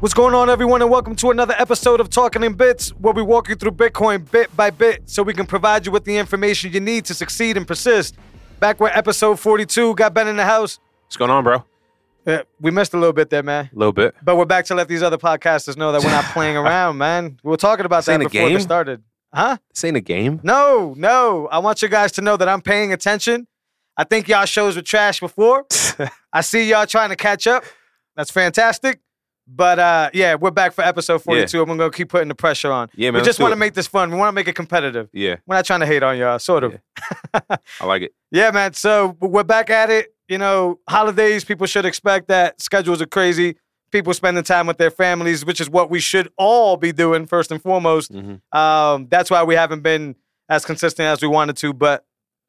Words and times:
What's 0.00 0.14
going 0.14 0.34
on, 0.34 0.48
everyone, 0.48 0.80
and 0.80 0.90
welcome 0.90 1.14
to 1.16 1.30
another 1.30 1.54
episode 1.58 2.00
of 2.00 2.08
Talking 2.08 2.42
in 2.42 2.54
Bits, 2.54 2.88
where 2.94 3.12
we 3.12 3.20
walk 3.20 3.50
you 3.50 3.54
through 3.54 3.72
Bitcoin 3.72 4.28
bit 4.30 4.54
by 4.56 4.70
bit 4.70 5.02
so 5.04 5.22
we 5.22 5.34
can 5.34 5.44
provide 5.44 5.84
you 5.84 5.92
with 5.92 6.04
the 6.04 6.16
information 6.16 6.72
you 6.72 6.80
need 6.80 7.04
to 7.04 7.12
succeed 7.14 7.58
and 7.58 7.66
persist. 7.66 8.14
Back 8.60 8.80
where 8.80 8.96
episode 8.96 9.38
42 9.38 9.94
got 9.96 10.14
Ben 10.14 10.26
in 10.26 10.36
the 10.36 10.44
house. 10.44 10.78
What's 11.04 11.18
going 11.18 11.30
on, 11.30 11.44
bro? 11.44 11.64
Yeah, 12.26 12.42
we 12.60 12.70
missed 12.70 12.94
a 12.94 12.96
little 12.98 13.12
bit 13.12 13.28
there, 13.28 13.42
man. 13.42 13.68
A 13.74 13.78
little 13.78 13.92
bit. 13.92 14.14
But 14.22 14.36
we're 14.36 14.46
back 14.46 14.64
to 14.66 14.74
let 14.74 14.88
these 14.88 15.02
other 15.02 15.18
podcasters 15.18 15.76
know 15.76 15.92
that 15.92 16.02
we're 16.02 16.10
not 16.10 16.24
playing 16.26 16.56
around, 16.56 16.96
man. 16.96 17.38
We 17.42 17.50
were 17.50 17.58
talking 17.58 17.84
about 17.84 17.98
This 17.98 18.06
that 18.06 18.18
before 18.20 18.30
game? 18.30 18.54
this 18.54 18.62
started. 18.62 19.02
Huh? 19.34 19.58
This 19.74 19.84
ain't 19.84 19.98
a 19.98 20.00
game. 20.00 20.40
No, 20.42 20.94
no. 20.96 21.46
I 21.52 21.58
want 21.58 21.82
you 21.82 21.88
guys 21.88 22.12
to 22.12 22.22
know 22.22 22.38
that 22.38 22.48
I'm 22.48 22.62
paying 22.62 22.94
attention. 22.94 23.46
I 23.98 24.04
think 24.04 24.28
y'all 24.28 24.46
shows 24.46 24.76
were 24.76 24.82
trash 24.82 25.20
before. 25.20 25.66
I 26.32 26.40
see 26.40 26.70
y'all 26.70 26.86
trying 26.86 27.10
to 27.10 27.16
catch 27.16 27.46
up. 27.46 27.64
That's 28.16 28.30
fantastic. 28.30 29.00
But 29.52 29.78
uh, 29.80 30.10
yeah, 30.14 30.36
we're 30.36 30.52
back 30.52 30.72
for 30.72 30.82
episode 30.82 31.22
42. 31.22 31.60
and 31.60 31.68
we're 31.70 31.76
gonna 31.76 31.90
keep 31.90 32.08
putting 32.08 32.28
the 32.28 32.34
pressure 32.34 32.70
on. 32.70 32.88
Yeah, 32.94 33.10
man. 33.10 33.20
we 33.20 33.24
just 33.26 33.40
want 33.40 33.52
to 33.52 33.56
make 33.56 33.74
this 33.74 33.86
fun. 33.88 34.10
We 34.10 34.16
want 34.16 34.28
to 34.28 34.32
make 34.32 34.46
it 34.46 34.54
competitive. 34.54 35.08
Yeah, 35.12 35.36
We're 35.46 35.56
not 35.56 35.64
trying 35.64 35.80
to 35.80 35.86
hate 35.86 36.02
on 36.04 36.16
y'all, 36.18 36.38
sort 36.38 36.62
of. 36.64 36.78
I 37.34 37.58
like 37.86 38.02
it. 38.02 38.14
Yeah, 38.32 38.52
man. 38.52 38.74
So 38.74 39.16
we're 39.18 39.42
back 39.42 39.70
at 39.70 39.90
it. 39.90 40.14
You 40.28 40.38
know, 40.38 40.78
holidays, 40.88 41.44
people 41.44 41.66
should 41.66 41.84
expect 41.84 42.28
that. 42.28 42.60
Schedules 42.62 43.02
are 43.02 43.06
crazy. 43.06 43.56
People 43.90 44.14
spending 44.14 44.44
time 44.44 44.68
with 44.68 44.78
their 44.78 44.92
families, 44.92 45.44
which 45.44 45.60
is 45.60 45.68
what 45.68 45.90
we 45.90 45.98
should 45.98 46.30
all 46.38 46.76
be 46.76 46.92
doing 46.92 47.26
first 47.26 47.50
and 47.50 47.60
foremost. 47.60 48.12
Mhm. 48.12 48.40
Um, 48.56 49.08
that's 49.10 49.32
why 49.32 49.42
we 49.42 49.56
haven't 49.56 49.80
been 49.82 50.14
as 50.48 50.64
consistent 50.64 51.06
as 51.06 51.20
we 51.20 51.26
wanted 51.26 51.56
to, 51.56 51.72
but 51.72 52.04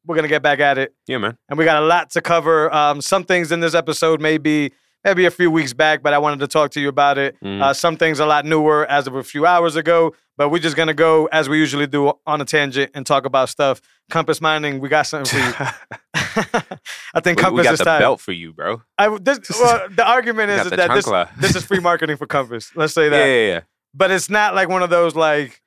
we're 0.06 0.14
gonna 0.14 0.28
get 0.28 0.42
back 0.42 0.60
at 0.60 0.78
it. 0.78 0.94
Yeah, 1.08 1.18
man. 1.18 1.36
And 1.48 1.58
we 1.58 1.64
got 1.64 1.82
a 1.82 1.86
lot 1.86 2.10
to 2.10 2.20
cover. 2.20 2.72
Um, 2.72 3.00
some 3.00 3.24
things 3.24 3.50
in 3.50 3.58
this 3.58 3.74
episode 3.74 4.20
may 4.20 4.38
be 4.38 4.70
maybe 5.04 5.24
a 5.26 5.30
few 5.30 5.50
weeks 5.50 5.72
back, 5.72 6.02
but 6.02 6.12
I 6.12 6.18
wanted 6.18 6.40
to 6.40 6.46
talk 6.48 6.70
to 6.72 6.80
you 6.80 6.88
about 6.88 7.18
it. 7.18 7.36
Mhm. 7.42 7.62
Uh, 7.62 7.72
some 7.74 7.96
things 7.96 8.20
a 8.20 8.26
lot 8.26 8.44
newer 8.44 8.86
as 8.86 9.06
of 9.06 9.14
a 9.14 9.22
few 9.22 9.46
hours 9.46 9.76
ago, 9.76 10.14
but 10.36 10.48
we're 10.50 10.58
just 10.60 10.76
gonna 10.76 10.94
go 10.94 11.26
as 11.32 11.48
we 11.48 11.58
usually 11.58 11.86
do 11.86 12.12
on 12.26 12.40
a 12.40 12.44
tangent 12.44 12.90
and 12.94 13.04
talk 13.06 13.24
about 13.26 13.48
stuff. 13.48 13.80
Compass 14.10 14.40
mining, 14.40 14.80
we 14.80 14.88
got 14.88 15.02
something 15.02 15.38
for 15.54 15.64
you. 15.64 15.66
I 17.14 17.20
think 17.20 17.38
we, 17.38 17.42
Compass 17.42 17.58
we 17.58 17.62
got 17.64 17.72
is 17.74 17.78
the 17.80 17.84
time. 17.84 18.00
belt 18.00 18.20
for 18.20 18.32
you, 18.32 18.52
bro. 18.52 18.82
I, 18.98 19.16
this, 19.18 19.38
well, 19.60 19.88
the 19.90 20.06
argument 20.06 20.50
is, 20.50 20.64
is 20.64 20.70
the 20.70 20.76
that 20.76 20.94
this, 20.94 21.06
this 21.38 21.56
is 21.56 21.64
free 21.64 21.80
marketing 21.80 22.16
for 22.16 22.26
Compass. 22.26 22.70
Let's 22.74 22.94
say 22.94 23.04
Yeah, 23.04 23.10
that. 23.10 23.26
yeah, 23.26 23.46
yeah. 23.54 23.60
But 23.94 24.10
it's 24.10 24.30
not 24.30 24.54
like 24.54 24.68
one 24.68 24.82
of 24.82 24.90
those 24.90 25.14
like 25.14 25.60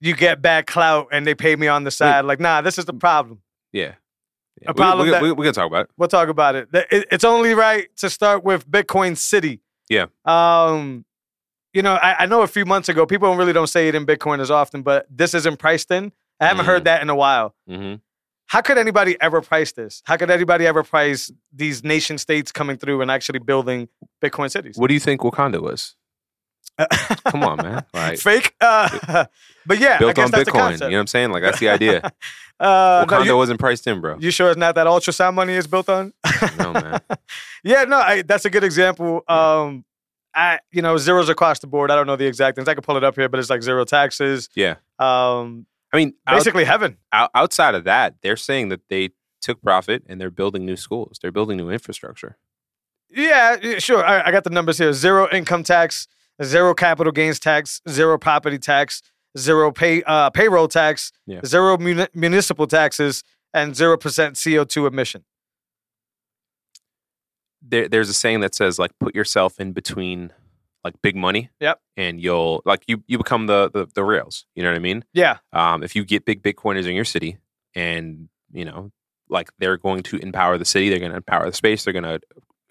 you 0.00 0.16
get 0.16 0.42
bad 0.42 0.66
clout 0.66 1.08
and 1.12 1.24
they 1.26 1.34
pay 1.34 1.54
me 1.54 1.68
on 1.68 1.84
the 1.84 1.90
side. 1.92 2.24
Like, 2.24 2.40
nah, 2.40 2.60
this 2.60 2.76
is 2.78 2.84
the 2.86 2.92
problem. 2.94 3.40
yeah. 3.72 3.92
A 4.66 4.72
We- 4.72 4.74
problem 4.74 5.10
we, 5.10 5.18
we, 5.20 5.32
we 5.32 5.44
can 5.46 5.54
talk 5.54 5.66
about 5.66 5.86
it. 5.86 5.90
We'll 5.96 6.08
talk 6.08 6.28
about 6.28 6.54
it. 6.54 6.68
It- 6.72 7.08
It's 7.10 7.24
only 7.24 7.54
right 7.54 7.88
to 7.98 8.08
start 8.10 8.44
with 8.44 8.68
Bitcoin 8.70 9.16
City. 9.16 9.60
Yeah. 9.88 10.06
Um, 10.24 11.04
you 11.72 11.82
know, 11.82 11.94
I, 11.94 12.22
I 12.24 12.26
know 12.26 12.42
a 12.42 12.46
few 12.46 12.64
months 12.66 12.88
ago, 12.88 13.06
people 13.06 13.34
really 13.36 13.52
don't 13.52 13.66
say 13.66 13.88
it 13.88 13.94
in 13.94 14.04
Bitcoin 14.06 14.40
as 14.40 14.50
often, 14.50 14.82
but 14.82 15.06
this 15.10 15.34
isn't 15.34 15.58
priced 15.58 15.90
in. 15.90 16.12
I 16.40 16.46
haven't 16.46 16.66
heard 16.66 16.82
Mm. 16.82 16.84
that 16.86 17.02
in 17.02 17.10
a 17.10 17.14
while. 17.14 17.54
hmm 17.66 17.94
How 18.46 18.60
could 18.60 18.76
anybody 18.78 19.16
ever 19.20 19.40
price 19.40 19.72
this? 19.72 20.02
How 20.04 20.16
could 20.16 20.30
anybody 20.30 20.66
ever 20.66 20.82
price 20.82 21.32
these 21.52 21.82
nation 21.82 22.18
states 22.18 22.52
coming 22.52 22.76
through 22.76 23.00
and 23.00 23.10
actually 23.10 23.38
building 23.38 23.88
Bitcoin 24.22 24.50
cities? 24.50 24.76
What 24.76 24.88
do 24.88 24.94
you 24.94 25.00
think 25.00 25.22
Wakanda 25.22 25.60
was? 25.62 25.94
Come 27.26 27.42
on, 27.44 27.58
man. 27.58 27.84
Like 27.94 28.18
Fake? 28.18 28.54
Uh, 28.60 29.24
but 29.66 29.78
yeah, 29.78 29.96
I 29.96 29.98
built 29.98 30.16
guess 30.16 30.24
on 30.26 30.30
that's 30.30 30.44
the 30.44 30.50
Bitcoin. 30.52 30.72
You 30.72 30.78
know 30.78 30.86
what 30.88 31.00
I'm 31.00 31.06
saying? 31.06 31.30
Like 31.32 31.42
that's 31.42 31.58
the 31.60 31.68
idea. 31.76 32.12
Uh, 32.62 33.04
no, 33.08 33.16
Wakanda 33.16 33.24
you, 33.26 33.36
wasn't 33.36 33.58
priced 33.58 33.86
in, 33.88 34.00
bro. 34.00 34.16
you 34.20 34.30
sure 34.30 34.48
it's 34.50 34.56
not 34.56 34.76
that 34.76 34.86
ultrasound 34.86 35.34
money 35.34 35.54
is 35.54 35.66
built 35.66 35.88
on? 35.88 36.12
No, 36.58 36.72
man. 36.72 37.00
yeah, 37.64 37.84
no, 37.84 37.98
I, 37.98 38.22
that's 38.22 38.44
a 38.44 38.50
good 38.50 38.64
example. 38.64 39.22
Um, 39.28 39.84
I, 40.34 40.60
you 40.70 40.82
know, 40.82 40.96
zeros 40.96 41.28
across 41.28 41.58
the 41.58 41.66
board. 41.66 41.90
I 41.90 41.96
don't 41.96 42.06
know 42.06 42.16
the 42.16 42.26
exact 42.26 42.56
things. 42.56 42.68
I 42.68 42.74
could 42.74 42.84
pull 42.84 42.96
it 42.96 43.04
up 43.04 43.16
here, 43.16 43.28
but 43.28 43.40
it's 43.40 43.50
like 43.50 43.62
zero 43.62 43.84
taxes. 43.84 44.48
Yeah. 44.54 44.76
Um, 44.98 45.66
I 45.92 45.96
mean, 45.96 46.14
out, 46.26 46.36
basically 46.38 46.64
heaven. 46.64 46.98
out, 47.12 47.30
outside 47.34 47.74
of 47.74 47.84
that, 47.84 48.14
they're 48.22 48.36
saying 48.36 48.68
that 48.70 48.88
they 48.88 49.10
took 49.40 49.60
profit 49.60 50.04
and 50.08 50.20
they're 50.20 50.30
building 50.30 50.64
new 50.64 50.76
schools. 50.76 51.18
They're 51.20 51.32
building 51.32 51.56
new 51.58 51.70
infrastructure. 51.70 52.38
Yeah, 53.10 53.56
yeah, 53.60 53.78
sure. 53.78 54.04
I, 54.04 54.28
I 54.28 54.30
got 54.30 54.44
the 54.44 54.50
numbers 54.50 54.78
here. 54.78 54.92
Zero 54.92 55.28
income 55.30 55.64
tax, 55.64 56.06
zero 56.42 56.74
capital 56.74 57.12
gains 57.12 57.38
tax, 57.38 57.82
zero 57.88 58.18
property 58.18 58.58
tax, 58.58 59.02
zero 59.38 59.72
pay 59.72 60.02
uh, 60.04 60.30
payroll 60.30 60.68
tax, 60.68 61.12
Yeah. 61.26 61.40
zero 61.44 61.76
muni- 61.78 62.08
municipal 62.14 62.66
taxes, 62.66 63.22
and 63.54 63.74
zero 63.76 63.96
percent 63.96 64.40
CO 64.42 64.64
two 64.64 64.86
emission. 64.86 65.24
there, 67.62 67.88
there's 67.88 68.08
a 68.08 68.14
saying 68.14 68.40
that 68.40 68.54
says 68.54 68.78
like 68.78 68.90
put 68.98 69.14
yourself 69.14 69.60
in 69.60 69.72
between 69.72 70.32
like 70.84 70.94
big 71.02 71.14
money. 71.16 71.50
Yep. 71.60 71.80
And 71.96 72.20
you'll 72.20 72.62
like 72.64 72.82
you 72.88 73.02
you 73.06 73.18
become 73.18 73.46
the 73.46 73.70
the, 73.72 73.86
the 73.94 74.04
rails. 74.04 74.46
You 74.54 74.62
know 74.62 74.70
what 74.70 74.76
I 74.76 74.80
mean? 74.80 75.04
Yeah, 75.12 75.38
Um, 75.52 75.82
if 75.82 75.94
you 75.94 76.04
get 76.04 76.24
big 76.24 76.42
Bitcoiners 76.42 76.86
in 76.86 76.94
your 76.94 77.04
city, 77.04 77.38
and 77.74 78.28
you 78.52 78.64
know, 78.64 78.90
like 79.28 79.50
they're 79.58 79.76
going 79.76 80.02
to 80.04 80.16
empower 80.18 80.58
the 80.58 80.64
city, 80.64 80.88
they're 80.90 80.98
going 80.98 81.12
to 81.12 81.16
empower 81.18 81.46
the 81.48 81.54
space, 81.56 81.84
they're 81.84 81.92
going 81.92 82.02
to 82.04 82.20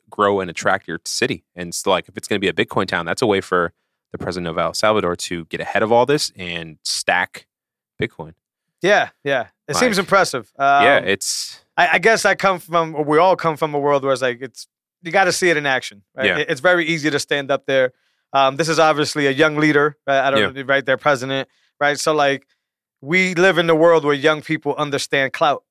grow 0.10 0.42
and 0.42 0.50
attract 0.50 0.88
your 0.88 1.00
city. 1.06 1.46
And 1.56 1.70
it's 1.70 1.88
like 1.88 2.10
if 2.10 2.18
it's 2.18 2.28
going 2.28 2.40
to 2.42 2.46
be 2.46 2.50
a 2.50 2.54
Bitcoin 2.66 2.86
town, 2.86 3.06
that's 3.06 3.22
a 3.22 3.26
way 3.28 3.40
for 3.40 3.72
the 4.12 4.18
president 4.18 4.48
of 4.48 4.58
El 4.58 4.74
Salvador 4.74 5.16
to 5.16 5.46
get 5.46 5.62
ahead 5.62 5.84
of 5.84 5.92
all 5.92 6.06
this 6.06 6.32
and 6.36 6.78
stack 6.84 7.48
Bitcoin. 8.02 8.34
yeah, 8.82 9.10
yeah. 9.24 9.48
It 9.68 9.76
seems 9.76 9.98
impressive. 9.98 10.52
Um, 10.58 10.84
yeah, 10.84 10.98
it's 10.98 11.64
I, 11.78 11.90
I 11.94 12.00
guess 12.00 12.26
I 12.26 12.36
come 12.36 12.60
from, 12.60 12.96
or 12.96 13.04
we 13.04 13.18
all 13.18 13.36
come 13.36 13.56
from 13.56 13.74
a 13.74 13.80
world 13.80 14.04
where 14.04 14.12
it's 14.12 14.22
like 14.22 14.42
it's 14.42 14.68
you 15.02 15.12
got 15.12 15.26
to 15.26 15.32
see 15.32 15.50
it 15.50 15.58
in 15.58 15.66
action. 15.66 16.04
Right? 16.16 16.28
Yeah. 16.28 16.38
It's 16.38 16.62
very 16.62 16.86
easy 16.86 17.10
to 17.10 17.20
stand 17.20 17.52
up 17.52 17.66
there. 17.66 17.94
Um, 18.34 18.56
this 18.56 18.70
is 18.70 18.80
obviously 18.80 19.28
a 19.28 19.32
young 19.32 19.58
leader, 19.58 19.98
right? 20.08 20.28
I 20.28 20.32
don't 20.32 20.68
right, 20.68 20.86
their 20.86 20.98
president, 20.98 21.50
right? 21.80 22.00
So 22.00 22.14
like, 22.14 22.46
we 23.02 23.34
live 23.36 23.58
in 23.58 23.70
a 23.70 23.76
world 23.76 24.06
where 24.06 24.14
young 24.14 24.42
people 24.42 24.76
understand 24.76 25.34
clout, 25.34 25.64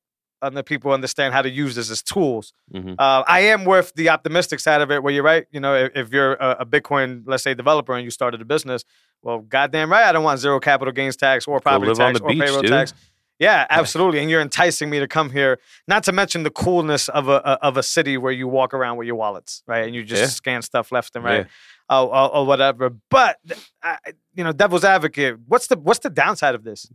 and 0.42 0.56
the 0.56 0.62
people 0.62 0.92
understand 0.92 1.34
how 1.34 1.42
to 1.42 1.50
use 1.50 1.74
this 1.74 1.90
as 1.90 2.02
tools. 2.02 2.52
mhm. 2.72 2.94
Uh, 2.98 3.22
I 3.26 3.40
am 3.40 3.64
with 3.64 3.92
the 3.94 4.08
optimistic 4.08 4.60
side 4.60 4.80
of 4.80 4.90
it, 4.90 5.02
where 5.02 5.12
you're 5.12 5.22
right. 5.24 5.46
You 5.50 5.60
know, 5.60 5.74
if, 5.74 5.92
if 5.94 6.12
you're 6.12 6.34
a, 6.34 6.58
a 6.60 6.66
Bitcoin, 6.66 7.22
let's 7.26 7.42
say, 7.42 7.54
developer, 7.54 7.94
and 7.94 8.04
you 8.04 8.10
started 8.10 8.40
a 8.40 8.44
business, 8.44 8.84
well, 9.22 9.38
goddamn 9.40 9.90
right, 9.90 10.04
I 10.04 10.12
don't 10.12 10.24
want 10.24 10.40
zero 10.40 10.60
capital 10.60 10.92
gains 10.92 11.16
tax 11.16 11.46
or 11.46 11.60
property 11.60 11.92
tax 11.94 12.20
or 12.20 12.28
beach, 12.28 12.40
payroll 12.40 12.62
dude. 12.62 12.70
tax. 12.70 12.94
Yeah, 13.38 13.66
absolutely. 13.70 14.20
And 14.20 14.28
you're 14.28 14.42
enticing 14.42 14.90
me 14.90 14.98
to 15.00 15.08
come 15.08 15.30
here. 15.30 15.58
Not 15.88 16.04
to 16.04 16.12
mention 16.12 16.42
the 16.42 16.50
coolness 16.50 17.08
of 17.08 17.28
a, 17.28 17.36
a 17.36 17.58
of 17.62 17.78
a 17.78 17.82
city 17.82 18.18
where 18.18 18.32
you 18.32 18.46
walk 18.46 18.74
around 18.74 18.98
with 18.98 19.06
your 19.06 19.16
wallets, 19.16 19.62
right, 19.66 19.86
and 19.86 19.94
you 19.94 20.04
just 20.04 20.20
Yeah. 20.20 20.26
scan 20.28 20.62
stuff 20.62 20.92
left 20.92 21.16
and 21.16 21.24
right, 21.24 21.46
Yeah. 21.90 21.96
or, 21.98 22.14
or, 22.14 22.34
or 22.36 22.46
whatever. 22.46 22.90
But 23.10 23.38
I, 23.82 23.96
you 24.34 24.44
know, 24.44 24.52
devil's 24.52 24.84
advocate. 24.84 25.38
What's 25.46 25.68
the 25.68 25.76
what's 25.78 26.00
the 26.00 26.10
downside 26.10 26.54
of 26.54 26.64
this? 26.64 26.86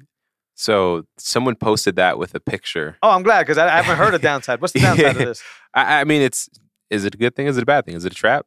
So 0.56 1.04
someone 1.18 1.56
posted 1.56 1.98
that 1.98 2.18
with 2.18 2.34
a 2.34 2.40
picture. 2.40 2.98
Oh, 3.04 3.10
I'm 3.12 3.24
glad 3.24 3.44
because 3.44 3.58
I, 3.58 3.68
I 3.68 3.82
haven't 3.82 3.98
heard 3.98 4.14
a 4.16 4.20
downside. 4.30 4.62
What's 4.62 4.74
the 4.74 4.80
downside 4.80 5.08
of 5.08 5.18
this? 5.18 5.44
I, 5.74 6.02
I 6.02 6.04
mean, 6.06 6.22
it's 6.22 6.50
is 6.90 7.04
it 7.06 7.14
a 7.14 7.18
good 7.18 7.36
thing? 7.36 7.48
Is 7.48 7.58
it 7.58 7.64
a 7.64 7.66
bad 7.66 7.86
thing? 7.86 7.96
Is 7.96 8.06
it 8.06 8.14
a 8.14 8.16
trap? 8.16 8.46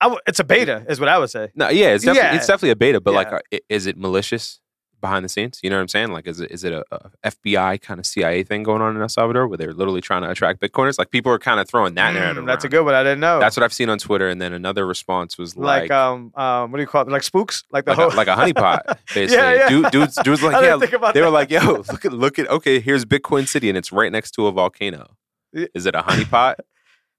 I 0.00 0.06
w- 0.06 0.20
it's 0.26 0.40
a 0.40 0.44
beta, 0.44 0.84
is 0.88 0.98
what 0.98 1.10
I 1.10 1.18
would 1.18 1.28
say. 1.30 1.50
No, 1.54 1.68
yeah, 1.68 1.88
it's 1.88 2.04
definitely 2.04 2.28
Yeah. 2.30 2.36
it's 2.36 2.46
definitely 2.46 2.70
a 2.70 2.76
beta, 2.76 3.00
but 3.02 3.12
like, 3.12 3.28
Yeah. 3.30 3.36
uh, 3.36 3.40
i- 3.54 3.60
is 3.68 3.86
it 3.86 3.98
malicious 3.98 4.58
behind 5.00 5.24
the 5.24 5.28
scenes? 5.28 5.60
You 5.62 5.70
know 5.70 5.76
what 5.76 5.82
I'm 5.82 5.88
saying? 5.88 6.12
Like, 6.12 6.26
is 6.26 6.40
it 6.40 6.50
is 6.50 6.64
it 6.64 6.72
a, 6.72 6.84
a 6.90 7.30
FBI 7.30 7.80
kind 7.80 7.98
of 8.00 8.06
CIA 8.06 8.42
thing 8.42 8.62
going 8.62 8.82
on 8.82 8.94
in 8.96 9.02
El 9.02 9.08
Salvador 9.08 9.48
where 9.48 9.56
they're 9.56 9.72
literally 9.72 10.00
trying 10.00 10.22
to 10.22 10.30
attract 10.30 10.60
Bitcoiners? 10.60 10.98
Like, 10.98 11.10
people 11.10 11.32
are 11.32 11.38
kind 11.38 11.60
of 11.60 11.68
throwing 11.68 11.94
that 11.94 12.14
narrative. 12.14 12.44
Mm, 12.44 12.46
that's 12.46 12.64
a 12.64 12.68
good 12.68 12.84
one. 12.84 12.94
I 12.94 13.02
didn't 13.02 13.20
know. 13.20 13.40
That's 13.40 13.56
what 13.56 13.64
I've 13.64 13.72
seen 13.72 13.88
on 13.88 13.98
Twitter, 13.98 14.28
and 14.28 14.40
then 14.40 14.52
another 14.52 14.86
response 14.86 15.38
was 15.38 15.56
like, 15.56 15.82
like. 15.82 15.90
um 15.90 16.32
um 16.36 16.70
what 16.70 16.78
do 16.78 16.82
you 16.82 16.86
call 16.86 17.02
it? 17.02 17.08
Like 17.08 17.22
spooks? 17.22 17.64
Like 17.70 17.84
the 17.84 17.92
like, 17.92 17.98
whole 17.98 18.12
a, 18.12 18.16
like 18.16 18.28
a 18.28 18.36
honeypot, 18.36 18.80
basically. 19.14 19.36
yeah. 19.36 19.68
Dude, 19.68 19.90
dudes, 19.90 20.16
dudes 20.22 20.42
like, 20.42 20.52
yeah. 20.54 20.60
didn't 20.60 20.80
think 20.80 20.92
about 20.92 21.14
They 21.14 21.22
were 21.22 21.30
like, 21.30 21.50
yo, 21.50 21.60
look 21.90 22.04
at, 22.04 22.12
look 22.12 22.38
at, 22.38 22.48
okay, 22.50 22.80
here's 22.80 23.04
Bitcoin 23.04 23.48
City, 23.48 23.68
and 23.68 23.76
it's 23.78 23.92
right 23.92 24.12
next 24.12 24.32
to 24.32 24.46
a 24.46 24.52
volcano. 24.52 25.16
Is 25.52 25.86
it 25.86 25.94
a 25.94 26.02
honeypot? 26.02 26.56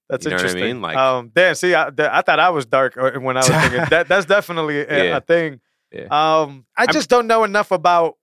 That's 0.08 0.24
You 0.26 0.30
know 0.32 0.36
what 0.36 0.40
I 0.44 0.48
interesting. 0.48 0.62
mean? 0.64 0.82
Like- 0.82 0.96
um, 0.96 1.30
damn. 1.34 1.54
See, 1.54 1.74
I, 1.74 1.88
I 1.98 2.20
thought 2.22 2.38
I 2.38 2.50
was 2.50 2.66
dark 2.66 2.98
uh, 2.98 3.12
when 3.20 3.36
I 3.36 3.40
was 3.40 3.48
thinking 3.48 3.84
that. 3.88 4.08
That's 4.08 4.26
definitely 4.26 4.80
a, 4.80 5.04
Yeah. 5.04 5.16
a 5.16 5.20
thing. 5.22 5.60
Yeah. 5.92 6.06
Um, 6.10 6.66
I 6.76 6.86
just 6.86 7.08
don't 7.10 7.26
know 7.26 7.44
enough 7.44 7.70
about. 7.70 8.16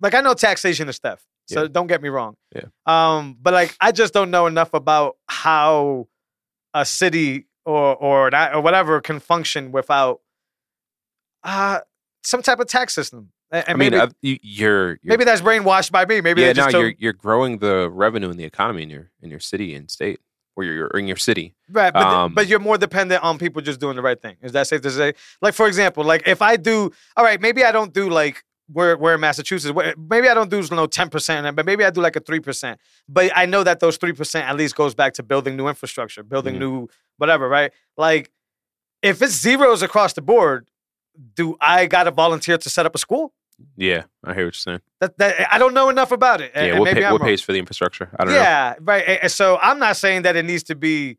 Like, 0.00 0.14
I 0.14 0.20
know 0.20 0.34
taxation 0.34 0.88
is 0.88 0.98
theft, 0.98 1.24
so 1.46 1.62
Yeah. 1.62 1.68
don't 1.72 1.86
get 1.86 2.02
me 2.02 2.10
wrong. 2.10 2.36
Yeah. 2.54 2.64
Um, 2.84 3.36
but 3.40 3.54
like, 3.54 3.74
I 3.80 3.92
just 3.92 4.12
don't 4.12 4.30
know 4.30 4.46
enough 4.46 4.74
about 4.74 5.16
how 5.28 6.08
a 6.74 6.84
city 6.84 7.46
or 7.64 7.96
or 7.96 8.30
that 8.30 8.54
or 8.54 8.60
whatever 8.60 9.00
can 9.00 9.20
function 9.20 9.72
without 9.72 10.20
uh 11.42 11.80
some 12.22 12.42
type 12.42 12.58
of 12.58 12.66
tax 12.66 12.92
system. 12.94 13.30
And, 13.50 13.64
and 13.68 13.76
I 13.76 13.78
mean, 13.78 13.94
uh, 13.94 14.08
you, 14.20 14.38
you're, 14.42 14.88
you're 14.88 14.98
maybe 15.04 15.24
that's 15.24 15.40
brainwashed 15.40 15.92
by 15.92 16.04
me. 16.04 16.20
Maybe 16.20 16.42
yeah, 16.42 16.52
just 16.52 16.72
no, 16.72 16.80
you're 16.80 16.94
you're 16.98 17.12
growing 17.12 17.58
the 17.58 17.88
revenue 17.90 18.28
in 18.30 18.36
the 18.36 18.44
economy 18.44 18.82
in 18.82 18.90
your 18.90 19.10
in 19.22 19.30
your 19.30 19.40
city 19.40 19.74
and 19.74 19.90
state, 19.90 20.20
or 20.56 20.64
you're, 20.64 20.86
in 20.88 21.06
your 21.06 21.16
city. 21.16 21.54
Right, 21.70 21.92
but, 21.92 22.02
Um, 22.06 22.34
but 22.34 22.48
you're 22.48 22.58
more 22.58 22.78
dependent 22.78 23.22
on 23.22 23.38
people 23.38 23.60
just 23.62 23.78
doing 23.78 23.94
the 23.96 24.02
right 24.02 24.20
thing. 24.20 24.36
Is 24.42 24.52
that 24.52 24.66
safe 24.66 24.80
to 24.82 24.90
say? 24.90 25.12
Like, 25.42 25.54
for 25.54 25.66
example, 25.68 26.02
like 26.02 26.26
if 26.26 26.42
I 26.42 26.56
do, 26.56 26.90
all 27.16 27.24
right, 27.24 27.40
maybe 27.40 27.62
I 27.64 27.72
don't 27.72 27.92
do 27.92 28.08
like 28.08 28.42
we're, 28.72 28.96
we're 28.96 29.14
in 29.14 29.20
Massachusetts. 29.20 29.72
Maybe 29.96 30.28
I 30.28 30.34
don't 30.34 30.50
do 30.50 30.60
you 30.60 30.74
know 30.74 30.86
ten 30.86 31.08
percent, 31.08 31.54
but 31.54 31.64
maybe 31.66 31.84
I 31.84 31.90
do 31.90 32.00
like 32.00 32.16
a 32.16 32.20
three 32.20 32.40
percent. 32.40 32.80
But 33.08 33.30
I 33.36 33.46
know 33.46 33.62
that 33.62 33.78
those 33.78 33.96
three 33.96 34.12
percent 34.12 34.48
at 34.48 34.56
least 34.56 34.74
goes 34.74 34.94
back 34.94 35.12
to 35.14 35.22
building 35.22 35.56
new 35.56 35.68
infrastructure, 35.68 36.24
building 36.24 36.56
Mhm. 36.56 36.60
new 36.60 36.88
whatever, 37.18 37.48
right? 37.48 37.72
Like 37.96 38.30
if 39.02 39.22
it's 39.22 39.34
zeros 39.34 39.82
across 39.82 40.14
the 40.14 40.22
board, 40.22 40.68
do 41.34 41.56
I 41.60 41.86
got 41.86 42.04
to 42.04 42.10
volunteer 42.10 42.58
to 42.58 42.68
set 42.70 42.86
up 42.86 42.94
a 42.94 42.98
school? 42.98 43.32
Yeah, 43.76 44.04
I 44.24 44.34
hear 44.34 44.44
what 44.44 44.44
you're 44.44 44.52
saying. 44.52 44.80
That, 45.00 45.16
that 45.18 45.52
I 45.52 45.58
don't 45.58 45.74
know 45.74 45.88
enough 45.88 46.12
about 46.12 46.40
it. 46.40 46.52
yeah, 46.54 46.78
what, 46.78 46.92
pay, 46.92 47.10
what 47.10 47.22
pays 47.22 47.40
for 47.42 47.52
the 47.52 47.58
infrastructure? 47.58 48.10
I 48.18 48.24
don't 48.24 48.34
know. 48.34 48.40
yeah, 48.40 48.74
right. 48.80 49.30
So 49.30 49.58
I'm 49.60 49.78
not 49.78 49.96
saying 49.96 50.22
that 50.22 50.36
it 50.36 50.44
needs 50.44 50.62
to 50.64 50.74
be, 50.74 51.18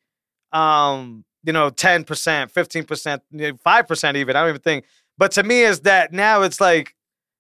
um, 0.52 1.24
you 1.44 1.54
know, 1.54 1.70
ten 1.70 2.04
percent, 2.04 2.52
fifteen 2.52 2.84
percent, 2.84 3.22
five 3.64 3.88
percent, 3.88 4.18
even. 4.18 4.36
I 4.36 4.42
don't 4.42 4.50
even 4.50 4.62
think. 4.62 4.86
But 5.18 5.32
to 5.34 5.44
me, 5.44 5.62
is 5.62 5.82
that 5.82 6.14
now 6.14 6.44
it's 6.44 6.62
like, 6.62 6.94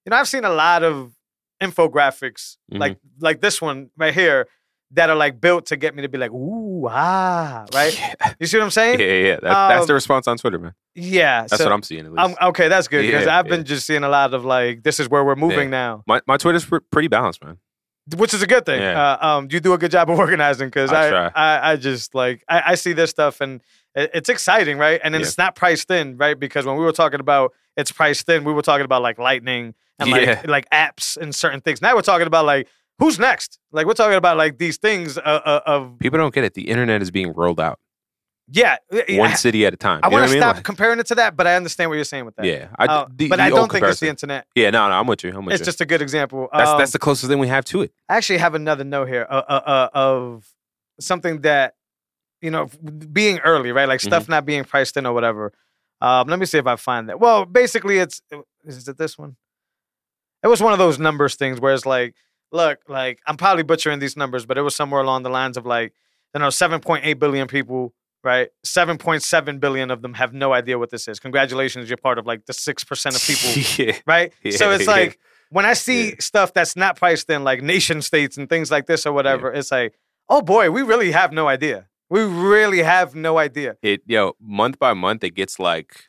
you 0.05 0.09
know, 0.09 0.15
I've 0.17 0.27
seen 0.27 0.45
a 0.45 0.49
lot 0.49 0.83
of 0.83 1.13
infographics 1.61 2.57
Mhm. 2.71 2.79
like 2.79 2.97
like 3.19 3.41
this 3.41 3.61
one 3.61 3.89
right 3.97 4.13
here 4.13 4.47
that 4.91 5.09
are 5.09 5.15
like 5.15 5.41
built 5.41 5.65
to 5.67 5.75
get 5.75 5.95
me 5.95 6.01
to 6.01 6.07
be 6.09 6.17
like, 6.17 6.31
ooh, 6.31 6.87
ah, 6.89 7.65
right. 7.73 7.93
Yeah, 7.97 8.13
You 8.39 8.47
see 8.47 8.57
what 8.57 8.63
I'm 8.63 8.71
saying? 8.71 8.99
yeah, 8.99 9.05
yeah. 9.07 9.33
That, 9.41 9.41
that's 9.69 9.85
the 9.87 9.93
Um, 9.93 9.95
response 9.95 10.27
on 10.27 10.37
Twitter, 10.37 10.59
man. 10.59 10.73
Yeah. 10.95 11.41
That's 11.41 11.57
so 11.57 11.65
what 11.65 11.73
I'm 11.73 11.83
seeing 11.83 12.05
at 12.05 12.13
least. 12.13 12.37
I'm 12.39 12.49
okay. 12.49 12.67
That's 12.69 12.87
good 12.87 13.01
because 13.05 13.25
Yeah, 13.25 13.37
I've 13.37 13.47
been 13.47 13.65
just 13.65 13.85
seeing 13.85 14.03
a 14.03 14.09
lot 14.09 14.33
of 14.33 14.45
like, 14.45 14.83
this 14.83 14.99
is 14.99 15.09
where 15.09 15.23
we're 15.25 15.35
moving 15.35 15.69
now, 15.69 16.03
my 16.07 16.21
my 16.27 16.37
Twitter's 16.37 16.65
pr- 16.65 16.77
pretty 16.91 17.07
balanced, 17.09 17.43
man. 17.43 17.57
which 18.15 18.33
is 18.33 18.41
a 18.41 18.47
good 18.47 18.65
thing. 18.65 18.81
Yeah. 18.81 19.17
Uh, 19.21 19.27
um, 19.27 19.47
you 19.51 19.59
do 19.59 19.73
a 19.73 19.77
good 19.77 19.91
job 19.91 20.09
of 20.09 20.17
organizing 20.25 20.67
because 20.69 20.91
I 20.93 21.09
I. 21.09 21.31
I, 21.35 21.71
I 21.71 21.75
just 21.75 22.15
like 22.15 22.43
I, 22.47 22.71
I 22.71 22.75
see 22.75 22.93
this 22.93 23.09
stuff 23.09 23.41
and 23.41 23.61
it, 23.93 24.11
it's 24.13 24.29
exciting, 24.29 24.77
right? 24.77 25.01
And 25.03 25.13
then 25.13 25.19
Yeah. 25.21 25.27
it's 25.27 25.37
not 25.37 25.55
priced 25.55 25.91
in, 25.91 26.15
right? 26.17 26.39
Because 26.39 26.65
when 26.65 26.77
we 26.77 26.85
were 26.85 26.93
talking 26.93 27.19
about 27.19 27.53
it's 27.75 27.91
priced 27.91 28.29
in, 28.29 28.45
we 28.45 28.53
were 28.53 28.61
talking 28.61 28.85
about 28.85 29.01
like 29.01 29.19
lightning 29.19 29.75
and 29.99 30.09
like 30.09 30.47
like 30.47 30.69
apps 30.69 31.17
and 31.17 31.35
certain 31.35 31.59
things. 31.59 31.81
Now 31.81 31.93
we're 31.95 32.01
talking 32.01 32.27
about 32.27 32.45
like 32.45 32.69
who's 32.99 33.19
next. 33.19 33.59
Like 33.71 33.85
we're 33.85 33.93
talking 33.93 34.17
about 34.17 34.37
like 34.37 34.57
these 34.57 34.77
things 34.77 35.17
uh, 35.17 35.21
uh, 35.21 35.61
of 35.65 35.99
People 35.99 36.19
don't 36.19 36.33
get 36.33 36.43
it. 36.43 36.53
The 36.53 36.69
internet 36.69 37.01
is 37.01 37.11
being 37.11 37.33
rolled 37.33 37.59
out 37.59 37.79
yeah. 38.49 38.77
one 39.09 39.35
city 39.35 39.65
at 39.65 39.73
a 39.73 39.77
time. 39.77 39.99
I 40.03 40.07
want 40.07 40.25
to 40.25 40.31
mean? 40.31 40.39
stop 40.39 40.55
Like, 40.55 40.63
comparing 40.63 40.99
it 40.99 41.07
to 41.07 41.15
that, 41.15 41.35
but 41.35 41.47
I 41.47 41.55
understand 41.55 41.89
what 41.89 41.95
you're 41.95 42.05
saying 42.05 42.25
with 42.25 42.35
that. 42.37 42.45
yeah, 42.45 42.69
I, 42.77 42.85
Uh, 42.85 43.07
the, 43.13 43.27
but 43.27 43.37
the 43.37 43.43
I 43.43 43.49
don't 43.49 43.71
think 43.71 43.85
it's 43.85 43.99
the 43.99 44.07
internet. 44.07 44.47
Yeah, 44.55 44.69
no, 44.69 44.87
no, 44.87 44.95
I'm 44.95 45.07
with 45.07 45.23
you. 45.23 45.31
I'm 45.35 45.45
with 45.45 45.53
It's 45.53 45.61
you. 45.61 45.65
just 45.65 45.81
a 45.81 45.85
good 45.85 46.01
example. 46.01 46.47
that's 46.53 46.69
Um, 46.69 46.77
that's 46.77 46.91
the 46.91 46.99
closest 46.99 47.29
thing 47.29 47.39
we 47.39 47.47
have 47.49 47.65
to 47.65 47.81
it. 47.81 47.91
I 48.07 48.17
actually 48.17 48.37
have 48.39 48.55
another 48.55 48.83
note 48.83 49.09
here 49.09 49.27
uh, 49.29 49.43
uh, 49.47 49.51
uh, 49.65 49.89
of 49.93 50.47
something 50.99 51.41
that 51.41 51.75
you 52.41 52.51
know 52.51 52.67
being 53.11 53.39
early, 53.39 53.71
right? 53.71 53.87
Like 53.87 53.99
stuff 53.99 54.29
not 54.29 54.45
being 54.45 54.63
priced 54.63 54.95
in 54.97 55.05
or 55.05 55.13
whatever. 55.13 55.51
Um, 55.99 56.27
let 56.27 56.39
me 56.39 56.45
see 56.45 56.57
if 56.57 56.67
I 56.67 56.75
find 56.75 57.09
that. 57.09 57.19
Well, 57.19 57.45
basically, 57.45 57.97
it's 57.97 58.21
is 58.63 58.87
it 58.87 58.97
this 58.97 59.17
one? 59.17 59.35
It 60.43 60.47
was 60.47 60.61
one 60.61 60.71
of 60.71 60.79
those 60.79 60.99
numbers 60.99 61.35
things 61.35 61.59
where 61.59 61.73
it's 61.73 61.85
like, 61.85 62.15
look, 62.51 62.79
like 62.87 63.19
I'm 63.25 63.37
probably 63.37 63.63
butchering 63.63 63.99
these 63.99 64.17
numbers, 64.17 64.45
but 64.45 64.57
it 64.57 64.61
was 64.61 64.75
somewhere 64.75 65.01
along 65.01 65.23
the 65.23 65.29
lines 65.29 65.57
of 65.57 65.65
like, 65.65 65.93
you 66.33 66.39
know, 66.39 66.47
7.8 66.47 67.19
billion 67.19 67.47
people, 67.47 67.93
right? 68.23 68.49
7.7 68.65 69.59
billion 69.59 69.91
of 69.91 70.01
them 70.01 70.13
have 70.15 70.33
no 70.33 70.53
idea 70.53 70.77
what 70.77 70.89
this 70.89 71.07
is. 71.07 71.19
Congratulations, 71.19 71.89
you're 71.89 71.97
part 71.97 72.17
of 72.17 72.25
like 72.25 72.45
the 72.45 72.53
six 72.53 72.83
percent 72.83 73.15
of 73.15 73.21
people 73.21 73.49
yeah, 73.85 73.97
right? 74.05 74.33
Yeah, 74.43 74.57
so 74.57 74.71
it's 74.71 74.85
yeah. 74.85 74.91
like 74.91 75.19
when 75.49 75.65
I 75.65 75.73
see 75.73 76.15
stuff 76.19 76.53
that's 76.53 76.75
not 76.75 76.97
priced 76.97 77.29
in, 77.29 77.43
like 77.43 77.61
nation 77.61 78.01
states 78.01 78.37
and 78.37 78.49
things 78.49 78.69
like 78.69 78.85
this 78.85 79.05
or 79.05 79.13
whatever, 79.13 79.51
it's 79.51 79.71
like, 79.71 79.97
oh 80.29 80.41
boy, 80.41 80.71
we 80.71 80.81
really 80.81 81.11
have 81.11 81.31
no 81.31 81.47
idea. 81.47 81.87
We 82.09 82.23
really 82.23 82.79
have 82.79 83.15
no 83.15 83.37
idea. 83.37 83.77
it 83.81 84.01
yo 84.05 84.35
month 84.39 84.79
by 84.79 84.93
month 84.93 85.23
it 85.23 85.31
gets 85.31 85.59
like 85.59 86.05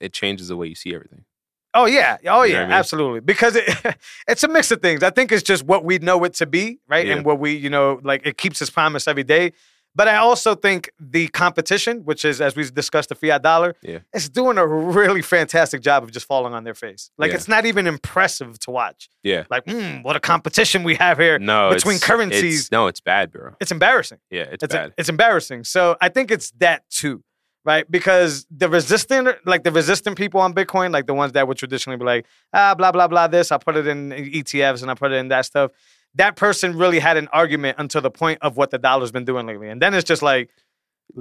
it 0.00 0.12
changes 0.12 0.48
the 0.48 0.56
way 0.56 0.66
you 0.66 0.74
see 0.74 0.94
everything. 0.94 1.24
Oh 1.74 1.86
yeah, 1.86 2.18
oh 2.26 2.42
You 2.42 2.52
know 2.52 2.58
yeah, 2.58 2.60
I 2.60 2.64
mean? 2.64 2.72
absolutely. 2.72 3.20
Because 3.20 3.56
it, 3.56 3.68
it's 4.28 4.42
a 4.44 4.48
mix 4.48 4.70
of 4.70 4.82
things. 4.82 5.02
I 5.02 5.10
think 5.10 5.32
it's 5.32 5.42
just 5.42 5.64
what 5.64 5.84
we 5.84 5.98
know 5.98 6.22
it 6.24 6.34
to 6.34 6.46
be, 6.46 6.78
right? 6.88 7.06
Yeah. 7.06 7.14
And 7.14 7.24
what 7.24 7.38
we, 7.38 7.52
you 7.54 7.70
know, 7.70 8.00
like 8.02 8.26
it 8.26 8.36
keeps 8.36 8.60
its 8.60 8.70
promise 8.70 9.08
every 9.08 9.24
day. 9.24 9.52
But 9.94 10.08
I 10.08 10.16
also 10.16 10.54
think 10.54 10.90
the 10.98 11.28
competition, 11.28 11.98
which 12.06 12.24
is 12.24 12.40
as 12.40 12.56
we 12.56 12.64
discussed, 12.70 13.10
the 13.10 13.14
fiat 13.14 13.42
dollar, 13.42 13.74
Yeah. 13.82 13.98
it's 14.14 14.26
doing 14.30 14.56
a 14.56 14.66
really 14.66 15.20
fantastic 15.20 15.82
job 15.82 16.02
of 16.02 16.10
just 16.10 16.24
falling 16.26 16.54
on 16.54 16.64
their 16.64 16.72
face. 16.74 17.10
Like 17.18 17.28
Yeah. 17.30 17.36
it's 17.36 17.46
not 17.46 17.66
even 17.66 17.86
impressive 17.86 18.58
to 18.60 18.70
watch. 18.70 19.10
Yeah. 19.22 19.44
Like, 19.50 19.66
mm, 19.66 20.02
what 20.02 20.16
a 20.16 20.20
competition 20.20 20.82
we 20.82 20.94
have 20.94 21.18
here. 21.18 21.38
No, 21.38 21.68
Between 21.70 21.96
it's- 21.96 22.08
currencies- 22.08 22.54
it's- 22.66 22.72
no, 22.72 22.86
it's 22.86 23.00
bad, 23.02 23.30
bro. 23.32 23.50
It's 23.60 23.70
embarrassing. 23.70 24.18
Yeah, 24.30 24.44
it's, 24.50 24.64
it's 24.64 24.74
bad. 24.74 24.94
it's 24.96 25.10
embarrassing. 25.10 25.64
So 25.64 25.96
I 26.00 26.08
think 26.08 26.30
it's 26.30 26.52
that 26.52 26.84
too, 26.88 27.22
right? 27.64 27.88
Because 27.90 28.46
the 28.50 28.68
resistant, 28.68 29.28
like 29.46 29.62
the 29.64 29.70
resistant 29.72 30.16
people 30.16 30.40
on 30.40 30.54
Bitcoin, 30.54 30.92
like 30.92 31.06
the 31.06 31.14
ones 31.14 31.32
that 31.32 31.46
would 31.48 31.56
traditionally 31.56 31.96
be 31.96 32.04
like, 32.04 32.26
ah, 32.52 32.74
blah 32.74 32.92
blah 32.92 33.08
blah, 33.08 33.26
this 33.28 33.52
I 33.52 33.58
put 33.58 33.76
it 33.76 33.86
in 33.86 34.10
ETFs 34.10 34.82
and 34.82 34.90
I 34.90 34.94
put 34.94 35.12
it 35.12 35.16
in 35.16 35.28
that 35.28 35.46
stuff. 35.46 35.70
That 36.14 36.36
person 36.36 36.76
really 36.76 36.98
had 36.98 37.16
an 37.16 37.28
argument 37.32 37.76
until 37.78 38.00
the 38.02 38.10
point 38.10 38.38
of 38.42 38.56
what 38.56 38.70
the 38.70 38.78
dollar's 38.78 39.12
been 39.12 39.24
doing 39.24 39.46
lately, 39.46 39.68
and 39.68 39.80
then 39.80 39.94
it's 39.94 40.04
just 40.06 40.22
like, 40.22 40.50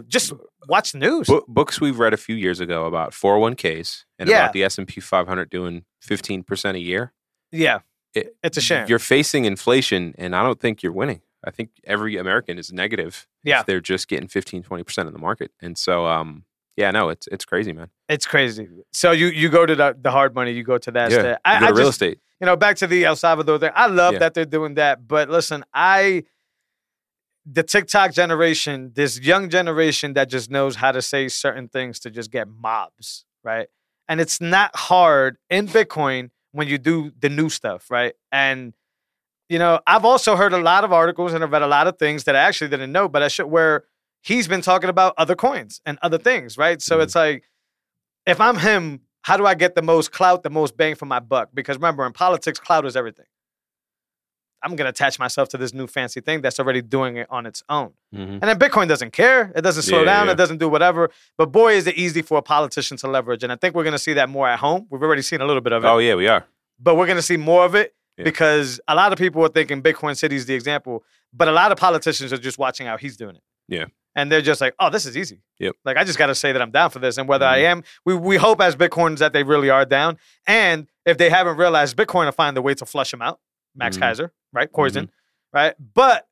just 0.08 0.32
watch 0.68 0.94
news. 0.96 1.28
Bo- 1.28 1.46
books 1.48 1.80
we've 1.82 2.00
read 2.00 2.14
a 2.14 2.18
few 2.18 2.36
years 2.36 2.60
ago 2.60 2.86
about 2.86 3.12
401ks 3.14 4.06
and 4.20 4.30
Yeah. 4.30 4.40
about 4.44 4.54
the 4.54 4.64
S&P 4.64 5.00
500 5.02 5.50
doing 5.50 5.84
15% 6.08 6.76
a 6.76 6.80
year. 6.80 7.14
yeah, 7.52 7.80
It- 8.14 8.36
it's 8.44 8.58
a 8.58 8.62
shame. 8.62 8.86
You're 8.88 9.00
facing 9.00 9.46
inflation 9.46 10.14
and 10.18 10.36
I 10.36 10.44
don't 10.44 10.60
think 10.60 10.82
you're 10.84 10.92
winning. 10.94 11.22
I 11.44 11.52
think 11.52 11.70
every 11.84 12.18
American 12.18 12.58
is 12.60 12.72
negative 12.72 13.28
Yeah. 13.44 13.62
if 13.62 13.66
they're 13.66 13.82
just 13.82 14.08
getting 14.08 14.28
15 14.28 14.64
20% 14.64 15.08
of 15.08 15.14
the 15.14 15.20
market. 15.20 15.52
And 15.62 15.78
so 15.78 16.06
um 16.06 16.46
yeah, 16.78 16.92
no, 16.92 17.10
it's 17.10 17.28
it's 17.28 17.46
crazy, 17.46 17.74
man. 17.74 17.90
It's 18.08 18.26
crazy. 18.26 18.68
So 18.94 19.12
you 19.12 19.28
you 19.28 19.50
go 19.50 19.66
to 19.66 19.76
the, 19.76 19.96
the 20.00 20.12
hard 20.12 20.34
money, 20.36 20.52
you 20.52 20.64
go 20.64 20.78
to 20.78 20.92
that. 20.92 21.12
yeah. 21.12 21.38
I, 21.44 21.60
go 21.60 21.66
I 21.66 21.70
real 21.70 21.78
just, 21.88 21.90
estate. 22.02 22.20
you 22.40 22.46
know, 22.46 22.56
back 22.56 22.78
to 22.78 22.88
the 22.88 23.04
El 23.06 23.16
Salvador 23.16 23.60
thing. 23.60 23.72
I 23.76 23.88
love 23.88 24.14
Yeah. 24.14 24.20
that 24.20 24.34
they're 24.34 24.46
doing 24.46 24.76
that, 24.76 25.08
but 25.08 25.30
listen, 25.30 25.64
I 25.74 26.24
the 27.46 27.64
TikTok 27.64 28.14
generation, 28.14 28.92
this 28.94 29.20
young 29.20 29.50
generation 29.50 30.14
that 30.14 30.30
just 30.30 30.52
knows 30.52 30.76
how 30.76 30.92
to 30.92 31.02
say 31.02 31.28
certain 31.28 31.68
things 31.68 32.00
to 32.02 32.12
just 32.12 32.32
get 32.32 32.48
mobs, 32.48 33.26
right? 33.44 33.68
And 34.08 34.22
it's 34.22 34.40
not 34.40 34.76
hard 34.76 35.38
in 35.50 35.68
Bitcoin 35.68 36.30
when 36.52 36.68
you 36.68 36.78
do 36.78 37.12
the 37.20 37.30
new 37.30 37.50
stuff, 37.50 37.90
right? 37.90 38.14
And 38.32 38.74
you 39.51 39.59
know, 39.59 39.80
I've 39.86 40.06
also 40.06 40.36
heard 40.38 40.53
a 40.53 40.57
lot 40.62 40.83
of 40.86 40.94
articles 40.94 41.33
and 41.33 41.44
I've 41.44 41.51
read 41.51 41.62
a 41.62 41.68
lot 41.68 41.86
of 41.88 41.98
things 42.00 42.24
that 42.24 42.36
I 42.36 42.39
actually 42.39 42.69
didn't 42.69 42.92
know, 42.94 43.09
but 43.09 43.21
I 43.21 43.27
should 43.27 43.48
where 43.48 43.83
he's 44.21 44.48
been 44.48 44.62
talking 44.62 44.89
about 44.89 45.13
other 45.18 45.36
coins 45.36 45.81
and 45.86 46.00
other 46.01 46.18
things, 46.18 46.57
right? 46.57 46.81
So 46.81 46.98
Mhm. 47.00 47.03
it's 47.03 47.15
like 47.15 47.44
if 48.25 48.39
I'm 48.39 48.57
him, 48.59 49.02
how 49.23 49.35
do 49.35 49.45
I 49.45 49.56
get 49.56 49.76
the 49.76 49.81
most 49.81 50.11
clout, 50.14 50.44
the 50.44 50.49
most 50.49 50.78
bang 50.78 50.95
for 50.95 51.06
my 51.06 51.19
buck? 51.19 51.49
Because 51.54 51.76
remember, 51.78 52.06
in 52.06 52.14
politics, 52.14 52.59
clout 52.59 52.85
is 52.85 52.95
everything. 52.95 53.26
I'm 54.64 54.76
gonna 54.76 54.90
attach 54.92 55.18
myself 55.19 55.49
to 55.49 55.57
this 55.57 55.73
new 55.73 55.87
fancy 55.87 56.21
thing 56.21 56.42
that's 56.42 56.59
already 56.59 56.81
doing 56.83 57.18
it 57.18 57.28
on 57.31 57.45
its 57.47 57.64
own. 57.68 57.94
Mhm. 58.16 58.40
And 58.42 58.44
then 58.44 58.59
Bitcoin 58.59 58.87
doesn't 58.87 59.11
care. 59.11 59.52
It 59.56 59.61
doesn't 59.64 59.83
slow 59.83 59.99
Yeah, 59.99 60.06
down. 60.06 60.26
yeah. 60.28 60.33
It 60.33 60.37
doesn't 60.37 60.59
do 60.59 60.69
whatever. 60.69 61.09
But 61.37 61.47
boy, 61.52 61.73
is 61.73 61.87
it 61.87 61.95
easy 61.95 62.21
for 62.21 62.37
a 62.37 62.42
politician 62.44 62.95
to 62.97 63.07
leverage. 63.07 63.44
And 63.44 63.52
I 63.52 63.56
think 63.56 63.73
we're 63.76 63.83
gonna 63.83 63.97
see 64.07 64.14
that 64.14 64.30
more 64.30 64.47
at 64.47 64.59
home. 64.59 64.85
We've 64.92 65.02
already 65.02 65.23
seen 65.23 65.42
a 65.42 65.45
little 65.45 65.61
bit 65.61 65.73
of 65.73 65.83
it, 65.83 65.87
Oh 65.87 65.97
yeah, 65.97 66.14
we 66.16 66.28
are. 66.28 66.45
but 66.80 66.95
we're 66.95 67.07
gonna 67.07 67.21
see 67.23 67.37
more 67.37 67.66
of 67.66 67.73
it 67.76 67.94
Yeah. 68.21 68.25
because 68.25 68.80
a 68.87 68.95
lot 68.95 69.11
of 69.11 69.18
people 69.19 69.44
are 69.45 69.49
thinking 69.49 69.81
Bitcoin 69.81 70.16
City 70.18 70.35
is 70.35 70.45
the 70.45 70.54
example, 70.54 71.04
but 71.33 71.47
a 71.47 71.51
lot 71.51 71.71
of 71.71 71.78
politicians 71.78 72.31
are 72.33 72.37
just 72.37 72.57
watching 72.57 72.87
how 72.87 72.97
he's 72.97 73.18
doing 73.18 73.35
it. 73.35 73.42
Yeah. 73.68 73.85
And 74.16 74.30
they're 74.31 74.42
just 74.42 74.59
like, 74.59 74.73
oh, 74.80 74.90
this 74.90 75.06
is 75.06 75.16
easy. 75.16 75.42
Yep. 75.59 75.75
Like 75.85 75.95
I 75.97 76.04
just 76.04 76.18
gotta 76.18 76.35
say 76.35 76.51
that 76.51 76.61
I'm 76.61 76.71
down 76.71 76.90
for 76.90 76.99
this. 76.99 77.18
And 77.18 77.28
whether 77.30 77.45
I 77.45 77.59
Mhm. 77.59 77.66
am, 77.71 77.83
we 78.06 78.13
we 78.16 78.37
hope 78.37 78.59
as 78.61 78.75
Bitcoins 78.75 79.19
that 79.19 79.31
they 79.33 79.44
really 79.44 79.69
are 79.69 79.85
down. 79.85 80.18
And 80.47 80.87
if 81.06 81.18
they 81.18 81.30
haven't 81.30 81.57
realized, 81.57 81.95
Bitcoin 81.95 82.25
will 82.25 82.31
find 82.33 82.57
a 82.57 82.61
way 82.61 82.73
to 82.75 82.85
flush 82.85 83.11
them 83.11 83.21
out. 83.21 83.40
Max 83.75 83.97
Mhm. 83.97 84.01
Keiser, 84.01 84.31
right? 84.51 84.71
Poison, 84.71 85.09
right? 85.54 85.73
But 85.94 86.28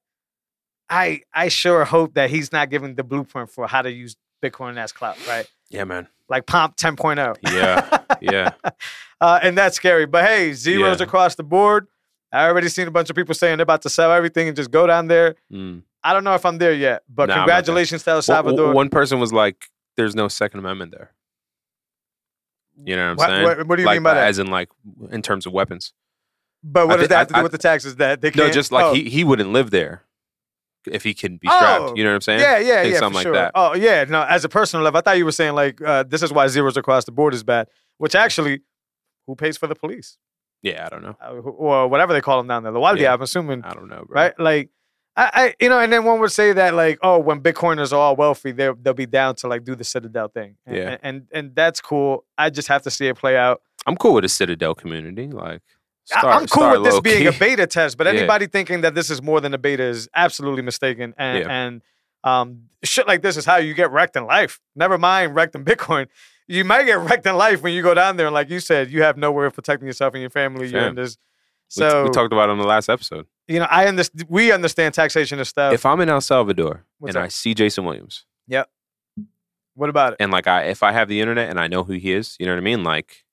I 0.90 1.22
I 1.34 1.48
sure 1.50 1.86
hope 1.86 2.16
that 2.16 2.30
he's 2.30 2.52
not 2.52 2.70
giving 2.70 2.96
the 2.96 3.04
blueprint 3.04 3.50
for 3.52 3.68
how 3.68 3.82
to 3.82 3.92
use 3.92 4.16
Bitcoin 4.44 4.78
as 4.78 4.92
clout, 4.92 5.18
right? 5.28 5.48
Yeah, 5.70 5.84
man. 5.86 6.08
Like 6.28 6.46
Pomp 6.48 6.76
10.0. 6.76 7.36
Yeah. 7.52 8.00
Yeah. 8.22 8.52
uh, 9.22 9.40
and 9.42 9.58
that's 9.58 9.76
scary. 9.76 10.06
But 10.06 10.26
hey, 10.26 10.54
zeros 10.54 11.00
Yeah. 11.00 11.06
across 11.06 11.36
the 11.36 11.44
board. 11.44 11.88
I 12.32 12.46
already 12.48 12.70
seen 12.70 12.88
a 12.88 12.92
bunch 12.92 13.10
of 13.10 13.16
people 13.16 13.34
saying 13.34 13.58
they're 13.58 13.64
about 13.64 13.82
to 13.84 13.90
sell 13.90 14.12
everything 14.12 14.48
and 14.48 14.56
just 14.56 14.70
go 14.72 14.86
down 14.86 15.08
there. 15.08 15.36
Mm. 15.52 15.82
I 16.04 16.14
don't 16.14 16.24
know 16.24 16.36
if 16.36 16.46
I'm 16.46 16.58
there 16.60 16.74
yet, 16.74 17.04
but 17.10 17.26
Nah, 17.28 17.34
I'm 17.34 17.40
not 17.40 17.46
there. 17.48 17.56
congratulations 17.56 18.04
to 18.04 18.12
El 18.12 18.22
Salvador. 18.22 18.72
One 18.74 18.90
person 18.90 19.20
was 19.20 19.34
like, 19.34 19.66
"There's 19.98 20.16
no 20.16 20.28
Second 20.28 20.60
Amendment 20.60 20.92
there." 20.92 21.12
You 22.84 22.96
know 22.96 23.04
what 23.06 23.10
I'm 23.12 23.16
What- 23.18 23.30
saying? 23.30 23.44
what- 23.44 23.68
what 23.68 23.76
do 23.76 23.82
you 23.82 23.86
like, 23.88 23.96
mean 23.96 24.04
by 24.04 24.14
that? 24.14 24.28
As 24.28 24.40
in, 24.40 24.48
like, 24.48 24.70
in 25.12 25.22
terms 25.22 25.46
of 25.46 25.54
weapons. 25.54 25.94
but 26.64 26.88
what 26.88 26.96
I 26.96 27.02
does 27.02 27.10
that 27.10 27.18
have 27.18 27.28
to 27.30 27.36
I- 27.36 27.40
do 27.40 27.44
with 27.44 27.52
the 27.52 27.58
taxes? 27.58 27.96
That 27.98 28.22
they 28.22 28.32
can't? 28.32 28.48
No, 28.48 28.52
just 28.54 28.72
like 28.72 28.86
oh, 28.86 28.94
he, 28.94 29.10
he 29.10 29.24
wouldn't 29.24 29.52
live 29.52 29.72
there 29.72 30.04
if 30.88 31.04
he 31.04 31.14
can 31.14 31.38
be 31.38 31.48
strapped. 31.48 31.82
Oh, 31.82 31.94
you 31.96 32.04
know 32.04 32.12
what 32.12 32.16
I'm 32.16 32.22
saying? 32.22 32.40
Yeah, 32.42 32.58
yeah, 32.60 32.82
yeah, 32.84 33.00
something 33.00 33.10
for 33.10 33.16
like 33.16 33.24
sure. 33.24 33.34
that. 33.34 33.52
Oh, 33.56 33.76
yeah. 33.76 34.04
No, 34.08 34.24
as 34.24 34.46
a 34.46 34.50
personal 34.50 34.84
level, 34.84 34.98
I 34.98 35.02
thought 35.02 35.18
you 35.18 35.26
were 35.26 35.32
saying 35.32 35.54
like 35.56 35.82
uh, 35.82 36.04
this 36.04 36.22
is 36.22 36.32
why 36.32 36.48
zeros 36.48 36.78
across 36.78 37.06
the 37.06 37.12
board 37.12 37.34
is 37.34 37.44
bad. 37.44 37.68
Which 38.00 38.16
actually, 38.16 38.62
who 39.28 39.36
pays 39.36 39.56
for 39.58 39.68
the 39.68 39.76
police 39.76 40.18
Yeah, 40.64 40.86
I 40.86 40.90
don't 40.90 41.04
know. 41.04 41.16
uh, 41.24 41.32
or 41.34 41.88
whatever 41.88 42.12
they 42.14 42.22
call 42.22 42.38
them 42.40 42.48
down 42.48 42.64
there? 42.64 42.72
The 42.72 42.80
Guardia, 42.80 43.04
Yeah. 43.04 43.14
I'm 43.14 43.22
assuming, 43.22 43.64
I 43.64 43.74
don't 43.74 43.88
know, 43.90 44.04
bro. 44.08 44.16
right? 44.22 44.40
Like, 44.40 44.70
I, 45.16 45.30
I, 45.34 45.56
you 45.60 45.70
know, 45.70 45.80
and 45.80 45.92
then 45.94 46.04
one 46.06 46.20
would 46.22 46.32
say 46.32 46.54
that 46.54 46.74
like, 46.74 46.98
oh, 47.04 47.20
when 47.20 47.42
Bitcoiners 47.42 47.92
are 47.92 47.98
all 48.00 48.16
wealthy, 48.16 48.52
they 48.54 48.70
they'll 48.82 48.94
be 48.94 49.06
down 49.06 49.36
to 49.36 49.48
like 49.48 49.64
do 49.66 49.76
the 49.76 49.84
Citadel 49.84 50.30
thing. 50.30 50.56
And, 50.66 50.76
Yeah. 50.78 50.98
and 51.04 51.28
and 51.34 51.56
that's 51.56 51.80
cool. 51.82 52.26
I 52.38 52.50
just 52.50 52.68
have 52.70 52.82
to 52.84 52.92
see 52.92 53.08
it 53.08 53.18
play 53.18 53.36
out. 53.38 53.62
I'm 53.86 53.96
cool 53.98 54.14
with 54.14 54.24
the 54.24 54.30
Citadel 54.30 54.74
community. 54.76 55.28
Like, 55.28 55.62
start, 56.06 56.26
I'm 56.42 56.48
cool 56.48 56.72
with 56.72 56.84
this 56.86 57.00
being 57.02 57.28
a 57.28 57.32
beta 57.34 57.68
test, 57.68 57.98
but 57.98 58.08
Yeah. 58.08 58.14
anybody 58.14 58.48
thinking 58.48 58.82
that 58.82 58.96
this 58.96 59.10
is 59.10 59.22
more 59.22 59.42
than 59.42 59.54
a 59.54 59.58
beta 59.58 59.84
is 59.84 60.08
absolutely 60.16 60.62
mistaken. 60.62 61.14
And 61.18 61.40
Yeah. 61.40 61.48
and 61.52 61.82
um, 62.24 62.64
shit 62.84 63.06
like 63.08 63.22
this 63.22 63.36
is 63.36 63.44
how 63.46 63.58
you 63.58 63.74
get 63.74 63.92
wrecked 63.92 64.16
in 64.16 64.26
life. 64.26 64.60
Never 64.76 64.98
mind 64.98 65.36
wrecked 65.36 65.56
in 65.56 65.66
Bitcoin. 65.66 66.08
You 66.50 66.66
might 66.66 66.84
get 66.86 67.00
wrecked 67.00 67.26
in 67.26 67.36
life 67.38 67.62
when 67.62 67.74
you 67.74 67.82
go 67.84 67.94
down 67.94 68.18
there. 68.18 68.26
And 68.28 68.34
like 68.34 68.50
you 68.50 68.60
said, 68.60 68.90
you 68.92 69.04
have 69.04 69.16
no 69.18 69.32
way 69.32 69.46
of 69.46 69.54
protecting 69.54 69.88
yourself 69.88 70.14
and 70.16 70.22
your 70.22 70.30
family. 70.30 70.68
You're 70.68 70.88
in 70.88 70.96
this. 70.96 71.12
We- 71.16 71.82
So 71.82 72.04
we, 72.06 72.10
talked 72.10 72.34
about 72.34 72.50
it 72.50 72.52
on 72.52 72.58
the 72.58 72.66
last 72.68 72.90
episode. 72.90 73.28
you 73.48 73.60
know, 73.60 73.68
I 73.70 73.86
understand. 73.86 74.26
We 74.30 74.52
understand 74.52 74.94
taxation 74.96 75.38
and 75.40 75.48
stuff. 75.48 75.74
if 75.74 75.86
I'm 75.86 76.02
in 76.02 76.10
El 76.10 76.20
Salvador 76.22 76.84
What's 76.98 77.16
and 77.16 77.22
up? 77.22 77.26
I 77.26 77.30
see 77.30 77.54
Jason 77.54 77.86
Williams, 77.86 78.26
yep. 78.48 78.70
what 79.76 79.90
about 79.90 80.14
it? 80.14 80.18
and 80.20 80.32
like 80.32 80.48
I, 80.48 80.64
if 80.64 80.82
I 80.84 80.92
have 80.92 81.08
the 81.08 81.22
internet 81.22 81.50
and 81.50 81.60
I 81.60 81.68
know 81.68 81.84
who 81.84 81.94
he 81.94 82.12
is, 82.12 82.36
you 82.40 82.46
know 82.48 82.54
what 82.54 82.58
I 82.58 82.62
mean? 82.64 82.84
Like, 82.84 83.24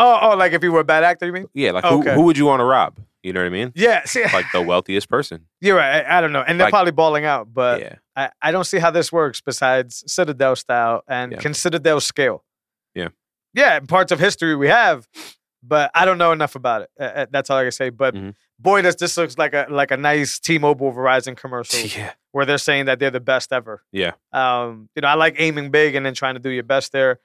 Oh, 0.00 0.18
oh, 0.22 0.36
like 0.36 0.52
if 0.52 0.62
you 0.62 0.70
were 0.72 0.80
a 0.80 0.84
bad 0.84 1.04
actor, 1.04 1.26
you 1.26 1.32
mean? 1.32 1.46
yeah, 1.54 1.72
like 1.72 1.84
Okay. 1.84 2.10
who, 2.10 2.20
who 2.20 2.22
would 2.22 2.38
you 2.38 2.46
want 2.46 2.60
to 2.60 2.64
rob? 2.64 2.98
You 3.22 3.32
know 3.32 3.40
what 3.40 3.46
I 3.46 3.50
mean? 3.50 3.72
Yeah. 3.74 4.04
See, 4.04 4.22
Like 4.32 4.46
the 4.52 4.62
wealthiest 4.70 5.08
person. 5.08 5.46
you're 5.60 5.76
right. 5.76 6.04
I, 6.06 6.18
I 6.18 6.20
don't 6.20 6.32
know, 6.32 6.44
and 6.46 6.58
they're 6.58 6.66
Like- 6.66 6.72
probably 6.72 6.92
balling 6.92 7.24
out, 7.24 7.52
but 7.52 7.80
yeah, 7.80 7.94
I, 8.16 8.30
I 8.40 8.52
don't 8.52 8.64
see 8.64 8.78
how 8.78 8.90
this 8.90 9.10
works 9.12 9.40
besides 9.40 10.04
Citadel 10.06 10.54
style 10.56 11.02
and 11.08 11.32
Yeah. 11.32 11.38
can 11.38 11.52
Citadel 11.54 12.00
scale. 12.00 12.44
Yeah. 12.94 13.08
Yeah, 13.54 13.80
parts 13.80 14.12
of 14.12 14.20
history 14.20 14.54
we 14.54 14.68
have, 14.68 15.08
but 15.62 15.90
I 15.94 16.04
don't 16.04 16.18
know 16.18 16.30
enough 16.32 16.54
about 16.54 16.82
it. 16.82 16.90
Uh, 17.00 17.02
uh, 17.04 17.26
that's 17.30 17.50
all 17.50 17.58
I 17.58 17.62
can 17.64 17.72
say. 17.72 17.90
But 17.90 18.14
Mhm. 18.14 18.34
boy, 18.58 18.82
does 18.82 18.94
this 18.96 19.16
looks 19.16 19.36
like 19.36 19.52
a 19.54 19.66
like 19.68 19.90
a 19.90 19.96
nice 19.96 20.38
T-Mobile 20.38 20.92
Verizon 20.92 21.36
commercial 21.36 21.80
yeah, 21.98 22.12
where 22.32 22.46
they're 22.46 22.58
saying 22.58 22.84
that 22.86 22.98
they're 23.00 23.10
the 23.10 23.20
best 23.20 23.52
ever. 23.52 23.82
yeah, 23.90 24.12
Um, 24.32 24.88
you 24.94 25.02
know, 25.02 25.08
I 25.08 25.14
like 25.14 25.34
aiming 25.38 25.70
big 25.70 25.96
and 25.96 26.06
then 26.06 26.14
trying 26.14 26.34
to 26.34 26.40
do 26.40 26.50
your 26.50 26.62
best 26.62 26.92
there. 26.92 27.18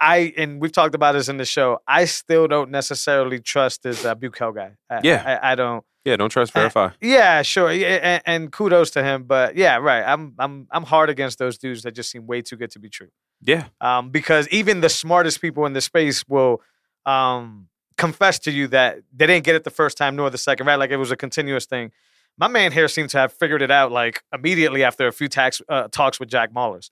I 0.00 0.32
and 0.36 0.60
we've 0.60 0.72
talked 0.72 0.94
about 0.94 1.12
this 1.12 1.28
in 1.28 1.36
the 1.38 1.44
show. 1.44 1.78
I 1.86 2.04
still 2.04 2.46
don't 2.48 2.70
necessarily 2.70 3.40
trust 3.40 3.82
this 3.82 4.04
uh, 4.04 4.14
Bukele 4.14 4.54
guy. 4.54 4.72
I, 4.88 5.00
Yeah. 5.02 5.38
I, 5.42 5.52
I 5.52 5.54
don't. 5.54 5.84
yeah. 6.04 6.16
Don't 6.16 6.30
trust 6.30 6.52
verify. 6.52 6.90
Yeah, 7.00 7.42
sure. 7.42 7.72
Yeah, 7.72 7.98
and, 8.02 8.22
and 8.26 8.52
kudos 8.52 8.90
to 8.92 9.02
him. 9.02 9.24
But 9.24 9.56
yeah, 9.56 9.76
right. 9.76 10.02
I'm 10.04 10.34
I'm 10.38 10.66
I'm 10.70 10.84
hard 10.84 11.10
against 11.10 11.38
those 11.38 11.58
dudes 11.58 11.82
that 11.82 11.92
just 11.92 12.10
seem 12.10 12.26
way 12.26 12.42
too 12.42 12.56
good 12.56 12.70
to 12.72 12.78
be 12.78 12.88
true. 12.88 13.08
Yeah, 13.40 13.66
Um, 13.80 14.10
because 14.10 14.48
even 14.48 14.80
the 14.80 14.88
smartest 14.88 15.40
people 15.40 15.64
in 15.66 15.72
the 15.72 15.80
space 15.80 16.24
will 16.28 16.60
um 17.06 17.68
confess 17.96 18.38
to 18.40 18.50
you 18.50 18.66
that 18.68 18.98
they 19.14 19.26
didn't 19.26 19.44
get 19.44 19.54
it 19.54 19.64
the 19.64 19.70
first 19.70 19.96
time 19.96 20.16
nor 20.16 20.28
the 20.30 20.38
second, 20.38 20.66
right? 20.66 20.76
Like 20.76 20.90
it 20.90 20.96
was 20.96 21.10
a 21.10 21.16
continuous 21.16 21.66
thing. 21.66 21.92
My 22.36 22.46
man 22.48 22.70
here 22.72 22.86
seemed 22.88 23.10
to 23.10 23.18
have 23.18 23.32
figured 23.32 23.62
it 23.62 23.70
out 23.70 23.90
like 23.90 24.22
immediately 24.32 24.84
after 24.84 25.08
a 25.08 25.12
few 25.12 25.28
tax, 25.28 25.60
uh, 25.68 25.88
talks 25.88 26.20
with 26.20 26.28
Jack 26.28 26.52
Mallers. 26.52 26.90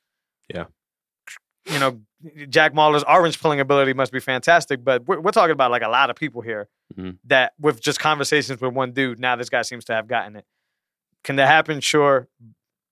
Yeah. 0.52 0.64
You 1.70 1.78
know, 1.80 2.00
Jack 2.48 2.72
Mallers' 2.74 3.02
orange 3.08 3.40
pulling 3.40 3.60
ability 3.60 3.92
must 3.92 4.12
be 4.12 4.20
fantastic, 4.20 4.84
but 4.84 5.06
we're, 5.06 5.20
we're 5.20 5.30
talking 5.32 5.52
about 5.52 5.70
like 5.70 5.82
a 5.82 5.88
lot 5.88 6.10
of 6.10 6.16
people 6.16 6.40
here 6.42 6.68
Mhm. 6.96 7.18
that 7.24 7.52
with 7.60 7.80
just 7.80 7.98
conversations 7.98 8.60
with 8.60 8.72
one 8.72 8.92
dude, 8.92 9.18
now 9.18 9.34
this 9.36 9.48
guy 9.50 9.62
seems 9.62 9.84
to 9.86 9.92
have 9.94 10.06
gotten 10.06 10.36
it. 10.36 10.44
Can 11.24 11.36
that 11.36 11.48
happen? 11.48 11.80
Sure. 11.80 12.28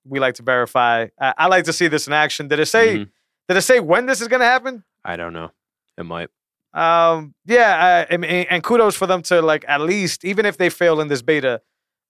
We 0.04 0.19
like 0.19 0.35
to 0.35 0.43
verify. 0.43 1.07
I, 1.21 1.35
I 1.38 1.47
like 1.47 1.64
to 1.66 1.73
see 1.73 1.87
this 1.88 2.07
in 2.09 2.12
action. 2.12 2.49
Did 2.49 2.59
it 2.59 2.66
say? 2.66 2.97
Mhm. 2.99 3.11
Did 3.49 3.57
it 3.59 3.62
say 3.62 3.78
when 3.81 4.07
this 4.07 4.21
is 4.21 4.26
going 4.28 4.40
to 4.40 4.47
happen? 4.47 4.83
I 5.04 5.16
don't 5.16 5.33
know. 5.33 5.52
It 5.97 6.04
might. 6.04 6.31
Um, 6.73 7.35
yeah, 7.47 8.04
I, 8.11 8.16
mean, 8.16 8.47
and 8.50 8.64
kudos 8.64 8.97
for 8.97 9.07
them 9.07 9.23
to 9.23 9.40
like 9.40 9.64
at 9.69 9.81
least, 9.81 10.25
even 10.25 10.45
if 10.45 10.57
they 10.57 10.69
fail 10.71 11.00
in 11.00 11.07
this 11.09 11.23
beta, 11.23 11.61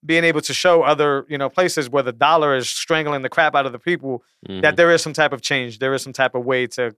being 0.05 0.23
able 0.23 0.41
to 0.41 0.53
show 0.53 0.83
other 0.83 1.25
you 1.29 1.37
know 1.37 1.49
places 1.49 1.89
where 1.89 2.03
the 2.03 2.11
dollar 2.13 2.55
is 2.55 2.69
strangling 2.69 3.21
the 3.23 3.29
crap 3.29 3.55
out 3.55 3.65
of 3.65 3.71
the 3.71 3.79
people 3.79 4.23
Mhm. 4.47 4.61
that 4.61 4.75
there 4.75 4.91
is 4.91 5.01
some 5.01 5.13
type 5.13 5.33
of 5.33 5.41
change, 5.41 5.79
there 5.79 5.93
is 5.93 6.01
some 6.03 6.13
type 6.13 6.35
of 6.35 6.45
way 6.45 6.67
to, 6.67 6.95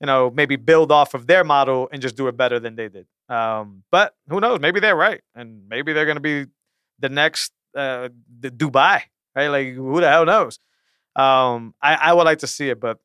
you 0.00 0.06
know, 0.06 0.30
maybe 0.30 0.56
build 0.56 0.92
off 0.92 1.14
of 1.14 1.26
their 1.26 1.42
model 1.44 1.88
and 1.92 2.02
just 2.02 2.16
do 2.16 2.28
it 2.28 2.36
better 2.36 2.60
than 2.60 2.74
they 2.76 2.88
did. 2.88 3.06
Um, 3.28 3.82
but 3.90 4.14
who 4.28 4.40
knows? 4.40 4.60
Maybe 4.60 4.78
they're 4.80 4.96
right, 4.96 5.22
and 5.34 5.66
maybe 5.68 5.92
they're 5.94 6.04
going 6.04 6.16
to 6.22 6.28
be 6.32 6.46
the 6.98 7.08
next 7.08 7.52
uh, 7.74 8.10
the 8.40 8.50
Dubai, 8.50 9.02
right? 9.34 9.48
Like 9.48 9.68
who 9.74 10.00
the 10.00 10.08
hell 10.10 10.26
knows? 10.26 10.58
Um, 11.16 11.74
I, 11.82 11.94
I 11.94 12.12
would 12.12 12.24
like 12.24 12.38
to 12.40 12.46
see 12.46 12.68
it, 12.70 12.78
but 12.80 12.98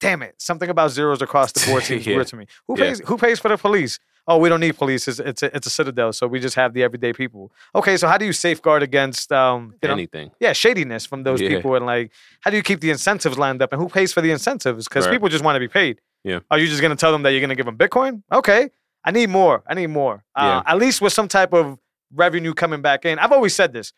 damn 0.00 0.22
it, 0.22 0.34
something 0.38 0.68
about 0.68 0.90
zeros 0.90 1.22
across 1.22 1.52
the 1.52 1.64
board 1.66 1.82
seems 1.84 2.06
Yeah. 2.06 2.16
weird 2.16 2.26
to 2.28 2.36
me. 2.36 2.46
Who 2.66 2.74
Yeah. 2.78 2.84
pays? 2.88 3.00
Who 3.06 3.16
pays 3.16 3.38
for 3.38 3.48
the 3.48 3.56
police? 3.58 3.98
Oh, 4.28 4.38
we 4.38 4.48
don't 4.48 4.60
need 4.60 4.76
police. 4.78 5.08
It's 5.08 5.18
it's 5.18 5.42
a, 5.42 5.56
it's 5.56 5.66
a 5.66 5.70
citadel, 5.70 6.12
so 6.12 6.26
we 6.28 6.38
just 6.38 6.54
have 6.54 6.74
the 6.74 6.82
everyday 6.84 7.12
people. 7.12 7.50
Okay, 7.74 7.96
so 7.96 8.06
how 8.06 8.16
do 8.18 8.24
you 8.24 8.32
safeguard 8.32 8.82
against 8.82 9.32
um, 9.32 9.74
you 9.82 9.88
know, 9.88 9.94
Anything. 9.94 10.30
yeah, 10.38 10.52
shadiness 10.52 11.04
from 11.06 11.24
those 11.24 11.40
Yeah. 11.40 11.48
people, 11.48 11.74
and 11.74 11.84
like, 11.86 12.12
how 12.40 12.50
do 12.50 12.56
you 12.56 12.62
keep 12.62 12.80
the 12.80 12.90
incentives 12.90 13.36
lined 13.36 13.60
up, 13.62 13.72
and 13.72 13.82
who 13.82 13.88
pays 13.88 14.12
for 14.12 14.20
the 14.20 14.30
incentives? 14.30 14.86
Because 14.88 15.06
Right. 15.06 15.12
people 15.14 15.28
just 15.28 15.42
want 15.44 15.56
to 15.56 15.60
be 15.60 15.66
paid. 15.68 16.00
Yeah. 16.22 16.38
Are 16.52 16.58
you 16.58 16.68
just 16.68 16.80
going 16.80 16.90
to 16.96 16.96
tell 16.96 17.10
them 17.10 17.22
that 17.24 17.30
you're 17.32 17.40
going 17.40 17.50
to 17.50 17.56
give 17.56 17.66
them 17.66 17.76
Bitcoin? 17.76 18.22
Okay, 18.32 18.70
I 19.04 19.10
need 19.10 19.28
more. 19.28 19.64
I 19.66 19.74
need 19.74 19.88
more. 19.88 20.22
Uh, 20.36 20.62
Yeah. 20.64 20.72
At 20.72 20.78
least 20.78 21.00
with 21.02 21.12
some 21.12 21.26
type 21.26 21.52
of 21.52 21.78
revenue 22.14 22.54
coming 22.54 22.80
back 22.80 23.04
in. 23.04 23.18
I've 23.18 23.32
always 23.32 23.56
said 23.56 23.72
this: 23.72 23.92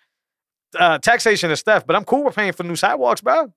uh, 0.79 0.99
taxation 0.99 1.51
is 1.51 1.61
theft, 1.61 1.87
but 1.87 1.97
I'm 1.97 2.05
cool 2.05 2.25
with 2.25 2.35
paying 2.35 2.53
for 2.53 2.63
new 2.63 2.77
sidewalks, 2.77 3.21
bro. 3.21 3.53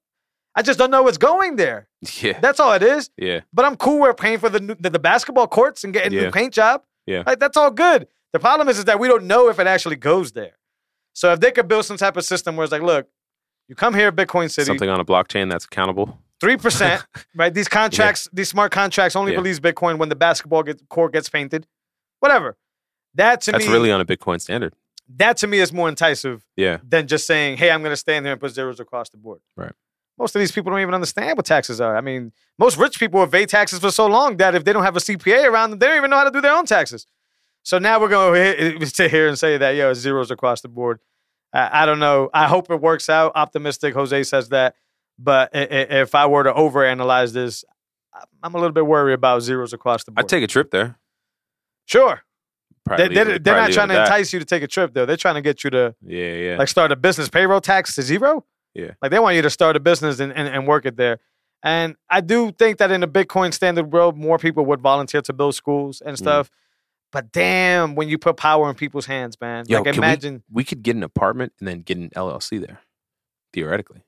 I 0.58 0.64
just 0.64 0.78
don't 0.80 0.90
know 0.92 1.04
what's 1.04 1.18
going 1.20 1.56
there. 1.56 1.88
Yeah, 2.22 2.40
That's 2.40 2.60
all 2.60 2.74
it 2.74 2.84
is. 2.84 3.10
yeah, 3.18 3.42
But 3.54 3.66
I'm 3.66 3.76
cool 3.78 4.02
with 4.02 4.18
paying 4.18 4.40
for 4.40 4.50
the 4.50 4.60
new, 4.60 4.76
the, 4.80 4.90
the 4.90 5.00
basketball 5.00 5.48
courts 5.48 5.84
and 5.84 5.94
getting 5.94 6.18
a 6.18 6.22
new 6.24 6.32
paint 6.32 6.54
job. 6.54 6.84
Yeah. 7.06 7.24
Like 7.26 7.40
that's 7.40 7.56
all 7.58 7.72
good. 7.72 8.08
The 8.34 8.40
problem 8.40 8.68
is, 8.68 8.78
is 8.80 8.86
that 8.86 9.00
we 9.00 9.08
don't 9.08 9.26
know 9.26 9.50
if 9.50 9.60
it 9.60 9.68
actually 9.68 9.96
goes 9.96 10.32
there. 10.34 10.58
So 11.14 11.32
if 11.34 11.40
they 11.40 11.52
could 11.52 11.68
build 11.68 11.86
some 11.86 11.98
type 11.98 12.18
of 12.18 12.26
system 12.26 12.56
where 12.56 12.64
it's 12.66 12.72
like, 12.72 12.82
look, 12.82 13.08
you 13.70 13.76
come 13.76 13.94
here, 13.96 14.12
Bitcoin 14.12 14.50
City, 14.52 14.66
something 14.66 14.90
on 14.90 15.00
a 15.00 15.06
blockchain 15.06 15.50
that's 15.50 15.66
accountable. 15.66 16.20
three 16.42 16.58
percent, 16.58 17.06
right? 17.36 17.54
These 17.54 17.68
contracts, 17.68 18.28
these 18.34 18.50
smart 18.50 18.72
contracts 18.72 19.16
only 19.16 19.32
Yeah. 19.34 19.38
release 19.40 19.60
Bitcoin 19.60 19.98
when 20.00 20.10
the 20.10 20.16
basketball 20.16 20.64
get, 20.64 20.88
court 20.90 21.14
gets 21.14 21.30
painted. 21.30 21.68
Whatever. 22.20 22.58
That 23.16 23.42
to 23.42 23.52
That's 23.52 23.66
me, 23.66 23.72
really 23.74 23.92
on 23.92 24.02
a 24.02 24.06
Bitcoin 24.06 24.40
standard. 24.42 24.74
that 25.18 25.38
to 25.38 25.48
me 25.48 25.60
is 25.60 25.72
more 25.74 25.90
enticing 25.90 26.42
Yeah, 26.56 26.78
than 26.84 27.08
just 27.08 27.26
saying, 27.28 27.58
hey, 27.58 27.72
I'm 27.72 27.82
going 27.82 27.94
to 27.94 27.98
stand 27.98 28.26
here 28.26 28.34
and 28.34 28.42
put 28.42 28.52
zeros 28.52 28.80
across 28.80 29.10
the 29.10 29.18
board. 29.18 29.40
Right. 29.56 29.72
Most 30.18 30.36
of 30.36 30.40
these 30.40 30.52
people 30.52 30.72
don't 30.72 30.82
even 30.82 30.94
understand 30.96 31.38
what 31.38 31.46
taxes 31.46 31.80
are. 31.80 31.96
I 31.96 32.02
mean, 32.02 32.32
most 32.58 32.78
rich 32.78 32.98
people 33.00 33.22
evade 33.24 33.50
taxes 33.50 33.80
for 33.80 33.92
so 33.92 34.08
long 34.08 34.38
that 34.38 34.56
if 34.56 34.64
they 34.64 34.74
don't 34.74 34.84
have 34.84 34.96
a 34.96 35.00
CPA 35.00 35.50
around 35.50 35.70
them, 35.72 35.80
they 35.80 35.88
don't 35.88 35.98
even 35.98 36.10
know 36.10 36.18
how 36.18 36.24
to 36.24 36.32
do 36.32 36.42
their 36.42 36.56
own 36.56 36.66
taxes. 36.66 37.06
So 37.64 37.78
now 37.80 38.00
we're 38.00 38.10
going 38.10 38.80
to 38.80 38.86
sit 38.88 39.12
here 39.12 39.28
and 39.28 39.38
say 39.38 39.58
that, 39.58 39.72
yo, 39.72 39.92
it's 39.92 40.00
zeros 40.00 40.32
across 40.32 40.62
the 40.62 40.70
board. 40.70 41.00
I, 41.54 41.84
I 41.84 41.86
don't 41.86 42.00
know. 42.00 42.30
I 42.34 42.48
hope 42.48 42.72
it 42.72 42.82
works 42.82 43.10
out. 43.10 43.34
Optimistic. 43.36 43.94
Jose 43.94 44.24
says 44.24 44.50
that. 44.50 44.76
But 45.20 45.50
if 45.54 46.16
I 46.16 46.26
were 46.28 46.44
to 46.44 46.54
overanalyze 46.54 47.34
this, 47.34 47.64
I'm 48.42 48.54
a 48.56 48.58
little 48.58 48.72
bit 48.74 48.86
worried 48.86 49.14
about 49.14 49.42
zeros 49.42 49.74
across 49.74 50.04
the 50.04 50.12
board. 50.12 50.26
I'd 50.26 50.30
take 50.30 50.44
a 50.44 50.48
trip 50.48 50.72
there. 50.72 50.98
sure. 51.86 52.22
Probably 52.86 53.10
They, 53.10 53.14
they're 53.16 53.40
they're 53.40 53.56
not 53.56 53.72
trying 53.72 53.90
to 53.90 53.96
that. 53.96 54.08
entice 54.08 54.32
you 54.32 54.40
to 54.40 54.46
take 54.46 54.64
a 54.64 54.68
trip, 54.68 54.94
though. 54.94 55.06
They're 55.06 55.18
trying 55.18 55.36
to 55.36 55.42
get 55.42 55.64
you 55.64 55.70
to 55.72 55.94
Yeah, 56.06 56.32
yeah. 56.34 56.58
like 56.58 56.70
start 56.70 56.92
a 56.92 56.96
business 56.96 57.28
payroll 57.28 57.60
tax 57.60 57.96
to 57.96 58.02
zero. 58.02 58.46
Yeah. 58.78 58.92
Like 59.02 59.12
they 59.12 59.20
want 59.20 59.36
you 59.36 59.42
to 59.42 59.50
start 59.50 59.76
a 59.76 59.80
business 59.80 60.20
and, 60.20 60.32
and, 60.32 60.48
and 60.48 60.68
work 60.68 60.86
it 60.86 60.96
there. 60.98 61.20
And 61.64 61.96
I 62.10 62.22
do 62.22 62.52
think 62.52 62.78
that 62.78 62.92
in 62.92 63.02
the 63.02 63.08
Bitcoin 63.08 63.52
standard 63.54 63.92
world, 63.92 64.16
more 64.16 64.38
people 64.38 64.64
would 64.68 64.80
volunteer 64.80 65.22
to 65.24 65.34
build 65.34 65.56
schools 65.56 66.00
Mm. 66.06 66.10
and 66.10 66.18
stuff. 66.18 66.52
But 67.12 67.32
damn, 67.32 67.96
when 67.96 68.08
you 68.10 68.18
put 68.18 68.38
power 68.38 68.70
in 68.70 68.76
people's 68.76 69.08
hands, 69.08 69.38
man. 69.42 69.66
Yo, 69.68 69.78
like 69.78 69.86
can 69.86 69.94
we- 69.94 69.98
imagine 70.08 70.44
we 70.52 70.64
could 70.64 70.84
get 70.84 70.96
an 70.96 71.04
apartment 71.04 71.54
and 71.60 71.68
then 71.68 71.82
get 71.82 71.98
an 71.98 72.12
LLC 72.16 72.60
there, 72.60 72.80
theoretically. 73.54 74.02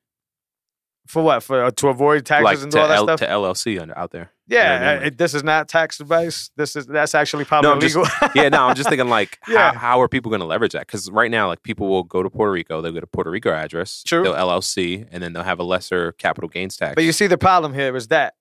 For 1.09 1.23
what? 1.23 1.41
For 1.43 1.63
uh, 1.65 1.71
to 1.71 1.87
avoid 1.89 2.25
taxes 2.25 2.43
like 2.45 2.61
and 2.61 2.71
to, 2.71 2.79
all 2.81 2.87
that 2.87 2.97
L- 2.97 3.03
stuff. 3.05 3.19
to 3.21 3.27
LLC 3.27 3.81
under, 3.81 3.97
out 3.97 4.11
there. 4.11 4.31
yeah, 4.47 4.79
know 4.79 4.85
I 4.85 4.95
mean? 4.99 5.07
uh, 5.07 5.09
this 5.17 5.33
is 5.33 5.43
not 5.43 5.67
tax 5.67 5.99
advice. 5.99 6.51
This 6.55 6.75
is 6.75 6.85
that's 6.85 7.15
actually 7.15 7.45
probably 7.45 7.67
No, 7.69 7.73
I'm 7.73 7.81
just- 7.81 7.95
illegal. 7.95 8.11
yeah, 8.35 8.49
no, 8.49 8.63
I'm 8.67 8.75
just 8.75 8.87
thinking 8.89 9.09
like, 9.19 9.39
Yeah. 9.47 9.73
how, 9.73 9.79
how 9.79 10.01
are 10.01 10.07
people 10.07 10.29
going 10.29 10.41
to 10.41 10.45
leverage 10.45 10.73
that? 10.73 10.87
Because 10.87 11.09
right 11.11 11.31
now, 11.31 11.47
like 11.47 11.63
people 11.63 11.89
will 11.89 12.03
go 12.03 12.21
to 12.23 12.29
Puerto 12.29 12.51
Rico, 12.51 12.79
they'll 12.81 12.91
get 12.91 13.03
a 13.03 13.07
Puerto 13.07 13.31
Rico 13.31 13.51
address, 13.51 14.03
True. 14.05 14.23
they'll 14.23 14.33
LLC, 14.35 15.07
and 15.11 15.21
then 15.23 15.33
they'll 15.33 15.43
have 15.43 15.59
a 15.59 15.63
lesser 15.63 16.11
capital 16.13 16.47
gains 16.49 16.77
tax. 16.77 16.95
But 16.95 17.03
you 17.03 17.11
see, 17.11 17.27
the 17.27 17.37
problem 17.37 17.73
here 17.73 17.95
is 17.95 18.07
that 18.09 18.35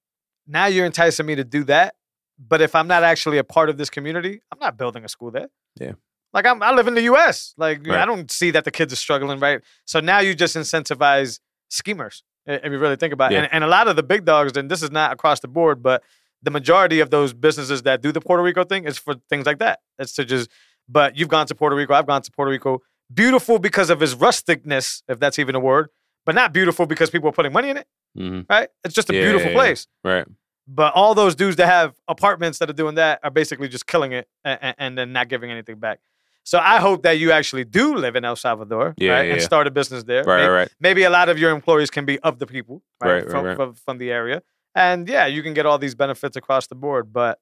now 0.46 0.66
you're 0.66 0.87
enticing 0.87 1.26
me 1.26 1.34
to 1.34 1.44
do 1.44 1.64
that. 1.64 1.94
But 2.38 2.60
if 2.60 2.75
I'm 2.76 2.87
not 2.87 3.02
actually 3.02 3.38
a 3.38 3.44
part 3.44 3.68
of 3.68 3.78
this 3.78 3.90
community, 3.90 4.40
I'm 4.52 4.58
not 4.60 4.76
building 4.76 5.04
a 5.04 5.08
school 5.08 5.30
there. 5.32 5.48
Yeah. 5.80 5.92
Like 6.32 6.46
I'm, 6.46 6.62
I 6.62 6.72
live 6.72 6.87
in 6.87 6.94
the 6.94 7.02
U.S. 7.02 7.54
Like 7.56 7.88
I 7.88 8.04
don't 8.04 8.30
see 8.30 8.50
that 8.52 8.64
the 8.64 8.70
kids 8.70 8.92
are 8.92 8.96
struggling, 8.96 9.40
right? 9.40 9.60
So 9.87 9.98
now 10.00 10.20
you 10.20 10.34
just 10.34 10.54
incentivize 10.54 11.40
schemers. 11.70 12.22
If 12.49 12.73
you 12.73 12.78
really 12.78 12.97
think 12.97 13.12
about 13.12 13.31
it, 13.31 13.35
Yeah. 13.37 13.43
and, 13.43 13.49
and 13.52 13.64
a 13.64 13.67
lot 13.69 13.87
of 13.88 13.97
the 13.97 14.02
big 14.02 14.25
dogs, 14.25 14.57
and 14.57 14.71
this 14.71 14.83
is 14.83 14.90
not 14.90 15.12
across 15.12 15.40
the 15.40 15.49
board, 15.49 15.83
but 15.83 16.02
the 16.43 16.50
majority 16.50 17.00
of 17.00 17.11
those 17.11 17.33
businesses 17.35 17.83
that 17.83 18.00
do 18.00 18.11
the 18.11 18.21
Puerto 18.21 18.43
Rico 18.43 18.64
thing 18.64 18.85
is 18.85 18.97
for 18.99 19.14
things 19.28 19.45
like 19.47 19.59
that. 19.59 19.81
It's 19.99 20.14
to 20.14 20.25
just. 20.25 20.49
But 20.88 21.17
you've 21.19 21.28
gone 21.28 21.47
to 21.49 21.55
Puerto 21.55 21.76
Rico. 21.76 21.93
I've 21.95 22.07
gone 22.07 22.23
to 22.23 22.31
Puerto 22.33 22.50
Rico. 22.50 22.81
Beautiful 23.12 23.59
because 23.59 23.90
of 23.90 24.02
its 24.02 24.14
rusticness, 24.14 25.02
if 25.09 25.21
that's 25.21 25.38
even 25.38 25.55
a 25.55 25.61
word, 25.61 25.88
but 26.25 26.35
not 26.35 26.52
beautiful 26.55 26.87
because 26.87 27.11
people 27.11 27.28
are 27.28 27.33
putting 27.33 27.52
money 27.52 27.69
in 27.71 27.76
it. 27.76 27.87
hmm 28.17 28.40
Right? 28.49 28.69
It's 28.85 28.95
just 28.95 29.11
a 29.11 29.14
Yeah, 29.14 29.23
beautiful 29.23 29.50
yeah, 29.50 29.57
place. 29.57 29.87
Right. 30.02 30.26
But 30.67 30.95
all 30.95 31.14
those 31.14 31.35
dudes 31.35 31.57
that 31.57 31.67
have 31.67 31.95
apartments 32.09 32.59
that 32.61 32.69
are 32.71 32.75
doing 32.75 32.95
that 32.97 33.21
are 33.23 33.31
basically 33.31 33.69
just 33.69 33.87
killing 33.87 34.12
it 34.12 34.28
and, 34.45 34.75
and 34.78 34.99
then 34.99 35.12
not 35.12 35.28
giving 35.28 35.50
anything 35.50 35.76
back. 35.76 36.00
So 36.49 36.59
I 36.59 36.78
hope 36.81 37.02
that 37.02 37.19
you 37.19 37.31
actually 37.31 37.67
do 37.67 37.95
live 37.95 38.17
in 38.17 38.25
El 38.25 38.35
Salvador, 38.35 38.95
Yeah, 38.97 39.12
right, 39.12 39.26
yeah, 39.26 39.33
and 39.35 39.43
start 39.43 39.67
a 39.67 39.71
business 39.71 40.05
there. 40.05 40.25
Right, 40.25 40.38
maybe, 40.40 40.49
right, 40.50 40.69
maybe 40.81 41.02
a 41.02 41.11
lot 41.11 41.28
of 41.28 41.38
your 41.38 41.50
employees 41.50 41.90
can 41.90 42.07
be 42.07 42.19
of 42.21 42.38
the 42.38 42.47
people, 42.47 42.83
right, 43.02 43.17
Right, 43.17 43.31
from, 43.31 43.45
right. 43.45 43.55
From, 43.57 43.75
from 43.75 43.99
the 43.99 44.11
area, 44.11 44.43
and 44.75 45.07
yeah, 45.07 45.26
you 45.26 45.43
can 45.43 45.52
get 45.52 45.67
all 45.67 45.78
these 45.78 45.95
benefits 45.95 46.37
across 46.37 46.67
the 46.67 46.75
board. 46.75 47.12
But 47.12 47.38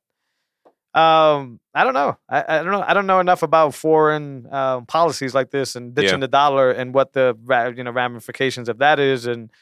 um, 0.92 1.60
I 1.72 1.84
don't 1.84 1.94
know. 1.94 2.18
I, 2.28 2.44
I 2.48 2.62
don't 2.64 2.72
know. 2.72 2.84
I 2.84 2.94
don't 2.94 3.06
know 3.06 3.20
enough 3.20 3.44
about 3.44 3.74
foreign 3.74 4.52
um, 4.52 4.86
policies 4.86 5.36
like 5.36 5.52
this 5.52 5.76
and 5.76 5.94
ditching 5.94 6.18
Yeah. 6.18 6.26
the 6.26 6.28
dollar 6.28 6.72
and 6.72 6.92
what 6.92 7.12
the 7.12 7.36
you 7.76 7.84
know 7.84 7.92
ramifications 7.92 8.68
of 8.68 8.78
that 8.78 8.98
is, 8.98 9.26
and 9.28 9.52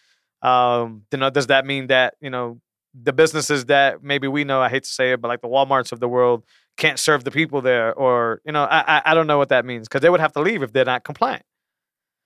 um, 0.41 1.03
you 1.13 1.19
know, 1.19 1.29
does 1.29 1.49
that 1.49 1.67
mean 1.67 1.89
that 1.89 2.15
you 2.19 2.31
know 2.31 2.63
the 2.95 3.13
businesses 3.13 3.67
that 3.67 4.03
maybe 4.03 4.27
we 4.27 4.45
know, 4.45 4.63
I 4.63 4.71
hate 4.71 4.85
to 4.85 4.89
say 4.91 5.13
it, 5.13 5.21
but 5.21 5.29
like 5.29 5.43
the 5.43 5.49
Walmarts 5.49 5.93
of 5.93 6.01
the 6.01 6.09
world 6.09 6.45
can't 6.77 6.99
serve 6.99 7.25
the 7.25 7.31
people 7.31 7.61
there, 7.61 7.93
or 7.95 8.41
you 8.45 8.53
know, 8.53 8.65
I 8.65 9.03
I, 9.05 9.15
don't 9.15 9.27
know 9.27 9.39
what 9.39 9.49
that 9.51 9.65
means 9.65 9.87
because 9.89 10.01
they 10.01 10.11
would 10.11 10.21
have 10.21 10.33
to 10.33 10.41
leave 10.41 10.63
if 10.63 10.73
they're 10.73 10.85
not 10.85 11.05
compliant. 11.05 11.45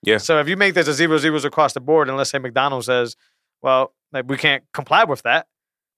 Yeah. 0.03 0.19
So 0.19 0.39
if 0.41 0.49
you 0.49 0.57
make 0.57 0.75
this 0.75 0.89
a 0.89 0.95
zero 0.95 1.19
zeros 1.19 1.45
across 1.45 1.73
the 1.75 1.81
board, 1.81 2.09
and 2.09 2.17
let's 2.17 2.31
say 2.31 2.39
McDonald's 2.39 2.87
says, 2.87 3.17
well, 3.63 3.95
like 4.13 4.25
we 4.29 4.37
can't 4.37 4.65
comply 4.73 5.05
with 5.05 5.23
that, 5.23 5.47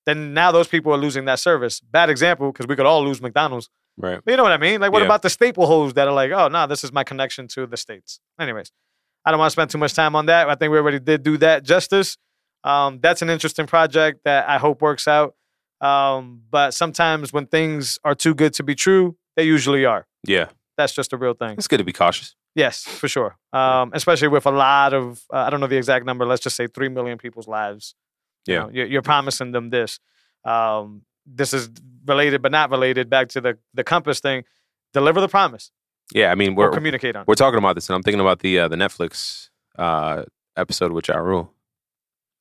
then 0.06 0.34
now 0.34 0.50
those 0.52 0.68
people 0.68 0.92
are 0.92 0.98
losing 0.98 1.26
that 1.26 1.38
service. 1.38 1.80
Bad 1.80 2.10
example 2.10 2.50
because 2.52 2.66
we 2.66 2.76
could 2.76 2.86
all 2.86 3.04
lose 3.04 3.20
McDonald's. 3.20 3.68
Right. 3.96 4.20
But 4.24 4.30
you 4.30 4.36
know 4.36 4.42
what 4.42 4.52
I 4.52 4.56
mean? 4.56 4.80
Like, 4.80 4.92
what 4.92 5.00
Yeah. 5.00 5.06
about 5.06 5.22
the 5.22 5.30
staple 5.30 5.66
holes 5.66 5.92
that 5.94 6.08
are 6.08 6.14
like, 6.14 6.30
oh 6.32 6.48
no, 6.48 6.66
this 6.66 6.82
is 6.82 6.92
my 6.92 7.04
connection 7.04 7.46
to 7.48 7.66
the 7.66 7.76
states. 7.76 8.20
Anyways, 8.40 8.72
I 9.24 9.30
don't 9.30 9.38
want 9.38 9.50
to 9.50 9.52
spend 9.52 9.70
too 9.70 9.78
much 9.78 9.92
time 9.94 10.16
on 10.16 10.26
that. 10.26 10.48
I 10.48 10.54
think 10.54 10.72
we 10.72 10.78
already 10.78 10.98
did 11.00 11.22
do 11.22 11.36
that 11.38 11.62
justice. 11.62 12.16
Um, 12.64 13.00
that's 13.00 13.22
an 13.22 13.30
interesting 13.30 13.66
project 13.66 14.20
that 14.24 14.48
I 14.48 14.58
hope 14.58 14.80
works 14.82 15.06
out. 15.06 15.34
Um, 15.80 16.42
but 16.50 16.74
sometimes 16.74 17.32
when 17.32 17.46
things 17.46 17.98
are 18.04 18.14
too 18.14 18.34
good 18.34 18.52
to 18.54 18.62
be 18.62 18.74
true, 18.74 19.16
they 19.36 19.44
usually 19.44 19.84
are. 19.84 20.06
Yeah. 20.26 20.48
That's 20.76 20.92
just 20.92 21.12
a 21.12 21.16
real 21.16 21.34
thing. 21.34 21.52
It's 21.58 21.68
good 21.68 21.78
to 21.78 21.84
be 21.84 21.92
cautious. 21.92 22.34
Yes, 22.54 22.82
for 22.84 23.06
sure. 23.08 23.36
Um, 23.52 23.90
especially 23.94 24.28
with 24.28 24.44
a 24.46 24.50
lot 24.50 24.92
of, 24.92 25.22
uh, 25.32 25.36
I 25.38 25.50
don't 25.50 25.60
know 25.60 25.66
the 25.68 25.76
exact 25.76 26.04
number. 26.04 26.26
Let's 26.26 26.42
just 26.42 26.56
say 26.56 26.66
three 26.66 26.88
million 26.88 27.16
people's 27.18 27.46
lives. 27.48 27.94
You 28.46 28.54
Yeah. 28.54 28.60
know, 28.60 28.70
you're, 28.72 28.86
you're 28.86 29.02
promising 29.02 29.52
them 29.52 29.70
this. 29.70 30.00
Um, 30.44 31.02
this 31.26 31.52
is 31.54 31.70
related, 32.06 32.42
but 32.42 32.50
not 32.50 32.70
related. 32.70 33.08
Back 33.10 33.28
to 33.30 33.40
the 33.40 33.58
the 33.74 33.84
compass 33.84 34.20
thing. 34.20 34.44
Deliver 34.92 35.20
the 35.20 35.28
promise 35.28 35.70
Yeah. 36.12 36.32
I 36.32 36.34
mean, 36.34 36.54
we're 36.56 36.70
communicate 36.70 37.14
on. 37.14 37.24
we're 37.28 37.34
talking 37.34 37.58
about 37.58 37.74
this, 37.76 37.88
and 37.88 37.94
I'm 37.94 38.02
thinking 38.02 38.20
about 38.20 38.40
the 38.40 38.58
uh, 38.60 38.68
the 38.68 38.76
Netflix 38.76 39.50
uh, 39.78 40.24
episode 40.56 40.92
with 40.92 41.06
Ja 41.08 41.18
Rule. 41.18 41.52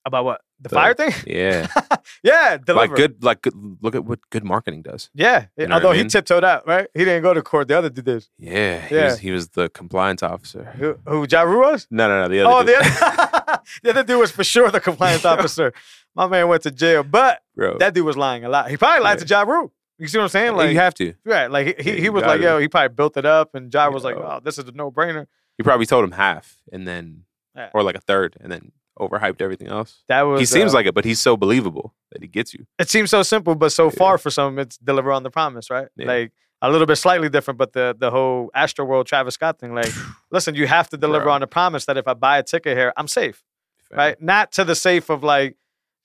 About 0.06 0.26
what 0.26 0.42
the, 0.60 0.70
The- 0.70 0.76
fire 0.76 0.94
thing? 0.96 1.12
Yeah. 1.28 1.68
yeah, 2.24 2.58
deliver. 2.58 2.88
like 2.88 2.96
good, 2.96 3.24
like 3.24 3.42
good, 3.42 3.54
look 3.82 3.96
at 3.96 4.06
what 4.06 4.20
good 4.30 4.44
marketing 4.44 4.82
does. 4.82 5.10
Yeah, 5.14 5.46
You 5.58 5.68
know 5.68 5.76
what 5.76 5.84
I 5.84 5.88
although 5.88 5.98
he 6.04 6.08
tiptoed 6.08 6.44
out, 6.44 6.68
right? 6.68 6.88
He 6.94 7.06
didn't 7.06 7.24
go 7.24 7.34
to 7.34 7.42
court. 7.42 7.68
The 7.68 7.78
other 7.78 7.90
dude 7.90 8.06
did. 8.06 8.28
Yeah. 8.38 8.82
He 8.82 8.96
Yeah. 8.96 9.06
was 9.06 9.20
he 9.20 9.32
was 9.32 9.50
the 9.50 9.70
compliance 9.70 10.24
officer. 10.24 10.64
Who, 10.78 10.98
who 11.08 11.26
Ja 11.30 11.44
was? 11.46 11.88
No, 11.92 12.08
no, 12.08 12.22
no. 12.24 12.28
The 12.28 12.42
other. 12.42 12.54
Oh, 12.54 12.64
dude. 12.64 12.84
the 12.86 13.06
other, 13.06 13.62
the 13.84 13.90
other 13.92 14.04
dude 14.04 14.20
was 14.20 14.32
for 14.32 14.44
sure 14.44 14.70
the 14.72 14.80
compliance 14.80 15.26
officer. 15.34 15.74
My 16.16 16.28
man 16.28 16.48
went 16.48 16.64
to 16.64 16.72
jail, 16.72 17.04
but 17.04 17.42
bro. 17.56 17.78
that 17.78 17.94
dude 17.94 18.06
was 18.06 18.18
lying 18.18 18.44
a 18.44 18.50
lot. 18.50 18.70
He 18.70 18.78
probably 18.78 19.04
lied 19.04 19.20
Yeah. 19.20 19.26
to 19.26 19.28
Ja 19.34 19.42
Rule. 19.44 19.72
You 19.98 20.08
see 20.08 20.18
what 20.18 20.24
I'm 20.24 20.30
saying? 20.30 20.56
Like, 20.56 20.72
you 20.72 20.78
have 20.78 20.94
to. 20.96 21.14
right? 21.26 21.52
Like 21.52 21.80
he, 21.82 21.92
Yeah, 21.92 22.00
he, 22.00 22.10
was 22.10 22.24
like, 22.24 22.40
yo, 22.42 22.58
he 22.58 22.68
probably 22.70 22.96
built 22.96 23.18
it 23.18 23.26
up, 23.26 23.54
and 23.54 23.72
Ja 23.74 23.90
was 23.90 24.04
like, 24.06 24.16
oh, 24.16 24.40
this 24.44 24.58
is 24.58 24.66
a 24.68 24.72
no 24.72 24.92
brainer. 24.92 25.28
He 25.58 25.64
probably 25.64 25.86
told 25.86 26.06
him 26.06 26.12
half, 26.14 26.56
and 26.72 26.88
then 26.88 27.26
Yeah. 27.56 27.70
or 27.74 27.84
like 27.84 27.96
a 27.96 28.00
third, 28.02 28.38
and 28.40 28.50
then 28.52 28.72
overhyped 29.00 29.42
everything 29.42 29.68
else. 29.68 30.04
That 30.08 30.24
was. 30.24 30.40
He 30.40 30.46
seems 30.46 30.74
uh, 30.74 30.78
like 30.78 30.86
it, 30.86 30.94
but 30.94 31.06
he's 31.06 31.20
so 31.20 31.36
believable 31.38 31.94
that 32.12 32.22
he 32.22 32.28
gets 32.28 32.54
you. 32.54 32.66
it 32.78 32.90
seems 32.90 33.10
so 33.10 33.24
simple, 33.24 33.56
but 33.56 33.72
so 33.72 33.86
Yeah. 33.86 33.92
far 33.92 34.18
for 34.18 34.30
some, 34.30 34.60
it's 34.60 34.78
deliver 34.78 35.12
on 35.12 35.24
the 35.24 35.32
promise, 35.32 35.70
right? 35.70 35.88
Yeah. 35.96 36.08
Like 36.08 36.32
a 36.62 36.70
little 36.70 36.86
bit 36.88 36.98
slightly 36.98 37.30
different, 37.30 37.58
but 37.58 37.74
the 37.74 37.96
the 37.98 38.12
whole 38.12 38.52
Astro 38.54 38.86
World 38.86 39.08
Travis 39.08 39.34
Scott 39.36 39.60
thing, 39.60 39.74
like, 39.74 39.92
listen, 40.32 40.56
you 40.56 40.68
have 40.68 40.90
to 40.90 40.98
deliver 40.98 41.26
Bro. 41.26 41.34
on 41.34 41.42
the 41.42 41.48
promise 41.48 41.86
that 41.86 41.98
if 41.98 42.08
I 42.08 42.14
buy 42.14 42.38
a 42.38 42.44
ticket 42.44 42.78
here, 42.78 42.92
I'm 42.98 43.08
safe, 43.08 43.44
right? 43.92 44.22
Not 44.22 44.52
to 44.54 44.64
the 44.66 44.76
safe 44.76 45.10
of 45.10 45.24
like, 45.24 45.56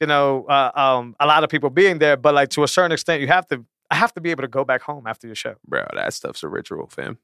you 0.00 0.06
know, 0.06 0.44
uh, 0.46 0.70
um, 0.74 1.16
a 1.18 1.26
lot 1.26 1.44
of 1.44 1.50
people 1.50 1.70
being 1.70 1.98
there, 1.98 2.16
but 2.16 2.34
like 2.34 2.50
to 2.50 2.62
a 2.62 2.68
certain 2.68 2.92
extent, 2.92 3.20
you 3.20 3.28
have 3.28 3.46
to. 3.48 3.64
I 3.90 3.96
have 3.96 4.14
to 4.14 4.20
be 4.20 4.30
able 4.30 4.42
to 4.42 4.48
go 4.48 4.64
back 4.64 4.80
home 4.80 5.06
after 5.06 5.26
your 5.26 5.36
show. 5.36 5.54
bro? 5.66 5.84
That 5.94 6.14
stuff's 6.14 6.42
a 6.42 6.48
ritual, 6.48 6.88
fam. 6.88 7.18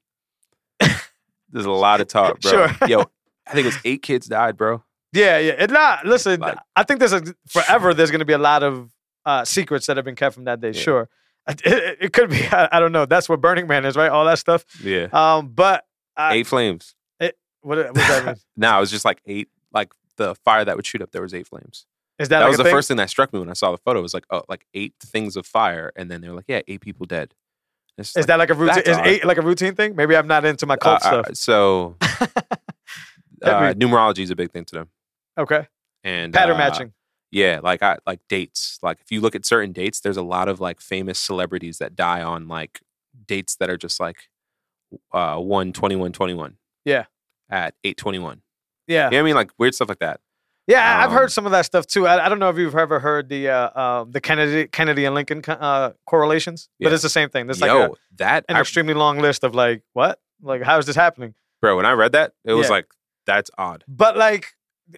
There's 1.51 1.65
a 1.67 1.71
lot 1.71 2.01
of 2.01 2.07
talk, 2.09 2.41
bro. 2.41 2.51
Sure. 2.51 2.89
Yo, 2.89 3.01
I 3.47 3.53
think 3.53 3.65
it 3.65 3.75
was 3.75 3.79
eight 3.85 4.03
kids 4.03 4.27
died, 4.27 4.57
bro. 4.57 4.85
Yeah, 5.13 5.39
yeah. 5.39 5.53
And 5.59 5.73
not 5.73 6.07
listen. 6.07 6.41
Like- 6.41 6.59
I 6.77 6.83
think 6.85 7.01
there's 7.01 7.13
a 7.13 7.23
forever. 7.49 7.95
There's 7.95 8.11
going 8.11 8.21
to 8.21 8.25
be 8.25 8.33
a 8.33 8.39
lot 8.39 8.63
of 8.63 8.91
uh, 9.27 9.45
secrets 9.45 9.87
that 9.87 9.97
have 9.97 10.05
been 10.05 10.15
kept 10.17 10.35
from 10.35 10.45
that 10.45 10.61
day. 10.61 10.69
Yeah. 10.73 10.81
Sure, 10.81 11.09
it, 11.49 11.61
it- 11.65 11.99
it 12.01 12.13
could 12.13 12.31
be. 12.31 12.43
I, 12.51 12.69
I 12.73 12.81
don't 12.81 12.93
know. 12.93 13.07
That's 13.07 13.29
what 13.29 13.41
Burning 13.41 13.67
Man 13.67 13.85
is, 13.85 13.97
right? 13.97 14.11
All 14.11 14.25
that 14.27 14.39
stuff. 14.39 14.65
Yeah, 14.83 15.09
Um, 15.13 15.49
but 15.49 15.85
I, 16.17 16.35
eight 16.35 16.47
flames. 16.47 16.95
what, 17.19 17.35
what 17.63 17.95
does 17.95 18.09
that 18.09 18.25
mean? 18.27 18.35
No, 18.57 18.77
it 18.77 18.81
was 18.81 18.91
just 18.91 19.05
like 19.05 19.21
eight, 19.27 19.49
like 19.73 19.93
the 20.17 20.35
fire 20.37 20.65
that 20.65 20.77
would 20.77 20.87
shoot 20.87 21.03
up. 21.03 21.11
There 21.13 21.23
was 21.23 21.35
eight 21.35 21.47
flames. 21.47 21.87
Is 22.19 22.29
that, 22.29 22.39
That, 22.41 22.45
like 22.45 22.49
was 22.51 22.59
the 22.59 22.65
thing? 22.65 22.73
first 22.73 22.89
thing 22.89 22.97
that 22.99 23.09
struck 23.11 23.33
me 23.33 23.39
when 23.41 23.49
I 23.49 23.55
saw 23.55 23.71
the 23.73 23.79
photo. 23.79 23.99
It 23.99 24.03
was 24.03 24.13
like, 24.15 24.27
oh, 24.31 24.43
like 24.49 24.67
eight 24.75 24.95
things 25.03 25.37
of 25.37 25.47
fire, 25.47 25.91
and 25.97 26.11
then 26.11 26.21
they 26.21 26.29
were 26.29 26.35
like, 26.37 26.45
yeah, 26.49 26.61
eight 26.69 26.83
people 26.83 27.07
dead. 27.07 27.35
It's 27.99 28.11
Is 28.11 28.17
like, 28.17 28.27
that 28.27 28.39
like 28.39 28.51
a 28.51 28.55
routine? 28.55 28.83
Is 28.85 28.97
odd. 28.97 29.07
eight 29.07 29.25
like 29.25 29.39
a 29.39 29.43
routine 29.43 29.75
thing? 29.75 29.97
Maybe 29.97 30.15
I'm 30.17 30.27
not 30.27 30.45
into 30.45 30.67
my 30.67 30.77
cult 30.77 31.05
uh, 31.05 31.09
uh, 31.09 31.23
stuff. 31.25 31.37
so 31.37 31.97
uh, 33.43 33.73
numerology 33.75 34.21
is 34.21 34.31
a 34.31 34.37
big 34.37 34.51
thing 34.53 34.65
to 34.67 34.75
them, 34.75 34.89
Okay, 35.41 35.67
and 36.05 36.33
pattern 36.33 36.57
uh, 36.57 36.59
matching. 36.59 36.93
Yeah, 37.33 37.61
like 37.63 37.83
I 37.83 37.99
like 38.07 38.21
dates. 38.29 38.79
Like 38.83 39.01
if 39.01 39.11
you 39.13 39.21
look 39.21 39.35
at 39.35 39.45
certain 39.47 39.73
dates, 39.73 40.01
there's 40.01 40.17
a 40.17 40.23
lot 40.23 40.49
of 40.49 40.61
like 40.61 40.81
famous 40.81 41.19
celebrities 41.19 41.79
that 41.79 41.95
die 41.95 42.23
on 42.23 42.49
like 42.49 42.81
dates 43.27 43.57
that 43.57 43.71
are 43.71 43.77
just 43.77 44.01
like 44.01 44.29
uh 45.13 45.37
1 45.37 45.73
21 45.73 46.13
21. 46.13 46.57
Yeah. 46.85 47.05
At 47.49 47.75
821. 47.85 48.43
Yeah, 48.87 49.05
You 49.07 49.11
know 49.11 49.17
what 49.17 49.21
I 49.21 49.23
mean? 49.25 49.35
Like 49.37 49.51
weird 49.59 49.75
stuff 49.75 49.89
like 49.89 50.01
that. 50.01 50.21
yeah. 50.67 50.81
I- 50.99 51.05
I've 51.05 51.11
um, 51.11 51.17
heard 51.17 51.31
some 51.31 51.47
of 51.47 51.53
that 51.53 51.65
stuff 51.67 51.87
too. 51.87 52.07
I, 52.09 52.27
I 52.27 52.29
don't 52.29 52.41
know 52.41 52.49
if 52.51 52.59
you've 52.59 52.75
ever 52.77 52.99
heard 52.99 53.29
the 53.29 53.49
uh, 53.49 53.55
uh, 53.69 54.05
the 54.09 54.21
Kennedy 54.21 54.67
Kennedy 54.67 55.05
and 55.05 55.15
Lincoln 55.15 55.43
co- 55.43 55.53
uh, 55.53 55.93
correlations, 56.07 56.69
but 56.81 56.93
it's 56.93 57.03
the 57.05 57.09
same 57.09 57.29
thing. 57.29 57.49
It's 57.49 57.61
like 57.61 57.69
Yo, 57.71 57.83
a, 57.85 57.91
that 58.17 58.45
an 58.49 58.57
I- 58.57 58.61
extremely 58.61 58.95
long 58.95 59.19
list 59.21 59.45
of 59.45 59.55
like 59.55 59.83
what, 59.93 60.19
like 60.43 60.63
how 60.63 60.79
is 60.79 60.87
this 60.87 60.97
happening? 60.97 61.35
bro, 61.61 61.77
when 61.77 61.87
I 61.87 61.93
read 61.93 62.13
that, 62.13 62.33
it 62.45 62.55
was 62.55 62.67
Yeah. 62.67 62.73
like 62.73 62.87
that's 63.27 63.51
odd. 63.59 63.85
But 63.87 64.17
like, 64.17 64.55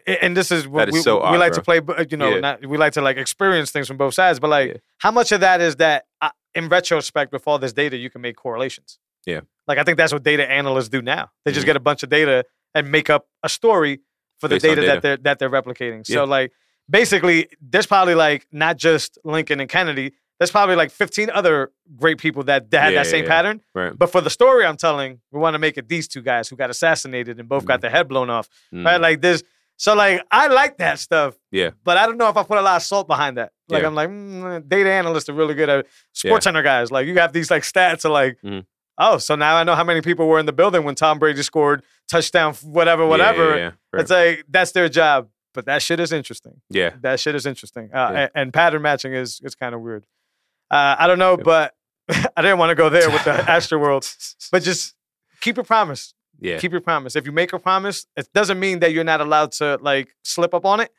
and 0.07 0.37
this 0.37 0.51
is 0.51 0.67
what 0.69 0.91
we, 0.91 1.01
so 1.01 1.17
we 1.19 1.23
odd, 1.23 1.39
like 1.41 1.53
bro. 1.53 1.57
to 1.59 1.63
play. 1.63 1.81
but, 1.81 2.11
You 2.11 2.17
know, 2.19 2.31
Yeah. 2.35 2.41
not, 2.41 2.67
we 2.67 2.77
like 2.79 2.93
to 2.95 3.03
like 3.03 3.17
experience 3.17 3.71
things 3.71 3.87
from 3.89 3.97
both 3.97 4.15
sides. 4.15 4.41
But 4.41 4.49
like, 4.51 4.69
Yeah. 4.71 4.77
how 4.99 5.11
much 5.11 5.33
of 5.33 5.41
that 5.41 5.61
is 5.61 5.77
that 5.77 6.07
uh, 6.21 6.31
in 6.55 6.69
retrospect, 6.69 7.33
with 7.33 7.47
all 7.47 7.59
this 7.59 7.73
data, 7.73 7.97
you 7.97 8.11
can 8.11 8.21
make 8.21 8.37
correlations? 8.37 8.99
Yeah. 9.27 9.41
Like 9.67 9.79
I 9.79 9.85
think 9.85 9.97
that's 9.99 10.13
what 10.13 10.23
data 10.23 10.51
analysts 10.51 10.89
do 10.89 11.03
now. 11.03 11.31
They 11.45 11.53
just 11.53 11.65
Mhm. 11.65 11.67
get 11.67 11.77
a 11.77 11.81
bunch 11.81 12.03
of 12.03 12.09
data 12.09 12.45
and 12.75 12.91
make 12.91 13.09
up 13.11 13.27
a 13.43 13.49
story 13.49 14.01
for 14.41 14.49
the 14.49 14.59
data, 14.59 14.81
data. 14.81 14.87
that 14.89 15.03
they're 15.03 15.17
that 15.19 15.39
they're 15.39 15.51
replicating. 15.51 16.07
So 16.07 16.25
like, 16.25 16.53
basically, 16.91 17.49
there's 17.61 17.87
probably 17.87 18.15
like 18.15 18.47
not 18.53 18.77
just 18.77 19.19
Lincoln 19.25 19.61
and 19.61 19.69
Kennedy. 19.71 20.13
There's 20.39 20.51
probably 20.51 20.75
like 20.75 20.91
15 20.91 21.31
other 21.31 21.71
great 21.95 22.19
people 22.19 22.43
that, 22.45 22.69
that 22.73 22.83
had 22.83 22.93
Yeah, 22.95 23.03
that 23.05 23.09
same 23.09 23.23
yeah, 23.25 23.29
pattern. 23.31 23.61
Right. 23.77 23.93
But 23.97 24.11
for 24.11 24.21
the 24.21 24.31
story 24.31 24.65
I'm 24.67 24.77
telling, 24.77 25.21
we 25.31 25.39
want 25.39 25.55
to 25.55 25.61
make 25.61 25.79
it 25.79 25.89
these 25.89 26.09
two 26.09 26.21
guys 26.23 26.49
who 26.49 26.57
got 26.57 26.69
assassinated 26.69 27.39
and 27.39 27.49
both 27.49 27.65
got 27.65 27.81
their 27.81 27.91
head 27.91 28.09
blown 28.09 28.29
off. 28.29 28.49
Mm. 28.75 28.85
Right? 28.85 29.01
Like 29.01 29.21
this. 29.21 29.45
So 29.83 29.95
like 29.95 30.25
I 30.31 30.47
like 30.47 30.77
that 30.79 31.01
stuff. 31.01 31.35
Yeah. 31.51 31.71
But 31.83 31.97
I 31.99 32.07
don't 32.07 32.17
know 32.17 32.29
if 32.29 32.37
I 32.37 32.45
put 32.45 32.57
a 32.59 32.63
lot 32.63 32.77
of 32.77 32.83
salt 32.85 33.09
behind 33.09 33.37
that. 33.39 33.51
Like 33.69 33.83
Yeah. 33.83 33.89
I'm 33.89 33.97
like, 33.97 34.09
mm, 34.11 34.69
data 34.69 34.89
analysts 34.93 35.29
are 35.29 35.33
really 35.33 35.55
good 35.55 35.69
at 35.69 35.87
sports 36.13 36.45
center 36.45 36.63
guys. 36.63 36.93
Like 36.93 37.09
you 37.09 37.15
have 37.19 37.33
these 37.33 37.51
like 37.51 37.65
stats 37.65 38.05
of 38.05 38.13
like, 38.13 38.39
Mhm. 38.45 38.65
oh, 38.99 39.19
so 39.19 39.35
now 39.35 39.57
I 39.57 39.65
know 39.65 39.75
how 39.75 39.83
many 39.83 40.01
people 40.01 40.29
were 40.29 40.39
in 40.39 40.47
the 40.47 40.53
building 40.53 40.85
when 40.85 40.95
Tom 40.95 41.19
Brady 41.19 41.43
scored 41.43 41.83
touchdown, 42.09 42.55
whatever, 42.63 43.05
whatever. 43.05 43.57
Yeah, 43.59 43.71
yeah. 43.93 44.01
It's 44.01 44.11
like 44.11 44.45
that's 44.49 44.71
their 44.71 44.89
job. 44.89 45.29
But 45.53 45.67
that 45.67 45.83
shit 45.83 45.99
is 45.99 46.13
interesting. 46.13 46.61
yeah. 46.71 46.91
That 47.01 47.19
shit 47.19 47.35
is 47.35 47.45
interesting. 47.45 47.91
Uh, 47.93 48.11
Yeah. 48.13 48.21
and, 48.21 48.31
and 48.37 48.53
pattern 48.55 48.83
matching 48.83 49.15
is 49.15 49.41
is 49.43 49.57
kind 49.57 49.75
of 49.75 49.81
weird. 49.81 50.07
Uh, 50.71 50.95
I 50.97 51.09
don't 51.09 51.19
know, 51.19 51.37
Yeah. 51.39 51.43
but 51.45 51.75
I 52.37 52.41
didn't 52.43 52.59
want 52.59 52.71
to 52.71 52.77
go 52.77 52.89
there 52.89 53.11
with 53.11 53.25
the 53.25 53.33
Astro 53.51 53.79
World. 53.81 54.09
But 54.53 54.63
just 54.63 54.95
keep 55.41 55.57
your 55.57 55.65
promise. 55.65 56.15
Yeah. 56.43 56.59
Keep 56.59 56.73
your 56.73 56.81
promise. 56.81 57.15
If 57.17 57.25
you 57.27 57.33
make 57.33 57.53
a 57.53 57.59
promise, 57.59 58.07
it 58.17 58.29
doesn't 58.35 58.59
mean 58.59 58.81
that 58.81 58.93
you're 58.93 59.05
not 59.05 59.21
allowed 59.21 59.53
to 59.53 59.79
like 59.81 60.15
slip 60.25 60.53
up 60.55 60.65
on 60.67 60.81
it. 60.81 60.91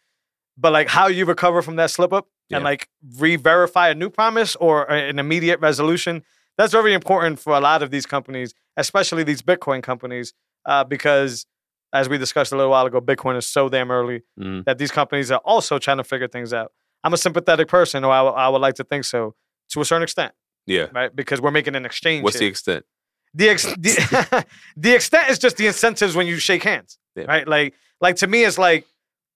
But 0.57 0.71
like 0.71 0.87
how 0.87 1.07
you 1.07 1.25
recover 1.25 1.61
from 1.61 1.75
that 1.77 1.89
slip 1.91 2.13
up 2.13 2.27
and 2.51 2.63
like 2.63 2.87
re-verify 3.17 3.89
a 3.89 3.95
new 3.95 4.09
promise 4.09 4.55
or 4.57 4.89
an 4.91 5.17
immediate 5.19 5.59
resolution. 5.59 6.23
That's 6.57 6.71
very 6.71 6.93
important 6.93 7.39
for 7.39 7.53
a 7.53 7.59
lot 7.59 7.81
of 7.81 7.89
these 7.89 8.05
companies, 8.05 8.53
especially 8.77 9.23
these 9.23 9.41
Bitcoin 9.41 9.81
companies, 9.81 10.33
uh, 10.65 10.83
because 10.83 11.45
as 11.93 12.07
we 12.09 12.17
discussed 12.19 12.51
a 12.51 12.55
little 12.55 12.71
while 12.71 12.85
ago, 12.85 13.01
Bitcoin 13.01 13.37
is 13.37 13.47
so 13.47 13.69
damn 13.69 13.89
early 13.91 14.21
Mm. 14.39 14.63
that 14.65 14.77
these 14.77 14.91
companies 14.91 15.31
are 15.31 15.41
also 15.43 15.79
trying 15.79 15.97
to 15.97 16.03
figure 16.03 16.27
things 16.27 16.53
out. 16.53 16.71
I'm 17.03 17.13
a 17.13 17.17
sympathetic 17.17 17.67
person, 17.67 18.03
or 18.03 18.11
I, 18.13 18.47
would- 18.49 18.59
like 18.59 18.75
to 18.75 18.83
think 18.83 19.03
so, 19.05 19.35
to 19.71 19.81
a 19.81 19.85
certain 19.85 20.03
extent, 20.03 20.33
Yeah. 20.67 20.87
right? 20.93 21.13
Because 21.15 21.41
we're 21.41 21.51
making 21.51 21.75
an 21.75 21.85
exchange. 21.85 22.23
What's 22.23 22.39
the 22.39 22.45
extent? 22.45 22.85
The 23.33 23.49
ex- 23.49 23.63
the, 23.65 24.45
the 24.77 24.93
extent 24.95 25.29
is 25.29 25.39
just 25.39 25.57
the 25.57 25.67
incentives 25.67 26.15
when 26.15 26.27
you 26.27 26.37
shake 26.37 26.63
hands, 26.63 26.97
Yeah. 27.15 27.25
right? 27.25 27.47
Like, 27.47 27.73
like 28.01 28.17
to 28.17 28.27
me, 28.27 28.43
it's 28.43 28.57
like 28.57 28.85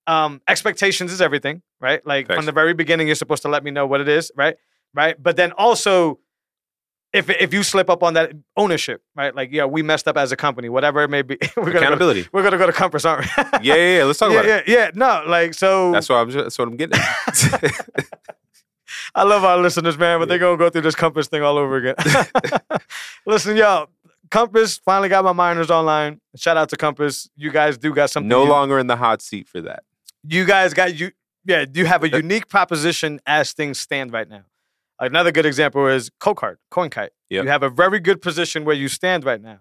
um, 0.07 0.41
expectations 0.47 1.11
is 1.11 1.21
everything, 1.21 1.61
right? 1.81 2.05
Like 2.05 2.27
Facts. 2.27 2.37
from 2.37 2.45
the 2.45 2.51
very 2.51 2.73
beginning, 2.73 3.07
you're 3.07 3.15
supposed 3.15 3.41
to 3.43 3.49
let 3.49 3.63
me 3.63 3.71
know 3.71 3.85
what 3.87 4.01
it 4.01 4.07
is, 4.07 4.31
right? 4.35 4.55
Right, 4.93 5.21
but 5.21 5.35
then 5.37 5.51
also. 5.53 6.19
If, 7.13 7.29
if 7.29 7.53
you 7.53 7.63
slip 7.63 7.89
up 7.89 8.03
on 8.03 8.15
that 8.15 8.33
ownership, 8.57 9.01
right? 9.15 9.33
Like, 9.33 9.49
yeah, 9.53 9.63
we 9.63 9.81
messed 9.81 10.09
up 10.09 10.17
as 10.17 10.33
a 10.33 10.35
company, 10.35 10.67
whatever 10.67 11.01
it 11.03 11.09
may 11.09 11.21
be. 11.21 11.37
we're 11.55 11.63
gonna 11.63 11.71
go, 11.71 11.79
Accountability. 11.79 12.27
we're 12.33 12.43
gonna 12.43 12.57
go 12.57 12.67
to 12.67 12.73
Compass, 12.73 13.05
aren't 13.05 13.25
we? 13.25 13.43
yeah, 13.63 13.75
yeah, 13.75 13.97
yeah. 13.99 14.03
Let's 14.03 14.19
talk 14.19 14.31
yeah, 14.33 14.39
about 14.41 14.45
it. 14.59 14.67
yeah, 14.67 14.77
yeah. 14.77 14.91
No, 14.93 15.23
like 15.25 15.53
so. 15.53 15.93
That's 15.93 16.09
what 16.09 16.17
I'm. 16.17 16.29
That's 16.31 16.59
what 16.59 16.67
I'm 16.67 16.75
getting. 16.75 16.99
I 19.15 19.23
love 19.23 19.43
our 19.43 19.57
listeners, 19.57 19.97
man, 19.97 20.19
but 20.19 20.27
they're 20.29 20.37
gonna 20.39 20.57
go 20.57 20.69
through 20.69 20.81
this 20.81 20.95
Compass 20.95 21.27
thing 21.27 21.41
all 21.41 21.57
over 21.57 21.77
again. 21.77 21.95
Listen, 23.25 23.55
y'all, 23.57 23.89
Compass 24.31 24.77
finally 24.77 25.09
got 25.09 25.23
my 25.23 25.31
miners 25.33 25.71
online. 25.71 26.19
Shout 26.35 26.57
out 26.57 26.69
to 26.69 26.77
Compass. 26.77 27.29
You 27.35 27.51
guys 27.51 27.77
do 27.77 27.93
got 27.93 28.09
something. 28.09 28.27
no 28.27 28.43
you, 28.43 28.49
longer 28.49 28.79
in 28.79 28.87
the 28.87 28.95
hot 28.97 29.21
seat 29.21 29.47
for 29.47 29.61
that. 29.61 29.83
You 30.27 30.45
guys 30.45 30.73
got 30.73 30.95
you. 30.95 31.11
Yeah, 31.45 31.65
you 31.73 31.85
have 31.85 32.03
a 32.03 32.09
unique 32.09 32.49
proposition 32.49 33.19
as 33.25 33.53
things 33.53 33.79
stand 33.79 34.11
right 34.11 34.27
now. 34.27 34.43
Another 34.99 35.31
good 35.31 35.45
example 35.45 35.87
is 35.87 36.09
Coldcard, 36.19 36.57
CoinKite. 36.73 37.09
Yep. 37.29 37.43
You 37.45 37.49
have 37.49 37.63
a 37.63 37.69
very 37.69 37.99
good 37.99 38.21
position 38.21 38.65
where 38.65 38.75
you 38.75 38.87
stand 38.89 39.23
right 39.23 39.41
now. 39.41 39.59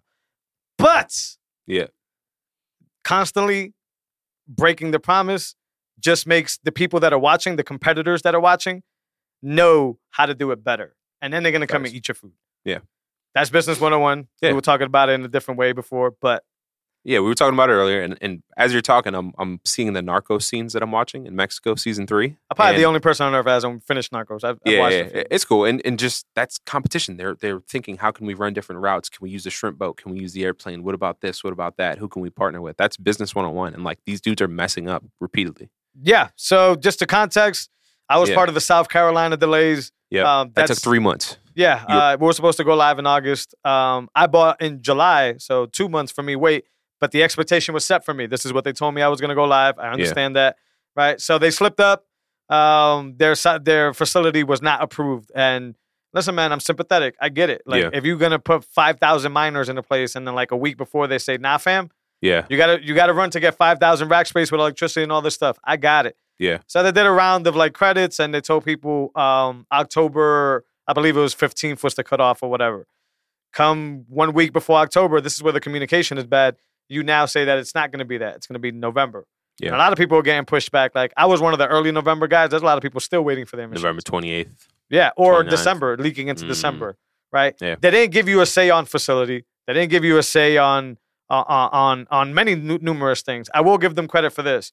But 0.79 1.37
Yeah. 1.67 1.87
constantly 3.05 3.75
breaking 4.49 4.91
the 4.91 4.99
promise 5.01 5.55
just 6.01 6.27
makes 6.27 6.59
the 6.63 6.73
people 6.73 7.01
that 7.01 7.13
are 7.13 7.19
watching, 7.19 7.57
the 7.57 7.65
competitors 7.65 8.23
that 8.23 8.35
are 8.35 8.41
watching, 8.41 8.83
know 9.47 9.99
how 10.11 10.27
to 10.27 10.35
do 10.35 10.51
it 10.51 10.63
better. 10.65 10.95
And 11.23 11.33
then 11.33 11.43
they're 11.43 11.53
going 11.53 11.61
to 11.63 11.67
come 11.67 11.85
and 11.85 11.95
eat 11.95 12.09
your 12.09 12.15
food. 12.15 12.33
Yeah. 12.65 12.79
That's 13.35 13.51
business 13.51 13.81
101. 13.81 14.29
Yeah. 14.43 14.51
We 14.51 14.55
were 14.55 14.61
talking 14.61 14.87
about 14.87 15.09
it 15.09 15.13
in 15.13 15.25
a 15.25 15.29
different 15.29 15.59
way 15.59 15.73
before, 15.73 16.15
but 16.21 16.45
Yeah, 17.05 17.21
we 17.21 17.27
were 17.27 17.35
talking 17.35 17.55
about 17.55 17.71
it 17.71 17.75
earlier, 17.75 18.03
and, 18.03 18.19
and 18.21 18.43
as 18.57 18.73
you're 18.73 18.83
talking, 18.83 19.15
I'm 19.15 19.33
I'm 19.39 19.61
seeing 19.65 19.93
the 19.93 20.03
narco 20.03 20.39
scenes 20.39 20.73
that 20.73 20.83
I'm 20.83 20.91
watching 20.91 21.27
in 21.27 21.37
Mexico 21.37 21.77
season 21.77 22.05
three. 22.07 22.37
I'm 22.51 22.57
probably 22.57 22.75
And- 22.75 22.81
the 22.83 22.87
only 22.87 22.99
person 23.01 23.27
on 23.27 23.35
earth 23.35 23.45
that 23.45 23.53
hasn't 23.53 23.85
finished 23.87 24.11
Narcos. 24.11 24.43
I've, 24.43 24.59
I've 24.67 24.73
yeah, 24.73 24.81
watched 24.81 24.95
yeah, 24.97 25.21
it. 25.21 25.29
it's 25.31 25.45
cool, 25.45 25.65
and 25.67 25.81
and 25.85 25.99
just 25.99 26.27
that's 26.35 26.59
competition. 26.67 27.17
They're 27.17 27.35
they're 27.37 27.61
thinking, 27.69 27.99
how 27.99 28.11
can 28.11 28.27
we 28.27 28.35
run 28.35 28.55
different 28.55 28.81
routes? 28.83 29.09
Can 29.09 29.19
we 29.23 29.31
use 29.31 29.45
the 29.45 29.51
shrimp 29.51 29.79
boat? 29.79 29.99
Can 29.99 30.11
we 30.13 30.19
use 30.19 30.33
the 30.33 30.43
airplane? 30.45 30.83
What 30.83 30.95
about 30.97 31.21
this? 31.21 31.45
What 31.45 31.53
about 31.53 31.77
that? 31.77 31.99
Who 31.99 32.09
can 32.09 32.23
we 32.23 32.31
partner 32.31 32.61
with? 32.61 32.77
That's 32.77 32.97
business 32.97 33.35
one 33.37 33.45
on 33.45 33.55
one, 33.55 33.73
and 33.75 33.85
like 33.85 33.99
these 34.07 34.21
dudes 34.21 34.43
are 34.43 34.49
messing 34.49 34.89
up 34.89 35.05
repeatedly. 35.21 35.69
Yeah. 36.03 36.31
So 36.35 36.75
just 36.75 36.99
to 36.99 37.07
context, 37.07 37.71
I 38.09 38.19
was 38.19 38.29
Yeah. 38.31 38.35
part 38.37 38.49
of 38.49 38.55
the 38.55 38.61
South 38.61 38.89
Carolina 38.89 39.37
delays. 39.37 39.93
Yeah, 40.11 40.41
Um, 40.41 40.53
that 40.55 40.69
took 40.69 40.79
three 40.79 40.99
months. 41.01 41.39
Yeah, 41.55 41.83
uh, 41.89 42.17
we 42.21 42.27
were 42.27 42.33
supposed 42.33 42.59
to 42.59 42.65
go 42.65 42.75
live 42.75 42.99
in 42.99 43.07
August. 43.07 43.55
Um, 43.65 44.09
I 44.15 44.27
bought 44.27 44.61
in 44.63 44.83
July, 44.83 45.37
so 45.39 45.67
two 45.67 45.89
months 45.89 46.13
for 46.13 46.23
me 46.23 46.37
wait. 46.37 46.65
But 47.01 47.11
the 47.13 47.23
expectation 47.23 47.75
was 47.75 47.85
set 47.85 48.05
for 48.05 48.15
me. 48.15 48.27
This 48.27 48.47
is 48.47 48.53
what 48.53 48.65
they 48.65 48.73
told 48.73 48.95
me 48.95 49.03
I 49.03 49.09
was 49.09 49.21
going 49.21 49.29
to 49.31 49.35
go 49.35 49.45
live. 49.45 49.79
I 49.79 49.89
understand 49.91 50.35
that, 50.37 50.57
right? 50.95 51.21
So 51.21 51.39
they 51.39 51.51
slipped 51.51 51.81
up. 51.81 52.05
Um, 52.49 53.17
their 53.17 53.35
their 53.63 53.93
facility 53.93 54.45
was 54.45 54.63
not 54.63 54.83
approved. 54.83 55.31
And 55.35 55.75
listen, 56.15 56.35
man, 56.35 56.53
I'm 56.53 56.61
sympathetic. 56.61 57.17
I 57.21 57.29
get 57.29 57.51
it. 57.51 57.63
Like 57.67 57.83
Yeah. 57.83 57.91
if 57.93 58.05
you're 58.05 58.17
gonna 58.19 58.39
put 58.39 58.65
five 58.65 59.01
thousand 59.01 59.33
miners 59.33 59.69
in 59.69 59.77
a 59.79 59.83
place, 59.83 60.15
and 60.15 60.27
then 60.27 60.35
like 60.35 60.53
a 60.53 60.57
week 60.57 60.77
before 60.77 61.07
they 61.09 61.19
say, 61.19 61.37
"Nah, 61.39 61.59
fam, 61.59 61.91
Yeah, 62.23 62.47
you 62.49 62.57
gotta 62.57 62.81
you 62.83 62.95
gotta 62.95 63.13
run 63.13 63.31
to 63.31 63.41
get 63.41 63.57
five 63.57 63.79
thousand 63.81 64.09
rack 64.09 64.27
space 64.27 64.53
with 64.53 64.61
electricity 64.61 65.03
and 65.03 65.11
all 65.11 65.23
this 65.23 65.35
stuff." 65.35 65.59
I 65.65 65.77
got 65.77 66.07
it. 66.07 66.17
Yeah, 66.39 66.59
So 66.67 66.83
they 66.83 66.93
did 66.93 67.07
a 67.07 67.11
round 67.11 67.47
of 67.47 67.57
like 67.57 67.73
credits 67.73 68.19
and 68.21 68.35
they 68.35 68.41
told 68.41 68.65
people 68.65 69.11
um, 69.15 69.67
October, 69.73 70.65
I 70.87 70.93
believe 70.93 71.17
it 71.17 71.21
was 71.21 71.35
15th 71.35 71.83
was 71.83 71.95
the 71.95 72.05
cutoff 72.05 72.43
or 72.43 72.51
whatever. 72.51 72.87
Come 73.53 74.05
one 74.09 74.33
week 74.35 74.53
before 74.53 74.79
October, 74.79 75.21
this 75.21 75.35
is 75.35 75.43
where 75.43 75.53
the 75.53 75.61
communication 75.61 76.19
is 76.19 76.25
bad. 76.25 76.57
You 76.89 77.03
now 77.03 77.25
say 77.27 77.45
that 77.47 77.59
it's 77.59 77.75
not 77.75 77.91
going 77.91 78.01
to 78.01 78.05
be 78.05 78.19
that. 78.19 78.37
It's 78.37 78.47
going 78.47 78.55
to 78.55 78.59
be 78.61 78.71
November. 78.71 79.27
Yeah. 79.59 79.69
And 79.69 79.77
a 79.77 79.79
lot 79.79 79.93
of 79.93 79.99
people 79.99 80.19
are 80.19 80.23
getting 80.23 80.45
pushed 80.45 80.71
back. 80.71 80.95
Like 80.95 81.13
I 81.17 81.25
was 81.27 81.41
one 81.41 81.55
of 81.55 81.59
the 81.59 81.67
early 81.67 81.91
November 81.91 82.27
guys. 82.29 82.51
There's 82.51 82.63
a 82.63 82.67
lot 82.67 82.77
of 82.77 82.83
people 82.83 83.01
still 83.01 83.23
waiting 83.23 83.47
for 83.47 83.57
their 83.57 83.67
machines. 83.67 83.83
November 83.83 84.03
twenty 84.03 84.31
eighth. 84.31 84.69
Yeah, 84.91 85.11
or 85.17 85.43
29th. 85.43 85.51
December, 85.51 85.97
leaking 85.97 86.29
into 86.29 86.45
Mhm. 86.45 86.49
December, 86.49 86.97
right? 87.33 87.55
Yeah. 87.61 87.75
They 87.81 87.91
didn't 87.91 88.13
give 88.13 88.29
you 88.29 88.41
a 88.43 88.47
say 88.47 88.71
on 88.71 88.85
facility. 88.85 89.45
They 89.67 89.73
didn't 89.73 89.91
give 89.91 90.05
you 90.05 90.19
a 90.19 90.23
say 90.23 90.59
on 90.59 90.99
uh, 91.31 91.41
uh, 91.41 91.69
on 91.73 92.07
on 92.11 92.35
many 92.35 92.55
nu- 92.55 92.79
numerous 92.81 93.23
things. 93.23 93.49
I 93.55 93.63
will 93.63 93.79
give 93.79 93.95
them 93.95 94.07
credit 94.07 94.31
for 94.35 94.43
this. 94.43 94.73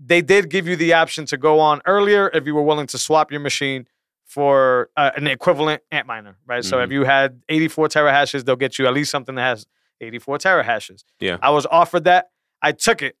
They 0.00 0.22
did 0.22 0.50
give 0.50 0.66
you 0.66 0.76
the 0.76 0.92
option 0.94 1.24
to 1.26 1.36
go 1.36 1.60
on 1.60 1.80
earlier 1.86 2.30
if 2.34 2.46
you 2.46 2.54
were 2.54 2.62
willing 2.62 2.86
to 2.88 2.98
swap 2.98 3.30
your 3.30 3.40
machine 3.40 3.86
for 4.24 4.90
uh, 4.96 5.10
an 5.16 5.26
equivalent 5.26 5.82
Antminer, 5.92 6.34
right? 6.46 6.64
So 6.64 6.78
Mhm. 6.78 6.84
if 6.84 6.92
you 6.92 7.04
had 7.04 7.42
84 7.48 7.88
terahashes, 7.88 8.44
they'll 8.44 8.56
get 8.56 8.78
you 8.78 8.86
at 8.86 8.94
least 8.94 9.10
something 9.10 9.34
that 9.36 9.42
has 9.42 9.66
84 10.00 10.38
terahashes. 10.38 11.04
Yeah. 11.20 11.38
I 11.40 11.50
was 11.50 11.66
offered 11.66 12.04
that. 12.04 12.30
I 12.60 12.72
took 12.72 13.02
it. 13.02 13.16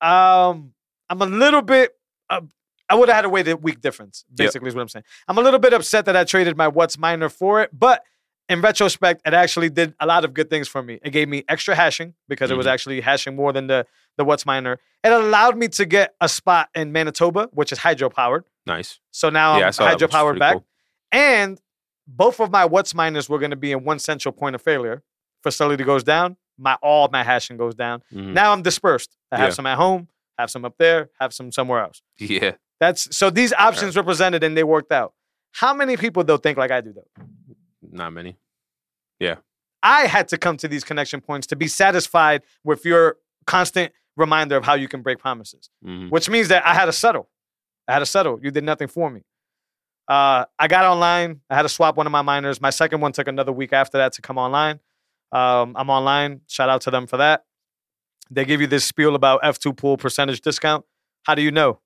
Um, 0.00 0.74
I'm 1.08 1.22
a 1.22 1.26
little 1.26 1.62
bit. 1.62 1.92
Uh, 2.28 2.42
I 2.88 2.94
would 2.96 3.08
have 3.08 3.16
had 3.16 3.22
to 3.22 3.28
wait 3.30 3.48
a 3.48 3.56
week 3.56 3.80
difference. 3.80 4.24
Yep. 4.30 4.36
Basically, 4.36 4.68
is 4.68 4.74
what 4.74 4.82
I'm 4.82 4.88
saying. 4.88 5.04
I'm 5.28 5.38
a 5.38 5.42
little 5.42 5.60
bit 5.60 5.72
upset 5.72 6.04
that 6.06 6.16
I 6.16 6.24
traded 6.24 6.56
my 6.56 6.68
WhatsMiner 6.68 7.32
for 7.32 7.62
it, 7.62 7.70
but 7.72 8.04
in 8.50 8.60
retrospect, 8.60 9.22
it 9.24 9.32
actually 9.32 9.70
did 9.70 9.94
a 10.00 10.06
lot 10.06 10.24
of 10.24 10.34
good 10.34 10.50
things 10.50 10.68
for 10.68 10.82
me. 10.82 10.98
It 11.02 11.10
gave 11.10 11.28
me 11.28 11.44
extra 11.48 11.74
hashing 11.74 12.14
because 12.28 12.50
it 12.50 12.56
was 12.58 12.66
Mhm. 12.66 12.70
actually 12.72 13.00
hashing 13.00 13.34
more 13.36 13.52
than 13.54 13.68
the 13.68 13.86
the 14.16 14.24
WhatsMiner. 14.24 14.76
It 15.02 15.12
allowed 15.12 15.56
me 15.56 15.68
to 15.68 15.84
get 15.84 16.14
a 16.20 16.28
spot 16.28 16.68
in 16.74 16.92
Manitoba, 16.92 17.48
which 17.52 17.72
is 17.72 17.78
hydro 17.78 18.08
powered. 18.10 18.44
Nice. 18.66 19.00
So 19.10 19.28
now 19.30 19.58
yeah, 19.58 19.64
I 19.64 19.66
I'm 19.66 19.72
saw 19.72 19.84
that, 19.84 19.90
hydro 19.92 20.06
which 20.06 20.10
is 20.10 20.14
powered 20.14 20.32
pretty 20.32 20.38
back. 20.40 20.52
cool. 20.54 20.66
And 21.12 21.60
both 22.06 22.40
of 22.40 22.50
my 22.50 22.66
WhatsMiners 22.66 23.28
were 23.28 23.38
going 23.38 23.50
to 23.50 23.56
be 23.56 23.72
in 23.72 23.84
one 23.84 23.98
central 23.98 24.32
point 24.32 24.54
of 24.54 24.62
failure. 24.62 25.02
Facility 25.42 25.84
goes 25.84 26.02
down, 26.04 26.36
my 26.58 26.74
all 26.82 27.08
my 27.12 27.22
hashing 27.22 27.56
goes 27.56 27.74
down. 27.74 28.02
Mhm. 28.12 28.32
Now 28.32 28.52
I'm 28.52 28.62
dispersed. 28.62 29.16
I 29.30 29.36
have 29.38 29.48
Yeah. 29.48 29.54
some 29.54 29.66
at 29.66 29.76
home, 29.76 30.08
have 30.38 30.50
some 30.50 30.64
up 30.64 30.76
there, 30.78 31.10
have 31.20 31.34
some 31.34 31.52
somewhere 31.52 31.82
else. 31.82 32.00
Yeah, 32.18 32.52
That's 32.80 33.14
so 33.16 33.30
these 33.30 33.52
options 33.52 33.96
were 33.96 34.02
presented 34.02 34.42
and 34.42 34.56
they 34.56 34.64
worked 34.64 34.90
out. 34.92 35.12
How 35.52 35.72
many 35.74 35.96
people 35.96 36.24
though 36.24 36.36
think 36.38 36.56
like 36.58 36.70
I 36.70 36.80
do 36.80 36.92
though? 36.92 37.24
not 37.90 38.12
many. 38.12 38.36
Yeah. 39.20 39.36
I 39.82 40.06
had 40.06 40.28
to 40.28 40.38
come 40.38 40.56
to 40.56 40.66
these 40.68 40.82
connection 40.82 41.20
points 41.20 41.46
to 41.48 41.56
be 41.56 41.68
satisfied 41.68 42.42
with 42.64 42.84
your 42.86 43.18
constant 43.46 43.92
reminder 44.16 44.56
of 44.56 44.64
how 44.64 44.74
you 44.74 44.88
can 44.88 45.02
break 45.02 45.18
promises. 45.18 45.68
Mhm. 45.84 46.10
which 46.10 46.28
means 46.30 46.48
that 46.48 46.64
I 46.66 46.74
had 46.74 46.86
to 46.86 46.92
settle. 46.92 47.28
I 47.88 47.92
had 47.92 47.98
to 48.00 48.06
settle. 48.06 48.38
You 48.42 48.50
did 48.50 48.64
nothing 48.64 48.88
for 48.88 49.10
me. 49.10 49.22
Uh, 50.08 50.44
I 50.58 50.68
got 50.68 50.84
online. 50.84 51.40
I 51.50 51.54
had 51.54 51.62
to 51.62 51.68
swap 51.68 51.96
one 51.96 52.06
of 52.06 52.12
my 52.12 52.22
miners. 52.22 52.60
My 52.60 52.70
second 52.70 53.00
one 53.00 53.12
took 53.12 53.26
another 53.28 53.52
week 53.52 53.72
after 53.72 53.98
that 53.98 54.12
to 54.14 54.22
come 54.22 54.38
online. 54.38 54.80
Um, 55.32 55.74
I'm 55.76 55.90
online. 55.90 56.42
Shout 56.46 56.68
out 56.68 56.82
to 56.82 56.90
them 56.90 57.06
for 57.06 57.16
that. 57.16 57.44
They 58.30 58.44
give 58.44 58.60
you 58.60 58.66
this 58.66 58.84
spiel 58.84 59.14
about 59.14 59.42
F2 59.42 59.72
pool 59.76 59.96
percentage 59.96 60.40
discount. 60.40 60.84
How 61.24 61.34
do 61.34 61.42
you 61.42 61.50
know? 61.50 61.80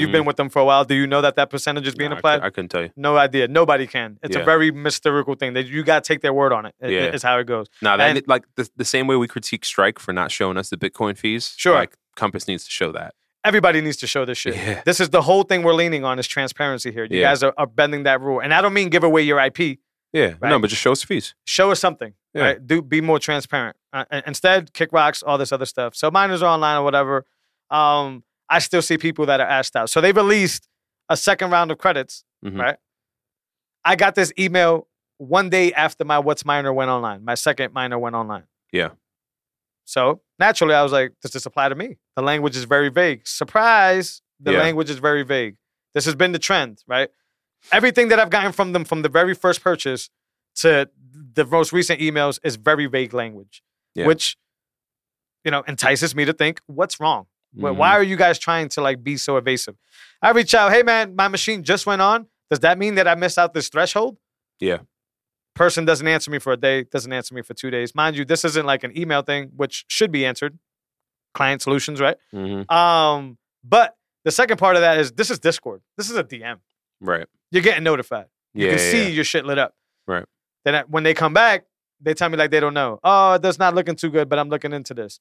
You've 0.00 0.12
been 0.12 0.24
with 0.24 0.36
them 0.36 0.48
for 0.48 0.60
a 0.60 0.64
while. 0.64 0.84
Do 0.84 0.94
you 0.94 1.06
know 1.06 1.20
that 1.20 1.36
that 1.36 1.50
percentage 1.50 1.86
is 1.86 1.94
being 1.94 2.12
applied? 2.12 2.42
I, 2.42 2.50
couldn't 2.50 2.68
tell 2.70 2.82
you. 2.82 2.90
no 2.96 3.16
idea. 3.16 3.48
Nobody 3.48 3.86
can. 3.86 4.18
It's 4.22 4.36
a 4.36 4.44
very 4.44 4.70
mystical 4.70 5.34
thing. 5.34 5.54
That 5.54 5.66
you 5.66 5.82
got 5.82 6.04
to 6.04 6.08
take 6.08 6.20
their 6.20 6.32
word 6.32 6.52
on 6.52 6.66
it. 6.66 6.74
It- 6.80 6.90
Yeah. 6.90 7.00
It's 7.14 7.22
how 7.22 7.38
it 7.38 7.44
goes. 7.46 7.66
Now 7.82 7.96
that 7.96 8.28
like 8.28 8.44
the, 8.56 8.68
the 8.76 8.84
same 8.84 9.06
way 9.06 9.16
we 9.16 9.28
critique 9.28 9.64
Strike 9.64 9.98
for 9.98 10.12
not 10.12 10.30
showing 10.30 10.56
us 10.56 10.70
the 10.70 10.76
Bitcoin 10.76 11.16
fees. 11.16 11.54
Sure. 11.56 11.74
Like 11.74 11.96
Compass 12.16 12.46
needs 12.48 12.64
to 12.64 12.70
show 12.70 12.92
that. 12.92 13.14
Everybody 13.44 13.80
needs 13.82 13.98
to 13.98 14.06
show 14.06 14.24
this 14.24 14.38
shit. 14.38 14.56
Yeah. 14.56 14.80
This 14.86 15.00
is 15.00 15.10
the 15.10 15.20
whole 15.22 15.42
thing 15.42 15.62
we're 15.62 15.74
leaning 15.74 16.02
on 16.04 16.18
is 16.18 16.26
transparency 16.26 16.90
here. 16.90 17.04
You 17.04 17.20
Yeah. 17.20 17.30
guys 17.30 17.42
are, 17.42 17.52
are 17.58 17.66
bending 17.66 18.04
that 18.04 18.20
rule. 18.20 18.40
And 18.40 18.54
I 18.54 18.60
don't 18.62 18.72
mean 18.72 18.88
give 18.88 19.04
away 19.04 19.22
your 19.22 19.38
IP. 19.38 19.78
Yeah. 20.12 20.34
Right. 20.40 20.48
No, 20.48 20.58
but 20.58 20.70
just 20.70 20.80
show 20.80 20.92
us 20.92 21.00
the 21.02 21.06
fees. 21.08 21.34
show 21.44 21.70
us 21.70 21.78
something. 21.80 22.14
Yeah. 22.32 22.42
Right? 22.42 22.66
Do 22.66 22.80
be 22.80 23.00
more 23.00 23.18
transparent. 23.18 23.76
Uh, 23.92 24.04
instead, 24.26 24.72
kick 24.72 24.92
rocks, 24.92 25.22
all 25.22 25.36
this 25.38 25.52
other 25.52 25.66
stuff. 25.66 25.94
So 25.94 26.10
miners 26.10 26.42
are 26.42 26.52
online 26.54 26.78
or 26.78 26.84
whatever. 26.84 27.26
Um, 27.70 28.22
I 28.48 28.58
still 28.58 28.82
see 28.82 28.98
people 28.98 29.26
that 29.26 29.40
are 29.40 29.46
asked 29.48 29.74
out. 29.76 29.90
So 29.90 30.00
they 30.00 30.12
released 30.12 30.68
a 31.08 31.16
second 31.16 31.50
round 31.50 31.70
of 31.70 31.78
credits. 31.78 32.24
Mhm. 32.44 32.58
Right. 32.60 32.76
I 33.84 33.96
got 33.96 34.14
this 34.14 34.32
email 34.38 34.88
one 35.18 35.48
day 35.50 35.72
after 35.72 36.04
my 36.04 36.20
WhatsMiner 36.20 36.74
went 36.74 36.90
online. 36.90 37.24
My 37.24 37.34
second 37.34 37.72
miner 37.72 37.98
went 37.98 38.16
online. 38.16 38.44
Yeah. 38.72 38.90
So 39.84 40.22
naturally, 40.38 40.74
I 40.74 40.82
was 40.82 40.92
like, 40.92 41.12
does 41.20 41.32
this 41.32 41.46
apply 41.46 41.68
to 41.68 41.74
me? 41.74 41.98
The 42.16 42.22
language 42.22 42.56
is 42.56 42.64
very 42.64 42.88
vague. 42.88 43.26
Surprise! 43.26 44.22
The 44.40 44.52
Yeah. 44.52 44.58
language 44.60 44.90
is 44.90 44.98
very 44.98 45.22
vague. 45.22 45.56
This 45.94 46.04
has 46.06 46.14
been 46.14 46.32
the 46.32 46.38
trend, 46.38 46.82
right? 46.86 47.10
Everything 47.70 48.08
that 48.08 48.18
I've 48.18 48.30
gotten 48.30 48.52
from 48.52 48.72
them 48.72 48.84
from 48.84 49.02
the 49.02 49.08
very 49.08 49.34
first 49.34 49.62
purchase 49.62 50.10
to 50.56 50.90
the 51.34 51.44
most 51.44 51.72
recent 51.72 52.00
emails 52.00 52.38
is 52.42 52.56
very 52.56 52.86
vague 52.86 53.12
language, 53.14 53.62
Yeah. 53.94 54.06
which 54.06 54.36
you 55.44 55.50
know 55.50 55.62
entices 55.68 56.14
me 56.14 56.24
to 56.24 56.32
think, 56.32 56.60
what's 56.66 56.98
wrong? 56.98 57.26
Why- 57.54 57.70
Mhm. 57.70 57.76
Why 57.76 57.90
are 57.92 58.02
you 58.02 58.16
guys 58.16 58.38
trying 58.38 58.68
to 58.70 58.80
like 58.80 59.02
be 59.02 59.16
so 59.16 59.36
evasive? 59.36 59.76
I 60.22 60.30
reach 60.30 60.54
out, 60.54 60.72
hey 60.72 60.82
man, 60.82 61.14
my 61.16 61.28
machine 61.28 61.62
just 61.62 61.86
went 61.86 62.02
on. 62.02 62.26
Does 62.50 62.60
that 62.60 62.78
mean 62.78 62.94
that 62.96 63.06
I 63.08 63.14
missed 63.14 63.38
out 63.38 63.54
this 63.54 63.68
threshold? 63.68 64.16
Yeah. 64.60 64.78
Person 65.54 65.84
doesn't 65.84 66.06
answer 66.06 66.30
me 66.30 66.38
for 66.40 66.52
a 66.52 66.56
day, 66.56 66.82
doesn't 66.84 67.12
answer 67.12 67.34
me 67.34 67.42
for 67.42 67.54
two 67.54 67.70
days. 67.70 67.94
Mind 67.94 68.16
you, 68.16 68.24
this 68.24 68.44
isn't 68.44 68.66
like 68.66 68.82
an 68.84 68.96
email 68.98 69.22
thing, 69.22 69.50
which 69.56 69.84
should 69.88 70.10
be 70.10 70.26
answered. 70.26 70.58
Client 71.32 71.62
solutions, 71.62 72.00
right? 72.00 72.16
Mhm. 72.32 72.70
Um, 72.70 73.38
but 73.62 73.96
the 74.24 74.30
second 74.30 74.56
part 74.58 74.76
of 74.76 74.82
that 74.82 74.98
is 74.98 75.12
this 75.12 75.30
is 75.30 75.38
Discord. 75.38 75.82
This 75.96 76.10
is 76.10 76.16
a 76.16 76.24
DM. 76.24 76.60
Right. 77.00 77.26
You're 77.50 77.62
getting 77.62 77.84
notified. 77.84 78.26
You 78.52 78.66
Yeah. 78.66 78.76
can 78.76 78.84
yeah, 78.84 78.90
see 78.90 79.02
yeah. 79.04 79.08
your 79.10 79.24
shit 79.24 79.44
lit 79.44 79.58
up. 79.58 79.74
Right. 80.06 80.24
Then 80.64 80.84
when 80.88 81.02
they 81.02 81.14
come 81.14 81.34
back, 81.34 81.66
they 82.00 82.14
tell 82.14 82.28
me 82.28 82.36
like 82.36 82.50
they 82.50 82.60
don't 82.60 82.74
know. 82.74 82.98
Oh, 83.04 83.38
that's 83.38 83.58
not 83.58 83.74
looking 83.74 83.96
too 83.96 84.10
good, 84.10 84.28
but 84.28 84.38
I'm 84.38 84.48
looking 84.48 84.72
into 84.72 84.94
this. 84.94 85.20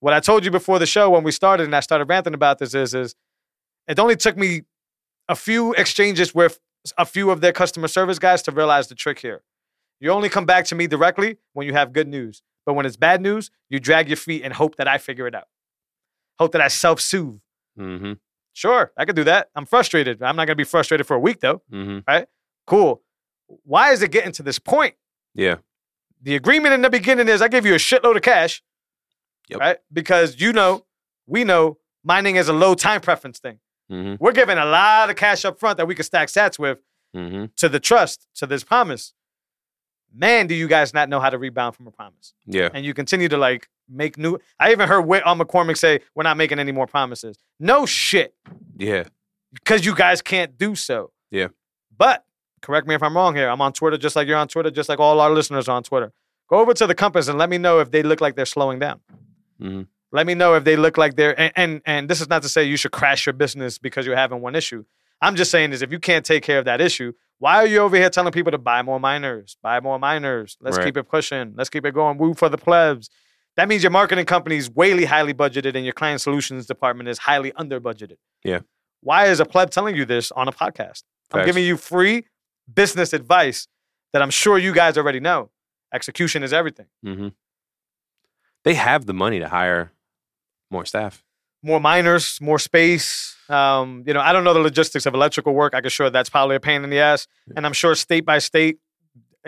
What 0.00 0.14
I 0.14 0.20
told 0.20 0.44
you 0.44 0.50
before 0.50 0.78
the 0.78 0.86
show 0.86 1.10
when 1.10 1.24
we 1.24 1.32
started 1.32 1.64
and 1.64 1.74
I 1.74 1.80
started 1.80 2.08
ranting 2.08 2.34
about 2.34 2.58
this 2.58 2.74
is, 2.74 2.94
is 2.94 3.14
it 3.88 3.98
only 3.98 4.16
took 4.16 4.36
me 4.36 4.62
a 5.28 5.34
few 5.34 5.72
exchanges 5.74 6.34
with 6.34 6.60
a 6.96 7.04
few 7.04 7.30
of 7.30 7.40
their 7.40 7.52
customer 7.52 7.88
service 7.88 8.18
guys 8.18 8.42
to 8.42 8.52
realize 8.52 8.88
the 8.88 8.94
trick 8.94 9.18
here. 9.18 9.42
You 10.00 10.10
only 10.10 10.28
come 10.28 10.46
back 10.46 10.64
to 10.66 10.74
me 10.74 10.86
directly 10.86 11.38
when 11.52 11.66
you 11.66 11.72
have 11.72 11.92
good 11.92 12.06
news. 12.06 12.42
But 12.64 12.74
when 12.74 12.86
it's 12.86 12.96
bad 12.96 13.20
news, 13.20 13.50
you 13.68 13.80
drag 13.80 14.08
your 14.08 14.16
feet 14.16 14.42
and 14.44 14.52
hope 14.52 14.76
that 14.76 14.86
I 14.86 14.98
figure 14.98 15.26
it 15.26 15.34
out. 15.34 15.48
Hope 16.38 16.52
that 16.52 16.60
I 16.60 16.68
self-soothe. 16.68 17.40
Mm-hmm. 17.78 18.12
Sure, 18.52 18.92
I 18.96 19.04
could 19.04 19.16
do 19.16 19.24
that. 19.24 19.48
I'm 19.54 19.66
frustrated. 19.66 20.22
I'm 20.22 20.36
not 20.36 20.46
gonna 20.46 20.56
be 20.56 20.64
frustrated 20.64 21.06
for 21.06 21.14
a 21.14 21.20
week 21.20 21.40
though. 21.40 21.62
Mm-hmm. 21.72 22.22
Cool. 22.66 23.02
Why 23.64 23.92
is 23.92 24.02
it 24.02 24.10
getting 24.10 24.32
to 24.32 24.42
this 24.42 24.58
point? 24.58 24.94
Yeah. 25.34 25.56
The 26.22 26.36
agreement 26.36 26.74
in 26.74 26.82
the 26.82 26.90
beginning 26.90 27.28
is 27.28 27.40
I 27.40 27.48
give 27.48 27.64
you 27.64 27.74
a 27.74 27.78
shitload 27.78 28.16
of 28.16 28.22
cash. 28.22 28.62
Yep. 29.48 29.60
Right? 29.60 29.78
Because 29.92 30.40
you 30.40 30.52
know, 30.52 30.84
we 31.26 31.44
know 31.44 31.78
mining 32.04 32.36
is 32.36 32.48
a 32.48 32.52
low 32.52 32.74
time 32.74 33.00
preference 33.00 33.38
thing. 33.38 33.58
Mm-hmm. 33.90 34.22
We're 34.22 34.32
giving 34.32 34.58
a 34.58 34.64
lot 34.66 35.08
of 35.10 35.16
cash 35.16 35.44
up 35.44 35.58
front 35.58 35.78
that 35.78 35.86
we 35.86 35.94
can 35.94 36.04
stack 36.04 36.28
sats 36.28 36.58
with 36.58 36.78
Mm-hmm. 37.16 37.46
to 37.56 37.70
the 37.70 37.80
trust, 37.80 38.28
to 38.34 38.46
this 38.46 38.62
promise. 38.62 39.14
Man, 40.14 40.46
do 40.46 40.54
you 40.54 40.68
guys 40.68 40.92
not 40.92 41.08
know 41.08 41.20
how 41.20 41.30
to 41.30 41.38
rebound 41.38 41.74
from 41.74 41.86
a 41.86 41.90
promise? 41.90 42.34
Yeah. 42.46 42.68
And 42.74 42.84
you 42.84 42.92
continue 42.92 43.28
to 43.28 43.38
like 43.38 43.68
make 43.88 44.18
new. 44.18 44.38
I 44.60 44.72
even 44.72 44.88
heard 44.88 45.02
Whit 45.06 45.22
on 45.24 45.38
McCormick 45.38 45.76
say, 45.78 46.00
"We're 46.14 46.22
not 46.24 46.36
making 46.36 46.58
any 46.58 46.70
more 46.72 46.86
promises." 46.86 47.38
No 47.58 47.86
shit, 47.86 48.34
Yeah. 48.76 49.04
because 49.54 49.86
you 49.86 49.94
guys 49.94 50.20
can't 50.20 50.56
do 50.58 50.74
so. 50.74 51.10
Yeah. 51.30 51.48
But 51.96 52.24
correct 52.60 52.86
me 52.86 52.94
if 52.94 53.02
I'm 53.02 53.16
wrong 53.16 53.34
here. 53.34 53.48
I'm 53.48 53.60
on 53.62 53.72
Twitter 53.72 53.96
just 53.96 54.14
like 54.16 54.28
you're 54.28 54.36
on 54.38 54.48
Twitter, 54.48 54.70
just 54.70 54.88
like 54.90 54.98
all 55.00 55.20
our 55.20 55.30
listeners 55.30 55.66
are 55.68 55.76
on 55.76 55.82
Twitter. 55.82 56.12
Go 56.48 56.58
over 56.58 56.72
to 56.74 56.86
the 56.86 56.94
compass 56.94 57.28
and 57.28 57.38
let 57.38 57.48
me 57.50 57.56
know 57.58 57.78
if 57.80 57.90
they 57.90 58.02
look 58.02 58.20
like 58.20 58.34
they're 58.36 58.46
slowing 58.46 58.78
down. 58.78 59.00
Mhm. 59.60 59.86
Let 60.10 60.26
me 60.26 60.34
know 60.34 60.54
if 60.54 60.64
they 60.64 60.76
look 60.76 60.96
like 60.96 61.16
they're 61.16 61.38
and, 61.38 61.52
and 61.56 61.82
and 61.84 62.08
this 62.08 62.20
is 62.20 62.28
not 62.28 62.42
to 62.42 62.48
say 62.48 62.64
you 62.64 62.76
should 62.76 62.92
crash 62.92 63.26
your 63.26 63.34
business 63.34 63.78
because 63.78 64.06
you're 64.06 64.16
having 64.16 64.40
one 64.40 64.54
issue. 64.54 64.84
I'm 65.20 65.36
just 65.36 65.50
saying 65.50 65.72
is 65.72 65.82
if 65.82 65.90
you 65.92 65.98
can't 65.98 66.24
take 66.24 66.42
care 66.44 66.58
of 66.58 66.64
that 66.64 66.80
issue, 66.80 67.12
why 67.38 67.56
are 67.56 67.66
you 67.66 67.78
over 67.80 67.96
here 67.96 68.08
telling 68.08 68.32
people 68.32 68.52
to 68.52 68.58
buy 68.58 68.82
more 68.82 69.00
miners, 69.00 69.56
buy 69.62 69.80
more 69.80 69.98
miners? 69.98 70.56
Let's 70.60 70.76
Right. 70.78 70.86
keep 70.86 70.96
it 70.96 71.04
pushing. 71.08 71.54
Let's 71.56 71.68
keep 71.68 71.84
it 71.84 71.92
going. 71.92 72.18
Woo 72.18 72.34
for 72.34 72.48
the 72.48 72.56
plebs. 72.58 73.10
That 73.56 73.68
means 73.68 73.82
your 73.82 73.90
marketing 73.90 74.24
company 74.26 74.56
is 74.56 74.70
way 74.70 75.04
highly 75.04 75.34
budgeted 75.34 75.74
and 75.74 75.84
your 75.84 75.92
client 75.92 76.20
solutions 76.20 76.66
department 76.66 77.08
is 77.08 77.18
highly 77.18 77.52
under 77.56 77.80
budgeted. 77.80 78.16
Yeah. 78.44 78.60
Why 79.00 79.26
is 79.26 79.40
a 79.40 79.44
pleb 79.44 79.70
telling 79.70 79.96
you 79.96 80.04
this 80.04 80.30
on 80.32 80.46
a 80.48 80.52
podcast? 80.52 81.02
I'm 81.32 81.44
giving 81.44 81.64
you 81.64 81.76
free 81.76 82.24
business 82.72 83.12
advice 83.12 83.66
that 84.12 84.22
I'm 84.22 84.30
sure 84.30 84.56
you 84.58 84.72
guys 84.72 84.96
already 84.96 85.20
know. 85.20 85.50
Execution 85.92 86.42
is 86.42 86.52
everything. 86.52 86.86
Mm-hmm. 87.04 87.28
They 88.64 88.74
have 88.74 89.06
the 89.06 89.14
money 89.14 89.38
to 89.38 89.48
hire 89.48 89.92
more 90.70 90.84
staff. 90.84 91.22
more 91.62 91.80
miners, 91.80 92.38
more 92.40 92.58
space. 92.58 93.36
Um, 93.48 94.04
you 94.06 94.12
know, 94.14 94.20
I 94.20 94.32
don't 94.32 94.44
know 94.44 94.52
the 94.54 94.60
logistics 94.60 95.06
of 95.06 95.14
electrical 95.14 95.54
work. 95.54 95.74
I 95.74 95.80
can 95.80 95.90
sure 95.90 96.10
that's 96.10 96.28
probably 96.30 96.56
a 96.56 96.60
pain 96.60 96.84
in 96.84 96.90
the 96.90 96.98
ass, 97.00 97.26
and 97.56 97.64
I'm 97.66 97.72
sure 97.72 97.94
state 97.94 98.24
by 98.26 98.38
state 98.38 98.78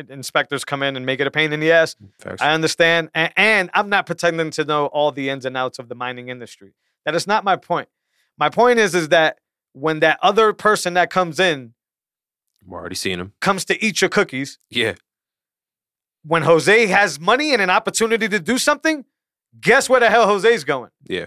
inspectors 0.09 0.65
come 0.65 0.83
in 0.83 0.97
and 0.97 1.05
make 1.05 1.21
it 1.21 1.27
a 1.27 1.31
pain 1.31 1.53
in 1.53 1.61
the 1.61 1.71
ass. 1.73 1.95
I 2.41 2.53
understand, 2.55 3.11
and, 3.15 3.33
and 3.37 3.71
I'm 3.75 3.89
not 3.91 4.07
pretending 4.07 4.51
to 4.53 4.65
know 4.65 4.87
all 4.87 5.13
the 5.13 5.29
ins 5.29 5.45
and 5.45 5.57
outs 5.57 5.79
of 5.79 5.89
the 5.89 5.95
mining 5.95 6.29
industry. 6.29 6.73
That 7.05 7.15
is 7.15 7.27
not 7.27 7.45
my 7.45 7.57
point. 7.57 7.89
My 8.39 8.49
point 8.49 8.79
is, 8.79 8.95
is 8.95 9.09
that 9.11 9.39
when 9.73 10.01
that 10.01 10.19
other 10.23 10.53
person 10.55 10.95
that 10.95 11.11
comes 11.11 11.39
in 11.39 11.75
We're 12.65 12.79
already 12.81 12.95
seeing 12.95 13.19
them. 13.19 13.35
comes 13.41 13.65
to 13.67 13.85
eat 13.85 14.01
your 14.01 14.09
cookies, 14.11 14.59
Yeah. 14.71 14.95
When 16.23 16.43
Jose 16.43 16.87
has 16.87 17.19
money 17.21 17.53
and 17.53 17.63
an 17.63 17.71
opportunity 17.71 18.29
to 18.29 18.39
do 18.41 18.59
something, 18.59 19.05
guess 19.61 19.89
where 19.89 20.01
the 20.01 20.11
hell 20.11 20.27
Jose's 20.27 20.65
going? 20.65 20.91
Yeah. 21.09 21.27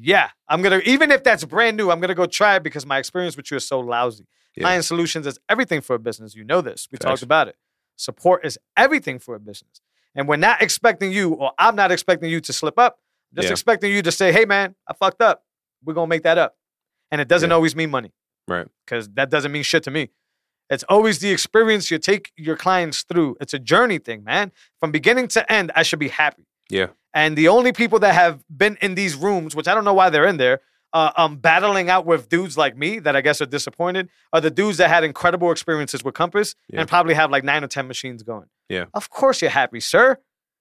Yeah, 0.00 0.30
I'm 0.48 0.62
gonna 0.62 0.80
even 0.84 1.10
if 1.10 1.24
that's 1.24 1.44
brand 1.44 1.76
new, 1.76 1.90
I'm 1.90 2.00
gonna 2.00 2.14
go 2.14 2.26
try 2.26 2.56
it 2.56 2.62
because 2.62 2.86
my 2.86 2.98
experience 2.98 3.36
with 3.36 3.50
you 3.50 3.56
is 3.56 3.66
so 3.66 3.80
lousy. 3.80 4.26
Yeah. 4.54 4.62
Client 4.64 4.84
solutions 4.84 5.26
is 5.26 5.38
everything 5.48 5.80
for 5.80 5.94
a 5.94 5.98
business. 5.98 6.34
You 6.36 6.44
know 6.44 6.60
this. 6.60 6.88
We 6.92 6.96
Facts. 6.96 7.04
talked 7.04 7.22
about 7.22 7.48
it. 7.48 7.56
Support 7.96 8.44
is 8.46 8.58
everything 8.76 9.18
for 9.18 9.34
a 9.34 9.40
business. 9.40 9.80
And 10.14 10.28
we're 10.28 10.36
not 10.36 10.62
expecting 10.62 11.10
you, 11.12 11.34
or 11.34 11.52
I'm 11.58 11.74
not 11.74 11.90
expecting 11.90 12.30
you 12.30 12.40
to 12.42 12.52
slip 12.52 12.78
up. 12.78 12.98
I'm 13.32 13.36
just 13.42 13.48
Yeah. 13.48 13.52
expecting 13.52 13.92
you 13.92 14.02
to 14.02 14.12
say, 14.12 14.30
hey 14.32 14.44
man, 14.44 14.74
I 14.88 14.94
fucked 14.94 15.20
up. 15.20 15.44
We're 15.84 15.94
gonna 15.94 16.06
make 16.06 16.22
that 16.22 16.38
up. 16.38 16.56
And 17.10 17.20
it 17.20 17.26
doesn't 17.28 17.50
Yeah. 17.50 17.54
always 17.56 17.74
mean 17.74 17.90
money. 17.90 18.12
Right. 18.46 18.68
Because 18.84 19.08
that 19.10 19.30
doesn't 19.30 19.50
mean 19.50 19.62
shit 19.64 19.82
to 19.84 19.90
me. 19.90 20.10
It's 20.70 20.84
always 20.88 21.18
the 21.20 21.30
experience 21.30 21.90
you 21.90 21.98
take 21.98 22.32
your 22.36 22.56
clients 22.56 23.02
through. 23.02 23.36
It's 23.40 23.54
a 23.54 23.58
journey 23.58 23.98
thing, 23.98 24.22
man. 24.24 24.52
From 24.80 24.90
beginning 24.92 25.28
to 25.28 25.50
end, 25.52 25.72
I 25.74 25.82
should 25.82 25.98
be 25.98 26.08
happy. 26.08 26.46
Yeah. 26.68 26.88
And 27.14 27.36
the 27.36 27.48
only 27.48 27.72
people 27.72 27.98
that 28.00 28.14
have 28.14 28.44
been 28.54 28.76
in 28.82 28.94
these 28.94 29.16
rooms, 29.16 29.56
which 29.56 29.66
I 29.66 29.74
don't 29.74 29.84
know 29.84 29.94
why 29.94 30.10
they're 30.10 30.26
in 30.26 30.36
there, 30.36 30.60
uh, 30.92 31.10
um, 31.16 31.36
battling 31.36 31.90
out 31.90 32.06
with 32.06 32.28
dudes 32.28 32.56
like 32.58 32.76
me 32.76 32.98
that 32.98 33.16
I 33.16 33.20
guess 33.22 33.40
are 33.40 33.46
disappointed, 33.46 34.08
are 34.32 34.40
the 34.40 34.50
dudes 34.50 34.78
that 34.78 34.88
had 34.88 35.04
incredible 35.04 35.50
experiences 35.50 36.04
with 36.04 36.14
Compass 36.14 36.54
Yeah. 36.68 36.80
and 36.80 36.88
probably 36.88 37.14
have 37.14 37.30
like 37.30 37.44
nine 37.44 37.64
or 37.64 37.66
10 37.68 37.88
machines 37.88 38.22
going. 38.22 38.46
Yeah. 38.68 38.84
Of 38.94 39.10
course 39.10 39.40
you're 39.42 39.50
happy, 39.50 39.80
sir. 39.80 40.18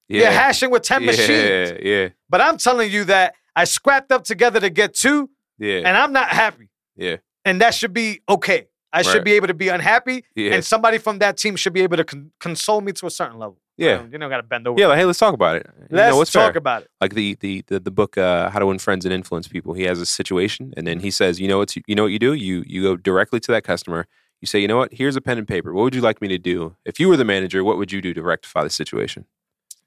You're 0.09 0.23
Yeah. 0.23 0.31
hashing 0.31 0.69
with 0.71 0.83
10 0.83 1.01
yeah. 1.01 1.07
machines. 1.07 1.29
Yeah. 1.29 1.77
Yeah. 1.81 2.09
But 2.29 2.41
I'm 2.41 2.57
telling 2.57 2.91
you 2.91 3.03
that 3.05 3.35
I 3.55 3.65
scrapped 3.65 4.11
up 4.11 4.23
together 4.23 4.59
to 4.61 4.69
get 4.69 4.93
two, 4.93 5.29
Yeah. 5.59 5.79
and 5.85 5.97
I'm 5.97 6.13
not 6.13 6.29
happy. 6.29 6.69
Yeah. 6.95 7.17
And 7.45 7.61
that 7.61 7.73
should 7.73 7.93
be 7.93 8.21
okay. 8.29 8.67
I 8.93 9.01
should 9.01 9.23
be 9.23 9.33
able 9.33 9.47
to 9.47 9.53
be 9.53 9.67
unhappy, 9.69 10.23
Yeah. 10.35 10.53
and 10.53 10.63
somebody 10.65 10.97
from 10.97 11.19
that 11.19 11.37
team 11.37 11.55
should 11.55 11.73
be 11.73 11.81
able 11.81 11.97
to 11.97 12.03
con- 12.05 12.31
console 12.39 12.81
me 12.81 12.91
to 12.93 13.05
a 13.07 13.11
certain 13.11 13.37
level. 13.37 13.57
Yeah. 13.77 14.03
You 14.09 14.17
don't 14.17 14.29
got 14.29 14.37
to 14.37 14.43
bend 14.43 14.67
over. 14.67 14.79
Yeah. 14.79 14.87
Like, 14.87 14.97
hey, 14.99 15.05
let's 15.05 15.19
talk 15.19 15.33
about 15.35 15.57
it. 15.57 15.67
You 15.77 15.97
Let's 15.97 16.11
know, 16.11 16.17
what's 16.17 16.31
talk 16.31 16.53
fair? 16.53 16.57
about 16.57 16.81
it. 16.83 16.89
like 16.99 17.13
the 17.13 17.35
the 17.41 17.63
the, 17.67 17.79
the 17.79 17.91
book 17.91 18.17
uh, 18.17 18.49
how 18.49 18.59
to 18.59 18.65
win 18.65 18.79
friends 18.79 19.05
and 19.05 19.13
influence 19.13 19.47
people 19.47 19.73
he 19.73 19.83
has 19.83 19.99
a 20.01 20.05
situation 20.05 20.73
and 20.77 20.87
then 20.87 20.99
he 21.01 21.11
says 21.11 21.39
you 21.39 21.47
know 21.47 21.59
what 21.59 21.75
you 21.75 21.93
know 21.95 22.03
what 22.03 22.11
you 22.11 22.17
do 22.19 22.33
you 22.33 22.63
you 22.65 22.81
go 22.81 22.95
directly 22.95 23.39
to 23.41 23.51
that 23.51 23.63
customer 23.63 24.07
you 24.41 24.47
say 24.47 24.57
you 24.59 24.67
know 24.67 24.77
what 24.77 24.91
here's 24.93 25.15
a 25.15 25.21
pen 25.21 25.37
and 25.37 25.47
paper 25.47 25.73
what 25.73 25.83
would 25.83 25.93
you 25.93 26.01
like 26.01 26.19
me 26.21 26.27
to 26.27 26.37
do 26.39 26.75
if 26.85 26.99
you 26.99 27.07
were 27.07 27.17
the 27.17 27.23
manager 27.25 27.63
what 27.63 27.77
would 27.77 27.91
you 27.91 28.01
do 28.01 28.13
to 28.15 28.21
rectify 28.23 28.63
the 28.63 28.69
situation 28.69 29.25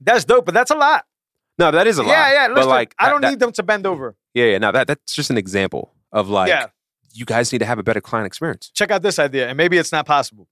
That's 0.00 0.24
dope, 0.24 0.44
but 0.46 0.54
that's 0.54 0.70
a 0.70 0.76
lot. 0.76 1.04
no 1.58 1.70
that 1.72 1.86
is 1.88 1.98
a 1.98 2.02
lot 2.04 2.10
Yeah, 2.12 2.32
yeah. 2.32 2.54
but 2.54 2.68
like 2.68 2.94
I 2.98 3.10
don't 3.10 3.22
that- 3.22 3.30
need 3.30 3.40
them 3.40 3.52
to 3.52 3.62
bend 3.64 3.86
over. 3.86 4.14
yeah 4.34 4.44
yeah 4.52 4.58
now 4.58 4.70
that 4.70 4.86
that's 4.86 5.14
just 5.14 5.30
an 5.30 5.38
example 5.38 5.92
of 6.12 6.28
like 6.28 6.48
yeah. 6.48 6.66
You 7.12 7.24
guys 7.24 7.52
need 7.52 7.58
to 7.58 7.66
have 7.66 7.78
a 7.78 7.82
better 7.82 8.00
client 8.00 8.26
experience 8.26 8.70
Check 8.74 8.90
out 8.90 9.02
this 9.02 9.18
idea, 9.18 9.48
and 9.48 9.56
maybe 9.56 9.78
it's 9.78 9.92
not 9.92 10.06
possible. 10.06 10.48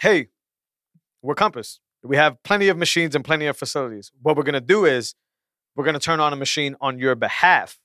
Hey, 0.00 0.28
we're 1.22 1.34
Compass. 1.34 1.80
We 2.02 2.16
have 2.16 2.42
plenty 2.42 2.68
of 2.68 2.76
machines 2.76 3.14
and 3.14 3.24
plenty 3.24 3.46
of 3.46 3.56
facilities. 3.56 4.12
What 4.22 4.36
we're 4.36 4.42
gonna 4.42 4.60
do 4.60 4.84
is 4.84 5.14
we're 5.74 5.84
gonna 5.84 5.98
turn 5.98 6.20
on 6.20 6.32
a 6.32 6.36
machine 6.36 6.76
on 6.80 6.98
your 6.98 7.14
behalf 7.14 7.78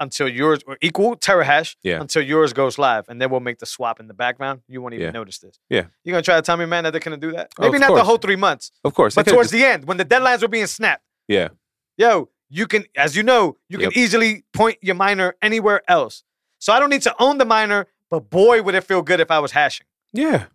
until 0.00 0.28
yours 0.28 0.60
or 0.66 0.76
equal 0.80 1.16
terahash 1.16 1.76
Yeah. 1.82 2.00
until 2.00 2.22
yours 2.22 2.52
goes 2.52 2.78
live, 2.78 3.08
and 3.08 3.20
then 3.20 3.30
we'll 3.30 3.40
make 3.40 3.58
the 3.58 3.66
swap 3.66 3.98
in 4.00 4.06
the 4.08 4.14
background. 4.14 4.62
You 4.68 4.80
won't 4.82 4.94
even 4.94 5.06
Yeah. 5.06 5.10
notice 5.12 5.38
this. 5.38 5.58
Yeah. 5.68 5.86
You're 6.04 6.12
gonna 6.14 6.22
try 6.22 6.36
to 6.36 6.42
tell 6.42 6.56
me, 6.56 6.66
man, 6.66 6.84
that 6.84 6.90
they're 6.92 7.00
gonna 7.00 7.16
do 7.16 7.32
that? 7.32 7.52
Oh, 7.58 7.62
Maybe 7.64 7.76
of 7.76 7.80
not 7.82 7.94
the 7.94 8.04
whole 8.04 8.16
three 8.18 8.36
months, 8.36 8.70
of 8.84 8.94
course 8.94 9.14
but 9.14 9.26
towards 9.26 9.50
just- 9.50 9.52
the 9.60 9.64
end 9.64 9.84
when 9.86 9.96
the 9.96 10.04
deadlines 10.04 10.42
were 10.42 10.48
being 10.48 10.66
snapped. 10.66 11.04
yeah 11.28 11.48
yo, 11.96 12.28
you 12.48 12.66
can, 12.66 12.84
as 12.96 13.16
you 13.16 13.22
know, 13.24 13.56
you 13.68 13.78
Yep. 13.80 13.90
can 13.92 13.98
easily 14.00 14.44
point 14.52 14.78
your 14.80 14.94
miner 14.94 15.34
anywhere 15.42 15.82
else. 15.88 16.22
So 16.58 16.72
I 16.72 16.80
don't 16.80 16.90
need 16.90 17.02
to 17.02 17.14
own 17.18 17.38
the 17.38 17.44
miner, 17.44 17.86
but 18.10 18.30
boy, 18.30 18.62
would 18.62 18.74
it 18.74 18.82
feel 18.84 19.02
good 19.02 19.20
if 19.20 19.30
I 19.30 19.38
was 19.38 19.52
hashing. 19.52 19.86
yeah 20.12 20.46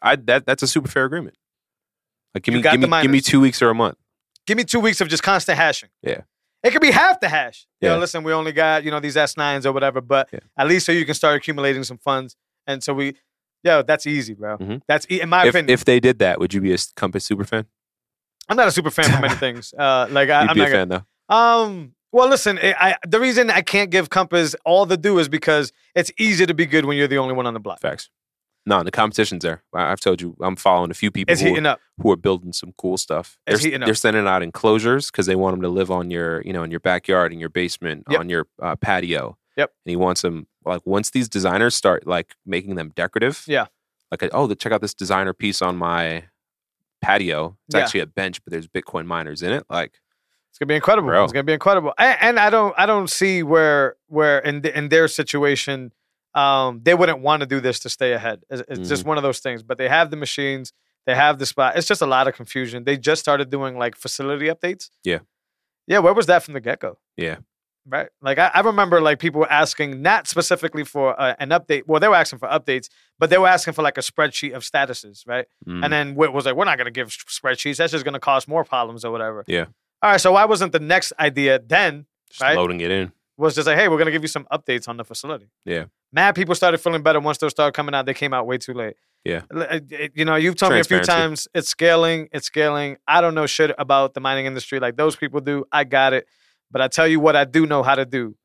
i 0.00 0.14
that 0.14 0.46
that's 0.46 0.62
a 0.62 0.66
super 0.68 0.88
fair 0.88 1.04
agreement 1.04 1.36
like 2.34 2.44
give 2.44 2.54
You 2.54 2.60
me 2.60 2.70
give 2.70 2.80
me 2.88 3.02
give 3.02 3.10
me 3.10 3.20
two 3.20 3.40
weeks 3.40 3.60
or 3.62 3.68
a 3.70 3.74
month 3.74 3.96
Give 4.46 4.56
me 4.56 4.64
two 4.64 4.80
weeks 4.80 5.00
of 5.02 5.08
just 5.08 5.22
constant 5.22 5.58
hashing. 5.58 5.90
Yeah. 6.02 6.22
It 6.62 6.70
could 6.70 6.80
be 6.80 6.90
half 6.90 7.20
the 7.20 7.28
hash. 7.28 7.66
Yeah. 7.82 7.92
Yo, 7.94 7.98
listen, 7.98 8.22
we 8.24 8.32
only 8.32 8.52
got, 8.52 8.82
you 8.82 8.90
know, 8.90 8.98
these 8.98 9.14
S9s 9.14 9.66
or 9.66 9.72
whatever, 9.72 10.00
but 10.00 10.28
Yeah. 10.32 10.38
at 10.56 10.66
least 10.66 10.86
so 10.86 10.92
you 10.92 11.04
can 11.04 11.14
start 11.14 11.36
accumulating 11.36 11.84
some 11.84 11.98
funds. 11.98 12.34
And 12.66 12.82
so 12.82 12.94
we, 12.94 13.14
yo, 13.62 13.82
that's 13.82 14.06
easy, 14.06 14.32
bro. 14.32 14.56
Mhm. 14.56 14.80
That's, 14.88 15.06
e- 15.10 15.20
in 15.20 15.28
my 15.28 15.42
if, 15.42 15.50
opinion. 15.50 15.70
if 15.74 15.84
they 15.84 16.00
did 16.00 16.18
that 16.20 16.38
would 16.40 16.54
you 16.54 16.62
be 16.62 16.72
a 16.72 16.78
compass 16.96 17.26
super 17.26 17.44
fan 17.44 17.66
I'm 18.48 18.56
not 18.56 18.68
a 18.68 18.72
super 18.72 18.90
fan 18.90 19.10
for 19.14 19.20
many 19.20 19.34
things. 19.44 19.74
Uh, 19.76 20.06
like, 20.10 20.30
I, 20.30 20.40
you'd 20.42 20.50
I'm 20.50 20.54
be 20.54 20.60
not 20.60 20.68
a 20.68 20.72
gonna, 20.72 20.80
fan 20.80 20.88
though 21.28 21.34
Um. 21.36 21.94
Well, 22.12 22.28
listen. 22.28 22.58
I, 22.62 22.74
I 22.78 22.96
the 23.06 23.20
reason 23.20 23.50
I 23.50 23.60
can't 23.60 23.90
give 23.90 24.10
Compass 24.10 24.54
all 24.64 24.86
the 24.86 24.96
due 24.96 25.18
is 25.18 25.28
because 25.28 25.72
it's 25.94 26.10
easy 26.18 26.46
to 26.46 26.54
be 26.54 26.66
good 26.66 26.84
when 26.86 26.96
you're 26.96 27.08
the 27.08 27.18
only 27.18 27.34
one 27.34 27.46
on 27.46 27.54
the 27.54 27.60
block. 27.60 27.80
Facts. 27.80 28.08
No, 28.66 28.82
the 28.82 28.90
competition's 28.90 29.42
there. 29.42 29.62
I've 29.72 30.00
told 30.00 30.20
you, 30.20 30.36
I'm 30.42 30.54
following 30.56 30.90
a 30.90 30.94
few 30.94 31.10
people 31.10 31.32
It's 31.32 31.40
who, 31.40 31.48
heating 31.48 31.64
up. 31.64 31.80
who 32.02 32.10
are 32.10 32.16
building 32.16 32.52
some 32.52 32.74
cool 32.76 32.98
stuff. 32.98 33.38
It's 33.46 33.60
They're, 33.62 33.68
heating 33.70 33.82
up. 33.82 33.86
they're 33.86 33.94
sending 33.94 34.26
out 34.26 34.42
enclosures 34.42 35.10
because 35.10 35.24
they 35.24 35.36
want 35.36 35.54
them 35.54 35.62
to 35.62 35.70
live 35.70 35.90
on 35.90 36.10
your, 36.10 36.42
you 36.42 36.52
know, 36.52 36.62
in 36.64 36.70
your 36.70 36.80
backyard, 36.80 37.32
in 37.32 37.38
your 37.40 37.48
basement, 37.48 38.04
Yep. 38.10 38.20
on 38.20 38.28
your 38.28 38.46
uh, 38.60 38.76
patio. 38.76 39.38
Yep. 39.56 39.72
And 39.86 39.90
he 39.90 39.96
wants 39.96 40.20
them 40.20 40.48
like 40.66 40.82
once 40.84 41.10
these 41.10 41.30
designers 41.30 41.74
start 41.74 42.06
like 42.06 42.34
making 42.44 42.74
them 42.74 42.92
decorative. 42.94 43.42
Yeah. 43.46 43.66
Like 44.10 44.28
oh, 44.34 44.52
check 44.54 44.72
out 44.72 44.82
this 44.82 44.94
designer 44.94 45.32
piece 45.32 45.62
on 45.62 45.76
my 45.76 46.24
patio. 47.00 47.56
It's 47.68 47.74
Yeah. 47.74 47.82
actually 47.82 48.00
a 48.00 48.06
bench, 48.06 48.44
but 48.44 48.50
there's 48.52 48.68
Bitcoin 48.68 49.06
miners 49.06 49.42
in 49.42 49.52
it. 49.52 49.64
Like 49.70 50.00
It's 50.50 50.58
gonna 50.58 50.68
be 50.68 50.74
incredible. 50.74 51.08
Bro. 51.08 51.24
It's 51.24 51.32
gonna 51.32 51.44
be 51.44 51.52
incredible. 51.52 51.92
And, 51.98 52.18
and 52.20 52.38
I 52.40 52.50
don't 52.50 52.74
I 52.78 52.86
don't 52.86 53.08
see 53.08 53.42
where 53.42 53.96
where 54.08 54.38
in 54.40 54.62
th- 54.62 54.74
in 54.74 54.88
their 54.88 55.06
situation, 55.08 55.92
um, 56.34 56.80
they 56.82 56.94
wouldn't 56.94 57.20
want 57.20 57.40
to 57.40 57.46
do 57.46 57.60
this 57.60 57.80
to 57.80 57.88
stay 57.88 58.12
ahead. 58.12 58.42
It's, 58.50 58.62
it's 58.68 58.88
just 58.88 59.00
Mm-hmm. 59.02 59.08
one 59.08 59.16
of 59.18 59.22
those 59.22 59.38
things. 59.40 59.62
But 59.62 59.78
they 59.78 59.88
have 59.88 60.10
the 60.10 60.16
machines. 60.16 60.72
They 61.06 61.14
have 61.14 61.38
the 61.38 61.46
spot. 61.46 61.76
It's 61.76 61.86
just 61.86 62.02
a 62.02 62.06
lot 62.06 62.28
of 62.28 62.34
confusion. 62.34 62.84
They 62.84 62.96
just 62.98 63.20
started 63.20 63.50
doing 63.50 63.78
like 63.78 63.96
facility 63.96 64.46
updates. 64.48 64.90
Yeah. 65.04 65.20
Yeah. 65.86 66.00
Where 66.00 66.12
was 66.12 66.26
that 66.26 66.42
from 66.42 66.54
the 66.54 66.60
get 66.60 66.80
go? 66.80 66.98
yeah, 67.16 67.36
Right. 67.86 68.08
Like 68.20 68.38
I, 68.38 68.50
I 68.52 68.60
remember 68.60 69.00
like 69.00 69.18
people 69.18 69.46
asking 69.48 70.02
not 70.02 70.26
specifically 70.26 70.84
for 70.84 71.18
uh, 71.18 71.34
an 71.38 71.48
update. 71.50 71.84
Well, 71.86 71.98
they 72.00 72.08
were 72.08 72.14
asking 72.16 72.40
for 72.40 72.48
updates, 72.48 72.88
but 73.18 73.30
they 73.30 73.38
were 73.38 73.48
asking 73.48 73.72
for 73.72 73.80
like 73.82 73.96
a 73.96 74.02
spreadsheet 74.02 74.52
of 74.54 74.62
statuses, 74.64 75.26
right? 75.26 75.46
Mm. 75.66 75.82
And 75.84 75.90
then 75.92 76.14
Whit 76.14 76.34
was 76.34 76.44
like, 76.44 76.54
"We're 76.56 76.66
not 76.66 76.76
going 76.76 76.84
to 76.84 76.90
give 76.90 77.08
spreadsheets. 77.08 77.78
That's 77.78 77.92
just 77.92 78.04
going 78.04 78.12
to 78.12 78.20
cause 78.20 78.46
more 78.46 78.62
problems 78.64 79.06
or 79.06 79.10
whatever." 79.10 79.42
Yeah. 79.46 79.66
All 80.02 80.10
right. 80.10 80.20
So 80.20 80.32
why 80.32 80.44
wasn't 80.44 80.72
the 80.72 80.80
next 80.80 81.12
idea 81.18 81.58
then 81.58 82.06
just 82.30 82.40
right? 82.40 82.56
loading 82.56 82.80
it 82.80 82.90
in. 82.90 83.12
was 83.36 83.54
just 83.54 83.66
like, 83.66 83.76
"Hey, 83.78 83.88
we're 83.88 83.96
going 83.96 84.06
to 84.06 84.12
give 84.12 84.22
you 84.22 84.28
some 84.28 84.46
updates 84.52 84.88
on 84.88 84.96
the 84.96 85.04
facility." 85.04 85.48
Yeah. 85.64 85.84
Mad 86.12 86.34
people 86.34 86.54
started 86.54 86.78
feeling 86.78 87.02
better 87.02 87.20
once 87.20 87.38
those 87.38 87.50
started 87.50 87.72
coming 87.72 87.94
out. 87.94 88.06
They 88.06 88.14
came 88.14 88.32
out 88.32 88.46
way 88.46 88.58
too 88.58 88.74
late. 88.74 88.96
Yeah. 89.24 89.42
Uh, 89.54 89.80
You 90.14 90.24
know, 90.24 90.36
you've 90.36 90.56
told 90.56 90.72
me 90.72 90.80
a 90.80 90.84
few 90.84 91.00
times 91.00 91.48
it's 91.54 91.68
scaling. 91.68 92.28
It's 92.32 92.46
scaling. 92.46 92.96
I 93.06 93.20
don't 93.20 93.34
know 93.34 93.46
shit 93.46 93.74
about 93.78 94.14
the 94.14 94.20
mining 94.20 94.46
industry 94.46 94.80
like 94.80 94.96
those 94.96 95.16
people 95.16 95.40
do. 95.40 95.64
I 95.72 95.84
got 95.84 96.12
it. 96.12 96.26
But 96.70 96.82
I 96.82 96.88
tell 96.88 97.06
you 97.08 97.20
what, 97.20 97.34
I 97.36 97.44
do 97.44 97.66
know 97.66 97.82
how 97.82 97.94
to 97.94 98.04
do. 98.04 98.36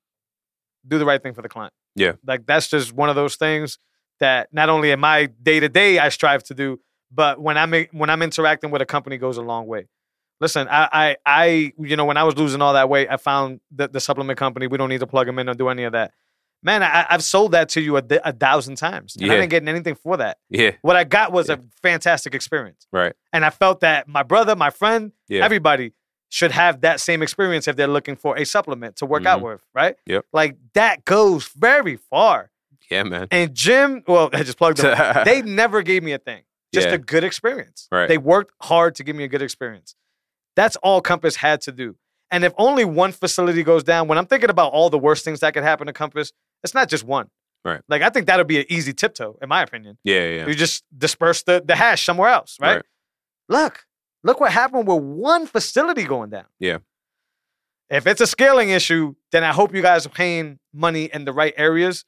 Do 0.87 0.97
the 0.97 1.05
right 1.05 1.21
thing 1.21 1.33
for 1.33 1.41
the 1.41 1.49
client. 1.49 1.73
Yeah. 1.95 2.13
Like 2.25 2.45
that's 2.45 2.69
just 2.69 2.91
one 2.93 3.09
of 3.09 3.15
those 3.15 3.35
things 3.35 3.77
that 4.19 4.49
not 4.51 4.69
only 4.69 4.91
in 4.91 4.99
my 4.99 5.27
day 5.41 5.59
to 5.59 5.69
day 5.69 5.99
I 5.99 6.09
strive 6.09 6.43
to 6.43 6.53
do, 6.53 6.79
but 7.11 7.39
when 7.39 7.57
I'm 7.57 7.71
when 7.91 8.09
I'm 8.09 8.21
interacting 8.21 8.71
with 8.71 8.81
a 8.81 8.85
company 8.85 9.17
goes 9.17 9.37
a 9.37 9.41
long 9.41 9.67
way. 9.67 9.87
Listen, 10.41 10.67
I, 10.69 10.89
I, 10.91 11.17
I, 11.25 11.73
you 11.79 11.95
know, 11.95 12.05
when 12.05 12.17
I 12.17 12.23
was 12.23 12.35
losing 12.37 12.61
all 12.61 12.73
that 12.73 12.89
weight, 12.89 13.07
I 13.09 13.17
found 13.17 13.61
the, 13.71 13.87
the 13.87 13.99
supplement 13.99 14.37
company. 14.37 14.67
We 14.67 14.77
don't 14.77 14.89
need 14.89 14.99
to 14.99 15.07
plug 15.07 15.25
them 15.27 15.39
in 15.39 15.47
or 15.47 15.53
do 15.53 15.69
any 15.69 15.83
of 15.83 15.93
that. 15.93 16.11
Man, 16.65 16.81
I, 16.81 17.05
I've 17.09 17.23
sold 17.23 17.51
that 17.51 17.69
to 17.69 17.81
you 17.81 17.97
a, 17.97 18.03
a 18.23 18.31
thousand 18.33 18.75
times. 18.75 19.15
And 19.15 19.25
I 19.25 19.27
Yeah. 19.35 19.41
didn't 19.41 19.49
get 19.51 19.67
anything 19.67 19.95
for 19.95 20.17
that. 20.17 20.37
Yeah. 20.49 20.71
What 20.81 20.95
I 20.95 21.03
got 21.03 21.31
was 21.31 21.49
Yeah. 21.49 21.55
a 21.55 21.59
fantastic 21.81 22.33
experience. 22.35 22.87
Right. 22.91 23.13
And 23.33 23.43
I 23.45 23.49
felt 23.49 23.81
that 23.81 24.07
my 24.07 24.23
brother, 24.23 24.55
my 24.55 24.69
friend, 24.69 25.11
Yeah. 25.27 25.43
everybody 25.45 25.93
should 26.29 26.51
have 26.51 26.81
that 26.81 26.99
same 26.99 27.21
experience 27.21 27.67
if 27.67 27.75
they're 27.75 27.87
looking 27.87 28.15
for 28.15 28.37
a 28.37 28.45
supplement 28.45 28.95
to 28.97 29.05
work 29.05 29.25
out 29.25 29.39
Mhm. 29.41 29.43
with, 29.53 29.61
right? 29.73 29.95
Yep. 30.07 30.25
Like 30.33 30.57
that 30.73 31.05
goes 31.05 31.47
very 31.49 31.95
far. 31.97 32.49
Yeah, 32.89 33.03
man. 33.03 33.27
And 33.29 33.53
Jim, 33.53 34.03
well, 34.07 34.29
I 34.33 34.43
just 34.43 34.57
plugged 34.57 34.79
them. 34.79 35.21
they 35.25 35.41
never 35.41 35.81
gave 35.83 36.01
me 36.01 36.13
a 36.13 36.17
thing. 36.17 36.43
Just 36.73 36.87
Yeah. 36.87 36.95
a 36.95 36.97
good 36.97 37.23
experience. 37.23 37.87
Right. 37.91 38.07
They 38.07 38.17
worked 38.17 38.53
hard 38.61 38.95
to 38.95 39.03
give 39.03 39.15
me 39.15 39.23
a 39.25 39.27
good 39.27 39.41
experience. 39.41 39.95
That's 40.55 40.75
all 40.77 41.01
Compass 41.01 41.35
had 41.35 41.61
to 41.61 41.71
do. 41.71 41.95
And 42.31 42.43
if 42.43 42.53
only 42.57 42.85
one 42.85 43.11
facility 43.11 43.63
goes 43.63 43.83
down, 43.83 44.07
when 44.07 44.17
I'm 44.17 44.25
thinking 44.25 44.49
about 44.49 44.71
all 44.71 44.89
the 44.89 44.97
worst 44.97 45.23
things 45.23 45.41
that 45.41 45.53
could 45.53 45.63
happen 45.63 45.87
to 45.87 45.93
Compass, 45.93 46.31
it's 46.63 46.73
not 46.73 46.89
just 46.89 47.03
one. 47.03 47.29
Right. 47.63 47.81
Like 47.87 48.01
I 48.01 48.09
think 48.09 48.27
that'll 48.27 48.45
be 48.45 48.59
an 48.59 48.65
easy 48.69 48.93
tiptoe, 48.93 49.37
in 49.41 49.49
my 49.49 49.61
opinion. 49.61 49.97
yeah, 50.03 50.27
yeah. 50.27 50.47
You 50.47 50.55
just 50.55 50.83
disperse 50.97 51.43
the, 51.43 51.63
the 51.65 51.75
hash 51.75 52.05
somewhere 52.05 52.29
else, 52.29 52.57
right? 52.59 52.75
Right. 52.77 52.85
Look, 53.49 53.85
look 54.23 54.39
what 54.39 54.51
happened 54.51 54.87
with 54.87 55.01
one 55.01 55.45
facility 55.45 56.03
going 56.03 56.29
down. 56.29 56.45
Yeah. 56.59 56.79
If 57.89 58.07
it's 58.07 58.21
a 58.21 58.27
scaling 58.27 58.69
issue, 58.69 59.15
then 59.31 59.43
I 59.43 59.51
hope 59.51 59.73
you 59.73 59.81
guys 59.81 60.05
are 60.05 60.09
paying 60.09 60.59
money 60.73 61.09
in 61.13 61.25
the 61.25 61.33
right 61.33 61.53
areas 61.55 62.05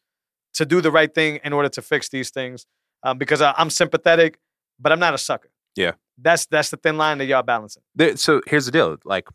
to 0.56 0.66
do 0.66 0.82
the 0.82 0.92
right 0.92 1.14
thing 1.14 1.40
in 1.44 1.54
order 1.54 1.70
to 1.70 1.82
fix 1.82 2.10
these 2.10 2.32
things. 2.32 2.66
Um, 3.04 3.18
because 3.20 3.42
I, 3.42 3.54
I'm 3.58 3.70
sympathetic, 3.70 4.40
but 4.80 4.92
I'm 4.92 5.00
not 5.00 5.14
a 5.14 5.18
sucker. 5.18 5.52
Yeah. 5.76 5.92
That's 6.18 6.46
that's 6.46 6.70
the 6.70 6.78
thin 6.78 6.98
line 6.98 7.18
that 7.18 7.26
y'all 7.26 7.44
balancing. 7.44 7.84
There- 7.96 8.16
so 8.18 8.42
here's 8.48 8.66
the 8.66 8.72
deal. 8.72 8.98
Like, 9.04 9.28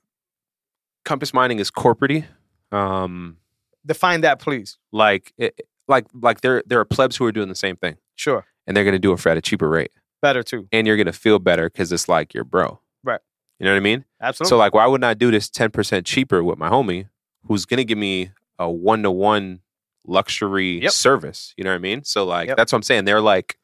Compass 1.05 1.33
Mining 1.35 1.59
is 1.59 1.71
corporate 1.71 2.25
Um, 2.73 3.37
Define 3.85 4.21
that, 4.21 4.38
please. 4.38 4.79
like, 4.93 5.33
it, 5.38 5.61
like, 5.88 6.07
like 6.14 6.40
there, 6.43 6.62
there 6.66 6.79
are 6.79 6.85
plebs 6.85 7.16
who 7.16 7.25
are 7.25 7.33
doing 7.33 7.49
the 7.49 7.55
same 7.55 7.77
thing, 7.77 7.97
Sure. 8.14 8.45
and 8.66 8.77
they're 8.77 8.85
going 8.85 8.93
to 8.93 8.99
do 8.99 9.12
it 9.12 9.19
for 9.19 9.29
at 9.31 9.37
a 9.37 9.40
cheaper 9.40 9.69
rate, 9.69 9.90
Better 10.23 10.43
too. 10.43 10.69
and 10.71 10.87
you're 10.87 10.97
going 10.97 11.07
to 11.07 11.12
feel 11.12 11.38
better 11.38 11.69
because 11.71 11.90
it's 11.90 12.09
like 12.09 12.33
your 12.35 12.45
bro. 12.45 12.81
Right. 13.03 13.21
You 13.59 13.64
know 13.66 13.73
what 13.73 13.79
I 13.79 13.81
mean? 13.81 14.05
Absolutely. 14.21 14.51
So, 14.51 14.57
like, 14.59 14.75
why 14.75 14.87
wouldn't 14.87 15.05
I 15.05 15.14
do 15.14 15.31
this 15.31 15.49
ten 15.51 15.71
percent 15.71 16.07
cheaper 16.07 16.45
with 16.45 16.59
my 16.59 16.69
homie, 16.69 17.09
who's 17.47 17.64
going 17.66 17.79
to 17.79 17.85
give 17.85 17.99
me 17.99 18.31
a 18.59 18.71
one 18.71 19.03
to 19.03 19.11
one 19.11 19.61
luxury 20.07 20.81
Yep. 20.83 20.93
service? 20.93 21.55
You 21.57 21.64
know 21.64 21.71
what 21.71 21.77
I 21.77 21.79
mean? 21.79 22.05
So, 22.05 22.25
like, 22.25 22.49
Yep. 22.49 22.57
that's 22.59 22.73
what 22.73 22.77
I'm 22.79 22.83
saying. 22.83 23.05
They're 23.07 23.21
like, 23.21 23.59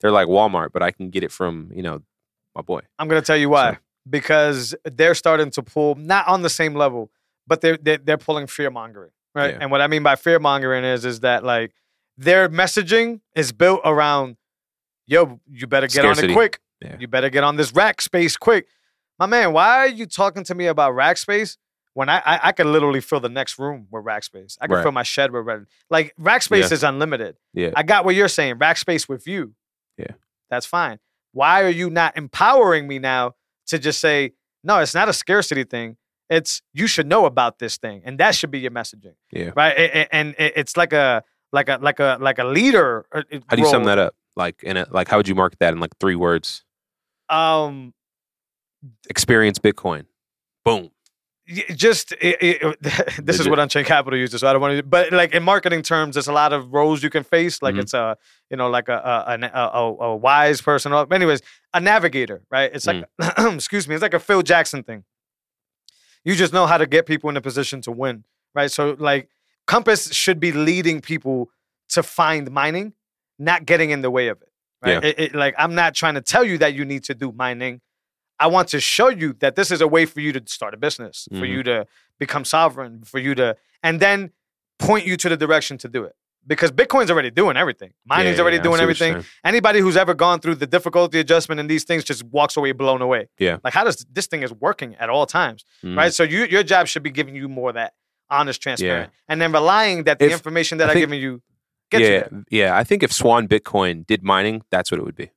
they're 0.00 0.12
like 0.12 0.28
Walmart, 0.28 0.70
but 0.72 0.82
I 0.82 0.90
can 0.90 1.08
get 1.10 1.24
it 1.24 1.32
from 1.32 1.70
you 1.74 1.82
know 1.82 2.02
my 2.56 2.62
boy. 2.62 2.80
I'm 2.98 3.06
gonna 3.08 3.22
tell 3.22 3.36
you 3.36 3.50
why. 3.50 3.72
So- 3.74 3.78
Because 4.08 4.74
they're 4.84 5.14
starting 5.14 5.50
to 5.52 5.62
pull 5.62 5.94
not 5.96 6.26
on 6.28 6.42
the 6.42 6.50
same 6.50 6.74
level, 6.74 7.10
but 7.46 7.60
they're 7.60 7.76
they're, 7.76 7.98
they're 7.98 8.18
pulling 8.18 8.46
fear 8.46 8.70
mongering, 8.70 9.10
right? 9.34 9.52
Yeah. 9.54 9.58
And 9.60 9.70
what 9.70 9.80
I 9.80 9.86
mean 9.88 10.02
by 10.02 10.16
fear 10.16 10.38
mongering 10.38 10.84
is 10.84 11.04
is 11.04 11.20
that 11.20 11.44
like 11.44 11.72
their 12.16 12.48
messaging 12.48 13.20
is 13.34 13.52
built 13.52 13.80
around, 13.84 14.36
yo, 15.06 15.40
you 15.50 15.66
better 15.66 15.86
get 15.86 16.04
on 16.04 16.18
it 16.24 16.32
quick. 16.32 16.60
Yeah. 16.80 16.96
You 16.98 17.08
better 17.08 17.30
get 17.30 17.42
on 17.44 17.56
this 17.56 17.72
rack 17.74 18.00
space 18.00 18.36
quick, 18.36 18.66
my 19.18 19.26
man. 19.26 19.52
Why 19.52 19.78
are 19.78 19.88
you 19.88 20.06
talking 20.06 20.44
to 20.44 20.54
me 20.54 20.66
about 20.66 20.94
rack 20.94 21.16
space? 21.18 21.58
When 21.94 22.08
I, 22.10 22.18
I 22.18 22.40
I 22.48 22.52
could 22.52 22.66
literally 22.66 23.00
fill 23.00 23.20
the 23.20 23.28
next 23.30 23.58
room 23.58 23.88
with 23.90 24.04
rack 24.04 24.22
space. 24.24 24.56
I 24.60 24.66
could 24.66 24.74
Right. 24.74 24.82
fill 24.82 24.92
my 24.92 25.02
shed 25.02 25.30
with 25.32 25.44
red. 25.46 25.66
Like 25.90 26.14
rack 26.18 26.42
space 26.42 26.68
Yeah. 26.70 26.74
is 26.74 26.84
unlimited. 26.84 27.36
Yeah. 27.54 27.70
I 27.74 27.82
got 27.82 28.04
what 28.04 28.14
you're 28.14 28.28
saying. 28.28 28.58
Rack 28.58 28.76
space 28.76 29.08
with 29.08 29.26
you. 29.26 29.54
Yeah. 29.98 30.12
That's 30.50 30.66
fine. 30.66 30.98
Why 31.36 31.62
are 31.62 31.68
you 31.82 31.90
not 31.90 32.16
empowering 32.16 32.88
me 32.88 32.98
now 32.98 33.32
to 33.66 33.78
just 33.78 34.00
say, 34.00 34.32
no, 34.64 34.78
it's 34.78 34.94
not 34.94 35.06
a 35.10 35.12
scarcity 35.12 35.64
thing. 35.64 35.98
It's 36.30 36.62
you 36.72 36.86
should 36.86 37.06
know 37.06 37.26
about 37.26 37.58
this 37.58 37.76
thing, 37.76 38.00
and 38.06 38.16
that 38.20 38.34
should 38.34 38.50
be 38.50 38.58
your 38.60 38.70
messaging, 38.70 39.16
Yeah. 39.30 39.50
right? 39.54 40.08
And 40.10 40.34
it's 40.38 40.78
like 40.78 40.94
a 40.94 41.22
like 41.52 41.68
a 41.68 41.78
like 41.80 42.00
a 42.00 42.16
like 42.20 42.38
a 42.38 42.44
leader. 42.44 43.04
uh, 43.12 43.22
How 43.48 43.56
do 43.56 43.62
you 43.62 43.68
sum 43.68 43.84
that 43.84 43.98
up? 43.98 44.14
Like, 44.34 44.62
in 44.62 44.78
a, 44.78 44.86
like, 44.90 45.08
how 45.08 45.18
would 45.18 45.28
you 45.28 45.34
market 45.34 45.58
that 45.60 45.74
in 45.74 45.78
like 45.80 45.92
three 46.00 46.16
words? 46.16 46.64
Um, 47.28 47.92
Experience 49.10 49.58
Bitcoin. 49.58 50.06
Boom. 50.64 50.90
Just 51.48 52.12
it, 52.20 52.36
it, 52.42 52.82
this 52.82 53.36
is 53.36 53.40
Legit. 53.40 53.50
what 53.50 53.58
Unchained 53.60 53.86
Capital 53.86 54.18
uses. 54.18 54.40
So 54.40 54.48
I 54.48 54.52
don't 54.52 54.60
want 54.60 54.76
to, 54.78 54.82
but 54.82 55.12
like 55.12 55.32
in 55.34 55.42
marketing 55.42 55.82
terms, 55.82 56.14
there's 56.16 56.26
a 56.28 56.32
lot 56.32 56.52
of 56.52 56.72
roles 56.72 57.02
you 57.02 57.10
can 57.10 57.22
face. 57.22 57.62
Like 57.62 57.76
Mhm. 57.76 57.80
it's 57.82 57.94
a, 57.94 58.16
you 58.50 58.56
know, 58.56 58.68
like 58.68 58.88
a 58.88 58.94
a, 59.28 59.38
a, 59.40 59.58
a, 59.58 59.94
a 60.06 60.16
wise 60.16 60.60
person. 60.60 60.92
Or, 60.92 61.06
anyways, 61.12 61.42
a 61.72 61.80
navigator, 61.80 62.42
right? 62.50 62.70
It's 62.74 62.86
like, 62.86 63.04
excuse 63.38 63.86
me, 63.86 63.94
it's 63.94 64.02
like 64.02 64.14
a 64.14 64.18
Phil 64.20 64.42
Jackson 64.42 64.82
thing. 64.82 65.04
You 66.24 66.34
just 66.34 66.52
know 66.52 66.66
how 66.66 66.78
to 66.78 66.86
get 66.86 67.06
people 67.06 67.30
in 67.30 67.36
a 67.36 67.40
position 67.40 67.80
to 67.82 67.92
win, 67.92 68.24
right? 68.54 68.70
So 68.70 68.96
like 68.98 69.28
Compass 69.66 70.12
should 70.12 70.40
be 70.40 70.50
leading 70.52 71.00
people 71.00 71.50
to 71.90 72.02
find 72.02 72.50
mining, 72.50 72.92
not 73.38 73.64
getting 73.66 73.90
in 73.90 74.00
the 74.02 74.10
way 74.10 74.28
of 74.28 74.42
it. 74.42 74.48
Right? 74.82 75.02
Yeah. 75.02 75.08
It- 75.10 75.18
it- 75.20 75.34
like 75.34 75.54
I'm 75.56 75.74
not 75.76 75.94
trying 75.94 76.14
to 76.14 76.20
tell 76.20 76.42
you 76.44 76.58
that 76.58 76.74
you 76.74 76.84
need 76.84 77.04
to 77.04 77.14
do 77.14 77.30
mining. 77.32 77.80
I 78.38 78.46
want 78.48 78.68
to 78.68 78.80
show 78.80 79.08
you 79.08 79.34
that 79.40 79.56
this 79.56 79.70
is 79.70 79.80
a 79.80 79.88
way 79.88 80.04
for 80.06 80.20
you 80.20 80.32
to 80.32 80.42
start 80.46 80.74
a 80.74 80.76
business, 80.76 81.26
for 81.30 81.38
Mhm. 81.46 81.48
you 81.48 81.62
to 81.64 81.86
become 82.18 82.44
sovereign, 82.44 83.02
for 83.04 83.18
you 83.18 83.34
to, 83.34 83.56
and 83.82 83.98
then 84.00 84.30
point 84.78 85.06
you 85.06 85.16
to 85.16 85.28
the 85.28 85.36
direction 85.36 85.78
to 85.78 85.88
do 85.88 86.04
it. 86.04 86.14
Because 86.46 86.70
Bitcoin's 86.70 87.10
already 87.10 87.30
doing 87.30 87.56
everything. 87.56 87.92
Mining's 88.04 88.36
Yeah, 88.36 88.42
already 88.42 88.58
yeah, 88.58 88.62
doing 88.62 88.78
see 88.78 88.86
what 88.86 89.00
you're 89.00 89.08
everything. 89.08 89.30
Anybody 89.44 89.80
who's 89.80 89.96
ever 89.96 90.14
gone 90.14 90.38
through 90.40 90.56
the 90.56 90.66
difficulty 90.66 91.18
adjustment 91.18 91.58
and 91.60 91.68
these 91.68 91.82
things 91.84 92.04
just 92.04 92.22
walks 92.24 92.56
away 92.56 92.70
blown 92.72 93.02
away. 93.02 93.28
Yeah. 93.38 93.56
Like 93.64 93.72
how 93.74 93.82
does 93.84 94.06
this 94.12 94.26
thing 94.26 94.42
is 94.44 94.52
working 94.52 94.94
at 94.96 95.08
all 95.10 95.26
times, 95.26 95.64
Mhm. 95.82 95.96
right? 95.96 96.12
So 96.14 96.22
you, 96.22 96.44
your 96.44 96.62
job 96.62 96.86
should 96.86 97.02
be 97.02 97.10
giving 97.10 97.34
you 97.34 97.48
more 97.48 97.70
of 97.70 97.74
that 97.74 97.94
honest, 98.30 98.60
transparent, 98.62 99.12
and 99.28 99.40
then 99.40 99.50
relying 99.52 100.04
that 100.04 100.18
the 100.20 100.26
If- 100.26 100.32
information 100.32 100.78
that 100.78 100.88
I 100.88 100.92
I'm 100.92 100.98
giving 100.98 101.20
you 101.20 101.42
gets 101.90 102.02
you 102.02 102.06
yeah, 102.12 102.20
there. 102.30 102.44
yeah. 102.50 102.76
I 102.76 102.84
think 102.84 103.02
if 103.02 103.12
Swan 103.12 103.48
Bitcoin 103.48 104.06
did 104.06 104.22
mining, 104.22 104.62
that's 104.70 104.90
what 104.92 104.98
it 105.00 105.04
would 105.04 105.16
be. 105.16 105.30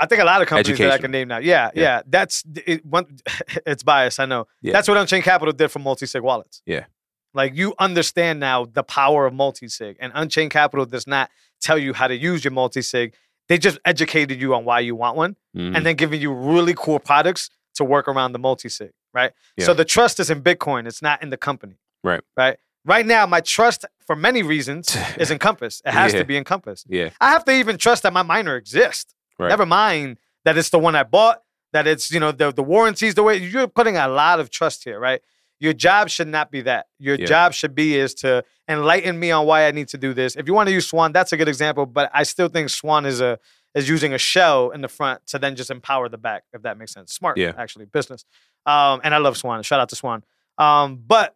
I 0.00 0.06
think 0.06 0.20
a 0.20 0.24
lot 0.24 0.42
of 0.42 0.48
companies 0.48 0.78
that 0.78 0.90
I 0.90 0.98
can 0.98 1.10
name 1.10 1.28
now. 1.28 1.38
Yeah, 1.38 1.70
yeah. 1.74 1.82
Yeah. 1.82 2.02
That's 2.06 2.42
it, 2.66 2.84
one. 2.84 3.06
It's 3.66 3.82
biased, 3.82 4.18
I 4.20 4.26
know. 4.26 4.46
Yeah. 4.60 4.72
That's 4.72 4.88
what 4.88 4.96
Unchained 4.96 5.24
Capital 5.24 5.52
did 5.52 5.68
for 5.68 5.78
multi-sig 5.78 6.22
wallets. 6.22 6.62
Yeah. 6.66 6.86
Like 7.32 7.54
you 7.54 7.74
understand 7.78 8.40
now 8.40 8.64
the 8.64 8.82
power 8.82 9.26
of 9.26 9.34
multi-sig, 9.34 9.96
and 10.00 10.12
Unchained 10.14 10.50
Capital 10.50 10.84
does 10.86 11.06
not 11.06 11.30
tell 11.60 11.78
you 11.78 11.92
how 11.92 12.06
to 12.08 12.14
use 12.16 12.44
your 12.44 12.52
multi-sig. 12.52 13.14
They 13.48 13.58
just 13.58 13.78
educated 13.84 14.40
you 14.40 14.54
on 14.54 14.64
why 14.64 14.80
you 14.80 14.94
want 14.96 15.16
one, 15.16 15.36
Mhm. 15.56 15.76
and 15.76 15.84
then 15.86 15.96
giving 15.96 16.20
you 16.20 16.32
really 16.32 16.74
cool 16.76 16.98
products 16.98 17.50
to 17.74 17.84
work 17.84 18.08
around 18.08 18.32
the 18.32 18.38
multi-sig. 18.38 18.92
Right. 19.12 19.32
Yeah. 19.56 19.66
So 19.66 19.74
the 19.74 19.84
trust 19.84 20.18
is 20.20 20.28
in 20.30 20.42
Bitcoin. 20.42 20.86
It's 20.88 21.02
not 21.02 21.22
in 21.22 21.30
the 21.30 21.36
company. 21.36 21.76
Right. 22.02 22.20
Right. 22.36 22.56
Right 22.84 23.06
now, 23.06 23.26
my 23.26 23.40
trust 23.40 23.84
for 24.06 24.14
many 24.16 24.42
reasons 24.42 24.96
is 25.18 25.30
in 25.30 25.38
Compass. 25.38 25.80
It 25.84 25.92
has 25.92 26.12
Yeah. 26.12 26.18
to 26.20 26.24
be 26.24 26.36
in 26.36 26.44
Compass. 26.44 26.84
yeah, 26.88 27.10
I 27.20 27.30
have 27.30 27.44
to 27.46 27.52
even 27.52 27.78
trust 27.78 28.02
that 28.02 28.12
my 28.12 28.22
miner 28.22 28.56
exists. 28.56 29.14
Right. 29.38 29.48
Never 29.48 29.66
mind 29.66 30.18
that 30.44 30.56
it's 30.56 30.70
the 30.70 30.78
one 30.78 30.94
I 30.94 31.02
bought, 31.02 31.42
that 31.72 31.86
it's, 31.86 32.10
you 32.10 32.20
know, 32.20 32.32
the, 32.32 32.52
the 32.52 32.62
warranties, 32.62 33.14
the 33.14 33.22
way 33.22 33.36
you're 33.38 33.66
putting 33.66 33.96
a 33.96 34.08
lot 34.08 34.40
of 34.40 34.50
trust 34.50 34.84
here, 34.84 34.98
right? 35.00 35.20
Your 35.60 35.72
job 35.72 36.08
should 36.08 36.28
not 36.28 36.50
be 36.50 36.60
that. 36.62 36.86
Your 36.98 37.16
Yeah. 37.16 37.26
job 37.26 37.52
should 37.54 37.74
be 37.74 37.96
is 37.96 38.14
to 38.16 38.44
enlighten 38.68 39.18
me 39.18 39.30
on 39.30 39.46
why 39.46 39.66
I 39.66 39.70
need 39.70 39.88
to 39.88 39.98
do 39.98 40.12
this. 40.14 40.36
If 40.36 40.46
you 40.46 40.54
want 40.54 40.68
to 40.68 40.72
use 40.72 40.86
Swan, 40.86 41.12
that's 41.12 41.32
a 41.32 41.36
good 41.36 41.48
example, 41.48 41.86
but 41.86 42.10
I 42.12 42.22
still 42.24 42.48
think 42.48 42.70
Swan 42.70 43.06
is 43.06 43.20
a 43.20 43.38
is 43.74 43.88
using 43.88 44.12
a 44.14 44.18
shell 44.18 44.70
in 44.70 44.82
the 44.82 44.88
front 44.88 45.26
to 45.26 45.36
then 45.36 45.56
just 45.56 45.68
empower 45.68 46.08
the 46.08 46.16
back, 46.18 46.44
if 46.52 46.62
that 46.62 46.78
makes 46.78 46.92
sense. 46.92 47.12
Smart, 47.12 47.36
Yeah. 47.38 47.54
actually, 47.58 47.86
business. 47.86 48.24
Um, 48.66 49.00
and 49.02 49.12
I 49.12 49.18
love 49.18 49.36
Swan. 49.36 49.64
Shout 49.64 49.80
out 49.80 49.88
to 49.88 49.96
Swan. 49.96 50.22
Um, 50.58 51.02
but 51.04 51.34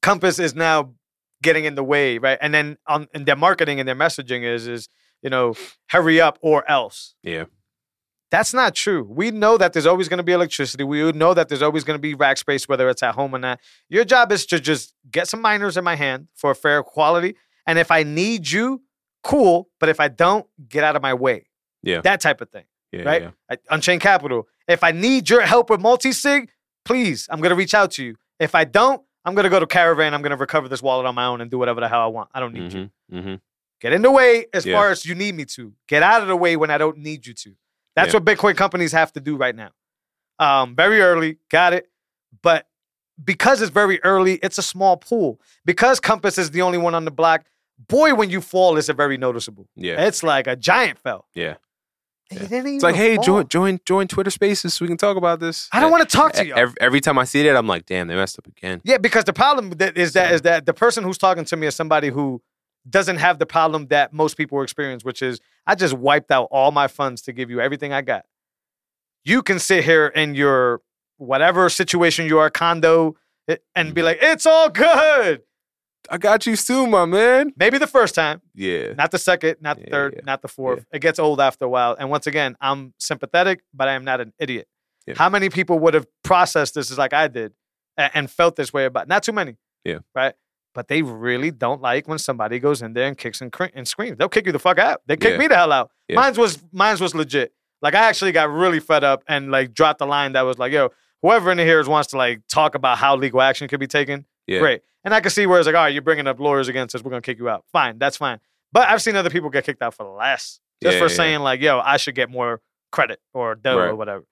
Compass 0.00 0.38
is 0.38 0.54
now 0.54 0.94
getting 1.42 1.64
in 1.66 1.74
the 1.74 1.84
way, 1.84 2.18
right? 2.18 2.38
And 2.40 2.54
then 2.54 2.78
on 2.86 3.06
and 3.12 3.26
their 3.26 3.36
marketing 3.36 3.80
and 3.80 3.88
their 3.88 3.94
messaging 3.96 4.44
is 4.44 4.66
is 4.66 4.88
you 5.22 5.30
know 5.30 5.54
hurry 5.88 6.20
up 6.20 6.38
or 6.40 6.68
else. 6.70 7.14
yeah, 7.22 7.44
That's 8.30 8.54
not 8.54 8.74
true. 8.74 9.02
We 9.08 9.30
know 9.30 9.58
that 9.58 9.72
there's 9.72 9.86
always 9.86 10.08
going 10.08 10.18
to 10.18 10.22
be 10.24 10.32
electricity. 10.32 10.84
We 10.84 11.10
know 11.12 11.34
that 11.34 11.48
there's 11.48 11.62
always 11.62 11.84
going 11.84 11.96
to 11.98 12.00
be 12.00 12.14
rack 12.14 12.38
space, 12.38 12.68
whether 12.68 12.88
it's 12.88 13.02
at 13.02 13.14
home 13.14 13.34
or 13.34 13.38
not. 13.38 13.58
Your 13.88 14.04
job 14.04 14.30
is 14.32 14.46
to 14.46 14.60
just 14.60 14.94
get 15.10 15.26
some 15.28 15.40
miners 15.40 15.76
in 15.76 15.84
my 15.84 15.96
hand 15.96 16.28
for 16.36 16.50
a 16.52 16.54
fair 16.54 16.82
quality. 16.82 17.34
And 17.66 17.78
if 17.78 17.90
I 17.90 18.02
need 18.04 18.48
you, 18.50 18.82
cool. 19.24 19.68
But 19.80 19.88
if 19.88 19.98
I 20.00 20.08
don't, 20.08 20.46
get 20.68 20.84
out 20.84 20.96
of 20.96 21.02
my 21.02 21.14
way. 21.14 21.46
Yeah. 21.82 22.00
That 22.02 22.20
type 22.20 22.40
of 22.40 22.50
thing. 22.50 22.64
yeah, 22.92 23.02
Right? 23.02 23.22
yeah. 23.22 23.30
I- 23.50 23.74
Unchained 23.74 24.00
Capital. 24.02 24.46
If 24.68 24.84
I 24.84 24.92
need 24.92 25.28
your 25.28 25.42
help 25.42 25.68
with 25.70 25.80
multi 25.80 26.12
sig, 26.12 26.50
please, 26.84 27.26
I'm 27.30 27.40
going 27.40 27.50
to 27.50 27.56
reach 27.56 27.74
out 27.74 27.90
to 27.92 28.04
you. 28.04 28.14
If 28.38 28.54
I 28.54 28.64
don't, 28.64 29.02
I'm 29.24 29.34
going 29.34 29.44
to 29.44 29.50
go 29.50 29.60
to 29.60 29.66
Caravan. 29.66 30.14
I'm 30.14 30.22
going 30.22 30.30
to 30.30 30.36
recover 30.36 30.68
this 30.68 30.80
wallet 30.82 31.04
on 31.06 31.14
my 31.14 31.26
own 31.26 31.40
and 31.40 31.50
do 31.50 31.58
whatever 31.58 31.80
the 31.80 31.88
hell 31.88 32.00
I 32.00 32.06
want. 32.06 32.30
I 32.32 32.40
don't 32.40 32.54
need 32.54 32.72
you. 32.72 32.90
Mhm, 33.12 33.24
mhm. 33.24 33.40
Get 33.80 33.92
in 33.92 34.02
the 34.02 34.10
way 34.10 34.46
as 34.52 34.66
Yeah. 34.66 34.76
far 34.76 34.90
as 34.90 35.04
you 35.06 35.14
need 35.14 35.34
me 35.34 35.44
to. 35.46 35.72
Get 35.88 36.02
out 36.02 36.22
of 36.22 36.28
the 36.28 36.36
way 36.36 36.56
when 36.56 36.70
I 36.70 36.78
don't 36.78 36.98
need 36.98 37.26
you 37.26 37.34
to. 37.34 37.54
That's 37.96 38.12
Yeah. 38.12 38.20
what 38.20 38.24
Bitcoin 38.24 38.56
companies 38.56 38.92
have 38.92 39.12
to 39.14 39.20
do 39.20 39.36
right 39.36 39.54
now. 39.54 39.70
Um, 40.38 40.74
very 40.76 41.00
early, 41.00 41.38
got 41.50 41.72
it. 41.72 41.90
But 42.42 42.66
because 43.22 43.60
it's 43.60 43.70
very 43.72 44.02
early, 44.04 44.34
it's 44.42 44.58
a 44.58 44.62
small 44.62 44.96
pool. 44.96 45.40
Because 45.64 46.00
Compass 46.00 46.38
is 46.38 46.50
the 46.50 46.62
only 46.62 46.78
one 46.78 46.94
on 46.94 47.04
the 47.04 47.10
block, 47.10 47.44
boy, 47.88 48.14
when 48.14 48.30
you 48.30 48.40
fall, 48.40 48.76
it's 48.76 48.88
a 48.88 48.94
very 48.94 49.16
noticeable. 49.16 49.68
Yeah. 49.76 50.02
It's 50.06 50.22
like 50.22 50.46
a 50.46 50.56
giant 50.56 50.98
fell. 50.98 51.26
Yeah. 51.34 51.56
Yeah. 52.30 52.46
It's 52.48 52.84
like, 52.84 52.94
hey, 52.94 53.16
fall. 53.16 53.24
join 53.24 53.48
join 53.48 53.80
join 53.84 54.06
Twitter 54.06 54.30
Spaces 54.30 54.74
so 54.74 54.84
we 54.84 54.88
can 54.88 54.96
talk 54.96 55.16
about 55.16 55.40
this. 55.40 55.68
I 55.72 55.80
don't 55.80 55.90
want 55.90 56.08
to 56.08 56.16
talk 56.16 56.32
to 56.34 56.46
you. 56.46 56.54
Every, 56.54 56.74
every 56.80 57.00
time 57.00 57.18
I 57.18 57.24
see 57.24 57.42
that, 57.42 57.56
I'm 57.56 57.66
like, 57.66 57.86
damn, 57.86 58.06
they 58.06 58.14
messed 58.14 58.38
up 58.38 58.46
again. 58.46 58.80
Yeah, 58.84 58.98
because 58.98 59.24
the 59.24 59.32
problem 59.32 59.70
that 59.70 59.98
is 59.98 60.12
that 60.12 60.30
is 60.32 60.42
that 60.42 60.64
the 60.64 60.72
person 60.72 61.02
who's 61.02 61.18
talking 61.18 61.44
to 61.44 61.56
me 61.56 61.66
is 61.66 61.74
somebody 61.74 62.08
who 62.08 62.40
doesn't 62.88 63.16
have 63.16 63.38
the 63.38 63.46
problem 63.46 63.86
that 63.88 64.12
most 64.12 64.36
people 64.36 64.62
experience, 64.62 65.04
which 65.04 65.22
is 65.22 65.40
I 65.66 65.74
just 65.74 65.94
wiped 65.94 66.30
out 66.30 66.48
all 66.50 66.72
my 66.72 66.88
funds 66.88 67.22
to 67.22 67.32
give 67.32 67.50
you 67.50 67.60
everything 67.60 67.92
I 67.92 68.02
got. 68.02 68.24
You 69.24 69.42
can 69.42 69.58
sit 69.58 69.84
here 69.84 70.06
in 70.06 70.34
your 70.34 70.80
whatever 71.18 71.68
situation 71.68 72.26
you 72.26 72.38
are, 72.38 72.48
condo, 72.50 73.16
eh, 73.48 73.56
and 73.74 73.92
be 73.94 74.00
Mhm. 74.00 74.04
like, 74.04 74.18
it's 74.22 74.46
all 74.46 74.70
good. 74.70 75.42
I 76.08 76.16
got 76.16 76.46
you 76.46 76.56
soon, 76.56 76.90
my 76.90 77.04
man. 77.04 77.52
Maybe 77.56 77.76
the 77.76 77.86
first 77.86 78.14
time, 78.14 78.40
Yeah. 78.54 78.94
not 78.94 79.10
the 79.10 79.18
second, 79.18 79.56
not 79.60 79.76
the 79.76 79.82
Yeah, 79.84 79.90
third, 79.90 80.14
yeah, 80.16 80.20
not 80.24 80.40
the 80.40 80.48
fourth. 80.48 80.86
It 80.92 81.00
gets 81.00 81.18
old 81.18 81.40
after 81.40 81.66
a 81.66 81.68
while. 81.68 81.94
And 81.98 82.08
once 82.08 82.26
again, 82.26 82.56
I'm 82.60 82.94
sympathetic, 82.98 83.60
but 83.74 83.86
I 83.86 83.92
am 83.92 84.04
not 84.04 84.20
an 84.22 84.32
idiot. 84.38 84.66
Yeah. 85.06 85.14
How 85.18 85.28
many 85.28 85.50
people 85.50 85.78
would 85.80 85.92
have 85.92 86.06
processed 86.24 86.74
this 86.74 86.90
as 86.90 86.96
like 86.96 87.12
I 87.12 87.28
did 87.28 87.52
and, 87.98 88.10
and 88.14 88.30
felt 88.30 88.56
this 88.56 88.72
way 88.72 88.86
about? 88.86 89.08
Not 89.08 89.22
too 89.22 89.32
many. 89.32 89.56
Yeah. 89.84 89.98
Right. 90.14 90.34
But 90.74 90.86
they 90.88 91.02
really 91.02 91.50
don't 91.50 91.80
like 91.82 92.06
when 92.06 92.18
somebody 92.18 92.58
goes 92.60 92.80
in 92.80 92.92
there 92.92 93.08
and 93.08 93.18
kicks 93.18 93.40
and, 93.40 93.50
cr- 93.50 93.64
and 93.74 93.88
screams. 93.88 94.16
They'll 94.18 94.28
kick 94.28 94.46
you 94.46 94.52
the 94.52 94.58
fuck 94.60 94.78
out. 94.78 95.02
They 95.06 95.16
kick 95.16 95.32
Yeah. 95.32 95.38
me 95.38 95.48
the 95.48 95.56
hell 95.56 95.72
out. 95.72 95.90
Yeah. 96.08 96.16
Mine's 96.16 96.38
was 96.38 96.62
mine's 96.72 97.00
was 97.00 97.14
legit. 97.14 97.52
Like 97.82 97.94
I 97.94 98.04
actually 98.08 98.32
got 98.32 98.50
really 98.50 98.78
fed 98.78 99.02
up 99.02 99.24
and 99.26 99.50
like 99.50 99.74
dropped 99.74 99.98
the 99.98 100.06
line 100.06 100.32
that 100.34 100.42
was 100.42 100.58
like, 100.58 100.70
yo, 100.72 100.90
whoever 101.22 101.50
in 101.50 101.58
here 101.58 101.84
wants 101.88 102.10
to 102.10 102.16
like 102.16 102.42
talk 102.48 102.74
about 102.76 102.98
how 102.98 103.16
legal 103.16 103.40
action 103.42 103.66
could 103.68 103.80
be 103.80 103.86
taken, 103.88 104.26
Yeah. 104.46 104.60
great. 104.60 104.82
And 105.02 105.12
I 105.14 105.20
can 105.20 105.30
see 105.30 105.46
where 105.46 105.58
it's 105.58 105.66
like, 105.66 105.74
all 105.74 105.82
right, 105.82 105.92
you're 105.92 106.02
bringing 106.02 106.26
up 106.26 106.38
lawyers 106.38 106.68
against 106.68 106.94
us. 106.94 107.02
We're 107.02 107.10
gonna 107.10 107.22
kick 107.22 107.38
you 107.38 107.48
out. 107.48 107.64
Fine, 107.72 107.98
that's 107.98 108.16
fine. 108.18 108.38
But 108.70 108.88
I've 108.88 109.02
seen 109.02 109.16
other 109.16 109.30
people 109.30 109.50
get 109.50 109.64
kicked 109.64 109.82
out 109.82 109.94
for 109.94 110.04
less, 110.04 110.60
just 110.82 110.98
for 110.98 111.08
saying 111.08 111.40
like, 111.40 111.60
yo, 111.60 111.80
I 111.80 111.96
should 111.96 112.14
get 112.14 112.30
more 112.30 112.60
credit 112.92 113.18
or 113.34 113.54
dough 113.56 113.78
or 113.78 113.96
whatever. 113.96 114.24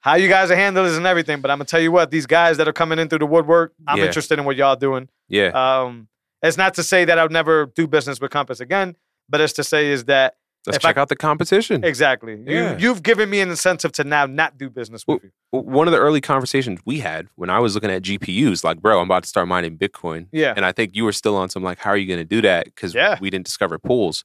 How 0.00 0.14
you 0.14 0.28
guys 0.28 0.50
are 0.50 0.56
handling 0.56 0.86
this 0.86 0.96
and 0.96 1.06
everything, 1.06 1.40
but 1.40 1.50
I'm 1.50 1.58
gonna 1.58 1.64
tell 1.66 1.80
you 1.80 1.90
what, 1.92 2.10
these 2.10 2.26
guys 2.26 2.56
that 2.58 2.68
are 2.68 2.72
coming 2.72 2.98
in 2.98 3.08
through 3.08 3.18
the 3.20 3.26
woodwork, 3.26 3.74
I'm 3.86 3.98
Yeah. 3.98 4.04
interested 4.06 4.38
in 4.38 4.44
what 4.44 4.56
y'all 4.56 4.76
doing. 4.76 5.08
Yeah. 5.28 5.48
Um, 5.48 6.08
it's 6.42 6.56
not 6.56 6.74
to 6.74 6.82
say 6.84 7.04
that 7.04 7.18
I'll 7.18 7.28
never 7.28 7.66
do 7.66 7.86
business 7.88 8.20
with 8.20 8.30
Compass 8.30 8.60
again, 8.60 8.96
but 9.28 9.40
it's 9.40 9.52
to 9.54 9.64
say 9.64 9.88
is 9.88 10.04
that 10.04 10.36
Let's 10.66 10.76
if 10.78 10.84
I- 10.84 10.90
check 10.90 10.98
out 10.98 11.08
the 11.08 11.16
competition. 11.16 11.82
exactly 11.84 12.40
Yeah. 12.46 12.72
you 12.72 12.88
you've 12.88 13.02
given 13.02 13.28
me 13.28 13.40
an 13.40 13.50
incentive 13.50 13.90
to 13.92 14.04
now 14.04 14.26
not 14.26 14.56
do 14.56 14.70
business 14.70 15.04
with 15.06 15.24
you. 15.24 15.30
One 15.50 15.88
of 15.88 15.92
the 15.92 15.98
early 15.98 16.20
conversations 16.20 16.78
we 16.84 17.00
had 17.00 17.26
when 17.34 17.50
I 17.50 17.58
was 17.58 17.74
looking 17.74 17.90
at 17.90 18.02
GPUs, 18.02 18.62
like, 18.62 18.80
bro, 18.80 18.98
I'm 19.00 19.06
about 19.06 19.24
to 19.24 19.28
start 19.28 19.48
mining 19.48 19.76
Bitcoin. 19.78 20.26
Yeah. 20.30 20.52
And 20.56 20.64
I 20.64 20.70
think 20.72 20.94
you 20.94 21.04
were 21.04 21.12
still 21.12 21.36
on 21.36 21.48
some 21.48 21.62
like, 21.64 21.78
how 21.80 21.90
are 21.90 21.96
you 21.96 22.06
going 22.06 22.20
to 22.20 22.24
do 22.24 22.40
that? 22.42 22.66
Because 22.66 22.94
Yeah. 22.94 23.18
we 23.20 23.30
didn't 23.30 23.46
discover 23.46 23.78
pools. 23.78 24.24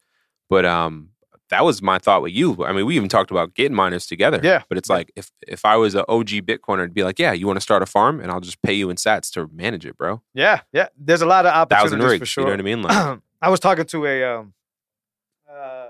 But 0.49 0.65
um, 0.65 1.09
that 1.49 1.63
was 1.63 1.81
my 1.81 1.99
thought 1.99 2.21
with 2.21 2.33
you. 2.33 2.65
I 2.65 2.71
mean, 2.71 2.85
we 2.85 2.95
even 2.95 3.09
talked 3.09 3.31
about 3.31 3.53
getting 3.53 3.75
miners 3.75 4.07
together. 4.07 4.39
Yeah. 4.41 4.63
But 4.69 4.77
it's 4.77 4.89
like 4.89 5.11
if 5.15 5.31
if 5.47 5.65
I 5.65 5.75
was 5.75 5.95
an 5.95 6.05
OG 6.07 6.29
Bitcoiner, 6.45 6.79
it'd 6.79 6.93
be 6.93 7.03
like, 7.03 7.19
yeah, 7.19 7.33
you 7.33 7.47
want 7.47 7.57
to 7.57 7.61
start 7.61 7.83
a 7.83 7.85
farm, 7.85 8.19
and 8.19 8.31
I'll 8.31 8.39
just 8.41 8.61
pay 8.61 8.73
you 8.73 8.89
in 8.89 8.95
Sats 8.95 9.31
to 9.33 9.49
manage 9.53 9.85
it, 9.85 9.97
bro. 9.97 10.21
Yeah, 10.33 10.61
yeah. 10.71 10.87
There's 10.97 11.21
a 11.21 11.25
lot 11.25 11.45
of 11.45 11.53
opportunities 11.53 11.91
Thousand 11.91 12.09
rigs. 12.09 12.19
for 12.19 12.25
sure. 12.25 12.41
You 12.43 12.45
know 12.47 12.53
what 12.53 12.59
I 12.59 12.63
mean? 12.63 12.81
Like, 12.81 13.19
I 13.41 13.49
was 13.49 13.59
talking 13.59 13.85
to 13.85 14.05
a 14.05 14.23
um, 14.23 14.53
uh, 15.49 15.87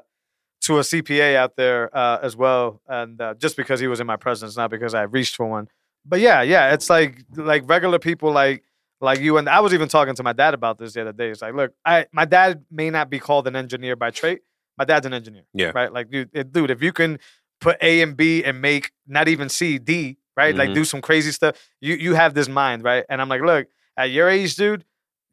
to 0.62 0.78
a 0.78 0.82
CPA 0.82 1.36
out 1.36 1.56
there 1.56 1.96
uh, 1.96 2.20
as 2.22 2.36
well, 2.36 2.82
and 2.88 3.20
uh, 3.22 3.34
just 3.36 3.56
because 3.56 3.80
he 3.80 3.88
was 3.88 4.00
in 4.00 4.08
my 4.08 4.18
presence, 4.18 4.58
not 4.58 4.70
because 4.72 4.94
I 4.94 5.04
reached 5.04 5.36
for 5.36 5.46
one. 5.46 5.68
But 6.06 6.20
yeah, 6.20 6.42
yeah, 6.42 6.74
it's 6.74 6.90
like 6.90 7.24
like 7.36 7.64
regular 7.70 8.00
people 8.00 8.32
like 8.32 8.64
like 9.00 9.20
you 9.20 9.38
and 9.38 9.48
I 9.48 9.60
was 9.60 9.74
even 9.74 9.90
talking 9.90 10.16
to 10.16 10.24
my 10.24 10.34
dad 10.34 10.54
about 10.54 10.78
this 10.78 10.94
the 10.94 11.02
other 11.02 11.14
day. 11.14 11.30
It's 11.30 11.42
like, 11.42 11.54
look, 11.54 11.74
I 11.86 12.08
my 12.12 12.26
dad 12.26 12.66
may 12.72 12.90
not 12.90 13.10
be 13.10 13.20
called 13.20 13.48
an 13.48 13.56
engineer 13.56 13.96
by 13.96 14.12
trade. 14.12 14.40
My 14.78 14.86
dad's 14.86 15.06
an 15.06 15.14
engineer. 15.14 15.44
Yeah. 15.54 15.72
Right. 15.76 15.92
Like, 15.92 16.10
dude, 16.10 16.30
it- 16.34 16.52
dude, 16.52 16.72
if 16.72 16.82
you 16.82 16.92
can 16.94 17.20
put 17.62 17.78
A 17.82 18.02
and 18.02 18.18
B 18.18 18.44
and 18.44 18.62
make 18.62 18.92
not 19.08 19.28
even 19.28 19.50
C, 19.50 19.78
D, 19.78 20.18
right? 20.36 20.56
Like, 20.56 20.70
Mhm. 20.70 20.74
do 20.76 20.86
some 20.86 21.02
crazy 21.02 21.32
stuff. 21.32 21.56
You 21.82 21.96
you 21.96 22.14
have 22.16 22.34
this 22.34 22.48
mind, 22.50 22.84
right? 22.84 23.06
And 23.10 23.22
I'm 23.22 23.30
like, 23.30 23.42
look, 23.42 23.68
at 23.98 24.10
your 24.12 24.28
age, 24.30 24.56
dude, 24.56 24.84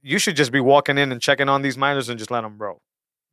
you 0.03 0.19
should 0.19 0.37
just 0.37 0.53
be 0.53 0.61
walking 0.61 0.99
in 0.99 1.11
and 1.13 1.21
checking 1.21 1.49
on 1.49 1.63
these 1.63 1.77
miners 1.79 2.09
and 2.09 2.19
just 2.19 2.31
let 2.31 2.43
them 2.43 2.57
roll, 2.59 2.81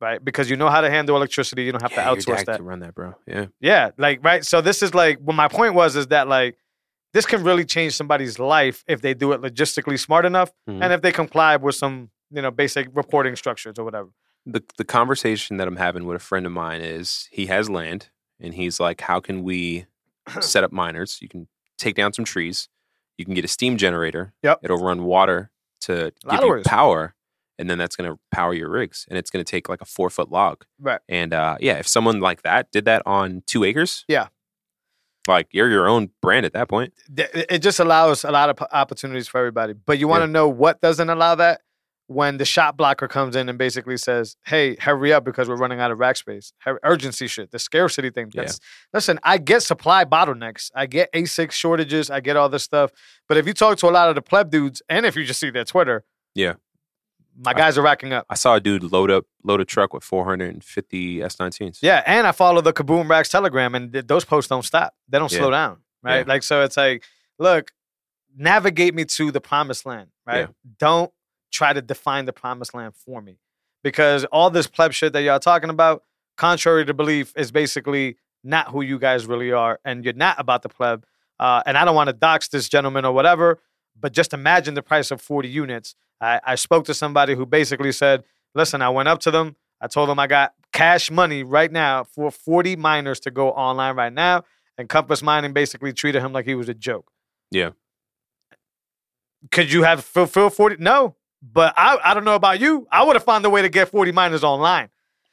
right? 0.00 0.22
Because 0.24 0.50
you 0.50 0.56
know 0.56 0.68
how 0.68 0.80
to 0.80 0.90
handle 0.90 1.16
electricity. 1.16 1.64
You 1.64 1.72
don't 1.72 1.82
have 1.82 1.92
yeah, 1.92 2.04
to 2.04 2.16
outsource 2.16 2.44
that. 2.46 2.56
To 2.58 2.62
run 2.62 2.80
that, 2.80 2.94
bro. 2.94 3.14
Yeah. 3.26 3.46
Yeah, 3.60 3.90
like 3.98 4.24
right. 4.24 4.44
So 4.44 4.60
this 4.60 4.82
is 4.82 4.94
like 4.94 5.18
what 5.20 5.34
my 5.36 5.48
point 5.48 5.74
was 5.74 5.94
is 5.96 6.08
that 6.08 6.26
like 6.28 6.56
this 7.14 7.24
can 7.24 7.42
really 7.44 7.64
change 7.64 7.94
somebody's 7.94 8.38
life 8.38 8.84
if 8.86 9.00
they 9.00 9.14
do 9.14 9.32
it 9.32 9.40
logistically 9.40 9.98
smart 9.98 10.24
enough 10.26 10.50
Mhm. 10.68 10.82
and 10.82 10.92
if 10.92 11.00
they 11.02 11.12
comply 11.12 11.56
with 11.56 11.74
some 11.74 12.10
you 12.30 12.42
know 12.42 12.50
basic 12.50 12.88
reporting 12.94 13.36
structures 13.36 13.78
or 13.78 13.84
whatever. 13.84 14.08
The 14.46 14.62
the 14.76 14.84
conversation 14.84 15.56
that 15.58 15.68
I'm 15.68 15.76
having 15.76 16.04
with 16.06 16.16
a 16.16 16.20
friend 16.20 16.46
of 16.46 16.52
mine 16.52 16.80
is 16.80 17.28
he 17.30 17.46
has 17.46 17.68
land 17.68 18.08
and 18.40 18.54
he's 18.54 18.78
like, 18.80 19.00
how 19.02 19.20
can 19.20 19.42
we 19.42 19.86
set 20.40 20.64
up 20.64 20.72
miners? 20.72 21.18
You 21.20 21.28
can 21.28 21.48
take 21.78 21.94
down 21.94 22.12
some 22.12 22.24
trees, 22.24 22.68
you 23.16 23.24
can 23.24 23.34
get 23.34 23.44
a 23.44 23.48
steam 23.48 23.76
generator. 23.76 24.32
Yep. 24.42 24.60
It'll 24.62 24.82
run 24.82 25.04
water 25.04 25.50
to 25.82 26.12
give 26.30 26.40
you 26.42 26.62
power, 26.64 27.14
and 27.58 27.68
then 27.70 27.78
that's 27.78 27.94
going 27.96 28.10
to 28.10 28.18
power 28.32 28.52
your 28.54 28.68
rigs, 28.68 29.06
and 29.08 29.16
it's 29.18 29.30
going 29.30 29.44
to 29.44 29.50
take 29.50 29.68
like 29.68 29.80
a 29.80 29.84
four 29.84 30.10
foot 30.10 30.30
log. 30.30 30.64
Right. 30.80 31.00
And 31.08 31.32
uh, 31.32 31.56
yeah, 31.60 31.74
if 31.78 31.86
someone 31.86 32.20
like 32.20 32.42
that 32.42 32.70
did 32.72 32.84
that 32.86 33.02
on 33.06 33.42
two 33.46 33.64
acres, 33.64 34.04
Yeah. 34.08 34.28
like 35.28 35.48
you're 35.52 35.68
your 35.70 35.88
own 35.88 36.10
brand 36.22 36.46
at 36.46 36.52
that 36.54 36.68
point. 36.68 36.94
It 37.16 37.58
just 37.58 37.78
allows 37.80 38.24
a 38.24 38.30
lot 38.30 38.50
of 38.50 38.58
opportunities 38.72 39.28
for 39.28 39.38
everybody. 39.38 39.72
But 39.74 39.98
you 39.98 40.08
want 40.08 40.22
to 40.22 40.26
know 40.26 40.48
what 40.48 40.80
doesn't 40.80 41.08
allow 41.10 41.34
that? 41.36 41.60
When 42.10 42.38
the 42.38 42.46
shot 42.46 42.78
blocker 42.78 43.06
comes 43.06 43.36
in 43.36 43.50
and 43.50 43.58
basically 43.58 43.98
says, 43.98 44.34
"Hey, 44.46 44.76
hurry 44.76 45.12
up 45.12 45.24
because 45.24 45.46
we're 45.46 45.56
running 45.56 45.78
out 45.78 45.90
of 45.90 45.98
rack 45.98 46.16
space." 46.16 46.52
Urgency 46.82 47.26
shit, 47.26 47.50
the 47.50 47.58
scarcity 47.58 48.08
thing. 48.08 48.30
Yeah. 48.34 48.46
Listen, 48.94 49.18
I 49.22 49.36
get 49.36 49.62
supply 49.62 50.06
bottlenecks, 50.06 50.70
I 50.74 50.86
get 50.86 51.12
ASIC 51.12 51.50
shortages, 51.52 52.10
I 52.10 52.20
get 52.20 52.34
all 52.36 52.48
this 52.48 52.64
stuff. 52.64 52.92
But 53.28 53.36
if 53.36 53.46
you 53.46 53.52
talk 53.52 53.76
to 53.78 53.88
a 53.88 53.90
lot 53.92 54.08
of 54.08 54.14
the 54.14 54.22
pleb 54.22 54.50
dudes, 54.50 54.80
and 54.88 55.04
if 55.04 55.16
you 55.16 55.24
just 55.24 55.38
see 55.38 55.50
their 55.50 55.66
Twitter, 55.66 56.02
Yeah. 56.34 56.54
my 57.44 57.52
guys 57.52 57.76
are 57.76 57.82
racking 57.82 58.14
up. 58.14 58.24
I 58.30 58.36
saw 58.36 58.54
a 58.54 58.60
dude 58.60 58.84
load 58.84 59.10
up 59.10 59.26
load 59.44 59.60
a 59.60 59.66
truck 59.66 59.92
with 59.92 60.02
450 60.02 61.18
S19s. 61.22 61.78
Yeah, 61.82 62.02
and 62.06 62.26
I 62.26 62.32
follow 62.32 62.62
the 62.62 62.72
Kaboom 62.72 63.08
Racks 63.10 63.28
Telegram, 63.28 63.74
and 63.74 63.92
th- 63.92 64.06
those 64.06 64.24
posts 64.24 64.48
don't 64.48 64.64
stop. 64.64 64.94
They 65.10 65.18
don't 65.18 65.30
Yeah. 65.30 65.38
slow 65.40 65.50
down, 65.50 65.82
right? 66.02 66.20
Yeah. 66.26 66.32
Like, 66.32 66.42
so 66.42 66.62
it's 66.62 66.76
like, 66.78 67.04
look, 67.38 67.70
navigate 68.34 68.94
me 68.94 69.04
to 69.04 69.30
the 69.30 69.40
promised 69.42 69.84
land, 69.84 70.08
right? 70.26 70.48
Don't 70.78 71.12
try 71.50 71.72
to 71.72 71.82
define 71.82 72.24
the 72.24 72.32
promised 72.32 72.74
land 72.74 72.94
for 72.94 73.20
me, 73.20 73.38
because 73.82 74.24
all 74.26 74.50
this 74.50 74.66
pleb 74.66 74.92
shit 74.92 75.12
that 75.12 75.22
y'all 75.22 75.38
talking 75.38 75.70
about, 75.70 76.02
contrary 76.36 76.84
to 76.84 76.94
belief, 76.94 77.32
is 77.36 77.50
basically 77.50 78.16
not 78.44 78.68
who 78.68 78.82
you 78.82 78.98
guys 78.98 79.26
really 79.26 79.52
are, 79.52 79.80
and 79.84 80.04
you're 80.04 80.14
not 80.14 80.38
about 80.38 80.62
the 80.62 80.68
pleb. 80.68 81.04
Uh, 81.40 81.62
and 81.66 81.78
I 81.78 81.84
don't 81.84 81.94
want 81.94 82.08
to 82.08 82.12
dox 82.12 82.48
this 82.48 82.68
gentleman 82.68 83.04
or 83.04 83.12
whatever, 83.12 83.60
but 83.98 84.12
just 84.12 84.32
imagine 84.32 84.74
the 84.74 84.82
price 84.82 85.10
of 85.10 85.20
40 85.20 85.48
units. 85.48 85.94
I, 86.20 86.40
I 86.44 86.54
spoke 86.56 86.84
to 86.86 86.94
somebody 86.94 87.34
who 87.34 87.46
basically 87.46 87.92
said, 87.92 88.24
listen, 88.54 88.82
I 88.82 88.88
went 88.88 89.08
up 89.08 89.20
to 89.20 89.30
them. 89.30 89.56
I 89.80 89.86
told 89.86 90.08
them 90.08 90.18
I 90.18 90.26
got 90.26 90.54
cash 90.72 91.10
money 91.10 91.42
right 91.44 91.70
now 91.70 92.04
for 92.04 92.30
40 92.30 92.76
miners 92.76 93.20
to 93.20 93.30
go 93.30 93.50
online 93.50 93.96
right 93.96 94.12
now. 94.12 94.44
And 94.76 94.88
Compass 94.88 95.22
Mining 95.22 95.52
basically 95.52 95.92
treated 95.92 96.22
him 96.22 96.32
like 96.32 96.46
he 96.46 96.54
was 96.54 96.68
a 96.68 96.74
joke. 96.74 97.10
Yeah. 97.50 97.70
Could 99.50 99.72
you 99.72 99.82
have 99.84 100.04
fulfilled 100.04 100.54
40? 100.54 100.76
No. 100.78 101.16
But 101.42 101.74
I, 101.76 101.98
I 102.04 102.14
don't 102.14 102.24
know 102.24 102.34
about 102.34 102.60
you. 102.60 102.86
I 102.90 103.04
would 103.04 103.14
have 103.16 103.24
found 103.24 103.44
a 103.44 103.50
way 103.50 103.62
to 103.62 103.68
get 103.68 103.88
40 103.88 104.12
miners 104.12 104.42
online. 104.42 104.88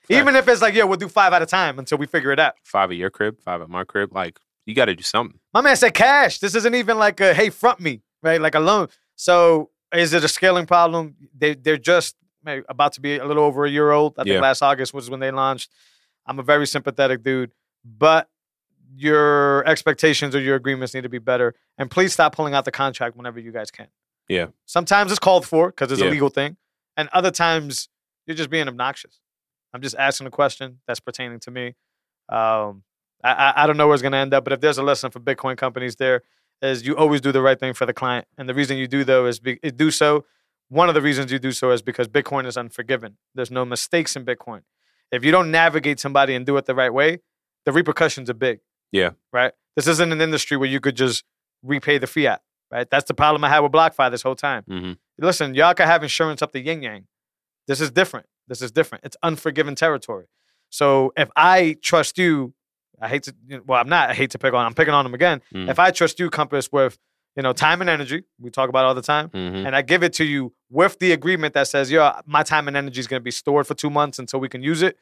Even 0.10 0.36
if 0.36 0.48
it's 0.48 0.62
like, 0.62 0.76
yeah, 0.76 0.84
we'll 0.84 0.98
do 0.98 1.08
five 1.10 1.34
at 1.34 1.42
a 1.42 1.48
time 1.48 1.80
until 1.80 1.98
we 1.98 2.06
figure 2.06 2.32
it 2.32 2.40
out. 2.40 2.54
Five 2.64 2.92
at 2.92 2.98
your 2.98 3.10
crib, 3.10 3.40
five 3.42 3.62
at 3.62 3.70
my 3.70 3.84
crib. 3.84 4.14
Like 4.14 4.40
you 4.66 4.76
got 4.76 4.86
to 4.86 4.96
do 4.96 5.02
something. 5.02 5.40
My 5.54 5.62
man 5.62 5.76
said 5.76 5.96
cash. 5.96 6.38
This 6.40 6.54
isn't 6.54 6.76
even 6.76 7.00
like 7.00 7.20
a 7.22 7.34
hey, 7.34 7.50
front 7.50 7.80
me, 7.80 8.04
right? 8.22 8.40
Like 8.40 8.54
a 8.54 8.60
loan. 8.60 8.90
So 9.16 9.72
is 9.94 10.14
it 10.14 10.24
a 10.24 10.28
scaling 10.28 10.68
problem? 10.68 11.16
They 11.36 11.56
they're 11.56 11.78
just 11.78 12.16
maybe 12.44 12.64
about 12.70 12.94
to 12.94 13.02
be 13.02 13.18
a 13.18 13.26
little 13.26 13.44
over 13.44 13.66
a 13.66 13.70
year 13.70 13.92
old. 13.92 14.14
I 14.20 14.24
think 14.24 14.36
Yeah. 14.36 14.42
last 14.42 14.62
August 14.62 14.94
was 14.94 15.10
when 15.10 15.20
they 15.20 15.32
launched. 15.32 15.72
I'm 16.28 16.38
a 16.38 16.44
very 16.44 16.68
sympathetic 16.68 17.24
dude, 17.24 17.52
but 17.84 18.30
your 18.96 19.68
expectations 19.68 20.36
or 20.36 20.40
your 20.40 20.56
agreements 20.56 20.94
need 20.94 21.04
to 21.04 21.10
be 21.10 21.18
better. 21.20 21.56
And 21.78 21.90
please 21.90 22.14
stop 22.14 22.36
pulling 22.36 22.54
out 22.54 22.66
the 22.66 22.72
contract 22.72 23.18
whenever 23.18 23.40
you 23.40 23.52
guys 23.52 23.72
can. 23.72 23.88
Yeah. 24.28 24.48
Sometimes 24.66 25.12
it's 25.12 25.20
called 25.20 25.46
for 25.46 25.70
because 25.70 25.92
it's 25.92 26.02
a 26.02 26.06
legal 26.10 26.30
thing, 26.30 26.58
and 26.98 27.10
other 27.14 27.32
times 27.32 27.90
you're 28.26 28.36
just 28.36 28.50
being 28.50 28.68
obnoxious. 28.68 29.20
I'm 29.74 29.82
just 29.82 29.96
asking 29.98 30.28
a 30.28 30.32
question 30.32 30.80
that's 30.88 31.00
pertaining 31.00 31.40
to 31.42 31.52
me. 31.52 31.76
Um, 32.30 32.84
I, 33.24 33.32
I, 33.32 33.64
I 33.64 33.68
don't 33.68 33.78
know 33.78 33.88
where 33.88 33.94
it's 33.94 34.02
going 34.02 34.14
to 34.14 34.18
end 34.18 34.34
up, 34.34 34.44
but 34.44 34.54
if 34.54 34.62
there's 34.62 34.78
a 34.78 34.84
lesson 34.84 35.12
for 35.12 35.20
Bitcoin 35.20 35.58
companies, 35.58 35.98
there 35.98 36.24
is 36.62 36.86
you 36.86 36.96
always 36.96 37.22
do 37.22 37.32
the 37.32 37.42
right 37.42 37.60
thing 37.60 37.74
for 37.74 37.86
the 37.86 37.94
client, 37.94 38.28
and 38.38 38.48
the 38.48 38.54
reason 38.54 38.78
you 38.78 38.88
do 38.88 39.04
though 39.04 39.26
is 39.26 39.40
be, 39.40 39.56
do 39.56 39.92
so. 39.92 40.26
One 40.70 40.90
of 40.90 40.96
the 40.96 41.02
reasons 41.02 41.32
you 41.32 41.38
do 41.38 41.52
so 41.52 41.72
is 41.72 41.82
because 41.82 42.08
Bitcoin 42.08 42.48
is 42.48 42.58
unforgiving. 42.58 43.18
There's 43.36 43.52
no 43.52 43.66
mistakes 43.66 44.16
in 44.16 44.26
Bitcoin. 44.26 44.62
If 45.12 45.24
you 45.24 45.32
don't 45.32 45.52
navigate 45.52 46.00
somebody 46.00 46.34
and 46.34 46.46
do 46.46 46.58
it 46.58 46.66
the 46.66 46.74
right 46.74 46.92
way, 46.92 47.20
the 47.66 47.72
repercussions 47.72 48.30
are 48.30 48.34
big. 48.34 48.62
Yeah. 48.92 49.12
Right. 49.32 49.54
This 49.76 49.88
isn't 49.88 50.12
an 50.12 50.22
industry 50.22 50.58
where 50.58 50.70
you 50.70 50.80
could 50.80 50.96
just 50.96 51.24
repay 51.62 51.98
the 51.98 52.08
fiat. 52.08 52.42
Right? 52.72 52.90
That's 52.90 53.06
the 53.08 53.14
problem 53.14 53.44
I 53.44 53.50
had 53.50 53.60
with 53.60 53.72
BlockFi 53.72 54.12
this 54.12 54.22
whole 54.22 54.36
time. 54.36 54.64
hmm 54.68 54.92
Listen, 55.18 55.54
y'all 55.56 55.74
can 55.74 55.88
have 55.88 56.04
insurance 56.04 56.42
up 56.42 56.52
the 56.52 56.60
yin 56.60 56.82
yang. 56.82 57.08
This 57.68 57.80
is 57.80 57.90
different. 57.92 58.26
This 58.48 58.62
is 58.62 58.72
different. 58.72 59.06
It's 59.06 59.16
unforgiven 59.24 59.74
territory. 59.76 60.26
So 60.70 61.14
if 61.16 61.30
I 61.38 61.78
trust 61.82 62.18
you, 62.18 62.54
I 63.02 63.08
hate 63.08 63.24
to, 63.24 63.36
well, 63.66 63.80
I'm 63.80 63.88
not, 63.90 64.10
I 64.10 64.14
hate 64.14 64.32
to 64.32 64.38
pick 64.40 64.54
on, 64.54 64.66
I'm 64.66 64.74
picking 64.74 64.94
on 64.94 65.06
them 65.06 65.14
again. 65.14 65.42
Mm. 65.54 65.70
If 65.70 65.80
I 65.80 65.92
trust 65.92 66.20
you, 66.20 66.30
Compass, 66.30 66.70
with, 66.72 66.98
you 67.36 67.44
know, 67.44 67.54
time 67.54 67.82
and 67.82 67.90
energy, 67.90 68.24
we 68.40 68.50
talk 68.50 68.70
about 68.70 68.86
all 68.86 68.94
the 68.96 69.02
time, 69.02 69.30
hmm 69.30 69.66
and 69.66 69.76
I 69.76 69.82
give 69.82 70.04
it 70.04 70.14
to 70.14 70.26
you 70.26 70.54
with 70.70 71.00
the 71.00 71.12
agreement 71.14 71.54
that 71.54 71.68
says, 71.68 71.92
yo, 71.92 72.12
my 72.26 72.44
time 72.44 72.68
and 72.68 72.76
energy 72.76 73.00
is 73.00 73.08
going 73.08 73.20
to 73.20 73.24
be 73.24 73.32
stored 73.32 73.68
for 73.68 73.74
two 73.74 73.90
months 73.90 74.20
until 74.20 74.40
we 74.40 74.50
can 74.50 74.62
use 74.64 74.82
it, 74.82 74.98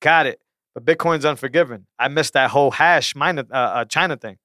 got 0.00 0.26
it. 0.26 0.40
But 0.74 0.84
Bitcoin's 0.84 1.24
unforgiven. 1.24 1.86
I 1.98 2.08
missed 2.08 2.32
that 2.32 2.50
whole 2.50 2.72
hash 2.72 3.14
minor, 3.14 3.44
uh, 3.50 3.54
uh, 3.54 3.84
China 3.84 4.16
thing. 4.16 4.38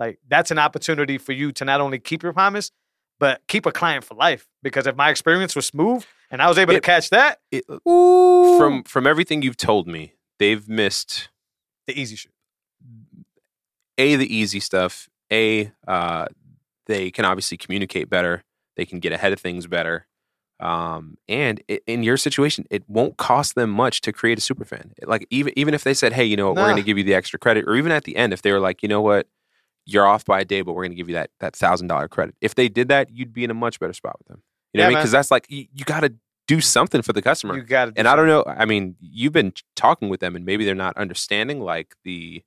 Like, 0.00 0.18
that's 0.28 0.50
an 0.50 0.58
opportunity 0.58 1.18
for 1.18 1.32
you 1.32 1.52
to 1.52 1.64
not 1.64 1.80
only 1.80 1.98
keep 2.00 2.22
your 2.22 2.32
promise, 2.32 2.72
but 3.20 3.42
keep 3.46 3.66
a 3.66 3.70
client 3.70 4.02
for 4.02 4.14
life. 4.14 4.48
Because 4.62 4.86
if 4.86 4.96
my 4.96 5.10
experience 5.10 5.54
was 5.54 5.66
smooth 5.66 6.04
and 6.30 6.40
I 6.40 6.48
was 6.48 6.56
able 6.58 6.72
It- 6.72 6.76
to 6.76 6.80
catch 6.80 7.10
that, 7.10 7.38
It- 7.52 7.64
ooh, 7.86 8.56
from 8.58 8.82
from 8.84 9.06
everything 9.06 9.42
you've 9.42 9.58
told 9.58 9.86
me, 9.86 10.14
they've 10.38 10.66
missed 10.68 11.28
the 11.86 12.00
easy 12.00 12.16
shit. 12.16 12.32
a 13.98 14.16
the 14.16 14.34
easy 14.34 14.58
stuff. 14.60 15.08
A 15.30 15.70
uh, 15.86 16.26
they 16.86 17.10
can 17.10 17.24
obviously 17.26 17.58
communicate 17.58 18.08
better. 18.08 18.42
They 18.76 18.86
can 18.86 18.98
get 19.00 19.12
ahead 19.12 19.32
of 19.34 19.40
things 19.40 19.66
better. 19.66 20.06
Um, 20.60 21.16
and 21.28 21.62
i 21.70 21.80
in 21.86 22.02
your 22.02 22.16
situation, 22.16 22.64
it 22.70 22.84
won't 22.88 23.16
cost 23.18 23.54
them 23.54 23.70
much 23.70 24.00
to 24.02 24.12
create 24.12 24.38
a 24.38 24.40
super 24.40 24.64
fan. 24.64 24.92
Like 25.04 25.26
even 25.30 25.52
even 25.58 25.74
if 25.74 25.84
they 25.84 25.92
said, 25.94 26.14
"Hey, 26.14 26.24
you 26.24 26.36
know 26.36 26.46
what, 26.48 26.56
we're 26.56 26.64
going 26.64 26.76
to 26.76 26.82
give 26.82 26.96
you 26.98 27.04
the 27.04 27.14
extra 27.14 27.38
credit," 27.38 27.66
or 27.68 27.76
even 27.76 27.92
at 27.92 28.04
the 28.04 28.16
end, 28.16 28.32
if 28.32 28.40
they 28.42 28.52
were 28.52 28.60
like, 28.60 28.82
"You 28.82 28.88
know 28.88 29.02
what, 29.02 29.26
you're 29.86 30.06
off 30.06 30.24
by 30.24 30.40
a 30.40 30.44
day, 30.44 30.62
but 30.62 30.72
we're 30.74 30.82
going 30.84 30.92
to 30.92 30.96
give 30.96 31.08
you 31.08 31.14
that 31.14 31.30
that 31.40 31.56
thousand 31.56 31.88
dollar 31.88 32.08
credit," 32.08 32.34
if 32.40 32.54
they 32.54 32.68
did 32.68 32.88
that, 32.88 33.10
you'd 33.10 33.32
be 33.32 33.44
in 33.44 33.50
a 33.50 33.54
much 33.54 33.80
better 33.80 33.92
spot 33.92 34.16
with 34.18 34.28
them. 34.28 34.42
You 34.72 34.78
know 34.78 34.84
Yeah, 34.84 34.86
what 34.86 34.90
I 34.90 34.94
mean? 34.94 34.98
Because 35.02 35.12
that's 35.12 35.30
like 35.30 35.46
you, 35.48 35.66
you 35.74 35.84
got 35.84 36.00
to 36.00 36.14
do 36.46 36.60
something 36.60 37.02
for 37.02 37.12
the 37.12 37.22
customer. 37.22 37.56
You 37.56 37.62
got 37.62 37.86
to. 37.86 37.92
and 37.96 38.06
I 38.08 38.16
don't 38.16 38.26
know. 38.26 38.44
I 38.46 38.64
mean, 38.64 38.96
you've 39.00 39.32
been 39.32 39.52
talking 39.76 40.08
with 40.08 40.20
them, 40.20 40.36
and 40.36 40.44
maybe 40.44 40.64
they're 40.64 40.74
not 40.74 40.96
understanding 40.96 41.60
like 41.60 41.94
the 42.04 42.42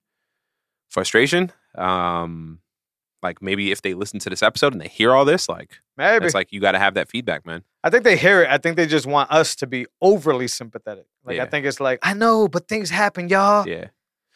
frustration. 0.90 1.52
Um, 1.76 2.60
like 3.22 3.42
maybe 3.42 3.72
if 3.72 3.82
they 3.82 3.94
listen 3.94 4.20
to 4.20 4.30
this 4.30 4.44
episode 4.44 4.74
and 4.74 4.82
they 4.82 4.88
hear 4.90 5.14
all 5.14 5.24
this, 5.26 5.48
like 5.48 5.80
Maybe. 5.98 6.26
it's 6.26 6.36
like 6.36 6.52
you 6.52 6.60
got 6.60 6.74
to 6.74 6.80
have 6.80 6.96
that 6.96 7.10
feedback, 7.10 7.46
man. 7.46 7.64
I 7.84 7.90
think 7.90 8.04
they 8.04 8.18
hear 8.18 8.44
it. 8.44 8.50
I 8.50 8.58
think 8.58 8.76
they 8.76 8.86
just 8.86 9.06
want 9.06 9.32
us 9.32 9.56
to 9.58 9.68
be 9.68 9.86
overly 10.02 10.48
sympathetic. 10.50 11.06
Like 11.24 11.40
I 11.40 11.46
think 11.46 11.66
it's 11.66 11.80
like, 11.80 12.00
I 12.04 12.14
know, 12.14 12.48
but 12.50 12.68
things 12.68 12.90
happen, 12.90 13.30
y'all. 13.30 13.66
Yeah, 13.68 13.88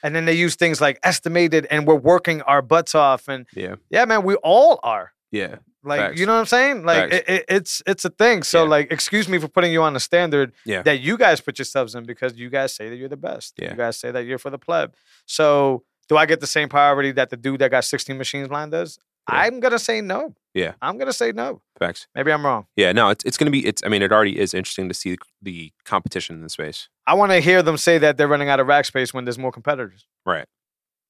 And 0.04 0.16
then 0.16 0.26
they 0.26 0.34
use 0.34 0.56
things 0.56 0.80
like 0.80 1.00
estimated 1.04 1.66
and 1.72 1.88
we're 1.88 1.96
working 1.96 2.42
our 2.44 2.62
butts 2.62 2.94
off. 2.96 3.28
And 3.28 3.46
yeah, 3.56 3.76
yeah, 3.90 4.06
man, 4.06 4.24
we 4.24 4.36
all 4.36 4.80
are. 4.84 5.12
yeah, 5.32 5.56
Like, 5.84 6.00
Facts. 6.00 6.20
you 6.20 6.26
know 6.26 6.34
what 6.34 6.40
I'm 6.40 6.46
saying? 6.46 6.84
Like 6.84 7.12
it, 7.12 7.26
it, 7.30 7.46
it's 7.50 7.82
it's 7.88 8.06
a 8.06 8.10
thing. 8.10 8.44
So 8.44 8.64
Yeah. 8.64 8.70
like, 8.70 8.92
excuse 8.92 9.28
me 9.28 9.38
for 9.40 9.48
putting 9.48 9.72
you 9.72 9.82
on 9.84 9.94
the 9.94 10.00
standard 10.00 10.54
Yeah. 10.66 10.82
that 10.84 11.00
you 11.00 11.18
guys 11.18 11.42
put 11.42 11.58
yourselves 11.60 11.96
in 11.96 12.06
because 12.06 12.36
you 12.38 12.50
guys 12.50 12.74
say 12.76 12.90
that 12.90 12.96
you're 12.96 13.10
the 13.10 13.18
best. 13.18 13.54
Yeah. 13.58 13.72
You 13.72 13.78
guys 13.78 13.98
say 13.98 14.12
that 14.12 14.26
you're 14.26 14.38
for 14.38 14.50
the 14.52 14.60
pleb. 14.60 14.94
So 15.26 15.84
do 16.10 16.16
I 16.18 16.26
get 16.26 16.40
the 16.40 16.48
same 16.48 16.70
priority 16.70 17.12
that 17.14 17.30
the 17.30 17.38
dude 17.38 17.60
that 17.62 17.72
got 17.72 17.84
16 17.84 18.18
machines 18.18 18.50
line 18.50 18.70
does? 18.70 19.00
Yeah. 19.30 19.40
I'm 19.42 19.60
gonna 19.60 19.80
say 19.80 20.00
no. 20.02 20.36
Yeah. 20.54 20.74
I'm 20.82 20.98
gonna 20.98 21.12
say 21.14 21.32
no. 21.34 21.62
facts. 21.80 22.08
Maybe 22.16 22.32
I'm 22.32 22.46
wrong. 22.46 22.66
Yeah, 22.76 22.92
no, 22.94 23.10
it's 23.10 23.24
it's 23.26 23.38
gonna 23.38 23.52
be. 23.52 23.66
It's. 23.66 23.82
I 23.86 23.90
mean, 23.90 24.02
it 24.02 24.12
already 24.12 24.40
is 24.40 24.54
interesting 24.54 24.88
to 24.88 24.94
see 24.94 25.18
the 25.42 25.72
competition 25.84 26.36
in 26.38 26.44
the 26.44 26.50
space. 26.50 26.88
I 27.08 27.14
want 27.16 27.32
to 27.32 27.40
hear 27.40 27.64
them 27.64 27.78
say 27.78 27.98
that 28.00 28.18
they're 28.18 28.28
running 28.28 28.50
out 28.50 28.60
of 28.60 28.68
rack 28.68 28.86
space 28.86 29.14
when 29.14 29.26
there's 29.26 29.40
more 29.40 29.52
competitors. 29.52 30.06
Right. 30.26 30.46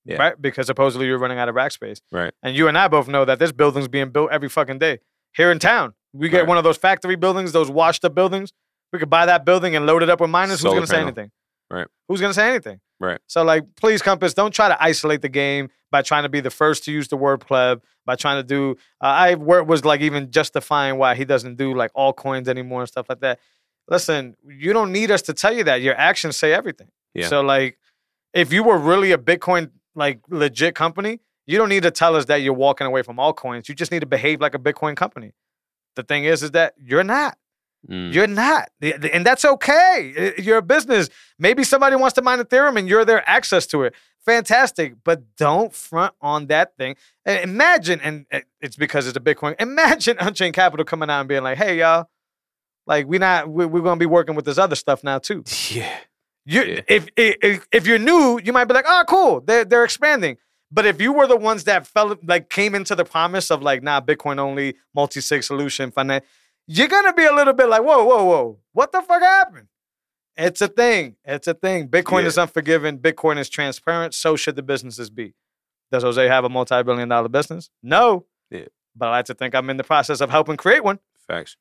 Yeah. 0.06 0.18
Right? 0.18 0.42
Because 0.42 0.68
supposedly 0.68 1.08
you're 1.08 1.18
running 1.18 1.40
out 1.40 1.50
of 1.50 1.56
rack 1.56 1.72
space. 1.72 2.00
Right. 2.12 2.34
And 2.44 2.56
you 2.56 2.68
and 2.70 2.78
I 2.78 2.88
both 2.88 3.08
know 3.08 3.26
that 3.26 3.40
this 3.40 3.52
building's 3.52 3.88
being 3.90 4.12
built 4.12 4.32
every 4.32 4.48
fucking 4.48 4.80
day. 4.80 5.00
Here 5.36 5.52
in 5.52 5.60
town. 5.60 5.94
We 6.14 6.30
get 6.30 6.40
Right. 6.40 6.48
one 6.48 6.58
of 6.58 6.64
those 6.64 6.78
factory 6.78 7.16
buildings, 7.16 7.52
those 7.52 7.70
washed 7.70 8.06
up 8.06 8.16
buildings. 8.16 8.54
We 8.94 9.00
could 9.00 9.10
buy 9.10 9.26
that 9.26 9.44
building 9.44 9.76
and 9.76 9.86
load 9.86 10.04
it 10.04 10.10
up 10.10 10.22
with 10.22 10.30
miners. 10.30 10.62
Solar 10.62 10.80
Who's 10.80 10.90
gonna 10.90 10.98
say 11.00 11.02
anything? 11.04 11.32
Right. 11.70 11.88
Who's 12.08 12.22
gonna 12.22 12.34
say 12.34 12.48
anything? 12.50 12.80
Right. 13.00 13.20
So 13.28 13.44
like, 13.44 13.66
please, 13.76 14.02
Compass, 14.02 14.34
don't 14.34 14.54
try 14.54 14.70
to 14.70 14.82
isolate 14.82 15.22
the 15.22 15.30
game 15.30 15.70
by 15.92 16.02
trying 16.02 16.24
to 16.24 16.30
be 16.30 16.40
the 16.40 16.50
first 16.50 16.86
to 16.86 16.92
use 16.92 17.08
the 17.10 17.18
word 17.18 17.42
pleb, 17.42 17.84
by 18.06 18.16
trying 18.16 18.40
to 18.42 18.48
do 18.48 18.78
uh, 19.02 19.06
I 19.08 19.36
was 19.36 19.84
like 19.84 20.00
even 20.02 20.32
justifying 20.32 20.98
why 20.98 21.16
he 21.16 21.26
doesn't 21.26 21.56
do 21.58 21.74
like 21.76 21.92
altcoins 21.94 22.48
anymore 22.48 22.82
and 22.82 22.88
stuff 22.88 23.08
like 23.10 23.20
that. 23.20 23.40
Listen, 23.88 24.36
you 24.46 24.74
don't 24.74 24.92
need 24.92 25.12
us 25.12 25.22
to 25.24 25.34
tell 25.34 25.54
you 25.54 25.64
that. 25.66 25.82
Your 25.82 25.96
actions 25.96 26.38
say 26.38 26.54
everything. 26.54 26.90
Yeah. 27.14 27.28
So 27.28 27.42
like 27.42 27.78
if 28.34 28.54
you 28.54 28.64
were 28.64 28.78
really 28.78 29.12
a 29.12 29.18
Bitcoin 29.18 29.72
like 29.96 30.20
legit 30.30 30.76
company, 30.76 31.20
you 31.46 31.58
don't 31.58 31.70
need 31.70 31.84
to 31.84 31.92
tell 31.92 32.16
us 32.16 32.26
that 32.26 32.38
you're 32.38 32.54
walking 32.54 32.86
away 32.86 33.02
from 33.02 33.18
altcoins. 33.18 33.70
You 33.70 33.76
just 33.76 33.92
need 33.92 34.02
to 34.02 34.06
behave 34.06 34.42
like 34.42 34.54
a 34.54 34.60
Bitcoin 34.60 34.96
company. 34.96 35.34
The 35.96 36.04
thing 36.04 36.26
is, 36.26 36.44
is 36.44 36.52
that 36.52 36.74
you're 36.78 37.04
not. 37.04 37.38
Mm. 37.90 38.14
You're 38.14 38.28
not. 38.28 38.70
And 38.82 39.26
that's 39.26 39.46
okay. 39.46 40.34
You're 40.38 40.58
a 40.58 40.62
business. 40.62 41.10
Maybe 41.40 41.64
somebody 41.64 41.96
wants 41.96 42.16
to 42.16 42.22
mine 42.22 42.40
Ethereum 42.40 42.78
and 42.78 42.88
you're 42.88 43.06
their 43.06 43.28
access 43.28 43.66
to 43.68 43.84
it. 43.84 43.96
Fantastic. 44.26 44.96
But 45.06 45.36
don't 45.38 45.74
front 45.74 46.14
on 46.22 46.48
that 46.48 46.76
thing. 46.78 46.98
Imagine, 47.26 48.02
and 48.02 48.26
it's 48.60 48.76
because 48.76 49.08
it's 49.08 49.16
a 49.16 49.22
Bitcoin. 49.22 49.56
Imagine 49.60 50.18
Unchained 50.20 50.54
Capital 50.54 50.86
coming 50.86 51.10
out 51.10 51.22
and 51.22 51.30
being 51.30 51.44
like, 51.44 51.58
hey, 51.58 51.80
y'all, 51.80 52.10
like 52.88 53.06
we're 53.08 53.20
not, 53.20 53.50
we, 53.50 53.66
we're 53.66 53.82
going 53.82 53.98
to 53.98 54.00
be 54.00 54.06
working 54.08 54.36
with 54.36 54.46
this 54.46 54.58
other 54.58 54.76
stuff 54.76 55.04
now 55.04 55.20
too. 55.20 55.44
Yeah. 55.70 55.96
You, 56.46 56.64
Yeah. 56.64 56.82
if, 56.88 57.08
if 57.18 57.68
if 57.72 57.86
you're 57.88 58.00
new, 58.00 58.40
you 58.44 58.54
might 58.54 58.66
be 58.66 58.74
like, 58.74 58.86
oh, 58.88 59.04
cool, 59.08 59.42
they're 59.42 59.66
they're 59.66 59.84
expanding. 59.84 60.38
But 60.72 60.86
if 60.86 61.00
you 61.02 61.12
were 61.14 61.28
the 61.28 61.38
ones 61.38 61.66
that 61.66 61.86
fell 61.88 62.16
like 62.24 62.50
came 62.50 62.74
into 62.76 62.96
the 62.96 63.06
promise 63.06 63.52
of 63.52 63.62
like, 63.62 63.84
nah, 63.84 64.00
Bitcoin 64.02 64.40
only, 64.40 64.76
multi 64.96 65.22
sig 65.22 65.44
solution, 65.44 65.92
finance, 65.92 66.26
you're 66.68 66.88
gonna 66.88 67.14
be 67.14 67.26
a 67.26 67.34
little 67.34 67.54
bit 67.54 67.68
like, 67.70 67.84
whoa, 67.84 68.04
whoa, 68.06 68.24
whoa, 68.26 68.60
what 68.74 68.92
the 68.92 69.02
fuck 69.02 69.22
happened? 69.22 69.68
It's 70.38 70.62
a 70.62 70.68
thing. 70.68 71.16
It's 71.26 71.48
a 71.48 71.54
thing. 71.54 71.88
Bitcoin 71.90 72.22
Yeah. 72.22 72.28
is 72.28 72.38
unforgiving. 72.38 73.00
Bitcoin 73.00 73.38
is 73.40 73.50
transparent. 73.50 74.14
So 74.14 74.36
should 74.36 74.56
the 74.56 74.64
businesses 74.64 75.10
be. 75.10 75.34
Does 75.92 76.04
Jose 76.04 76.28
have 76.28 76.44
a 76.46 76.50
multi-billion 76.50 77.10
dollar 77.10 77.28
business? 77.30 77.70
No. 77.82 78.26
Yeah. 78.52 78.66
But 78.96 79.08
I 79.08 79.12
like 79.12 79.26
to 79.26 79.34
think 79.34 79.56
I'm 79.56 79.70
in 79.70 79.78
the 79.78 79.84
process 79.84 80.22
of 80.22 80.30
helping 80.30 80.56
create 80.58 80.84
one. 80.84 81.00
Facts. 81.28 81.58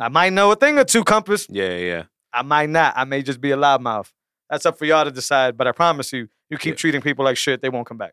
I 0.00 0.08
might 0.08 0.32
know 0.32 0.50
a 0.52 0.56
thing 0.56 0.78
or 0.78 0.84
two, 0.84 1.04
Compass. 1.04 1.46
Yeah, 1.48 1.68
yeah, 1.70 1.76
yeah. 1.84 2.02
I 2.32 2.42
might 2.42 2.68
not. 2.68 2.94
I 2.96 3.04
may 3.04 3.22
just 3.22 3.40
be 3.40 3.50
a 3.52 3.56
loudmouth. 3.56 4.10
That's 4.50 4.66
up 4.66 4.78
for 4.78 4.84
y'all 4.84 5.04
to 5.04 5.10
decide. 5.10 5.56
But 5.56 5.66
I 5.66 5.72
promise 5.72 6.12
you, 6.12 6.28
you 6.50 6.58
keep 6.58 6.72
Yeah. 6.74 6.76
treating 6.76 7.00
people 7.00 7.24
like 7.24 7.36
shit, 7.36 7.62
they 7.62 7.68
won't 7.70 7.86
come 7.86 7.96
back. 7.98 8.12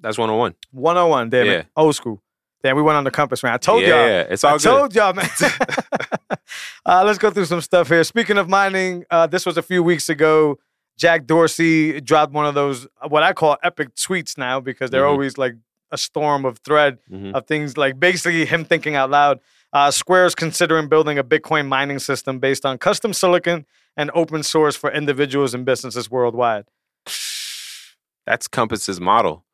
That's 0.00 0.18
one 0.18 0.30
on 0.30 0.38
one. 0.38 0.54
101, 0.72 1.30
damn 1.30 1.46
Yeah. 1.46 1.52
it. 1.52 1.66
Old 1.76 1.94
school. 1.94 2.22
Damn, 2.62 2.76
we 2.76 2.82
went 2.82 2.96
on 2.96 3.04
the 3.04 3.10
compass, 3.10 3.42
man. 3.42 3.52
I 3.54 3.56
told 3.56 3.82
yeah, 3.82 3.88
y'all. 3.88 4.06
yeah, 4.08 4.20
it's 4.30 4.44
all 4.44 4.54
I 4.54 4.58
good. 4.58 4.62
told 4.62 4.94
y'all, 4.94 5.12
man. 5.12 5.28
uh, 6.86 7.02
let's 7.04 7.18
go 7.18 7.30
through 7.30 7.44
some 7.46 7.60
stuff 7.60 7.88
here. 7.88 8.04
Speaking 8.04 8.38
of 8.38 8.48
mining, 8.48 9.04
uh, 9.10 9.26
this 9.26 9.44
was 9.46 9.56
a 9.56 9.62
few 9.62 9.82
weeks 9.82 10.08
ago. 10.08 10.58
Jack 10.96 11.26
Dorsey 11.26 12.00
dropped 12.00 12.32
one 12.32 12.46
of 12.46 12.54
those, 12.54 12.86
uh, 13.00 13.08
what 13.08 13.22
I 13.22 13.32
call 13.32 13.56
epic 13.62 13.94
tweets 13.96 14.36
now, 14.38 14.60
because 14.60 14.90
they're 14.90 15.02
Mhm. 15.04 15.08
always 15.10 15.38
like 15.38 15.54
a 15.90 15.98
storm 15.98 16.44
of 16.44 16.58
thread 16.58 16.98
Mhm. 17.10 17.34
of 17.34 17.46
things 17.46 17.76
like 17.76 17.98
basically 17.98 18.44
him 18.44 18.64
thinking 18.64 18.94
out 18.94 19.10
loud. 19.10 19.40
Uh, 19.72 19.90
Square 19.90 20.26
is 20.26 20.34
considering 20.34 20.88
building 20.88 21.18
a 21.18 21.24
Bitcoin 21.24 21.66
mining 21.66 21.98
system 21.98 22.38
based 22.38 22.66
on 22.66 22.78
custom 22.78 23.12
silicon 23.12 23.64
and 23.96 24.10
open 24.14 24.42
source 24.42 24.76
for 24.76 24.90
individuals 24.92 25.54
and 25.54 25.64
businesses 25.64 26.10
worldwide. 26.10 26.66
That's 28.26 28.48
Compass's 28.48 29.00
model 29.00 29.44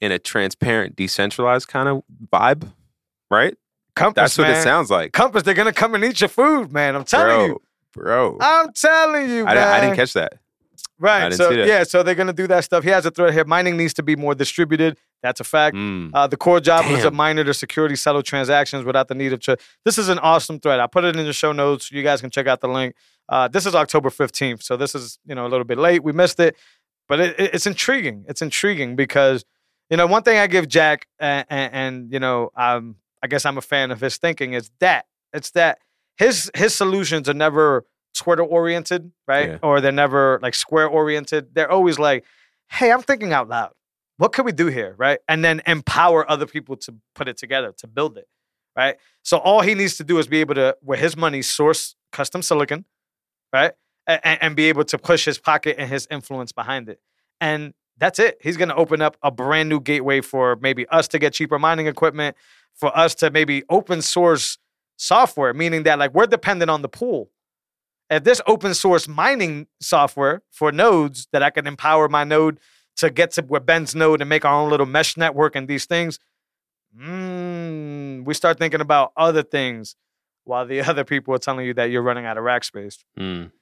in 0.00 0.12
a 0.12 0.18
transparent, 0.18 0.96
decentralized 0.96 1.68
kind 1.68 1.88
of 1.88 2.02
vibe, 2.32 2.72
right? 3.30 3.56
Compass, 3.96 4.36
That's 4.36 4.38
what 4.38 4.48
man. 4.48 4.60
it 4.60 4.62
sounds 4.62 4.90
like. 4.90 5.12
Compass, 5.12 5.42
they're 5.42 5.54
gonna 5.54 5.72
come 5.72 5.94
and 5.94 6.04
eat 6.04 6.20
your 6.20 6.28
food, 6.28 6.72
man. 6.72 6.94
I'm 6.96 7.04
telling 7.04 7.36
bro, 7.36 7.46
you. 7.46 7.62
bro. 7.92 8.38
I'm 8.40 8.72
telling 8.72 9.28
you, 9.28 9.44
I, 9.46 9.54
man. 9.54 9.68
I 9.68 9.80
didn't 9.80 9.96
catch 9.96 10.14
that. 10.14 10.34
Right. 11.02 11.32
So 11.32 11.50
yeah, 11.50 11.82
so 11.84 12.02
they're 12.02 12.14
gonna 12.14 12.32
do 12.34 12.46
that 12.48 12.62
stuff. 12.64 12.84
He 12.84 12.90
has 12.90 13.06
a 13.06 13.10
thread 13.10 13.32
here. 13.32 13.44
Mining 13.46 13.76
needs 13.76 13.94
to 13.94 14.02
be 14.02 14.16
more 14.16 14.34
distributed. 14.34 14.98
That's 15.22 15.40
a 15.40 15.44
fact. 15.44 15.74
Mm. 15.74 16.10
Uh, 16.12 16.26
the 16.26 16.36
core 16.36 16.60
job 16.60 16.84
is 16.86 17.00
a 17.00 17.04
Damn. 17.04 17.16
miner 17.16 17.44
to 17.44 17.54
security 17.54 17.96
settle 17.96 18.22
transactions 18.22 18.84
without 18.84 19.08
the 19.08 19.14
need 19.14 19.32
of. 19.32 19.40
Tr- 19.40 19.54
this 19.84 19.96
is 19.98 20.08
an 20.10 20.18
awesome 20.18 20.60
thread. 20.60 20.78
I 20.78 20.86
put 20.86 21.04
it 21.04 21.16
in 21.16 21.24
the 21.24 21.32
show 21.32 21.52
notes. 21.52 21.90
You 21.90 22.02
guys 22.02 22.20
can 22.20 22.30
check 22.30 22.46
out 22.46 22.60
the 22.60 22.68
link. 22.68 22.94
Uh, 23.28 23.48
this 23.48 23.64
is 23.66 23.74
October 23.74 24.10
fifteenth, 24.10 24.62
so 24.62 24.76
this 24.76 24.94
is 24.94 25.18
you 25.24 25.34
know 25.34 25.46
a 25.46 25.48
little 25.48 25.64
bit 25.64 25.78
late. 25.78 26.04
We 26.04 26.12
missed 26.12 26.38
it, 26.38 26.54
but 27.08 27.18
it, 27.18 27.40
it- 27.40 27.54
it's 27.54 27.66
intriguing. 27.66 28.26
It's 28.28 28.42
intriguing 28.42 28.94
because 28.94 29.44
you 29.88 29.96
know 29.96 30.06
one 30.06 30.22
thing 30.22 30.36
I 30.38 30.46
give 30.48 30.68
Jack, 30.68 31.06
and, 31.18 31.46
and, 31.48 31.74
and 31.74 32.12
you 32.12 32.20
know 32.20 32.50
um, 32.56 32.96
I 33.22 33.26
guess 33.26 33.46
I'm 33.46 33.56
a 33.56 33.62
fan 33.62 33.90
of 33.90 34.00
his 34.00 34.18
thinking 34.18 34.52
is 34.52 34.70
that 34.80 35.06
it's 35.32 35.50
that 35.52 35.78
his 36.18 36.50
his 36.54 36.74
solutions 36.74 37.26
are 37.28 37.34
never 37.34 37.84
Twitter 38.14 38.42
oriented, 38.42 39.12
right? 39.26 39.50
Yeah. 39.50 39.58
Or 39.62 39.80
they're 39.80 39.92
never 39.92 40.38
like 40.42 40.54
square 40.54 40.86
oriented. 40.86 41.54
They're 41.54 41.70
always 41.70 41.98
like, 41.98 42.24
hey, 42.70 42.92
I'm 42.92 43.02
thinking 43.02 43.32
out 43.32 43.48
loud. 43.48 43.72
What 44.16 44.32
could 44.32 44.44
we 44.44 44.52
do 44.52 44.66
here, 44.66 44.94
right? 44.98 45.18
And 45.28 45.44
then 45.44 45.62
empower 45.66 46.30
other 46.30 46.46
people 46.46 46.76
to 46.76 46.94
put 47.14 47.28
it 47.28 47.38
together, 47.38 47.72
to 47.78 47.86
build 47.86 48.18
it, 48.18 48.28
right? 48.76 48.96
So 49.22 49.38
all 49.38 49.62
he 49.62 49.74
needs 49.74 49.96
to 49.96 50.04
do 50.04 50.18
is 50.18 50.26
be 50.26 50.38
able 50.38 50.54
to, 50.56 50.76
with 50.82 51.00
his 51.00 51.16
money, 51.16 51.40
source 51.40 51.96
custom 52.12 52.42
silicon, 52.42 52.84
right? 53.52 53.72
And, 54.06 54.38
and 54.42 54.56
be 54.56 54.66
able 54.66 54.84
to 54.84 54.98
push 54.98 55.24
his 55.24 55.38
pocket 55.38 55.76
and 55.78 55.88
his 55.88 56.06
influence 56.10 56.52
behind 56.52 56.88
it. 56.88 57.00
And 57.40 57.72
that's 57.96 58.18
it. 58.18 58.38
He's 58.42 58.56
going 58.56 58.68
to 58.70 58.74
open 58.74 59.00
up 59.00 59.16
a 59.22 59.30
brand 59.30 59.68
new 59.68 59.80
gateway 59.80 60.20
for 60.20 60.56
maybe 60.56 60.86
us 60.88 61.08
to 61.08 61.18
get 61.18 61.32
cheaper 61.32 61.58
mining 61.58 61.86
equipment, 61.86 62.36
for 62.74 62.96
us 62.96 63.14
to 63.16 63.30
maybe 63.30 63.62
open 63.68 64.02
source 64.02 64.58
software, 64.96 65.54
meaning 65.54 65.84
that 65.84 65.98
like 65.98 66.12
we're 66.14 66.26
dependent 66.26 66.70
on 66.70 66.82
the 66.82 66.88
pool. 66.88 67.30
If 68.10 68.24
this 68.24 68.40
open 68.46 68.74
source 68.74 69.06
mining 69.06 69.68
software 69.80 70.42
for 70.50 70.72
nodes 70.72 71.28
that 71.32 71.42
I 71.42 71.50
can 71.50 71.66
empower 71.66 72.08
my 72.08 72.24
node 72.24 72.58
to 72.96 73.08
get 73.08 73.30
to 73.32 73.42
where 73.42 73.60
Ben's 73.60 73.94
node 73.94 74.20
and 74.20 74.28
make 74.28 74.44
our 74.44 74.52
own 74.54 74.68
little 74.68 74.86
mesh 74.86 75.16
network 75.16 75.54
and 75.54 75.68
these 75.68 75.86
things, 75.86 76.18
mm, 76.98 78.24
we 78.24 78.34
start 78.34 78.58
thinking 78.58 78.80
about 78.80 79.12
other 79.16 79.42
things 79.42 79.96
while 80.44 80.66
the 80.66 80.80
other 80.88 81.04
people 81.04 81.34
are 81.34 81.38
telling 81.38 81.66
you 81.66 81.74
that 81.74 81.84
you're 81.90 82.02
running 82.02 82.26
out 82.26 82.36
of 82.38 82.44
rack 82.44 82.64
space. 82.64 82.98
Mm. 83.18 83.52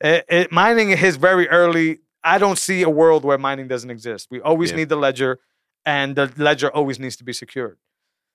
It, 0.00 0.24
it, 0.28 0.52
mining 0.52 0.90
is 0.90 1.16
very 1.16 1.48
early. 1.48 1.98
I 2.24 2.38
don't 2.38 2.58
see 2.58 2.82
a 2.82 2.90
world 2.90 3.24
where 3.24 3.38
mining 3.38 3.68
doesn't 3.68 3.90
exist. 3.90 4.28
We 4.30 4.40
always 4.40 4.70
Yeah. 4.70 4.78
need 4.78 4.88
the 4.88 4.96
ledger, 4.96 5.38
and 5.84 6.16
the 6.16 6.32
ledger 6.36 6.70
always 6.70 6.98
needs 6.98 7.16
to 7.16 7.24
be 7.24 7.32
secured. 7.32 7.78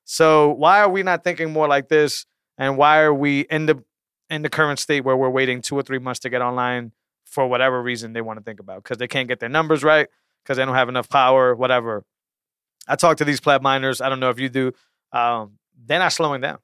So 0.04 0.50
why 0.52 0.82
are 0.82 0.90
we 0.90 1.02
not 1.02 1.24
thinking 1.24 1.52
more 1.52 1.68
like 1.68 1.90
this? 1.90 2.26
And 2.58 2.78
why 2.78 3.00
are 3.02 3.14
we 3.14 3.42
in 3.42 3.66
the 3.66 3.84
in 4.30 4.42
the 4.42 4.50
current 4.50 4.80
state 4.80 5.02
where 5.02 5.16
we're 5.16 5.30
waiting 5.30 5.62
two 5.62 5.76
or 5.76 5.84
three 5.84 6.00
months 6.00 6.20
to 6.22 6.30
get 6.30 6.42
online 6.42 6.92
for 7.26 7.48
whatever 7.48 7.82
reason 7.82 8.14
they 8.14 8.22
want 8.22 8.40
to 8.40 8.44
think 8.44 8.60
about? 8.60 8.84
Because 8.84 8.98
they 8.98 9.08
can't 9.08 9.28
get 9.28 9.40
their 9.40 9.50
numbers 9.50 9.84
right, 9.84 10.08
because 10.44 10.58
they 10.58 10.66
don't 10.66 10.76
have 10.76 10.90
enough 10.90 11.10
power, 11.10 11.56
whatever. 11.56 12.04
I 12.88 12.96
talk 12.96 13.18
to 13.18 13.26
these 13.26 13.40
pleb 13.40 13.62
miners. 13.62 14.02
I 14.02 14.10
don't 14.10 14.20
know 14.20 14.30
if 14.30 14.40
you 14.40 14.50
do. 14.50 14.72
Um, 15.12 15.54
they're 15.86 16.00
not 16.00 16.10
slowing 16.14 16.42
down. 16.42 16.60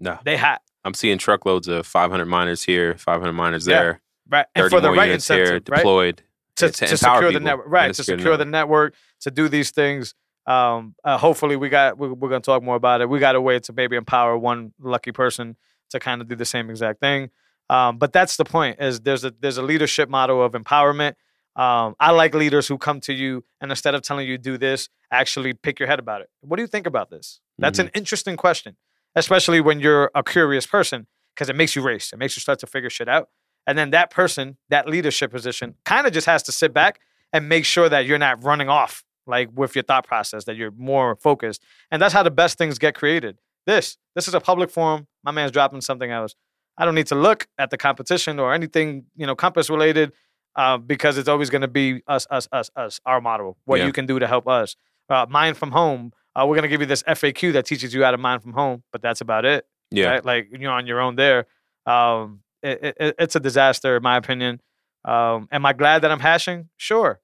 No, 0.00 0.18
They 0.24 0.36
hot. 0.36 0.60
I'm 0.84 0.94
seeing 0.94 1.18
truckloads 1.18 1.68
of 1.68 1.86
500 1.86 2.24
miners 2.26 2.62
here, 2.62 2.94
500 2.96 3.32
miners 3.32 3.66
Yeah. 3.66 3.80
there, 3.80 4.00
Right. 4.30 4.46
And 4.54 4.62
30 4.64 4.76
for 4.76 4.80
the 4.80 4.90
right 4.90 5.06
units 5.06 5.28
here 5.28 5.40
incentive, 5.40 5.68
right? 5.70 5.76
deployed. 5.78 6.22
to, 6.56 6.70
to 6.70 6.86
to 6.86 6.96
secure 6.96 7.32
the 7.32 7.40
network, 7.40 7.66
right? 7.68 7.94
to 7.94 8.02
secure 8.04 8.36
the 8.36 8.44
network, 8.44 8.94
to 9.20 9.30
do 9.30 9.48
these 9.48 9.70
things. 9.70 10.14
Um, 10.46 10.94
uh, 11.04 11.18
hopefully, 11.18 11.56
we 11.56 11.68
got 11.68 11.98
we, 11.98 12.08
we're 12.08 12.28
going 12.30 12.40
to 12.42 12.46
talk 12.46 12.62
more 12.62 12.74
about 12.76 13.00
it. 13.00 13.08
We 13.08 13.18
got 13.18 13.36
a 13.36 13.40
way 13.40 13.58
to 13.60 13.72
maybe 13.72 13.96
empower 13.96 14.36
one 14.38 14.72
lucky 14.80 15.12
person 15.12 15.56
to 15.90 16.00
kind 16.00 16.20
of 16.20 16.28
do 16.28 16.36
the 16.36 16.44
same 16.44 16.70
exact 16.70 17.00
thing. 17.00 17.30
Um, 17.70 17.98
but 17.98 18.12
that's 18.12 18.36
the 18.36 18.44
point: 18.44 18.80
is 18.80 19.00
there's 19.00 19.24
a 19.24 19.32
there's 19.40 19.58
a 19.58 19.62
leadership 19.62 20.08
model 20.08 20.42
of 20.42 20.52
empowerment. 20.52 21.14
Um, 21.56 21.96
I 21.98 22.12
like 22.12 22.34
leaders 22.34 22.68
who 22.68 22.78
come 22.78 23.00
to 23.00 23.12
you 23.12 23.44
and 23.60 23.72
instead 23.72 23.96
of 23.96 24.02
telling 24.02 24.28
you 24.28 24.38
do 24.38 24.58
this, 24.58 24.88
actually 25.10 25.54
pick 25.54 25.80
your 25.80 25.88
head 25.88 25.98
about 25.98 26.20
it. 26.20 26.30
What 26.40 26.56
do 26.56 26.62
you 26.62 26.68
think 26.68 26.86
about 26.86 27.10
this? 27.10 27.40
That's 27.58 27.80
an 27.80 27.90
interesting 27.94 28.36
question, 28.36 28.76
especially 29.16 29.60
when 29.60 29.80
you're 29.80 30.12
a 30.14 30.22
curious 30.22 30.66
person, 30.66 31.08
because 31.34 31.48
it 31.48 31.56
makes 31.56 31.74
you 31.74 31.82
race. 31.82 32.12
It 32.12 32.18
makes 32.20 32.36
you 32.36 32.40
start 32.40 32.60
to 32.60 32.68
figure 32.68 32.90
shit 32.90 33.08
out. 33.08 33.30
And 33.66 33.76
then 33.76 33.90
that 33.90 34.10
person, 34.10 34.56
that 34.68 34.88
leadership 34.88 35.32
position, 35.32 35.74
kind 35.84 36.06
of 36.06 36.12
just 36.12 36.26
has 36.26 36.44
to 36.44 36.52
sit 36.52 36.72
back 36.72 37.00
and 37.32 37.48
make 37.48 37.64
sure 37.64 37.88
that 37.88 38.06
you're 38.06 38.18
not 38.18 38.44
running 38.44 38.68
off 38.68 39.04
like 39.26 39.50
with 39.54 39.76
your 39.76 39.82
thought 39.82 40.06
process, 40.06 40.44
that 40.44 40.56
you're 40.56 40.70
more 40.70 41.16
focused. 41.16 41.62
And 41.90 42.00
that's 42.00 42.14
how 42.14 42.22
the 42.22 42.30
best 42.30 42.56
things 42.56 42.78
get 42.78 42.94
created. 42.94 43.36
This, 43.66 43.98
this 44.14 44.28
is 44.28 44.34
a 44.34 44.40
public 44.40 44.70
forum. 44.70 45.06
My 45.24 45.30
man's 45.30 45.50
dropping 45.52 45.80
something 45.80 46.10
else. 46.10 46.34
I 46.76 46.84
don't 46.84 46.94
need 46.94 47.08
to 47.08 47.14
look 47.14 47.48
at 47.58 47.70
the 47.70 47.76
competition 47.76 48.38
or 48.38 48.54
anything, 48.54 49.04
you 49.16 49.26
know, 49.26 49.34
compass 49.34 49.68
related, 49.68 50.12
uh, 50.56 50.78
because 50.78 51.18
it's 51.18 51.28
always 51.28 51.50
going 51.50 51.62
to 51.62 51.68
be 51.68 52.02
us, 52.06 52.26
us, 52.30 52.48
us, 52.52 52.70
us, 52.76 53.00
our 53.04 53.20
model. 53.20 53.56
What 53.64 53.80
Yeah. 53.80 53.86
you 53.86 53.92
can 53.92 54.06
do 54.06 54.18
to 54.18 54.26
help 54.26 54.48
us. 54.48 54.76
Uh, 55.08 55.26
mine 55.28 55.54
from 55.54 55.72
home. 55.72 56.12
Uh, 56.36 56.46
we're 56.46 56.54
going 56.54 56.62
to 56.62 56.68
give 56.68 56.80
you 56.80 56.86
this 56.86 57.02
FAQ 57.02 57.52
that 57.54 57.66
teaches 57.66 57.92
you 57.92 58.04
how 58.04 58.10
to 58.12 58.18
mine 58.18 58.38
from 58.40 58.52
home, 58.52 58.82
but 58.92 59.02
that's 59.02 59.20
about 59.20 59.44
it 59.44 59.66
Yeah. 59.90 60.10
right? 60.10 60.24
Like 60.24 60.48
you're 60.52 60.70
on 60.72 60.86
your 60.86 61.00
own 61.00 61.16
there. 61.16 61.46
Um, 61.86 62.40
it, 62.62 62.96
it, 63.00 63.14
it's 63.18 63.34
a 63.36 63.40
disaster, 63.40 63.96
in 63.96 64.02
my 64.02 64.16
opinion. 64.16 64.60
Um, 65.04 65.48
am 65.50 65.64
I 65.66 65.72
glad 65.72 66.02
that 66.02 66.10
I'm 66.10 66.20
hashing? 66.20 66.68
Sure, 66.76 67.20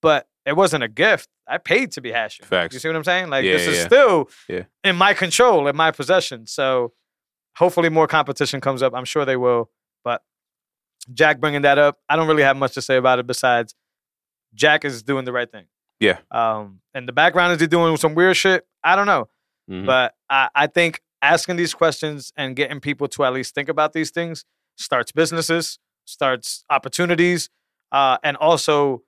but 0.00 0.26
it 0.46 0.54
wasn't 0.56 0.82
a 0.84 0.88
gift. 0.88 1.28
I 1.48 1.58
paid 1.58 1.92
to 1.92 2.00
be 2.00 2.12
hashing. 2.12 2.46
Facts. 2.46 2.74
You 2.74 2.80
see 2.80 2.88
what 2.88 2.96
I'm 2.96 3.04
saying? 3.04 3.28
Like 3.28 3.44
Yeah, 3.44 3.52
this 3.52 3.64
yeah, 3.66 3.70
is 3.72 3.78
yeah. 3.78 3.84
still 3.86 4.30
Yeah. 4.48 4.62
in 4.84 4.96
my 4.96 5.14
control, 5.14 5.66
in 5.68 5.76
my 5.76 5.90
possession. 5.90 6.46
So 6.46 6.92
hopefully 7.56 7.88
more 7.88 8.06
competition 8.06 8.60
comes 8.60 8.82
up. 8.82 8.94
I'm 8.94 9.04
sure 9.04 9.24
they 9.24 9.36
will. 9.36 9.70
But 10.04 10.22
Jack 11.12 11.40
bringing 11.40 11.62
that 11.62 11.78
up, 11.78 11.98
I 12.08 12.16
don't 12.16 12.28
really 12.28 12.42
have 12.42 12.56
much 12.56 12.74
to 12.74 12.82
say 12.82 12.96
about 12.96 13.18
it 13.18 13.26
besides 13.26 13.74
Jack 14.54 14.84
is 14.84 15.02
doing 15.02 15.24
the 15.24 15.32
right 15.32 15.50
thing. 15.50 15.66
Yeah. 15.98 16.18
Um, 16.30 16.80
and 16.94 17.06
the 17.06 17.12
background 17.12 17.52
is 17.54 17.60
he 17.60 17.66
doing 17.66 17.96
some 17.96 18.14
weird 18.14 18.36
shit? 18.36 18.66
I 18.82 18.96
don't 18.96 19.06
know. 19.06 19.28
Mhm. 19.70 19.86
But 19.86 20.14
I, 20.30 20.48
I 20.54 20.66
think 20.66 21.00
asking 21.22 21.56
these 21.56 21.74
questions 21.74 22.32
and 22.36 22.56
getting 22.56 22.80
people 22.80 23.06
to 23.08 23.24
at 23.24 23.32
least 23.32 23.54
think 23.54 23.68
about 23.68 23.92
these 23.92 24.10
things 24.10 24.44
starts 24.76 25.12
businesses, 25.12 25.78
starts 26.06 26.64
opportunities, 26.70 27.50
uh, 27.92 28.16
and 28.22 28.36
also 28.38 29.02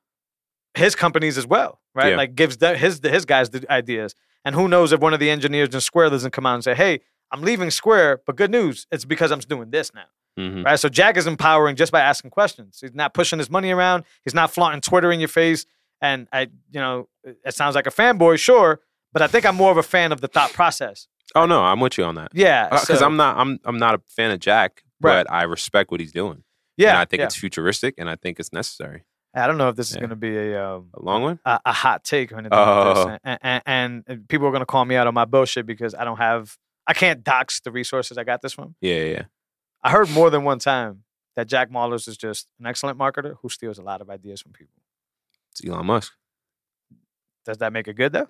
his 0.75 0.95
companies 0.95 1.37
as 1.39 1.47
well, 1.47 1.81
right? 1.95 2.11
Yeah. 2.11 2.17
Like 2.17 2.35
gives 2.35 2.57
the, 2.59 2.77
his 2.77 3.01
his 3.03 3.25
guys 3.25 3.51
the 3.51 3.71
ideas. 3.71 4.15
And 4.45 4.55
who 4.55 4.67
knows 4.69 4.93
if 4.93 5.01
one 5.01 5.15
of 5.15 5.21
the 5.21 5.31
engineers 5.31 5.75
in 5.75 5.81
Square 5.81 6.11
doesn't 6.11 6.33
come 6.33 6.47
out 6.47 6.55
and 6.55 6.65
say, 6.65 6.75
"Hey, 6.75 7.01
I'm 7.31 7.43
leaving 7.43 7.71
Square, 7.71 8.23
but 8.27 8.37
good 8.37 8.51
news, 8.51 8.87
it's 8.91 9.05
because 9.05 9.31
I'm 9.31 9.39
doing 9.41 9.71
this 9.71 9.93
now." 9.95 10.07
Mhm. 10.39 10.65
Right? 10.65 10.79
So 10.81 10.89
Jack 10.89 11.17
is 11.17 11.27
empowering 11.27 11.77
just 11.77 11.93
by 11.93 12.01
asking 12.01 12.31
questions. 12.31 12.79
He's 12.81 12.95
not 12.95 13.13
pushing 13.15 13.39
his 13.39 13.51
money 13.51 13.71
around. 13.71 14.05
He's 14.25 14.35
not 14.35 14.51
flaunting 14.51 14.81
Twitter 14.81 15.13
in 15.13 15.21
your 15.21 15.29
face. 15.29 15.67
And 16.01 16.27
I, 16.33 16.43
you 16.71 16.81
know, 16.81 17.09
it 17.23 17.55
sounds 17.55 17.75
like 17.77 17.87
a 17.87 17.91
fanboy, 17.91 18.39
sure, 18.39 18.81
but 19.13 19.23
I 19.23 19.27
think 19.29 19.45
I'm 19.47 19.55
more 19.55 19.71
of 19.71 19.77
a 19.77 19.83
fan 19.85 20.11
of 20.11 20.21
the 20.21 20.27
thought 20.29 20.53
process. 20.53 21.07
Oh 21.37 21.47
no, 21.47 21.63
I'm 21.63 21.79
with 21.81 21.97
you 21.99 22.05
on 22.05 22.15
that. 22.17 22.31
Yeah, 22.35 22.69
Because 22.71 22.99
so- 22.99 23.07
I'm 23.07 23.17
not, 23.17 23.37
I'm, 23.37 23.61
I'm 23.65 23.79
not 23.79 23.95
a 23.95 24.01
fan 24.09 24.31
of 24.33 24.41
Jack, 24.41 24.83
Right. 25.01 25.25
but 25.25 25.33
I 25.33 25.45
respect 25.45 25.91
what 25.93 26.01
he's 26.01 26.11
doing. 26.13 26.43
Yeah, 26.77 26.89
and 26.91 26.99
I 26.99 27.05
think 27.05 27.21
yeah. 27.21 27.27
it's 27.27 27.37
futuristic, 27.37 27.95
and 27.99 28.09
I 28.11 28.17
think 28.17 28.41
it's 28.41 28.53
necessary. 28.53 29.05
I 29.35 29.47
don't 29.47 29.57
know 29.59 29.69
if 29.71 29.77
this 29.77 29.89
is 29.91 29.95
Yeah. 29.95 30.01
going 30.01 30.11
to 30.11 30.17
be 30.17 30.37
a, 30.37 30.63
um, 30.75 30.89
A 30.95 31.03
long 31.03 31.23
one. 31.23 31.41
a 31.45 31.59
a 31.65 31.73
hot 31.73 32.05
take 32.05 32.33
or 32.33 32.37
anything 32.39 32.57
like 32.59 32.69
Oh. 32.69 32.95
this, 33.09 33.19
and, 33.25 33.39
and, 33.43 33.63
and, 33.67 34.05
and 34.07 34.29
people 34.29 34.47
are 34.47 34.51
going 34.51 34.61
to 34.61 34.67
call 34.67 34.85
me 34.85 34.95
out 34.97 35.07
on 35.07 35.15
my 35.15 35.25
bullshit 35.25 35.65
because 35.67 35.95
I 35.95 36.05
don't 36.05 36.19
have, 36.19 36.57
I 36.87 36.93
can't 36.95 37.25
dox 37.25 37.61
the 37.61 37.71
resources 37.71 38.19
I 38.19 38.25
got 38.25 38.43
this 38.43 38.53
from. 38.53 38.75
Yeah, 38.81 38.95
yeah, 38.97 39.05
yeah. 39.13 39.23
I 39.83 39.91
heard 39.91 40.11
more 40.11 40.29
than 40.31 40.45
one 40.45 40.59
time 40.59 41.05
that 41.37 41.47
Jack 41.49 41.71
Mallers 41.71 42.07
is 42.09 42.17
just 42.19 42.47
an 42.61 42.67
excellent 42.67 42.99
marketer 42.99 43.37
who 43.41 43.49
steals 43.49 43.79
a 43.79 43.83
lot 43.83 44.01
of 44.03 44.11
ideas 44.11 44.43
from 44.43 44.53
people. 44.53 44.75
It's 45.53 45.65
Elon 45.65 45.87
Musk. 45.87 46.13
Does 47.47 47.59
that 47.59 47.73
make 47.73 47.89
it 47.89 47.95
good 47.97 48.13
though? 48.13 48.29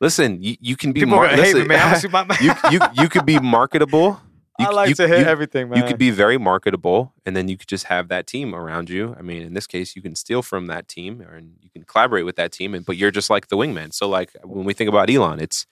Listen, 0.00 0.42
you, 0.42 0.56
you 0.60 0.76
can 0.76 0.92
be 0.92 1.00
People 1.00 1.16
mar- 1.16 1.26
are 1.26 1.36
going 1.36 1.38
to 1.38 1.44
hate 1.44 1.56
me, 1.56 1.64
man. 1.64 2.00
I'm 2.14 2.26
my- 2.28 2.38
you, 2.40 2.52
you, 2.70 2.80
you 3.02 3.08
could 3.08 3.26
be 3.26 3.38
marketable. 3.42 4.20
You, 4.60 4.66
I 4.66 4.70
like 4.70 4.88
you, 4.90 4.94
to 4.96 5.08
hit 5.08 5.20
you, 5.20 5.24
everything, 5.26 5.68
man. 5.68 5.78
You 5.78 5.84
could 5.84 5.98
be 5.98 6.10
very 6.10 6.38
marketable, 6.38 7.12
and 7.26 7.34
then 7.36 7.48
you 7.48 7.56
could 7.56 7.68
just 7.68 7.86
have 7.86 8.08
that 8.08 8.26
team 8.26 8.54
around 8.54 8.90
you. 8.90 9.14
I 9.18 9.22
mean, 9.22 9.42
in 9.42 9.54
this 9.54 9.66
case, 9.66 9.96
you 9.96 10.02
can 10.02 10.14
steal 10.14 10.42
from 10.42 10.66
that 10.66 10.88
team, 10.88 11.22
or 11.22 11.34
and 11.34 11.54
you 11.60 11.70
can 11.70 11.82
collaborate 11.84 12.24
with 12.24 12.36
that 12.36 12.52
team, 12.52 12.74
and 12.74 12.84
but 12.84 12.96
you're 12.96 13.10
just 13.10 13.30
like 13.30 13.48
the 13.48 13.56
wingman. 13.56 13.92
So, 13.92 14.08
like 14.08 14.30
when 14.44 14.64
we 14.64 14.74
think 14.74 14.88
about 14.88 15.10
Elon, 15.10 15.40
it's 15.40 15.66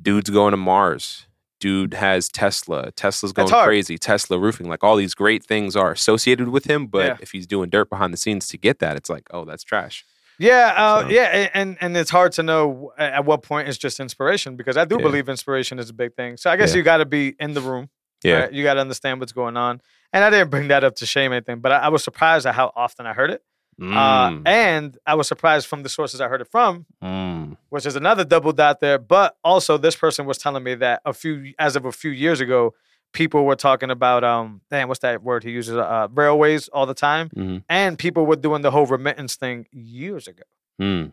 dude's 0.00 0.30
going 0.30 0.52
to 0.52 0.56
Mars. 0.56 1.26
Dude 1.60 1.92
has 1.92 2.28
Tesla. 2.30 2.90
Tesla's 2.92 3.32
going 3.34 3.48
crazy. 3.48 3.98
Tesla 3.98 4.38
roofing, 4.38 4.66
like 4.68 4.82
all 4.82 4.96
these 4.96 5.12
great 5.14 5.44
things 5.44 5.76
are 5.76 5.92
associated 5.92 6.48
with 6.48 6.64
him. 6.64 6.86
But 6.86 7.04
Yeah. 7.06 7.16
if 7.20 7.32
he's 7.32 7.46
doing 7.46 7.68
dirt 7.68 7.90
behind 7.90 8.14
the 8.14 8.16
scenes 8.16 8.48
to 8.48 8.56
get 8.56 8.78
that, 8.78 8.96
it's 8.96 9.10
like, 9.10 9.24
oh, 9.30 9.44
that's 9.44 9.62
trash. 9.62 10.06
Yeah, 10.38 10.72
uh, 10.74 11.02
So- 11.02 11.08
yeah, 11.10 11.50
and 11.52 11.76
and 11.82 11.94
it's 11.98 12.08
hard 12.08 12.32
to 12.32 12.42
know 12.42 12.94
at 12.96 13.26
what 13.26 13.42
point 13.42 13.68
it's 13.68 13.76
just 13.76 14.00
inspiration 14.00 14.56
because 14.56 14.78
I 14.78 14.86
do 14.86 14.96
Yeah. 14.96 15.02
believe 15.02 15.28
inspiration 15.28 15.78
is 15.78 15.90
a 15.90 15.92
big 15.92 16.14
thing. 16.14 16.38
So 16.38 16.48
I 16.50 16.56
guess 16.56 16.70
Yeah. 16.70 16.78
you 16.78 16.82
got 16.82 16.96
to 16.96 17.04
be 17.04 17.34
in 17.38 17.52
the 17.52 17.60
room. 17.60 17.90
Yeah, 18.22 18.34
right? 18.40 18.52
You 18.52 18.62
got 18.62 18.74
to 18.74 18.80
understand 18.80 19.20
what's 19.20 19.32
going 19.32 19.56
on. 19.56 19.80
And 20.12 20.24
I 20.24 20.30
didn't 20.30 20.50
bring 20.50 20.68
that 20.68 20.82
up 20.84 20.96
to 20.96 21.06
shame 21.06 21.32
anything, 21.32 21.60
but 21.60 21.72
I, 21.72 21.76
I 21.78 21.88
was 21.88 22.02
surprised 22.04 22.44
at 22.46 22.54
how 22.54 22.72
often 22.74 23.06
I 23.06 23.12
heard 23.12 23.30
it, 23.30 23.42
uh, 23.80 23.84
Mm, 23.84 24.42
and 24.46 24.98
I 25.06 25.14
was 25.14 25.26
surprised 25.28 25.66
from 25.66 25.82
the 25.84 25.88
sources 25.88 26.20
I 26.20 26.28
heard 26.28 26.40
it 26.40 26.48
from, 26.48 26.84
mm. 27.02 27.56
which 27.70 27.86
is 27.86 27.96
another 27.96 28.24
double 28.24 28.52
dot 28.52 28.80
there. 28.80 28.98
But 28.98 29.36
also, 29.42 29.78
this 29.78 29.96
person 29.96 30.26
was 30.26 30.36
telling 30.38 30.62
me 30.62 30.74
that 30.76 31.00
a 31.04 31.12
few, 31.12 31.54
as 31.58 31.76
of 31.76 31.84
a 31.86 31.92
few 31.92 32.10
years 32.10 32.40
ago, 32.40 32.74
people 33.12 33.44
were 33.44 33.56
talking 33.56 33.90
about 33.90 34.22
um, 34.22 34.60
damn, 34.70 34.88
what's 34.88 35.00
that 35.00 35.22
word 35.22 35.44
he 35.44 35.50
uses? 35.50 35.76
Uh, 35.76 36.08
railways 36.12 36.68
all 36.68 36.86
the 36.86 36.94
time, 36.94 37.30
Mhm. 37.30 37.62
and 37.68 37.98
people 37.98 38.26
were 38.26 38.36
doing 38.36 38.62
the 38.62 38.70
whole 38.70 38.86
remittance 38.86 39.36
thing 39.36 39.66
years 39.72 40.28
ago. 40.28 40.44
Mm. 40.80 41.12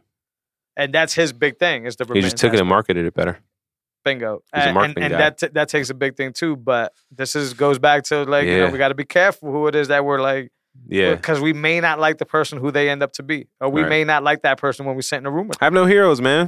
and 0.78 0.94
that's 0.94 1.14
his 1.14 1.34
big 1.34 1.58
thing 1.60 1.86
is 1.86 1.96
the 1.98 2.06
He 2.14 2.22
just 2.22 2.38
took 2.38 2.54
it 2.54 2.60
and 2.60 2.70
marketed 2.70 3.06
it 3.06 3.14
better. 3.14 3.40
Bingo 4.08 4.32
a 4.54 4.58
and, 4.58 4.78
and, 4.78 4.96
guy. 4.96 5.08
that 5.24 5.38
t- 5.40 5.48
that 5.58 5.68
takes 5.70 5.90
a 5.90 5.94
big 6.04 6.16
thing 6.20 6.32
too 6.42 6.56
but 6.56 6.94
this 7.20 7.36
is 7.36 7.54
goes 7.54 7.78
back 7.88 8.00
to 8.10 8.16
like 8.24 8.46
you 8.48 8.58
know 8.60 8.70
we 8.74 8.78
got 8.78 8.90
to 8.96 9.00
be 9.04 9.06
careful 9.20 9.52
who 9.52 9.68
it 9.68 9.76
is 9.76 9.88
that 9.90 10.02
we're 10.08 10.22
like 10.32 10.46
Yeah, 11.00 11.16
because 11.16 11.40
we 11.48 11.54
may 11.54 11.78
not 11.88 11.96
like 12.06 12.18
the 12.24 12.26
person 12.38 12.56
who 12.64 12.70
they 12.78 12.86
end 12.94 13.02
up 13.06 13.12
to 13.20 13.24
be 13.24 13.40
or 13.62 13.68
we 13.70 13.82
Right. 13.82 13.90
may 13.96 14.04
not 14.12 14.22
like 14.30 14.40
that 14.48 14.58
person 14.66 14.86
when 14.88 14.96
we 14.96 15.02
sit 15.12 15.18
in 15.22 15.26
a 15.26 15.32
room 15.38 15.48
with 15.50 15.58
them. 15.58 15.66
have 15.66 15.74
no 15.82 15.86
heroes, 15.94 16.20
man. 16.30 16.44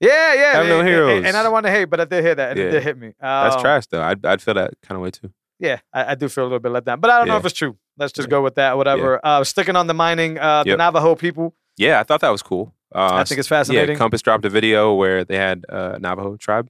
yeah 0.00 0.32
yeah 0.40 0.40
I 0.40 0.56
Have 0.58 0.66
no 0.66 0.80
and- 0.80 0.88
and- 0.88 0.88
heroes. 0.88 1.24
and, 1.26 1.36
I 1.36 1.42
don't 1.42 1.52
want 1.56 1.66
to 1.66 1.72
hate 1.76 1.86
but 1.92 1.98
I 2.00 2.06
did 2.12 2.24
hear 2.26 2.34
that 2.40 2.48
and 2.50 2.58
Yeah. 2.58 2.66
it 2.66 2.70
did 2.74 2.82
hit 2.88 2.96
me 3.04 3.08
That's 3.20 3.56
Um, 3.56 3.62
trash, 3.62 3.84
though. 3.90 4.02
I'd, 4.10 4.24
I'd 4.30 4.42
feel 4.42 4.54
that 4.54 4.70
kind 4.86 4.96
of 4.98 5.02
way 5.04 5.10
too. 5.18 5.30
yeah 5.58 5.78
I, 5.92 6.00
I 6.12 6.14
do 6.20 6.26
feel 6.28 6.44
a 6.44 6.48
little 6.50 6.64
bit 6.66 6.72
let 6.76 6.84
down 6.88 7.00
but 7.00 7.10
I 7.10 7.18
don't 7.18 7.28
know 7.28 7.36
if 7.42 7.44
it's 7.48 7.58
true 7.62 7.74
let's 8.00 8.12
just 8.18 8.28
go 8.34 8.40
with 8.46 8.56
that 8.56 8.76
whatever 8.78 9.20
uh, 9.24 9.42
sticking 9.44 9.76
on 9.76 9.86
the 9.86 9.94
mining 9.94 10.38
uh, 10.38 10.62
the 10.64 10.70
Yep. 10.70 10.78
Navajo 10.78 11.14
people 11.14 11.54
Yeah, 11.78 12.00
I 12.00 12.04
thought 12.04 12.20
that 12.26 12.30
was 12.38 12.42
cool. 12.42 12.72
Uh, 12.94 13.10
I 13.20 13.24
think 13.24 13.38
it's 13.40 13.48
fascinating 13.48 13.96
Yeah, 13.96 13.98
Compass 14.04 14.22
dropped 14.22 14.44
a 14.46 14.48
video 14.58 14.94
where 14.94 15.24
they 15.28 15.36
had 15.36 15.64
uh, 15.68 15.98
Navajo 16.00 16.36
tribe 16.46 16.68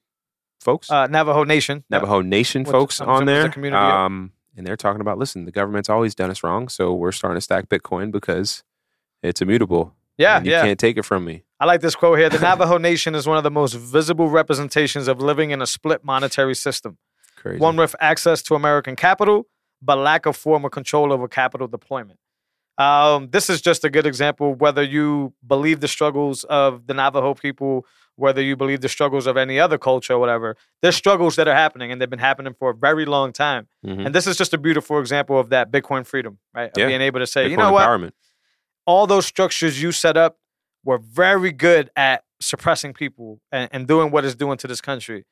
folks, 0.66 0.90
uh, 0.90 1.06
Navajo 1.06 1.44
Nation 1.44 1.84
Navajo 1.88 2.20
Nation 2.20 2.64
folks 2.64 3.00
I'm 3.00 3.08
on 3.08 3.24
there. 3.24 3.50
yeah. 3.56 4.04
Um, 4.04 4.32
and 4.56 4.66
they're 4.66 4.76
talking 4.76 5.00
about, 5.00 5.18
listen, 5.18 5.44
the 5.44 5.52
government's 5.52 5.88
always 5.88 6.14
done 6.14 6.30
us 6.30 6.42
wrong, 6.42 6.68
so 6.68 6.92
we're 6.94 7.12
starting 7.12 7.36
to 7.36 7.40
stack 7.40 7.68
Bitcoin 7.68 8.10
because 8.10 8.64
It's 9.22 9.40
immutable. 9.40 9.94
Yeah, 10.18 10.42
you 10.42 10.50
yeah. 10.50 10.62
can't 10.62 10.78
take 10.78 10.96
it 10.96 11.04
from 11.04 11.24
me. 11.24 11.44
I 11.60 11.64
like 11.66 11.80
this 11.82 11.94
quote 11.94 12.18
here. 12.18 12.30
The 12.30 12.38
Navajo 12.38 12.78
Nation 12.78 13.14
is 13.14 13.26
one 13.26 13.38
of 13.38 13.44
the 13.44 13.50
most 13.50 13.74
visible 13.74 14.28
representations 14.30 15.08
of 15.08 15.20
living 15.20 15.50
in 15.50 15.60
a 15.62 15.66
split 15.66 16.04
monetary 16.04 16.54
system, 16.54 16.98
Crazy. 17.36 17.58
one 17.58 17.76
with 17.76 17.94
access 18.00 18.42
to 18.44 18.54
American 18.54 18.96
capital, 18.96 19.46
but 19.82 19.96
lack 19.98 20.26
of 20.26 20.36
formal 20.36 20.70
control 20.70 21.12
over 21.12 21.28
capital 21.28 21.68
deployment. 21.68 22.18
Um, 22.79 23.29
this 23.31 23.49
is 23.49 23.62
just 23.62 23.85
a 23.85 23.91
good 23.91 24.07
example, 24.07 24.55
whether 24.55 24.83
you 24.83 25.33
believe 25.47 25.81
the 25.81 25.89
struggles 25.89 26.45
of 26.45 26.87
the 26.87 26.95
Navajo 26.95 27.33
people, 27.35 27.87
whether 28.16 28.43
you 28.43 28.55
believe 28.57 28.81
the 28.83 28.89
struggles 28.89 29.27
of 29.27 29.37
any 29.37 29.59
other 29.59 29.79
culture 29.79 30.12
or 30.14 30.18
whatever, 30.18 30.57
there's 30.83 30.97
struggles 30.97 31.37
that 31.37 31.49
are 31.49 31.55
happening 31.55 31.91
and 31.91 32.01
they've 32.01 32.11
been 32.11 32.18
happening 32.18 32.55
for 32.59 32.70
a 32.70 32.74
very 32.74 33.07
long 33.07 33.33
time. 33.33 33.68
Mhm. 33.85 34.07
And 34.07 34.14
this 34.14 34.27
is 34.27 34.37
just 34.37 34.53
a 34.53 34.59
beautiful 34.59 34.99
example 35.01 35.39
of 35.39 35.49
that 35.51 35.70
Bitcoin 35.70 36.07
freedom, 36.07 36.39
right? 36.55 36.70
Of 36.70 36.79
Yeah. 36.79 36.87
being 36.89 37.01
able 37.01 37.20
to 37.20 37.27
say, 37.27 37.49
you 37.49 37.57
Bitcoin 37.57 37.61
know 37.61 37.72
what? 37.72 38.12
all 38.87 39.07
those 39.07 39.27
structures 39.27 39.83
you 39.83 39.91
set 39.91 40.16
up 40.16 40.39
were 40.85 40.99
very 40.99 41.51
good 41.53 41.91
at 41.97 42.24
suppressing 42.41 42.93
people 42.93 43.41
and, 43.51 43.68
and 43.72 43.89
doing 43.89 44.11
what 44.11 44.24
it's 44.24 44.35
doing 44.37 44.57
to 44.59 44.66
this 44.68 44.81
country. 44.81 45.24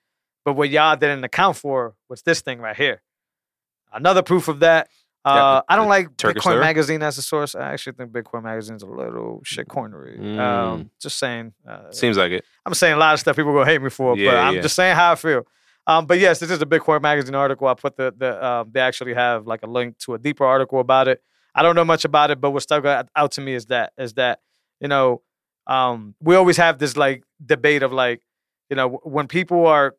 But 0.44 0.54
what 0.54 0.70
y'all 0.70 0.96
didn't 0.96 1.24
account 1.24 1.56
for 1.56 1.94
was 2.08 2.22
this 2.22 2.40
thing 2.40 2.58
right 2.60 2.74
here. 2.76 3.02
Another 3.92 4.22
proof 4.22 4.48
of 4.48 4.60
that. 4.60 4.88
Yeah, 5.26 5.32
Uh, 5.32 5.62
I 5.68 5.76
don't 5.76 5.88
like 5.88 6.16
Turkish 6.16 6.42
Bitcoin? 6.42 6.60
Magazine 6.60 7.02
as 7.02 7.16
a 7.16 7.22
source. 7.22 7.54
I 7.54 7.72
actually 7.72 7.94
think 7.94 8.12
Bitcoin 8.12 8.42
Magazine's 8.42 8.82
a 8.82 8.86
little 8.86 9.40
shitcoinery. 9.44 10.18
Mm. 10.20 10.38
Um, 10.38 10.90
just 11.00 11.18
saying. 11.18 11.54
Uh, 11.66 11.90
Seems 11.92 12.16
like 12.18 12.32
it. 12.32 12.44
I'm 12.66 12.74
saying 12.74 12.94
a 12.94 12.98
lot 12.98 13.14
of 13.14 13.20
stuff 13.20 13.36
people 13.36 13.52
gonna 13.52 13.64
hate 13.64 13.80
me 13.80 13.90
for, 13.90 14.14
but 14.16 14.36
I'm 14.36 14.56
yeah. 14.56 14.60
just 14.60 14.76
saying 14.76 14.94
how 14.96 15.12
I 15.12 15.14
feel. 15.14 15.46
Um, 15.86 16.06
but 16.06 16.18
yes, 16.18 16.38
this 16.40 16.50
is 16.50 16.60
a 16.62 16.66
Bitcoin 16.66 17.02
Magazine 17.02 17.34
article. 17.34 17.66
I 17.68 17.74
put 17.74 17.96
the 17.96 18.12
the 18.16 18.44
um, 18.44 18.70
they 18.72 18.80
actually 18.80 19.14
have 19.14 19.46
like 19.46 19.62
a 19.62 19.66
link 19.66 19.98
to 20.00 20.14
a 20.14 20.18
deeper 20.18 20.44
article 20.44 20.80
about 20.80 21.08
it. 21.08 21.22
I 21.54 21.62
don't 21.62 21.76
know 21.76 21.84
much 21.84 22.04
about 22.04 22.30
it, 22.30 22.40
but 22.40 22.50
what 22.50 22.62
stuck 22.62 22.84
out 22.84 23.08
out 23.14 23.32
to 23.32 23.40
me 23.40 23.54
is 23.54 23.66
that 23.66 23.92
is 23.98 24.14
that 24.14 24.40
you 24.80 24.88
know 24.88 25.22
um, 25.66 26.14
we 26.20 26.36
always 26.36 26.56
have 26.56 26.78
this 26.78 26.96
like 26.96 27.24
debate 27.44 27.82
of 27.82 27.92
like 27.92 28.22
you 28.70 28.76
know 28.76 29.00
when 29.04 29.26
people 29.26 29.66
are 29.66 29.94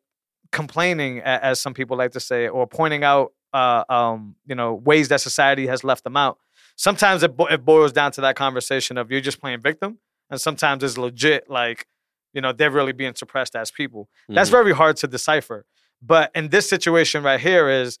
complaining, 0.52 1.20
as 1.20 1.60
some 1.60 1.74
people 1.74 1.96
like 1.96 2.12
to 2.12 2.20
say, 2.20 2.48
or 2.48 2.66
pointing 2.66 3.04
out 3.04 3.32
uh, 3.52 3.84
um, 3.88 4.36
you 4.46 4.54
know 4.54 4.74
ways 4.74 5.08
that 5.08 5.20
society 5.20 5.66
has 5.66 5.84
left 5.84 6.04
them 6.04 6.16
out. 6.16 6.38
Sometimes 6.76 7.22
it, 7.22 7.36
bo- 7.36 7.46
it 7.46 7.64
boils 7.64 7.92
down 7.92 8.12
to 8.12 8.20
that 8.22 8.36
conversation 8.36 8.98
of 8.98 9.10
you're 9.10 9.20
just 9.20 9.40
playing 9.40 9.60
victim, 9.60 9.98
and 10.30 10.40
sometimes 10.40 10.82
it's 10.84 10.98
legit 10.98 11.48
like 11.48 11.86
you 12.32 12.40
know 12.40 12.52
they're 12.52 12.70
really 12.70 12.92
being 12.92 13.14
suppressed 13.14 13.56
as 13.56 13.70
people. 13.70 14.08
That's 14.28 14.48
Mhm. 14.48 14.52
very 14.52 14.72
hard 14.74 14.96
to 14.98 15.06
decipher. 15.06 15.64
But 16.02 16.30
in 16.34 16.48
this 16.50 16.68
situation 16.68 17.22
right 17.22 17.40
here 17.40 17.68
is 17.70 17.98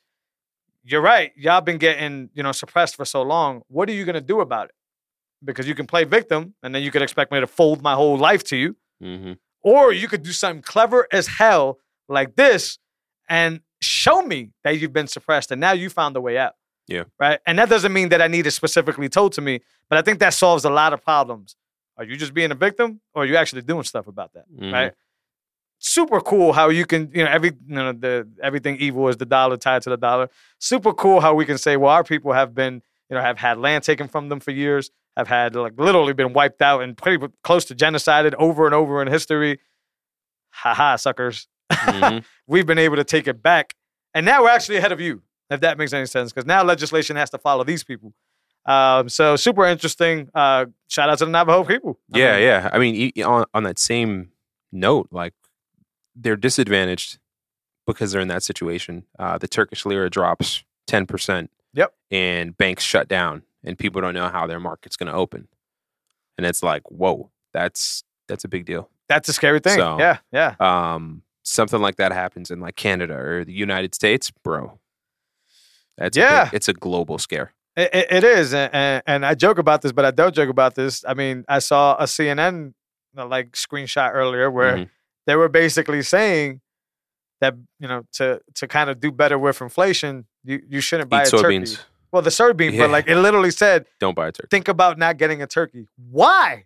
you're 0.84 1.00
right. 1.00 1.32
Y'all 1.36 1.60
been 1.62 1.78
getting, 1.78 2.30
you 2.34 2.42
know, 2.42 2.52
suppressed 2.52 2.94
for 2.94 3.04
so 3.04 3.22
long. 3.22 3.62
What 3.68 3.88
are 3.88 3.92
you 3.92 4.04
gonna 4.04 4.20
do 4.20 4.40
about 4.40 4.66
it? 4.66 4.74
Because 5.44 5.66
you 5.66 5.74
can 5.74 5.86
play 5.86 6.04
victim 6.04 6.54
and 6.62 6.74
then 6.74 6.82
you 6.82 6.90
could 6.90 7.02
expect 7.02 7.32
me 7.32 7.40
to 7.40 7.46
fold 7.46 7.82
my 7.82 7.94
whole 7.94 8.16
life 8.16 8.44
to 8.44 8.56
you. 8.56 8.76
Mhm. 9.02 9.38
Or 9.62 9.92
you 9.92 10.06
could 10.06 10.22
do 10.22 10.32
something 10.32 10.62
clever 10.62 11.08
as 11.10 11.26
hell 11.26 11.80
like 12.08 12.36
this 12.36 12.78
and 13.28 13.62
show 14.06 14.22
me 14.22 14.40
that 14.64 14.78
you've 14.78 14.92
been 14.92 15.06
suppressed 15.16 15.50
and 15.52 15.60
now 15.60 15.72
you 15.72 15.88
found 15.90 16.16
a 16.16 16.20
way 16.20 16.36
out. 16.38 16.54
Yeah. 16.88 17.04
Right. 17.18 17.40
And 17.46 17.58
that 17.58 17.68
doesn't 17.68 17.92
mean 17.92 18.08
that 18.10 18.22
I 18.22 18.28
need 18.28 18.46
it 18.46 18.52
specifically 18.52 19.08
told 19.08 19.32
to 19.34 19.40
me, 19.40 19.54
but 19.88 19.98
I 19.98 20.02
think 20.02 20.18
that 20.20 20.34
solves 20.34 20.64
a 20.64 20.70
lot 20.70 20.92
of 20.92 21.02
problems. 21.02 21.56
Are 21.98 22.04
you 22.04 22.16
just 22.16 22.32
being 22.32 22.52
a 22.52 22.54
victim 22.54 23.00
or 23.14 23.22
are 23.22 23.26
you 23.26 23.36
actually 23.36 23.62
doing 23.62 23.82
stuff 23.92 24.06
about 24.06 24.30
that? 24.34 24.44
Mhm. 24.52 24.72
Right. 24.72 24.92
Super 25.78 26.20
cool 26.20 26.52
how 26.52 26.68
you 26.70 26.86
can, 26.86 27.10
you 27.12 27.22
know, 27.24 27.30
every 27.30 27.50
you 27.68 27.74
know, 27.74 27.92
the 27.92 28.26
everything 28.42 28.76
evil 28.86 29.08
is 29.08 29.16
the 29.16 29.26
dollar 29.26 29.56
tied 29.56 29.82
to 29.82 29.90
the 29.90 29.96
dollar. 29.96 30.28
Super 30.58 30.92
cool 30.94 31.20
how 31.20 31.34
we 31.34 31.44
can 31.44 31.58
say, 31.58 31.76
well, 31.76 31.90
our 31.92 32.04
people 32.04 32.32
have 32.32 32.54
been, 32.54 32.74
you 33.10 33.14
know, 33.16 33.20
have 33.20 33.38
had 33.38 33.58
land 33.58 33.84
taken 33.84 34.08
from 34.08 34.28
them 34.30 34.40
for 34.40 34.52
years, 34.52 34.90
have 35.16 35.28
had 35.28 35.54
like 35.54 35.74
literally 35.78 36.14
been 36.14 36.32
wiped 36.32 36.62
out 36.62 36.82
and 36.82 36.96
pretty 36.96 37.26
close 37.42 37.64
to 37.66 37.74
genocided 37.74 38.32
over 38.38 38.64
and 38.64 38.74
over 38.74 39.02
in 39.02 39.08
history. 39.08 39.58
Ha 40.50 40.72
ha, 40.74 40.96
suckers. 40.96 41.46
Mhm. 41.72 42.24
We've 42.46 42.66
been 42.66 42.78
able 42.78 42.96
to 42.96 43.04
take 43.04 43.26
it 43.28 43.42
back. 43.42 43.74
And 44.16 44.24
now 44.24 44.42
we're 44.42 44.48
actually 44.50 44.78
ahead 44.78 44.92
of 44.92 45.00
you, 45.00 45.22
if 45.50 45.60
that 45.60 45.76
makes 45.76 45.92
any 45.92 46.06
sense, 46.06 46.32
because 46.32 46.46
now 46.46 46.62
legislation 46.64 47.16
has 47.16 47.28
to 47.30 47.38
follow 47.38 47.64
these 47.64 47.84
people. 47.84 48.14
Um, 48.64 49.08
so 49.10 49.36
super 49.36 49.64
interesting. 49.66 50.28
Uh, 50.34 50.66
shout 50.88 51.08
out 51.10 51.18
to 51.18 51.26
the 51.26 51.30
Navajo 51.30 51.64
people. 51.64 51.98
I 52.14 52.18
Yeah, 52.18 52.32
mean, 52.32 52.42
yeah. 52.42 52.70
I 52.72 52.78
mean, 52.78 53.12
on 53.24 53.44
on 53.54 53.62
that 53.64 53.78
same 53.78 54.30
note, 54.72 55.08
like 55.12 55.34
they're 56.16 56.34
disadvantaged 56.36 57.18
because 57.86 58.10
they're 58.10 58.22
in 58.22 58.28
that 58.28 58.42
situation. 58.42 59.04
Uh, 59.18 59.36
the 59.38 59.46
Turkish 59.48 59.84
lira 59.84 60.08
drops 60.10 60.64
ten 60.86 61.04
percent. 61.06 61.50
Yep. 61.74 61.92
And 62.10 62.56
banks 62.56 62.82
shut 62.82 63.06
down, 63.06 63.42
and 63.62 63.78
people 63.78 64.00
don't 64.00 64.14
know 64.14 64.28
how 64.28 64.46
their 64.46 64.58
market's 64.60 64.96
going 64.96 65.12
to 65.12 65.16
open. 65.18 65.46
And 66.38 66.46
it's 66.46 66.62
like, 66.62 66.90
whoa, 66.90 67.30
that's 67.52 68.02
that's 68.28 68.44
a 68.44 68.48
big 68.48 68.64
deal. 68.64 68.88
That's 69.08 69.28
a 69.28 69.32
scary 69.34 69.60
thing. 69.60 69.76
So- 69.76 69.98
yeah, 70.00 70.18
yeah. 70.32 70.54
Um, 70.58 71.22
something 71.46 71.80
like 71.80 71.96
that 71.96 72.12
happens 72.12 72.50
in 72.50 72.60
like 72.60 72.76
Canada 72.76 73.14
or 73.14 73.44
the 73.44 73.52
United 73.52 73.94
States, 73.94 74.30
bro. 74.30 74.78
That's 75.96 76.16
a 76.16 76.20
big- 76.20 76.28
Yeah. 76.30 76.50
it's 76.52 76.68
a 76.68 76.72
global 76.72 77.18
scare. 77.18 77.52
It, 77.76 77.90
it- 77.94 78.12
it 78.12 78.24
is, 78.24 78.52
and, 78.54 78.74
and, 78.74 79.02
and 79.06 79.26
I 79.26 79.34
joke 79.34 79.58
about 79.58 79.82
this, 79.82 79.92
but 79.92 80.04
I 80.04 80.10
don't 80.10 80.34
joke 80.34 80.48
about 80.48 80.74
this. 80.74 81.04
I 81.06 81.14
mean, 81.14 81.44
I 81.48 81.58
saw 81.60 81.96
a 81.96 82.04
CNN 82.04 82.74
uh, 83.18 83.26
like 83.26 83.52
screenshot 83.52 84.10
earlier 84.14 84.50
where 84.50 84.76
Mhm. 84.76 84.90
they 85.26 85.36
were 85.36 85.48
basically 85.48 86.02
saying 86.02 86.60
that 87.40 87.54
you 87.78 87.86
know 87.88 88.02
to 88.14 88.40
to 88.54 88.66
kind 88.66 88.88
of 88.90 88.98
do 89.00 89.12
better 89.12 89.38
with 89.38 89.60
inflation, 89.60 90.26
you 90.44 90.60
you 90.68 90.80
shouldn't 90.80 91.08
buy 91.10 91.22
Eat 91.22 91.32
a 91.32 91.38
turkey. 91.38 91.76
Well, 92.12 92.22
the 92.22 92.30
soybean, 92.30 92.72
Yeah. 92.72 92.80
but 92.84 92.90
like 92.90 93.08
it 93.08 93.16
literally 93.16 93.50
said, 93.50 93.86
Don't 94.00 94.14
buy 94.14 94.28
a 94.28 94.32
turkey. 94.32 94.48
think 94.50 94.68
about 94.68 94.96
not 94.98 95.16
getting 95.18 95.42
a 95.42 95.46
turkey. 95.46 95.86
Why? 96.10 96.64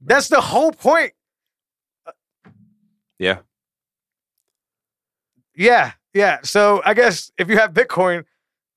That's 0.00 0.28
the 0.28 0.40
whole 0.40 0.72
point. 0.72 1.12
Yeah. 3.18 3.38
Yeah, 5.54 5.92
yeah. 6.12 6.38
So 6.42 6.82
I 6.84 6.94
guess 6.94 7.32
if 7.38 7.48
you 7.48 7.56
have 7.58 7.72
Bitcoin, 7.72 8.24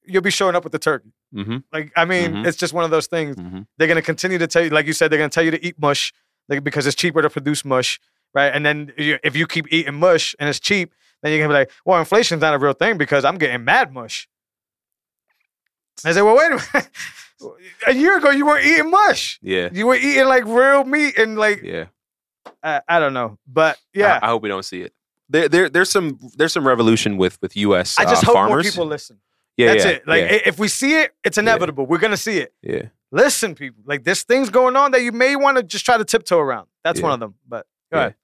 you'll 0.05 0.21
be 0.21 0.31
showing 0.31 0.55
up 0.55 0.63
with 0.63 0.71
the 0.71 0.79
turkey. 0.79 1.11
Mm-hmm. 1.33 1.57
Like, 1.71 1.91
I 1.95 2.05
mean, 2.05 2.31
Mhm. 2.31 2.47
it's 2.47 2.57
just 2.57 2.73
one 2.73 2.83
of 2.85 2.91
those 2.91 3.07
things. 3.07 3.35
Mm-hmm. 3.35 3.61
They're 3.77 3.87
gonna 3.87 4.01
continue 4.01 4.37
to 4.37 4.47
tell 4.47 4.63
you, 4.63 4.69
like 4.69 4.87
you 4.87 4.93
said, 4.93 5.11
they're 5.11 5.19
gonna 5.19 5.29
tell 5.29 5.43
you 5.43 5.51
to 5.51 5.63
eat 5.65 5.75
mush, 5.79 6.13
like, 6.47 6.63
because 6.63 6.87
it's 6.87 6.95
cheaper 6.95 7.21
to 7.21 7.29
produce 7.29 7.63
mush, 7.65 7.99
right? 8.33 8.47
And 8.53 8.65
then 8.65 8.91
you, 8.97 9.19
if 9.23 9.35
you 9.35 9.45
keep 9.45 9.71
eating 9.71 9.95
mush 9.95 10.35
and 10.39 10.49
it's 10.49 10.59
cheap, 10.59 10.93
then 11.21 11.31
you're 11.31 11.39
gonna 11.41 11.53
be 11.53 11.59
like, 11.59 11.71
well, 11.85 11.99
inflation's 11.99 12.41
not 12.41 12.53
a 12.53 12.57
real 12.57 12.73
thing 12.73 12.97
because 12.97 13.25
I'm 13.25 13.37
getting 13.37 13.63
mad 13.63 13.93
mush. 13.93 14.27
I 16.05 16.13
say, 16.13 16.21
well, 16.21 16.37
wait 16.37 16.51
a 16.53 16.55
minute. 16.73 16.89
a 17.87 17.93
year 17.93 18.17
ago, 18.17 18.29
you 18.31 18.45
weren't 18.45 18.65
eating 18.65 18.89
mush. 18.89 19.37
Yeah. 19.41 19.69
You 19.71 19.85
were 19.85 19.95
eating 19.95 20.25
like 20.25 20.45
real 20.45 20.85
meat 20.85 21.17
and 21.17 21.37
like 21.37 21.61
Yeah. 21.61 21.85
I, 22.63 22.81
I 22.87 22.99
don't 22.99 23.13
know, 23.13 23.37
but 23.47 23.77
yeah, 23.93 24.19
I, 24.21 24.27
I 24.27 24.29
hope 24.29 24.43
we 24.43 24.49
don't 24.49 24.63
see 24.65 24.81
it. 24.81 24.93
There, 25.29 25.47
there, 25.47 25.69
there's 25.69 25.89
some, 25.91 26.17
there's 26.35 26.53
some 26.53 26.65
revolution 26.67 27.17
with 27.17 27.39
with 27.41 27.55
U.S. 27.57 27.97
I, 27.99 28.03
just 28.05 28.23
uh, 28.23 28.27
hope 28.27 28.33
farmers. 28.35 28.65
more 28.65 28.71
people 28.71 28.85
listen. 28.85 29.19
yeah, 29.57 29.67
That's 29.73 29.85
yeah, 29.85 29.91
it. 29.91 30.07
Like 30.07 30.21
yeah, 30.23 30.39
if 30.45 30.57
we 30.59 30.67
see 30.67 30.99
it, 30.99 31.13
it's 31.23 31.37
inevitable. 31.37 31.85
We're 31.85 31.99
gonna 31.99 32.17
see 32.17 32.37
it. 32.39 32.53
yeah. 32.61 32.83
Listen, 33.11 33.55
people. 33.55 33.81
Like 33.85 34.03
there's 34.03 34.23
things 34.23 34.49
going 34.49 34.75
on 34.75 34.91
that 34.91 35.01
you 35.01 35.11
may 35.11 35.35
want 35.35 35.57
to 35.57 35.63
just 35.63 35.83
try 35.85 35.97
to 35.97 36.05
tiptoe 36.05 36.37
around. 36.39 36.67
That's 36.83 37.01
one 37.01 37.11
of 37.11 37.19
them. 37.19 37.35
But 37.47 37.65
go 37.91 37.97
Yeah. 37.97 38.01
ahead. 38.03 38.15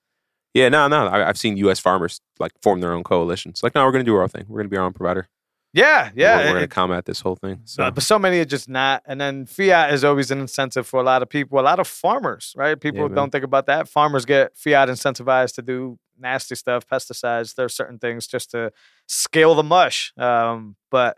Yeah, 0.54 0.70
no, 0.70 0.88
no. 0.88 1.08
I, 1.08 1.28
I've 1.28 1.38
seen 1.38 1.58
U.S. 1.58 1.80
farmers 1.80 2.22
like 2.40 2.52
form 2.62 2.80
their 2.82 2.94
own 2.94 3.04
coalitions. 3.04 3.62
Like, 3.64 3.76
no, 3.76 3.84
we're 3.84 3.92
going 3.92 4.06
to 4.06 4.10
do 4.10 4.16
our 4.16 4.22
own 4.22 4.30
thing. 4.30 4.46
We're 4.48 4.60
going 4.60 4.68
to 4.68 4.70
be 4.70 4.78
our 4.78 4.86
own 4.86 4.94
provider. 4.94 5.28
Yeah, 5.76 6.10
yeah. 6.16 6.38
we're, 6.38 6.44
we're 6.44 6.50
going 6.52 6.62
to 6.62 6.68
combat 6.70 7.04
this 7.04 7.20
whole 7.20 7.36
thing. 7.36 7.60
So, 7.66 7.92
but 7.92 8.02
so 8.02 8.18
many 8.18 8.40
are 8.40 8.46
just 8.46 8.70
not. 8.70 9.04
And 9.06 9.20
then 9.20 9.46
fiat 9.46 9.94
is 9.94 10.06
always 10.06 10.32
an 10.32 10.40
incentive 10.40 10.88
for 10.88 11.02
a 11.02 11.04
lot 11.04 11.22
of 11.22 11.28
people, 11.28 11.60
a 11.60 11.62
lot 11.62 11.80
of 11.80 11.88
farmers, 11.88 12.54
right? 12.56 12.80
People 12.80 13.10
Yeah, 13.10 13.16
don't 13.16 13.30
think 13.30 13.44
about 13.44 13.66
that. 13.66 13.90
Farmers 13.90 14.24
get 14.24 14.56
fiat 14.56 14.88
incentivized 14.88 15.56
to 15.56 15.62
do 15.62 16.00
nasty 16.18 16.56
stuff, 16.56 16.88
pesticides. 16.88 17.56
There's 17.56 17.76
certain 17.76 18.00
things 18.00 18.26
just 18.26 18.52
to 18.52 18.72
scale 19.06 19.54
the 19.54 19.64
mush. 19.64 20.14
Um, 20.18 20.78
but 20.90 21.18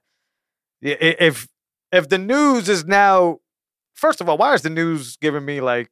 if 0.81 1.47
if 1.91 2.09
the 2.09 2.17
news 2.17 2.67
is 2.67 2.83
now, 2.83 3.39
first 3.93 4.21
of 4.21 4.27
all, 4.27 4.39
why 4.39 4.55
is 4.55 4.63
the 4.63 4.71
news 4.71 5.17
giving 5.17 5.45
me 5.45 5.61
like 5.61 5.91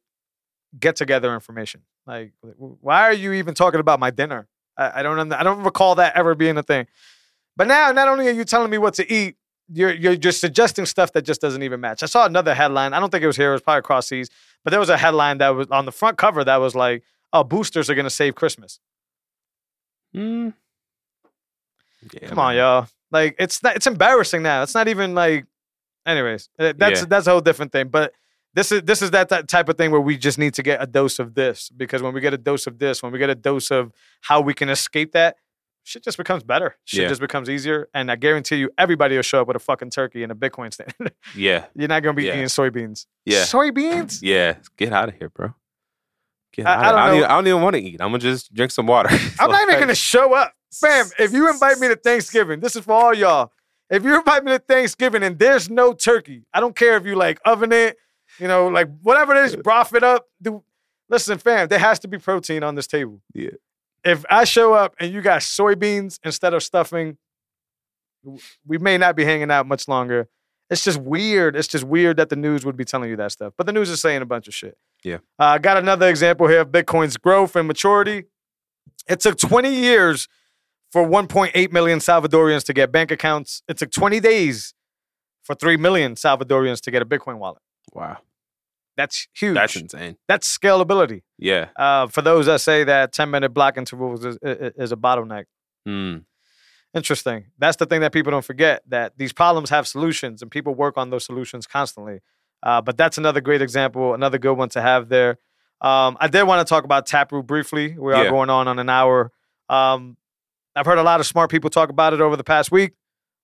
get 0.76 0.96
together 0.96 1.32
information? 1.34 1.82
Like, 2.04 2.32
why 2.40 3.02
are 3.02 3.12
you 3.12 3.32
even 3.32 3.54
talking 3.54 3.78
about 3.78 4.00
my 4.00 4.10
dinner? 4.10 4.48
I, 4.76 5.00
I 5.00 5.02
don't. 5.04 5.32
I 5.32 5.44
don't 5.44 5.62
recall 5.62 5.94
that 5.94 6.16
ever 6.16 6.34
being 6.34 6.58
a 6.58 6.64
thing. 6.64 6.88
But 7.56 7.66
now, 7.68 7.90
not 7.92 8.08
only 8.08 8.28
are 8.28 8.32
you 8.32 8.44
telling 8.44 8.70
me 8.70 8.78
what 8.78 8.94
to 8.94 9.10
eat, 9.12 9.36
you're 9.68 9.92
you're 9.92 10.16
just 10.16 10.40
suggesting 10.40 10.86
stuff 10.86 11.12
that 11.12 11.22
just 11.22 11.40
doesn't 11.40 11.62
even 11.62 11.80
match. 11.80 12.02
I 12.02 12.06
saw 12.06 12.26
another 12.26 12.54
headline. 12.54 12.92
I 12.92 13.00
don't 13.00 13.10
think 13.10 13.24
it 13.24 13.26
was 13.26 13.36
here. 13.36 13.50
It 13.50 13.54
was 13.54 13.62
probably 13.62 13.80
across 13.80 14.08
seas. 14.08 14.28
But 14.62 14.70
there 14.70 14.80
was 14.80 14.90
a 14.90 14.96
headline 14.96 15.38
that 15.38 15.50
was 15.50 15.68
on 15.70 15.84
the 15.86 15.92
front 15.92 16.18
cover 16.18 16.44
that 16.44 16.56
was 16.56 16.74
like, 16.74 17.02
"Oh, 17.32 17.42
boosters 17.44 17.88
are 17.90 17.94
going 17.94 18.04
to 18.04 18.10
save 18.10 18.34
Christmas." 18.34 18.78
Mm. 20.14 20.54
Yeah, 22.12 22.28
Come 22.28 22.38
on, 22.38 22.54
man. 22.54 22.56
y'all. 22.58 22.88
Like 23.10 23.36
it's 23.38 23.62
not, 23.62 23.76
it's 23.76 23.86
embarrassing 23.86 24.42
now. 24.42 24.62
It's 24.62 24.74
not 24.74 24.88
even 24.88 25.14
like. 25.14 25.46
Anyways, 26.04 26.48
uh, 26.58 26.72
that's 26.76 27.00
Yeah. 27.00 27.06
that's 27.08 27.26
a 27.26 27.30
whole 27.32 27.40
different 27.40 27.72
thing. 27.72 27.88
But 27.88 28.12
this 28.54 28.70
is 28.70 28.82
this 28.82 29.02
is 29.02 29.10
that, 29.10 29.28
that 29.30 29.48
type 29.48 29.68
of 29.68 29.76
thing 29.76 29.90
where 29.90 30.00
we 30.00 30.16
just 30.16 30.38
need 30.38 30.54
to 30.54 30.62
get 30.62 30.80
a 30.80 30.86
dose 30.86 31.18
of 31.18 31.34
this 31.34 31.68
because 31.70 32.02
when 32.02 32.14
we 32.14 32.20
get 32.20 32.32
a 32.32 32.38
dose 32.38 32.66
of 32.68 32.78
this, 32.78 33.02
when 33.02 33.10
we 33.12 33.18
get 33.18 33.30
a 33.30 33.34
dose 33.34 33.70
of 33.72 33.92
how 34.20 34.40
we 34.40 34.54
can 34.54 34.68
escape 34.68 35.12
that, 35.12 35.36
shit 35.86 36.02
just 36.02 36.18
becomes 36.18 36.42
better. 36.42 36.74
Shit 36.84 37.02
Yeah. 37.02 37.08
just 37.08 37.20
becomes 37.20 37.48
easier. 37.48 37.88
And 37.94 38.10
I 38.10 38.16
guarantee 38.16 38.56
you, 38.56 38.70
everybody 38.76 39.14
will 39.16 39.22
show 39.22 39.40
up 39.40 39.46
with 39.48 39.56
a 39.56 39.60
fucking 39.60 39.90
turkey 39.90 40.22
and 40.22 40.32
a 40.32 40.34
Bitcoin 40.34 40.72
stand. 40.72 40.92
Yeah. 41.34 41.66
You're 41.74 41.88
not 41.88 42.02
gonna 42.02 42.14
be 42.14 42.24
Yeah. 42.24 42.32
eating 42.34 42.46
soybeans. 42.46 43.06
Yeah. 43.24 43.42
Soybeans? 43.44 44.18
Yeah. 44.22 44.56
Get 44.76 44.92
out 44.92 45.08
of 45.08 45.14
here, 45.14 45.30
bro. 45.30 45.54
Get 46.52 46.66
I- 46.66 46.74
out 46.74 46.78
I 46.78 46.88
of 46.88 46.90
don't 46.92 46.98
I, 46.98 47.06
don't 47.06 47.16
even, 47.16 47.24
I 47.30 47.34
don't 47.34 47.46
even 47.46 47.62
want 47.62 47.76
to 47.76 47.82
eat. 47.82 48.00
I'm 48.00 48.08
gonna 48.08 48.18
just 48.18 48.52
drink 48.52 48.72
some 48.72 48.86
water. 48.86 49.10
I'm 49.40 49.50
not 49.50 49.68
even 49.68 49.80
gonna 49.80 49.94
show 49.94 50.34
up. 50.34 50.52
Fam, 50.72 51.06
if 51.18 51.32
you 51.32 51.48
invite 51.50 51.78
me 51.78 51.88
to 51.88 51.96
Thanksgiving, 51.96 52.60
this 52.60 52.76
is 52.76 52.84
for 52.84 52.92
all 52.92 53.14
y'all. 53.14 53.52
If 53.88 54.04
you 54.04 54.16
invite 54.18 54.42
me 54.44 54.52
to 54.52 54.58
Thanksgiving 54.58 55.22
and 55.22 55.38
there's 55.38 55.70
no 55.70 55.92
turkey, 55.92 56.44
I 56.52 56.58
don't 56.60 56.74
care 56.74 56.96
if 56.96 57.06
you 57.06 57.14
like 57.14 57.38
oven 57.44 57.70
it, 57.72 57.96
you 58.40 58.48
know, 58.48 58.66
like 58.68 58.88
whatever 59.02 59.34
it 59.36 59.44
is, 59.44 59.54
broth 59.56 59.94
it 59.94 60.02
up. 60.02 60.26
Do 60.42 60.64
listen, 61.08 61.38
fam, 61.38 61.68
there 61.68 61.78
has 61.78 62.00
to 62.00 62.08
be 62.08 62.18
protein 62.18 62.62
on 62.64 62.74
this 62.74 62.88
table. 62.88 63.20
Yeah. 63.32 63.50
If 64.06 64.24
I 64.30 64.44
show 64.44 64.72
up 64.72 64.94
and 65.00 65.12
you 65.12 65.20
got 65.20 65.40
soybeans 65.40 66.20
instead 66.24 66.54
of 66.54 66.62
stuffing, 66.62 67.18
we 68.64 68.78
may 68.78 68.96
not 68.98 69.16
be 69.16 69.24
hanging 69.24 69.50
out 69.50 69.66
much 69.66 69.88
longer. 69.88 70.28
It's 70.70 70.84
just 70.84 70.98
weird. 70.98 71.56
It's 71.56 71.66
just 71.66 71.84
weird 71.84 72.16
that 72.18 72.28
the 72.28 72.36
news 72.36 72.64
would 72.64 72.76
be 72.76 72.84
telling 72.84 73.10
you 73.10 73.16
that 73.16 73.32
stuff. 73.32 73.52
But 73.56 73.66
the 73.66 73.72
news 73.72 73.90
is 73.90 74.00
saying 74.00 74.22
a 74.22 74.26
bunch 74.26 74.46
of 74.46 74.54
shit. 74.54 74.78
Yeah. 75.02 75.16
Uh, 75.38 75.44
I 75.44 75.58
got 75.58 75.76
another 75.76 76.08
example 76.08 76.46
here 76.46 76.60
of 76.60 76.68
Bitcoin's 76.68 77.16
growth 77.16 77.56
and 77.56 77.66
maturity. 77.66 78.24
It 79.08 79.20
took 79.20 79.38
20 79.38 79.74
years 79.74 80.28
for 80.92 81.06
1.8 81.06 81.72
million 81.72 81.98
Salvadorians 81.98 82.64
to 82.64 82.72
get 82.72 82.92
bank 82.92 83.10
accounts. 83.10 83.62
It 83.68 83.76
took 83.76 83.90
20 83.90 84.20
days 84.20 84.72
for 85.42 85.54
3 85.54 85.76
million 85.76 86.14
Salvadorians 86.14 86.80
to 86.82 86.92
get 86.92 87.02
a 87.02 87.06
Bitcoin 87.06 87.38
wallet. 87.38 87.62
Wow. 87.92 88.18
That's 88.96 89.28
huge. 89.34 89.54
That's 89.54 89.76
insane. 89.76 90.16
That's, 90.26 90.56
scalability. 90.58 91.22
Yeah. 91.38 91.68
Uh, 91.76 92.06
for 92.06 92.22
those 92.22 92.46
that 92.46 92.60
say 92.60 92.84
that 92.84 93.12
10 93.12 93.30
minute 93.30 93.50
block 93.50 93.76
intervals 93.76 94.24
is, 94.24 94.38
is, 94.42 94.72
is 94.76 94.92
a 94.92 94.96
bottleneck. 94.96 95.44
Mm. 95.86 96.24
Interesting. 96.94 97.46
That's 97.58 97.76
the 97.76 97.84
thing 97.86 98.00
that 98.00 98.12
people 98.12 98.30
don't 98.30 98.44
forget 98.44 98.82
that 98.88 99.18
these 99.18 99.32
problems 99.32 99.68
have 99.70 99.86
solutions 99.86 100.40
and 100.40 100.50
people 100.50 100.74
work 100.74 100.96
on 100.96 101.10
those 101.10 101.26
solutions 101.26 101.66
constantly. 101.66 102.20
Uh, 102.62 102.80
but 102.80 102.96
that's 102.96 103.18
another 103.18 103.40
great 103.42 103.60
example, 103.60 104.14
another 104.14 104.38
good 104.38 104.54
one 104.54 104.70
to 104.70 104.80
have 104.80 105.08
there. 105.10 105.38
Um, 105.82 106.16
I 106.20 106.28
did 106.28 106.44
want 106.44 106.66
to 106.66 106.68
talk 106.70 106.84
about 106.84 107.04
Taproot 107.06 107.46
briefly. 107.46 107.96
We 107.98 108.14
are 108.14 108.24
Yeah. 108.24 108.30
going 108.30 108.48
on 108.48 108.66
on 108.66 108.78
an 108.78 108.88
hour. 108.88 109.30
Um, 109.68 110.16
I've 110.74 110.86
heard 110.86 110.96
a 110.98 111.02
lot 111.02 111.20
of 111.20 111.26
smart 111.26 111.50
people 111.50 111.68
talk 111.68 111.90
about 111.90 112.14
it 112.14 112.20
over 112.22 112.34
the 112.36 112.44
past 112.44 112.72
week. 112.72 112.92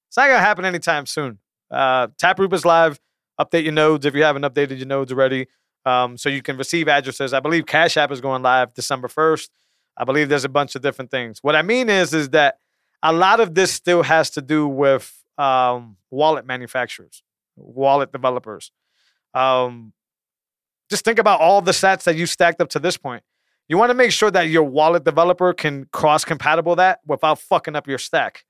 It's 0.09 0.17
not 0.17 0.29
going 0.29 0.39
to 0.39 0.45
happen 0.45 0.65
anytime 0.65 1.05
soon. 1.05 1.39
Uh, 1.71 2.09
Taproot 2.19 2.53
is 2.55 2.65
live. 2.65 2.99
Update 3.43 3.65
your 3.65 3.73
nodes 3.73 4.07
if 4.07 4.15
you 4.15 4.23
haven't 4.23 4.43
updated 4.43 4.79
your 4.79 4.87
nodes 4.87 5.11
already. 5.11 5.49
Um, 5.85 6.17
so 6.17 6.29
you 6.29 6.43
can 6.43 6.57
receive 6.57 6.87
addresses. 6.87 7.33
I 7.33 7.41
believe 7.41 7.67
Cash 7.67 7.97
App 7.97 8.13
is 8.13 8.21
going 8.21 8.43
live 8.43 8.73
December 8.75 9.09
1st. 9.09 9.49
I 9.97 10.05
believe 10.05 10.29
there's 10.29 10.45
a 10.45 10.49
bunch 10.49 10.77
of 10.77 10.83
different 10.83 11.11
things. 11.11 11.41
What 11.43 11.57
I 11.57 11.63
mean 11.63 11.89
is, 11.89 12.15
is 12.15 12.31
that 12.31 12.59
a 13.03 13.13
lot 13.13 13.41
of 13.41 13.55
this 13.55 13.73
still 13.73 14.03
has 14.05 14.31
to 14.31 14.41
do 14.43 14.69
with 14.69 15.13
um, 15.39 15.97
wallet 16.11 16.47
manufacturers, 16.47 17.23
wallet 17.57 18.13
developers. 18.13 18.71
Um, 19.35 19.93
just 20.89 21.05
think 21.05 21.19
about 21.19 21.41
all 21.41 21.61
the 21.63 21.73
sats 21.73 22.05
that 22.05 22.17
you 22.17 22.27
stacked 22.27 22.61
up 22.61 22.69
to 22.71 22.79
this 22.79 22.97
point. 22.97 23.25
You 23.69 23.79
want 23.79 23.91
to 23.91 23.95
make 23.95 24.13
sure 24.13 24.31
that 24.31 24.49
your 24.49 24.65
wallet 24.65 25.05
developer 25.05 25.53
can 25.53 25.87
cross 25.93 26.25
compatible 26.25 26.77
that 26.77 27.01
without 27.07 27.39
fucking 27.39 27.75
up 27.75 27.89
your 27.89 27.99
stack. 27.99 28.45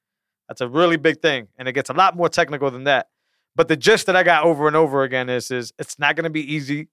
That's 0.49 0.61
a 0.61 0.69
really 0.69 0.97
big 0.97 1.23
thing, 1.23 1.49
and 1.57 1.69
it 1.69 1.73
gets 1.73 1.89
a 1.89 1.93
lot 1.93 2.17
more 2.17 2.29
technical 2.29 2.71
than 2.71 2.85
that. 2.85 3.09
But 3.55 3.69
the 3.69 3.77
gist 3.77 4.07
that 4.07 4.17
I 4.17 4.23
got 4.23 4.45
over 4.45 4.67
and 4.67 4.77
over 4.77 5.03
again 5.03 5.29
is, 5.29 5.51
is 5.51 5.73
it's 5.79 5.99
not 5.99 6.17
going 6.17 6.25
to 6.25 6.31
be 6.31 6.55
easy 6.55 6.89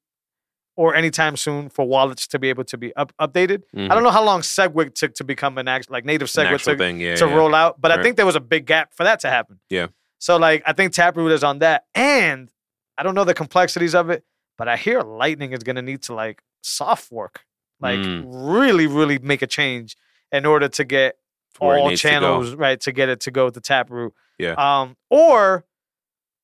or 0.75 0.95
anytime 0.95 1.35
soon 1.35 1.69
for 1.69 1.85
wallets 1.85 2.27
to 2.27 2.39
be 2.39 2.49
able 2.49 2.63
to 2.65 2.77
be 2.77 2.95
up, 2.95 3.11
updated. 3.19 3.63
I 3.75 3.87
don't 3.89 4.03
know 4.03 4.11
how 4.11 4.23
long 4.23 4.41
SegWit 4.41 4.93
took 4.95 5.13
to 5.15 5.23
become 5.23 5.57
an 5.57 5.67
act, 5.67 5.89
like 5.89 6.05
native 6.05 6.29
Mm-hmm. 6.29 6.53
SegWit 6.53 6.63
took 6.63 6.77
thing. 6.77 6.99
Yeah. 6.99 7.15
to 7.15 7.27
yeah. 7.27 7.33
roll 7.33 7.53
out. 7.55 7.79
But 7.81 7.91
I 7.91 8.01
think 8.01 8.15
there 8.17 8.25
was 8.25 8.35
a 8.35 8.41
big 8.41 8.65
gap 8.65 8.93
for 8.93 9.03
that 9.03 9.19
to 9.21 9.29
happen. 9.29 9.59
Yeah. 9.69 9.87
So 10.19 10.37
like 10.37 10.63
I 10.65 10.73
think 10.73 10.93
Taproot 10.93 11.31
is 11.31 11.43
on 11.43 11.59
that. 11.59 11.85
And 11.95 12.49
I 12.97 13.03
don't 13.03 13.15
know 13.15 13.23
the 13.23 13.33
complexities 13.33 13.95
of 13.95 14.09
it, 14.09 14.23
but 14.57 14.67
I 14.67 14.75
hear 14.77 15.01
Lightning 15.01 15.53
is 15.53 15.59
gonna 15.63 15.81
need 15.81 16.01
to 16.03 16.13
like 16.13 16.41
soft 16.61 17.05
fork, 17.05 17.45
Like 17.79 17.99
Mm. 17.99 18.25
really, 18.27 18.87
really 18.87 19.17
make 19.19 19.41
a 19.41 19.47
change 19.47 19.95
in 20.31 20.45
order 20.45 20.67
to 20.67 20.83
get 20.83 21.15
Where 21.59 21.77
all 21.77 21.87
needs 21.89 22.01
to 22.01 22.09
channels 22.09 22.53
right 22.53 22.79
to 22.81 22.91
get 22.91 23.07
it 23.09 23.21
to 23.21 23.31
go 23.31 23.49
to 23.49 23.59
Taproot. 23.61 24.13
Yeah. 24.37 24.53
Um 24.57 24.95
or 25.09 25.65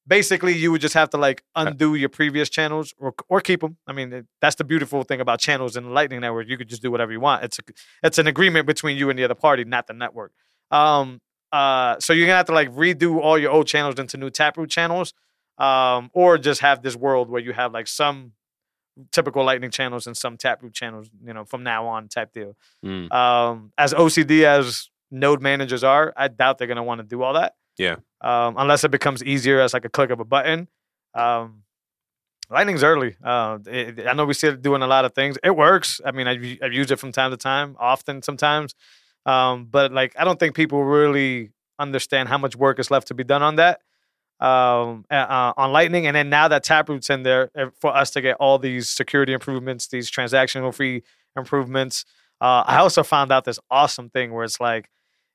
basically 0.07 0.53
you 0.53 0.71
would 0.71 0.81
just 0.81 0.93
have 0.93 1.09
to 1.11 1.17
like 1.17 1.43
Uh 1.55 1.65
undo 1.67 1.95
your 1.95 2.09
previous 2.09 2.49
channels 2.49 2.93
or 2.97 3.13
or 3.27 3.41
keep 3.41 3.61
them. 3.61 3.77
I 3.87 3.93
mean, 3.93 4.27
that's 4.41 4.55
the 4.55 4.63
beautiful 4.63 5.03
thing 5.03 5.21
about 5.21 5.39
channels 5.39 5.75
in 5.75 5.85
the 5.85 5.89
Lightning 5.89 6.21
Network. 6.21 6.47
You 6.47 6.57
could 6.57 6.69
just 6.69 6.81
do 6.81 6.91
whatever 6.91 7.11
you 7.11 7.19
want. 7.19 7.43
It's 7.43 7.59
a, 7.59 7.63
it's 8.03 8.17
an 8.17 8.27
agreement 8.27 8.67
between 8.67 8.97
you 8.97 9.09
and 9.09 9.17
the 9.17 9.23
other 9.23 9.35
party, 9.35 9.63
not 9.63 9.87
the 9.87 9.93
network. 9.93 10.31
Um, 10.71 11.21
uh, 11.51 11.99
so 11.99 12.13
you're 12.13 12.27
gonna 12.27 12.37
have 12.37 12.47
to 12.47 12.53
like 12.53 12.69
redo 12.71 13.19
all 13.19 13.37
your 13.37 13.51
old 13.51 13.67
channels 13.67 13.99
into 13.99 14.17
new 14.17 14.29
Taproot 14.29 14.69
channels, 14.69 15.13
um, 15.57 16.09
or 16.13 16.37
just 16.37 16.61
have 16.61 16.81
this 16.81 16.95
world 16.95 17.29
where 17.29 17.41
you 17.41 17.53
have 17.53 17.73
like 17.73 17.87
some 17.87 18.33
typical 19.11 19.43
Lightning 19.43 19.71
channels 19.71 20.07
and 20.07 20.15
some 20.15 20.37
Taproot 20.37 20.73
channels, 20.73 21.09
you 21.23 21.33
know, 21.33 21.45
from 21.45 21.63
now 21.63 21.87
on 21.87 22.07
type 22.07 22.33
deal. 22.33 22.55
Mm. 22.83 23.11
Um, 23.11 23.71
as 23.77 23.93
OCD 23.93 24.43
as 24.43 24.89
node 25.11 25.41
managers 25.41 25.83
are, 25.83 26.13
I 26.15 26.27
doubt 26.27 26.57
they're 26.57 26.67
gonna 26.67 26.83
want 26.83 26.99
to 26.99 27.07
do 27.07 27.23
all 27.23 27.33
that. 27.33 27.53
Yeah. 27.77 27.97
Um, 28.21 28.55
unless 28.57 28.83
it 28.83 28.91
becomes 28.91 29.23
easier 29.23 29.59
as 29.59 29.73
like 29.73 29.85
a 29.85 29.89
click 29.89 30.09
of 30.09 30.19
a 30.19 30.25
button. 30.25 30.67
Um, 31.13 31.63
Lightning's 32.49 32.83
early. 32.83 33.15
Uh, 33.23 33.57
it- 33.65 34.07
I 34.07 34.13
know 34.13 34.25
we 34.25 34.33
see 34.33 34.47
it 34.47 34.61
doing 34.61 34.81
a 34.81 34.87
lot 34.87 35.05
of 35.05 35.13
things. 35.13 35.37
It 35.43 35.55
works. 35.55 35.99
I 36.05 36.11
mean, 36.11 36.27
I've, 36.27 36.57
I've 36.61 36.73
used 36.73 36.91
it 36.91 36.97
from 36.97 37.11
time 37.11 37.31
to 37.31 37.37
time, 37.37 37.75
often 37.79 38.21
sometimes. 38.21 38.75
Um, 39.25 39.65
but 39.65 39.91
like, 39.91 40.13
I 40.17 40.23
don't 40.23 40.39
think 40.39 40.55
people 40.55 40.83
really 40.83 41.51
understand 41.79 42.29
how 42.29 42.37
much 42.37 42.55
work 42.55 42.79
is 42.79 42.91
left 42.91 43.07
to 43.07 43.13
be 43.15 43.23
done 43.23 43.41
on 43.41 43.55
that. 43.55 43.81
Um, 44.39 45.05
uh, 45.09 45.53
on 45.55 45.71
Lightning, 45.71 46.07
and 46.07 46.15
then 46.15 46.29
now 46.29 46.49
that 46.49 46.63
Taproot's 46.65 47.09
in 47.09 47.23
there 47.23 47.49
uh, 47.57 47.67
for 47.79 47.95
us 47.95 48.11
to 48.11 48.21
get 48.21 48.35
all 48.37 48.59
these 48.59 48.89
security 48.89 49.31
improvements, 49.31 49.87
these 49.87 50.11
transactional 50.11 50.75
fee 50.75 51.03
improvements. 51.37 52.03
Uh, 52.41 52.63
I 52.67 52.77
also 52.79 53.01
found 53.01 53.31
out 53.31 53.45
this 53.45 53.59
awesome 53.71 54.09
thing 54.09 54.33
where 54.33 54.43
it's 54.43 54.59
like 54.59 54.89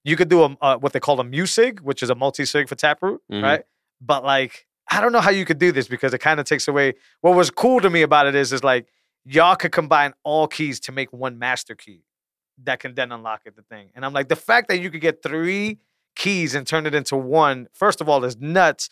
you 0.05 0.17
could 0.17 0.29
do 0.29 0.43
a 0.43 0.57
uh, 0.61 0.77
what 0.79 0.93
they 0.93 1.01
call 1.01 1.21
a 1.21 1.25
musig, 1.25 1.81
which 1.81 2.03
is 2.03 2.11
a 2.11 2.15
multi 2.15 2.45
sig 2.45 2.69
for 2.69 2.75
Taproot, 2.75 3.21
Mhm. 3.31 3.43
right? 3.43 3.63
But 4.01 4.25
like, 4.25 4.67
I 4.91 5.01
don't 5.01 5.13
know 5.13 5.21
how 5.21 5.31
you 5.31 5.45
could 5.45 5.59
do 5.59 5.73
this 5.73 5.89
because 5.89 6.15
it 6.15 6.19
kind 6.19 6.41
of 6.41 6.47
takes 6.47 6.67
away. 6.69 6.95
What 7.21 7.35
was 7.37 7.51
cool 7.51 7.81
to 7.81 7.91
me 7.91 8.03
about 8.03 8.27
it 8.27 8.35
is, 8.35 8.53
is 8.53 8.65
like 8.65 8.87
y'all 9.25 9.57
could 9.57 9.73
combine 9.73 10.15
all 10.25 10.49
keys 10.49 10.81
to 10.81 10.93
make 10.93 11.13
one 11.13 11.39
master 11.39 11.75
key 11.75 12.03
that 12.65 12.81
can 12.81 12.95
then 12.95 13.13
unlock 13.13 13.43
it, 13.45 13.57
the 13.57 13.63
thing. 13.63 13.91
And 13.95 14.05
I'm 14.05 14.13
like, 14.13 14.29
the 14.29 14.37
fact 14.37 14.69
that 14.69 14.81
you 14.81 14.91
could 14.91 15.01
get 15.01 15.23
three 15.23 15.79
keys 16.17 16.55
and 16.55 16.67
turn 16.67 16.87
it 16.87 16.95
into 16.95 17.17
one, 17.17 17.69
first 17.73 18.01
of 18.01 18.09
all, 18.09 18.25
is 18.25 18.37
nuts. 18.39 18.89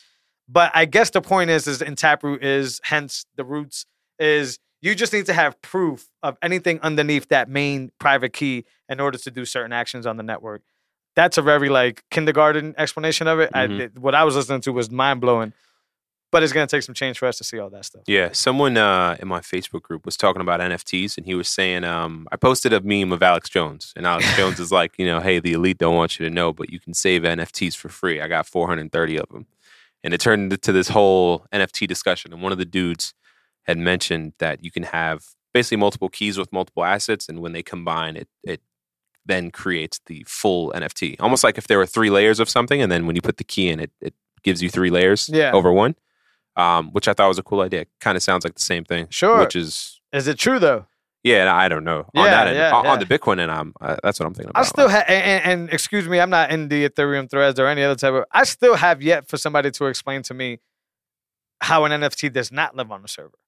But 0.48 0.70
I 0.74 0.84
guess 0.84 1.11
the 1.11 1.20
point 1.20 1.50
is, 1.50 1.66
is 1.66 1.82
in 1.82 1.94
Taproot 1.96 2.42
is 2.42 2.80
hence 2.84 3.26
the 3.36 3.44
roots 3.44 3.84
is 4.18 4.59
you 4.80 4.94
just 4.94 5.12
need 5.12 5.26
to 5.26 5.32
have 5.34 5.61
proof 5.61 6.09
of 6.22 6.38
anything 6.42 6.80
underneath 6.80 7.28
that 7.28 7.48
main 7.48 7.90
private 7.98 8.32
key 8.32 8.64
in 8.88 9.00
order 9.00 9.18
to 9.18 9.30
do 9.30 9.44
certain 9.44 9.72
actions 9.72 10.06
on 10.06 10.16
the 10.16 10.22
network. 10.22 10.62
That's 11.19 11.37
a 11.37 11.43
very 11.43 11.69
like 11.69 12.05
kindergarten 12.11 12.75
explanation 12.79 13.27
of 13.27 13.41
it. 13.41 13.51
Mhm. 13.53 13.81
I, 13.81 13.83
it- 13.85 13.99
what 13.99 14.14
I 14.14 14.23
was 14.23 14.37
listening 14.37 14.61
to 14.62 14.73
was 14.73 14.89
mind 14.89 15.21
blowing, 15.21 15.53
but 16.31 16.43
it's 16.45 16.53
gonna 16.53 16.69
take 16.69 16.83
some 16.85 16.95
change 16.95 17.19
for 17.19 17.27
us 17.27 17.39
to 17.39 17.45
see 17.45 17.59
all 17.59 17.71
that 17.71 17.85
stuff. 17.85 18.03
Yeah, 18.07 18.29
someone 18.33 18.77
uh, 18.77 19.16
in 19.19 19.27
my 19.27 19.41
Facebook 19.41 19.83
group 19.83 20.05
was 20.07 20.16
talking 20.16 20.41
about 20.41 20.61
NFTs, 20.61 21.16
and 21.16 21.27
he 21.27 21.35
was 21.35 21.49
saying, 21.49 21.83
um, 21.83 22.29
I 22.31 22.37
posted 22.37 22.73
a 22.73 22.81
meme 22.81 23.12
of 23.12 23.21
Alex 23.23 23.49
Jones, 23.49 23.93
and 23.97 24.07
Alex 24.07 24.27
Jones 24.37 24.61
is 24.61 24.71
like, 24.71 24.93
you 24.97 25.07
know, 25.07 25.19
hey, 25.21 25.41
the 25.41 25.55
elite 25.55 25.79
don't 25.79 25.97
want 25.97 26.21
you 26.21 26.29
to 26.29 26.33
know, 26.33 26.53
but 26.53 26.71
you 26.71 26.79
can 26.79 26.95
save 26.95 27.23
NFTs 27.23 27.75
for 27.77 27.89
free. 27.89 28.21
I 28.21 28.29
got 28.29 28.47
430 28.47 29.19
of 29.19 29.29
them, 29.31 29.47
and 30.05 30.14
it 30.14 30.21
turned 30.21 30.53
into 30.53 30.71
this 30.73 30.89
whole 30.91 31.47
NFT 31.53 31.89
discussion. 31.89 32.33
And 32.33 32.43
one 32.43 32.53
of 32.53 32.59
the 32.59 32.64
dudes 32.79 33.12
had 33.64 33.77
mentioned 33.79 34.35
that 34.39 34.62
you 34.64 34.71
can 34.71 34.85
have 34.85 35.25
basically 35.53 35.79
multiple 35.79 36.09
keys 36.11 36.39
with 36.39 36.53
multiple 36.53 36.85
assets, 36.85 37.29
and 37.29 37.41
when 37.41 37.53
they 37.55 37.62
combine, 37.64 38.16
it 38.16 38.29
it 38.45 38.61
then 39.29 39.51
creates 39.53 40.01
the 40.07 40.24
full 40.26 40.72
NFT, 40.74 41.16
almost 41.20 41.45
like 41.45 41.57
if 41.57 41.68
there 41.68 41.79
were 41.79 41.87
three 41.87 42.11
layers 42.11 42.41
of 42.41 42.49
something, 42.49 42.83
and 42.83 42.91
then 42.91 43.07
when 43.07 43.14
you 43.14 43.22
put 43.22 43.37
the 43.37 43.45
key 43.45 43.68
in, 43.68 43.79
it 43.79 43.93
it 44.01 44.14
gives 44.43 44.61
you 44.62 44.68
three 44.68 44.91
layers 44.91 45.29
Yeah. 45.33 45.53
over 45.53 45.72
one 45.72 45.95
um, 46.57 46.91
which 46.93 47.07
I 47.07 47.12
thought 47.12 47.29
was 47.29 47.39
a 47.39 47.43
cool 47.45 47.61
idea. 47.61 47.87
Kind 48.01 48.16
of 48.16 48.22
sounds 48.24 48.43
like 48.45 48.55
the 48.57 48.61
same 48.62 48.85
thing. 48.85 49.07
Sure. 49.11 49.39
Which 49.39 49.55
is 49.55 50.01
Is 50.12 50.26
it 50.26 50.39
true 50.39 50.59
though? 50.59 50.87
yeah, 51.22 51.55
I 51.55 51.68
don't 51.68 51.85
know 51.85 52.01
on 52.16 52.24
Yeah, 52.24 52.31
that 52.31 52.47
end, 52.49 52.57
yeah, 52.57 52.74
on, 52.74 52.85
yeah. 52.85 52.97
the 52.97 53.07
Bitcoin 53.07 53.39
end. 53.39 53.53
I'm 53.53 53.72
uh, 53.81 53.97
that's 54.03 54.18
what 54.18 54.26
I'm 54.26 54.35
thinking 54.35 54.51
about. 54.51 54.64
I 54.64 54.68
still 54.68 54.89
have, 54.89 55.05
and, 55.07 55.22
and, 55.24 55.61
and 55.62 55.70
excuse 55.72 56.09
me, 56.09 56.18
I'm 56.18 56.31
not 56.31 56.51
in 56.51 56.66
the 56.68 56.89
Ethereum 56.89 57.31
threads 57.31 57.61
or 57.61 57.66
any 57.68 57.85
other 57.85 57.95
type 57.95 58.12
of. 58.14 58.24
I 58.33 58.43
still 58.45 58.74
have 58.74 59.03
yet 59.03 59.29
for 59.29 59.37
somebody 59.37 59.70
to 59.72 59.87
explain 59.87 60.22
to 60.22 60.35
me 60.35 60.59
how 61.61 61.85
an 61.85 61.93
NFT 61.93 62.33
does 62.33 62.51
not 62.53 62.74
live 62.76 62.91
on 62.91 63.03
the 63.03 63.09
server. 63.09 63.39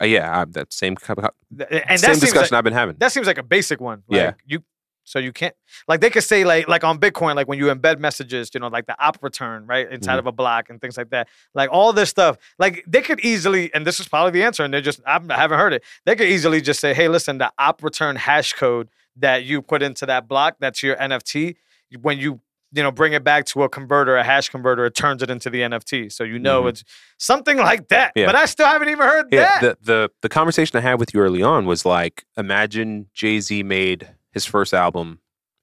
Uh, 0.00 0.04
yeah, 0.04 0.40
I, 0.40 0.44
that 0.46 0.72
same 0.72 0.94
kind 0.96 1.18
of- 1.18 1.30
Th- 1.56 1.68
And 1.88 1.98
that 1.98 2.00
same 2.00 2.18
discussion 2.18 2.54
like, 2.54 2.58
I've 2.58 2.64
been 2.64 2.72
having. 2.74 2.96
that 2.98 3.12
seems 3.12 3.26
like 3.26 3.38
a 3.38 3.42
basic 3.42 3.80
one. 3.80 4.02
Like 4.08 4.18
Yeah. 4.20 4.32
You 4.44 4.62
so 5.06 5.18
you 5.18 5.32
can't 5.32 5.54
like 5.88 6.00
they 6.00 6.10
could 6.10 6.24
say 6.24 6.44
like 6.44 6.68
like 6.68 6.84
on 6.84 6.98
Bitcoin 6.98 7.34
like 7.36 7.48
when 7.48 7.58
you 7.58 7.66
embed 7.66 7.98
messages, 7.98 8.50
you 8.52 8.60
know, 8.60 8.66
like 8.68 8.86
the 8.86 8.96
op 9.02 9.16
return 9.22 9.64
right 9.66 9.90
inside 9.90 10.16
Mhm. 10.16 10.18
of 10.18 10.26
a 10.26 10.32
block 10.32 10.68
and 10.68 10.80
things 10.80 10.96
like 10.98 11.10
that. 11.10 11.28
Like 11.54 11.70
all 11.72 11.92
this 11.94 12.10
stuff, 12.10 12.36
like 12.58 12.84
they 12.86 13.00
could 13.02 13.20
easily, 13.20 13.72
and 13.72 13.86
this 13.86 14.00
is 14.00 14.08
probably 14.08 14.32
the 14.32 14.42
answer, 14.42 14.64
and 14.64 14.74
they're 14.74 14.80
just 14.80 15.00
I'm- 15.06 15.30
I 15.30 15.36
haven't 15.36 15.58
heard 15.58 15.72
it. 15.72 15.82
They 16.04 16.16
could 16.16 16.28
easily 16.28 16.60
just 16.60 16.80
say, 16.80 16.92
hey, 16.92 17.08
listen, 17.08 17.38
the 17.38 17.50
op 17.58 17.82
return 17.82 18.16
hash 18.16 18.52
code 18.52 18.88
that 19.16 19.44
you 19.44 19.62
put 19.62 19.80
into 19.82 20.04
that 20.06 20.28
block, 20.28 20.56
that's 20.60 20.82
your 20.82 20.96
NFT. 20.96 21.56
when 22.02 22.18
you 22.18 22.40
you 22.72 22.82
know 22.82 22.90
bring 22.90 23.12
it 23.12 23.22
back 23.22 23.46
to 23.46 23.62
a 23.62 23.68
converter, 23.68 24.16
a 24.16 24.24
hash 24.24 24.48
converter, 24.48 24.84
it 24.86 24.94
turns 24.96 25.22
it 25.22 25.30
into 25.30 25.48
the 25.48 25.60
NFT. 25.62 26.10
So 26.12 26.24
you 26.24 26.38
know 26.38 26.64
Mhm. 26.64 26.70
it's 26.70 26.84
something 27.16 27.56
like 27.58 27.88
that. 27.88 28.10
Yeah. 28.16 28.26
But 28.26 28.34
I 28.34 28.44
still 28.46 28.66
haven't 28.66 28.88
even 28.88 29.06
heard 29.06 29.26
Yeah, 29.30 29.60
that. 29.60 29.78
the, 29.84 29.92
the 29.92 30.10
the 30.22 30.28
conversation 30.28 30.76
I 30.76 30.80
had 30.80 30.98
with 30.98 31.14
you 31.14 31.20
early 31.20 31.42
on 31.44 31.64
was 31.64 31.84
like, 31.86 32.24
imagine 32.36 33.06
Jay 33.14 33.38
Z 33.40 33.62
made 33.62 34.08
his 34.36 34.44
first 34.44 34.74
album 34.74 35.18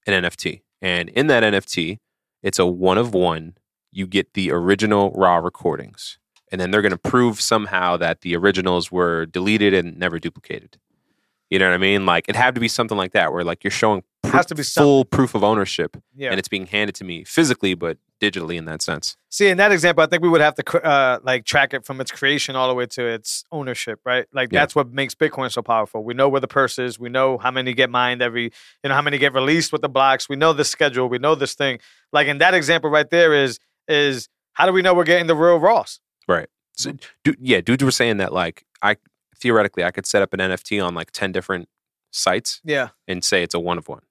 an 0.07 0.23
NFT, 0.23 0.63
and 0.81 1.09
in 1.09 1.27
that 1.27 1.43
NFT, 1.43 1.99
it's 2.41 2.57
a 2.57 2.65
one 2.65 2.97
of 2.97 3.13
one. 3.13 3.55
You 3.91 4.07
get 4.07 4.33
the 4.33 4.51
original 4.51 5.11
raw 5.11 5.35
recordings, 5.37 6.17
and 6.51 6.59
then 6.59 6.71
they're 6.71 6.81
going 6.81 6.91
to 6.91 6.97
prove 6.97 7.39
somehow 7.39 7.97
that 7.97 8.21
the 8.21 8.35
originals 8.35 8.91
were 8.91 9.27
deleted 9.27 9.75
and 9.75 9.99
never 9.99 10.17
duplicated. 10.17 10.79
You 11.51 11.59
know 11.59 11.67
what 11.67 11.75
I 11.75 11.77
mean? 11.77 12.07
Like 12.07 12.27
it 12.27 12.35
had 12.35 12.55
to 12.55 12.61
be 12.61 12.67
something 12.67 12.97
like 12.97 13.11
that, 13.11 13.31
where 13.31 13.43
like 13.43 13.63
you're 13.63 13.69
showing 13.69 14.01
proof, 14.23 14.33
has 14.33 14.47
to 14.47 14.55
be 14.55 14.63
something. 14.63 14.87
full 14.87 15.05
proof 15.05 15.35
of 15.35 15.43
ownership, 15.43 15.95
yeah. 16.15 16.31
and 16.31 16.39
it's 16.39 16.47
being 16.47 16.65
handed 16.65 16.95
to 16.95 17.03
me 17.03 17.23
physically, 17.25 17.75
but 17.75 17.99
digitally 18.19 18.55
in 18.57 18.65
that 18.65 18.81
sense. 18.81 19.15
See, 19.35 19.47
in 19.47 19.57
that 19.57 19.71
example, 19.71 20.03
I 20.03 20.05
think 20.05 20.21
we 20.21 20.29
would 20.29 20.41
have 20.41 20.53
to 20.53 20.85
uh, 20.85 21.17
like 21.23 21.43
track 21.43 21.73
it 21.73 21.83
from 21.87 21.99
its 21.99 22.11
creation 22.11 22.55
all 22.55 22.67
the 22.67 22.75
way 22.75 22.85
to 22.85 23.03
its 23.03 23.43
ownership, 23.51 23.99
right? 24.05 24.27
Like 24.31 24.51
Yeah. 24.53 24.59
that's 24.59 24.75
what 24.75 24.91
makes 24.93 25.15
Bitcoin 25.15 25.51
so 25.51 25.63
powerful. 25.63 26.03
We 26.03 26.13
know 26.13 26.29
where 26.29 26.39
the 26.39 26.47
purse 26.47 26.77
is. 26.77 26.99
We 26.99 27.09
know 27.09 27.39
how 27.39 27.49
many 27.49 27.73
get 27.73 27.89
mined 27.89 28.21
every, 28.21 28.43
you 28.43 28.89
know, 28.89 28.93
how 28.93 29.01
many 29.01 29.17
get 29.17 29.33
released 29.33 29.71
with 29.71 29.81
the 29.81 29.89
blocks. 29.89 30.29
We 30.29 30.35
know 30.35 30.53
the 30.53 30.63
schedule. 30.63 31.09
We 31.09 31.17
know 31.17 31.33
this 31.33 31.55
thing. 31.55 31.79
Like 32.11 32.27
in 32.27 32.37
that 32.37 32.53
example 32.53 32.91
right 32.91 33.09
there 33.09 33.33
is 33.33 33.57
is 33.87 34.29
how 34.53 34.67
do 34.67 34.71
we 34.71 34.83
know 34.83 34.93
we're 34.93 35.03
getting 35.03 35.25
the 35.25 35.35
real 35.35 35.57
Ross? 35.59 35.99
Right. 36.27 36.47
So, 36.77 36.93
dude, 37.23 37.37
yeah, 37.39 37.59
dudes 37.61 37.83
were 37.83 37.89
saying 37.89 38.17
that 38.17 38.33
like 38.33 38.63
I 38.83 38.97
theoretically 39.39 39.83
I 39.83 39.89
could 39.89 40.05
set 40.05 40.21
up 40.21 40.31
an 40.35 40.41
NFT 40.41 40.85
on 40.85 40.93
like 40.93 41.09
ten 41.09 41.31
different 41.31 41.67
sites 42.11 42.61
Yeah, 42.63 42.89
and 43.07 43.23
say 43.23 43.41
it's 43.41 43.55
a 43.55 43.59
one 43.59 43.79
of 43.79 43.87
one. 43.87 44.03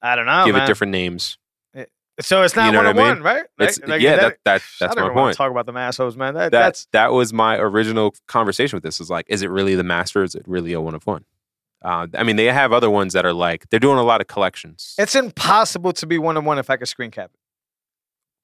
I 0.00 0.16
don't 0.16 0.24
know, 0.24 0.46
Give 0.46 0.54
man. 0.54 0.64
it 0.64 0.66
different 0.66 0.90
names. 0.92 1.36
So 2.20 2.42
it's 2.42 2.56
not 2.56 2.66
You 2.66 2.72
know 2.72 2.78
one 2.78 2.86
on 2.86 2.98
I 2.98 3.02
mean? 3.02 3.08
one, 3.08 3.22
right? 3.22 3.44
Like- 3.58 3.88
like 3.88 4.00
yeah, 4.00 4.16
that- 4.16 4.20
that, 4.20 4.38
that 4.44 4.62
I 4.62 4.86
that's 4.86 4.94
don't 4.96 5.08
my 5.08 5.14
point. 5.14 5.36
talk 5.36 5.50
about 5.50 5.66
the 5.66 5.72
assholes, 5.72 6.16
man. 6.16 6.34
That, 6.34 6.52
That 6.52 6.58
that's 6.58 6.86
that 6.92 7.12
was 7.12 7.32
my 7.32 7.56
original 7.58 8.14
conversation 8.26 8.76
with 8.76 8.82
this. 8.84 9.00
Is 9.00 9.10
like, 9.10 9.26
is 9.28 9.42
it 9.42 9.50
really 9.50 9.74
the 9.74 9.84
master? 9.84 10.22
Is 10.22 10.34
it 10.34 10.42
really 10.46 10.72
a 10.72 10.80
one 10.80 10.94
of 10.94 11.06
one? 11.06 11.24
Uh, 11.82 12.06
I 12.14 12.24
mean, 12.24 12.36
they 12.36 12.44
have 12.46 12.72
other 12.72 12.90
ones 12.90 13.14
that 13.14 13.24
are 13.24 13.32
like 13.32 13.68
they're 13.70 13.80
doing 13.80 13.98
a 13.98 14.02
lot 14.02 14.20
of 14.20 14.26
collections. 14.26 14.94
it's 14.98 15.14
impossible 15.14 15.92
to 15.94 16.06
be 16.06 16.18
one 16.18 16.36
on 16.36 16.44
one 16.44 16.58
if 16.58 16.68
I 16.70 16.76
could 16.76 16.88
screen 16.88 17.10
cap 17.10 17.30
it. 17.32 17.40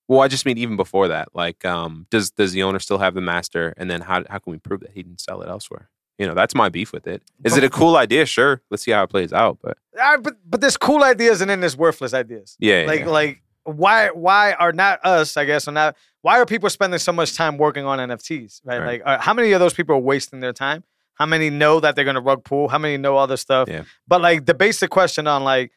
well, 0.09 0.21
I 0.21 0.29
just 0.29 0.47
mean 0.47 0.57
even 0.59 0.77
before 0.77 1.09
that. 1.09 1.29
Like, 1.35 1.65
um, 1.65 2.07
does 2.11 2.31
does 2.31 2.53
the 2.53 2.63
owner 2.63 2.79
still 2.79 2.99
have 2.99 3.15
the 3.15 3.21
master? 3.21 3.75
And 3.77 3.91
then 3.91 4.01
how 4.03 4.25
how 4.31 4.39
can 4.39 4.53
we 4.53 4.59
prove 4.59 4.81
that 4.81 4.93
he 4.93 5.03
didn't 5.03 5.21
sell 5.21 5.43
it 5.43 5.49
elsewhere? 5.49 5.91
You 6.19 6.27
know, 6.27 6.33
that's 6.33 6.55
my 6.55 6.71
beef 6.71 6.95
with 6.95 7.07
it. 7.07 7.23
Is 7.45 7.59
it 7.59 7.65
a 7.65 7.69
cool 7.69 7.95
idea? 7.99 8.25
Sure, 8.25 8.63
let's 8.71 8.83
see 8.85 8.91
how 8.93 9.03
it 9.03 9.09
plays 9.11 9.35
out. 9.35 9.59
But 9.63 9.77
right, 9.95 10.23
but 10.23 10.37
but 10.49 10.63
there's 10.63 10.79
cool 10.79 11.05
ideas 11.05 11.43
and 11.43 11.51
then 11.51 11.61
there's 11.61 11.77
worthless 11.77 12.15
ideas. 12.15 12.57
yeah, 12.59 12.81
yeah, 12.81 12.87
like 12.87 13.01
yeah. 13.01 13.07
like 13.09 13.43
why 13.67 14.09
why 14.09 14.53
are 14.55 14.73
not 14.73 15.05
us 15.05 15.37
i 15.37 15.45
guess 15.45 15.67
or 15.69 15.73
not 15.73 15.97
why 16.23 16.39
are 16.41 16.47
people 16.47 16.71
spending 16.71 16.99
so 16.99 17.13
much 17.13 17.35
time 17.35 17.59
working 17.59 17.85
on 17.85 17.99
nfts 17.99 18.61
right, 18.65 18.79
Right. 18.79 18.87
like 18.87 19.03
uh, 19.05 19.21
how 19.21 19.35
many 19.35 19.53
of 19.53 19.61
those 19.61 19.75
people 19.75 19.95
are 19.97 20.01
wasting 20.01 20.41
their 20.41 20.53
time 20.53 20.85
how 21.15 21.27
many 21.27 21.51
know 21.51 21.81
that 21.81 21.95
they're 21.97 22.05
going 22.05 22.15
to 22.17 22.21
rug 22.21 22.45
pull 22.45 22.69
how 22.69 22.79
many 22.79 22.97
know 22.97 23.17
other 23.17 23.37
stuff 23.37 23.69
Yeah. 23.69 23.83
but 24.07 24.21
like 24.21 24.47
the 24.47 24.55
basic 24.55 24.91
question 24.91 25.27
on 25.27 25.45
like 25.45 25.73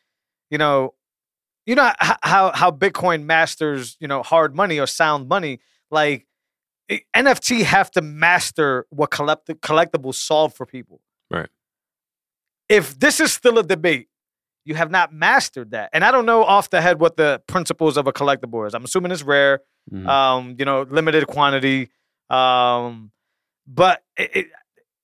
you 0.51 0.57
know 0.57 0.93
you 1.65 1.75
know 1.75 1.91
how 1.99 2.51
how 2.53 2.71
bitcoin 2.71 3.23
masters 3.25 3.97
you 3.99 4.07
know 4.07 4.21
hard 4.23 4.55
money 4.55 4.79
or 4.79 4.85
sound 4.87 5.27
money 5.27 5.59
like 5.89 6.27
nft 7.15 7.61
have 7.63 7.89
to 7.91 8.01
master 8.01 8.85
what 8.89 9.09
collect- 9.11 9.47
collectibles 9.61 10.15
solve 10.15 10.53
for 10.53 10.65
people 10.65 11.01
Right. 11.31 11.49
if 12.67 12.99
this 12.99 13.19
is 13.19 13.33
still 13.33 13.57
a 13.59 13.63
debate 13.63 14.08
you 14.69 14.75
have 14.75 14.91
not 14.91 15.11
mastered 15.11 15.71
that. 15.71 15.89
And 15.93 16.05
I 16.05 16.11
don't 16.11 16.25
know 16.27 16.43
off 16.43 16.69
the 16.69 16.79
head 16.79 16.99
what 16.99 17.17
the 17.17 17.41
principles 17.47 17.97
of 17.97 18.05
a 18.07 18.13
collectible 18.13 18.65
is. 18.67 18.73
I'm 18.75 18.83
assuming 18.85 19.11
it's 19.11 19.23
rare, 19.23 19.61
Mhm. 19.91 20.07
um, 20.07 20.55
you 20.59 20.63
know, 20.63 20.83
limited 20.83 21.25
quantity. 21.27 21.89
Um, 22.29 23.11
but 23.67 24.03
it, 24.15 24.29
it, 24.35 24.47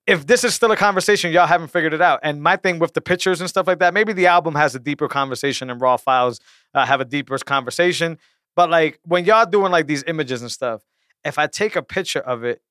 if 0.06 0.24
this 0.26 0.44
is 0.44 0.54
still 0.54 0.70
a 0.70 0.76
conversation, 0.76 1.32
y'all 1.32 1.48
haven't 1.48 1.68
figured 1.68 1.92
it 1.92 2.00
out. 2.00 2.20
And 2.22 2.40
my 2.42 2.56
thing 2.56 2.78
with 2.78 2.94
the 2.94 3.00
pictures 3.00 3.40
and 3.40 3.50
stuff 3.50 3.66
like 3.66 3.80
that, 3.80 3.92
maybe 3.92 4.12
the 4.12 4.28
album 4.28 4.54
has 4.54 4.74
a 4.76 4.78
deeper 4.78 5.08
conversation 5.08 5.68
and 5.68 5.80
raw 5.80 5.96
files 5.96 6.38
uh, 6.74 6.86
have 6.86 7.00
a 7.00 7.04
deeper 7.04 7.36
conversation. 7.38 8.18
But 8.54 8.70
like 8.70 9.00
when 9.02 9.24
y'all 9.24 9.46
doing 9.46 9.72
like 9.72 9.88
these 9.88 10.04
images 10.06 10.42
and 10.42 10.50
stuff, 10.50 10.82
if 11.24 11.38
I 11.40 11.48
take 11.48 11.74
a 11.74 11.82
picture 11.82 12.20
of 12.20 12.44
it, 12.44 12.62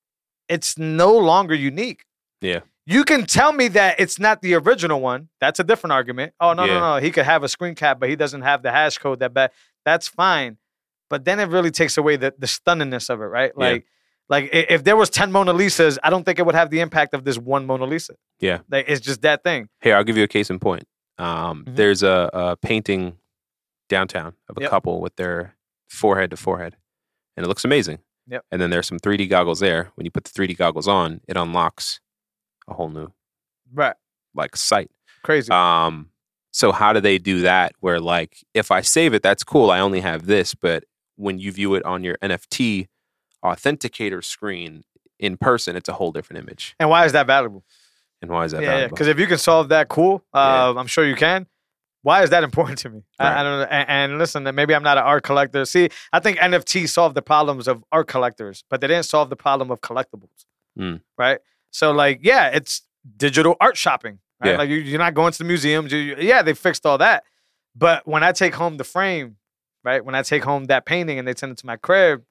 it's 0.47 0.77
no 0.77 1.11
longer 1.17 1.53
unique. 1.55 2.05
Yeah. 2.39 2.61
You 2.87 3.03
can 3.03 3.25
tell 3.25 3.51
me 3.51 3.67
that 3.69 3.99
it's 3.99 4.19
not 4.19 4.41
the 4.41 4.53
original 4.55 5.01
one. 5.01 5.29
That's 5.41 5.59
a 5.59 5.63
different 5.63 5.93
argument. 5.93 6.33
Oh 6.39 6.53
no, 6.53 6.65
Yeah. 6.65 6.73
no, 6.75 6.95
no. 6.95 7.01
He 7.01 7.11
could 7.11 7.25
have 7.25 7.43
a 7.43 7.47
screen 7.49 7.73
cap, 7.75 7.99
but 7.99 8.09
he 8.09 8.15
doesn't 8.15 8.41
have 8.43 8.61
the 8.61 8.71
hash 8.71 8.97
code 8.99 9.19
that 9.19 9.33
bad. 9.33 9.51
That's 9.85 10.07
fine. 10.07 10.57
But 11.09 11.25
then 11.25 11.39
it 11.39 11.45
really 11.49 11.71
takes 11.71 11.97
away 11.97 12.15
the, 12.15 12.33
the 12.37 12.47
stunningness 12.47 13.09
of 13.09 13.21
it, 13.21 13.25
right? 13.25 13.51
Yeah. 13.57 13.65
Like 13.65 13.85
like 14.27 14.49
if 14.53 14.83
there 14.83 14.95
was 14.95 15.09
10 15.11 15.31
Mona 15.31 15.53
Lisas, 15.53 15.99
I 16.03 16.09
don't 16.09 16.23
think 16.23 16.39
it 16.39 16.45
would 16.45 16.55
have 16.55 16.71
the 16.71 16.79
impact 16.79 17.13
of 17.13 17.23
this 17.25 17.37
one 17.37 17.65
Mona 17.67 17.85
Lisa. 17.85 18.15
Yeah. 18.39 18.59
Like 18.69 18.85
it's 18.87 19.01
just 19.01 19.21
that 19.21 19.43
thing. 19.43 19.69
Here, 19.81 19.95
I'll 19.95 20.03
give 20.03 20.17
you 20.17 20.23
a 20.23 20.27
case 20.27 20.49
in 20.49 20.59
point. 20.59 20.83
Um, 21.17 21.63
Mhm. 21.65 21.75
There's 21.75 22.03
a, 22.03 22.29
a 22.33 22.57
painting 22.57 23.17
downtown 23.89 24.33
of 24.49 24.57
a 24.57 24.61
Yep. 24.61 24.69
couple 24.69 24.99
with 25.01 25.15
their 25.15 25.55
forehead 25.89 26.31
to 26.31 26.37
forehead, 26.37 26.75
and 27.37 27.45
it 27.45 27.47
looks 27.49 27.63
amazing. 27.65 27.99
Yep. 28.27 28.43
And 28.51 28.59
then 28.61 28.71
there's 28.71 28.87
some 28.87 28.97
3D 28.99 29.29
goggles 29.29 29.59
there. 29.59 29.91
When 29.95 30.05
you 30.05 30.11
put 30.11 30.23
the 30.23 30.31
3D 30.31 30.57
goggles 30.57 30.87
on, 30.87 31.21
it 31.27 31.37
unlocks 31.37 31.99
a 32.67 32.73
whole 32.73 32.89
new 32.89 33.11
Right. 33.73 33.95
like 34.33 34.55
site. 34.55 34.91
Crazy. 35.23 35.51
Um, 35.51 36.09
so 36.51 36.71
how 36.71 36.93
do 36.93 36.99
they 37.01 37.17
do 37.17 37.41
that? 37.41 37.73
Where 37.79 37.99
like 37.99 38.43
if 38.53 38.71
I 38.71 38.81
save 38.81 39.13
it, 39.13 39.21
that's 39.23 39.43
cool. 39.43 39.71
I 39.71 39.79
only 39.79 40.01
have 40.01 40.25
this, 40.25 40.53
but 40.55 40.83
when 41.15 41.39
you 41.39 41.51
view 41.51 41.75
it 41.75 41.83
on 41.85 42.03
your 42.03 42.17
NFT 42.21 42.87
authenticator 43.43 44.23
screen 44.23 44.83
in 45.19 45.37
person, 45.37 45.75
it's 45.75 45.89
a 45.89 45.93
whole 45.93 46.11
different 46.11 46.43
image. 46.43 46.75
and 46.79 46.89
why 46.89 47.05
is 47.05 47.11
that 47.13 47.27
valuable? 47.27 47.63
And 48.21 48.31
why 48.31 48.45
is 48.45 48.51
that 48.53 48.63
yeah, 48.63 48.77
yeah. 48.79 48.87
Because 48.87 49.07
if 49.07 49.19
you 49.19 49.27
can 49.27 49.37
solve 49.37 49.69
that, 49.69 49.87
cool. 49.89 50.23
Uh, 50.33 50.73
I'm 50.75 50.87
sure 50.87 51.05
you 51.05 51.15
can. 51.15 51.47
Why 52.01 52.23
is 52.23 52.29
that 52.29 52.43
important 52.43 52.77
to 52.79 52.89
me? 52.89 53.03
I, 53.19 53.39
I 53.39 53.43
don't 53.43 53.59
know. 53.59 53.65
And, 53.65 53.89
and 53.89 54.19
listen, 54.19 54.43
maybe 54.55 54.73
I'm 54.75 54.83
not 54.83 54.97
an 54.97 55.03
art 55.03 55.23
collector. 55.23 55.65
See, 55.65 55.89
I 56.13 56.19
think 56.19 56.37
NFT 56.37 56.87
solved 56.87 57.15
the 57.15 57.21
problems 57.21 57.67
of 57.67 57.83
art 57.91 58.07
collectors, 58.07 58.63
but 58.69 58.79
they 58.79 58.87
didn't 58.87 59.05
solve 59.05 59.29
the 59.29 59.35
problem 59.35 59.69
of 59.71 59.81
collectibles. 59.81 60.45
Mm. 60.79 61.01
Right. 61.17 61.39
So, 61.75 61.91
like, 61.91 62.19
yeah, 62.23 62.47
it's 62.53 62.83
digital 63.17 63.57
art 63.59 63.75
shopping. 63.75 64.19
Right. 64.41 64.51
Yeah. 64.51 64.57
Like 64.57 64.69
you, 64.69 64.77
you're 64.77 64.97
not 64.99 65.13
going 65.13 65.33
to 65.33 65.37
the 65.37 65.43
museums. 65.43 65.91
You, 65.91 65.99
you- 65.99 66.15
yeah, 66.19 66.41
they 66.41 66.53
fixed 66.53 66.85
all 66.85 66.97
that. 66.99 67.23
But 67.75 68.07
when 68.07 68.23
I 68.23 68.31
take 68.31 68.55
home 68.55 68.77
the 68.77 68.85
frame, 68.85 69.35
right? 69.83 70.03
When 70.03 70.15
I 70.15 70.21
take 70.21 70.45
home 70.45 70.65
that 70.65 70.85
painting 70.85 71.19
and 71.19 71.27
they 71.27 71.33
send 71.35 71.51
it 71.51 71.57
to 71.57 71.65
my 71.65 71.75
crib, 71.75 72.23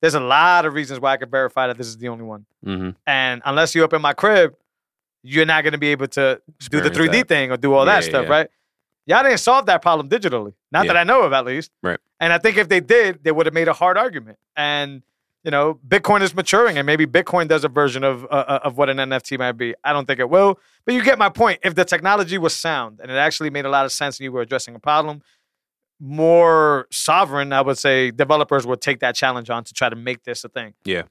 there's 0.00 0.14
a 0.14 0.20
lot 0.20 0.64
of 0.64 0.74
reasons 0.74 1.00
why 1.00 1.12
I 1.12 1.16
can 1.16 1.28
verify 1.28 1.66
that 1.66 1.76
this 1.76 1.88
is 1.88 1.98
the 1.98 2.08
only 2.08 2.22
one. 2.24 2.46
hmm 2.62 2.90
And 3.04 3.42
unless 3.44 3.74
you're 3.74 3.84
up 3.84 3.92
in 3.94 4.00
my 4.02 4.12
crib, 4.12 4.54
you're 5.24 5.46
not 5.46 5.64
going 5.64 5.72
to 5.72 5.78
be 5.78 5.88
able 5.88 6.06
to 6.08 6.40
do 6.70 6.80
the 6.80 6.90
3D 6.90 7.12
that. 7.12 7.28
thing 7.28 7.50
or 7.50 7.56
do 7.56 7.74
all 7.74 7.86
that 7.86 8.04
stuff, 8.04 8.26
yeah. 8.26 8.30
right? 8.30 8.48
Y'all 9.06 9.22
didn't 9.24 9.38
solve 9.38 9.66
that 9.66 9.82
problem 9.82 10.08
digitally. 10.08 10.52
Not 10.70 10.86
that 10.86 10.96
I 10.96 11.02
know 11.02 11.22
of, 11.22 11.32
at 11.32 11.44
least. 11.44 11.72
Right. 11.82 11.98
And 12.20 12.32
I 12.32 12.38
think 12.38 12.58
if 12.58 12.68
they 12.68 12.80
did, 12.80 13.24
they 13.24 13.32
would 13.32 13.46
have 13.46 13.54
made 13.54 13.66
a 13.68 13.72
hard 13.72 13.98
argument. 13.98 14.38
And 14.54 15.02
you 15.44 15.50
know, 15.50 15.78
Bitcoin 15.86 16.22
is 16.22 16.34
maturing, 16.34 16.78
and 16.78 16.86
maybe 16.86 17.06
Bitcoin 17.06 17.48
does 17.48 17.64
a 17.64 17.68
version 17.68 18.02
of 18.02 18.24
uh, 18.24 18.28
uh, 18.28 18.60
of 18.64 18.78
what 18.78 18.88
an 18.88 18.96
NFT 18.96 19.38
might 19.38 19.52
be. 19.52 19.74
I 19.84 19.92
don't 19.92 20.06
think 20.06 20.18
it 20.18 20.30
will, 20.30 20.58
but 20.86 20.94
you 20.94 21.04
get 21.04 21.18
my 21.18 21.28
point. 21.28 21.60
If 21.62 21.74
the 21.74 21.84
technology 21.84 22.38
was 22.38 22.56
sound 22.56 23.00
and 23.00 23.10
it 23.10 23.14
actually 23.14 23.50
made 23.50 23.66
a 23.66 23.68
lot 23.68 23.84
of 23.84 23.92
sense, 23.92 24.18
and 24.18 24.24
you 24.24 24.32
were 24.32 24.40
addressing 24.40 24.74
a 24.74 24.78
problem, 24.78 25.22
more 26.00 26.86
sovereign, 26.90 27.52
I 27.52 27.60
would 27.60 27.76
say, 27.76 28.10
developers 28.10 28.66
would 28.66 28.80
take 28.80 29.00
that 29.00 29.14
challenge 29.14 29.50
on 29.50 29.64
to 29.64 29.74
try 29.74 29.90
to 29.90 29.96
make 29.96 30.24
this 30.24 30.44
a 30.44 30.48
thing. 30.48 30.74
Yeah. 30.84 31.02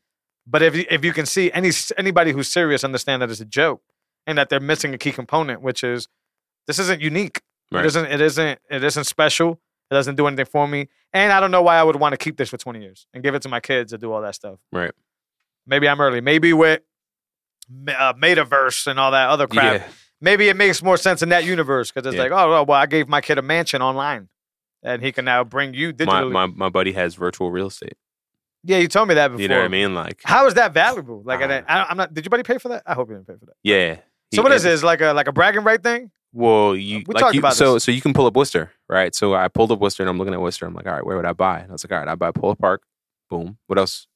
But 0.48 0.64
if 0.64 0.76
you, 0.76 0.86
if 0.90 1.06
you 1.06 1.14
can 1.14 1.28
see 1.28 1.52
any 1.52 1.70
anybody 1.96 2.32
who's 2.32 2.52
serious 2.52 2.84
understand 2.84 3.22
that 3.22 3.30
it's 3.30 3.40
a 3.40 3.46
joke 3.46 3.84
and 4.26 4.38
that 4.40 4.50
they're 4.50 4.60
missing 4.60 4.96
a 4.96 4.98
key 4.98 5.12
component, 5.12 5.62
which 5.62 5.84
is 5.84 6.08
this 6.66 6.80
isn't 6.80 7.02
unique. 7.02 7.42
Right. 7.72 7.86
It 7.86 7.88
isn't. 7.88 8.06
It 8.06 8.22
isn't. 8.22 8.60
It 8.70 8.84
isn't 8.84 9.04
special. 9.04 9.60
It 9.94 9.98
doesn't 9.98 10.16
do 10.16 10.26
anything 10.28 10.46
for 10.46 10.68
me. 10.68 10.88
And 11.14 11.32
I 11.32 11.40
don't 11.40 11.52
know 11.52 11.62
why 11.62 11.76
I 11.78 11.84
would 11.84 11.96
want 11.98 12.14
to 12.14 12.18
keep 12.18 12.38
this 12.38 12.50
for 12.50 12.58
20 12.58 12.82
years 12.82 13.06
and 13.14 13.24
give 13.24 13.36
it 13.36 13.42
to 13.44 13.50
my 13.50 13.60
kids 13.60 13.92
to 13.92 13.98
do 13.98 14.12
all 14.12 14.22
that 14.22 14.34
stuff. 14.36 14.58
Right. 14.72 14.92
Maybe 15.68 15.88
I'm 15.88 16.02
early. 16.02 16.20
Maybe 16.22 16.52
with 16.54 16.82
uh, 17.88 18.14
Metaverse 18.14 18.88
and 18.88 19.00
all 19.00 19.12
that 19.12 19.30
other 19.30 19.48
crap. 19.48 19.82
Yeah. 19.82 19.88
Maybe 20.20 20.48
it 20.50 20.56
makes 20.56 20.82
more 20.82 20.98
sense 20.98 21.22
in 21.22 21.30
that 21.30 21.44
universe 21.46 21.92
because 21.92 22.08
it's 22.08 22.16
Yeah. 22.16 22.24
like, 22.24 22.32
oh, 22.32 22.64
well, 22.64 22.78
I 22.80 22.86
gave 22.86 23.08
my 23.08 23.22
kid 23.22 23.38
a 23.38 23.42
mansion 23.42 23.82
online, 23.82 24.30
and 24.82 25.02
he 25.02 25.12
can 25.12 25.26
now 25.26 25.44
bring 25.44 25.74
you 25.74 25.88
My, 25.90 25.94
digitally. 25.94 26.32
my 26.32 26.46
my 26.48 26.70
buddy 26.70 26.94
has 26.94 27.16
virtual 27.16 27.52
real 27.52 27.68
estate. 27.68 27.98
yeah, 28.64 28.78
you 28.78 28.88
told 28.88 29.08
me 29.10 29.16
that 29.16 29.28
before. 29.30 29.42
You 29.42 29.48
know 29.50 29.58
what 29.58 29.66
I 29.66 29.70
mean? 29.70 29.94
Like, 29.94 30.22
How 30.24 30.46
is 30.48 30.54
that 30.56 30.74
valuable? 30.74 31.22
Like, 31.26 31.42
I 31.42 31.44
I, 31.44 31.48
don't 31.48 31.66
I, 31.70 31.84
I'm 31.90 31.98
not. 31.98 32.14
Did 32.14 32.26
your 32.26 32.30
buddy 32.30 32.44
pay 32.44 32.58
for 32.58 32.70
that? 32.70 32.84
I 32.86 32.94
hope 32.94 33.10
you 33.10 33.16
didn't 33.16 33.28
pay 33.28 33.36
for 33.38 33.46
that. 33.48 33.56
yeah. 33.64 33.98
So 34.34 34.42
what 34.42 34.52
is 34.54 34.64
this? 34.64 34.82
Like 34.82 35.02
a 35.02 35.12
like 35.14 35.28
a 35.28 35.32
bragging 35.34 35.64
right 35.64 35.82
thing? 35.84 36.10
Well, 36.34 36.76
you 36.76 37.04
We 37.08 37.14
like 37.14 37.22
talked 37.22 37.36
you, 37.36 37.40
about 37.42 37.54
so 37.54 37.76
this. 37.76 37.84
so 37.84 37.92
you 37.92 38.02
can 38.02 38.14
pull 38.14 38.26
up 38.26 38.36
Worcester, 38.36 38.72
right? 38.90 39.14
So 39.14 39.36
I 39.36 39.48
pulled 39.48 39.72
up 39.72 39.80
Worcester 39.80 40.04
and 40.04 40.10
I'm 40.10 40.18
looking 40.18 40.34
at 40.34 40.42
Worcester. 40.42 40.66
I'm 40.66 40.74
like, 40.74 40.88
all 40.88 40.94
right, 40.94 41.06
where 41.06 41.16
would 41.16 41.26
I 41.26 41.34
buy? 41.34 41.60
And 41.60 41.70
I 41.70 41.74
was 41.74 41.84
like, 41.86 41.92
all 41.92 42.00
right, 42.00 42.08
I 42.08 42.16
buy 42.16 42.32
Polar 42.32 42.56
Park. 42.56 42.82
Boom. 43.30 43.58
What 43.68 43.78
else? 43.78 44.08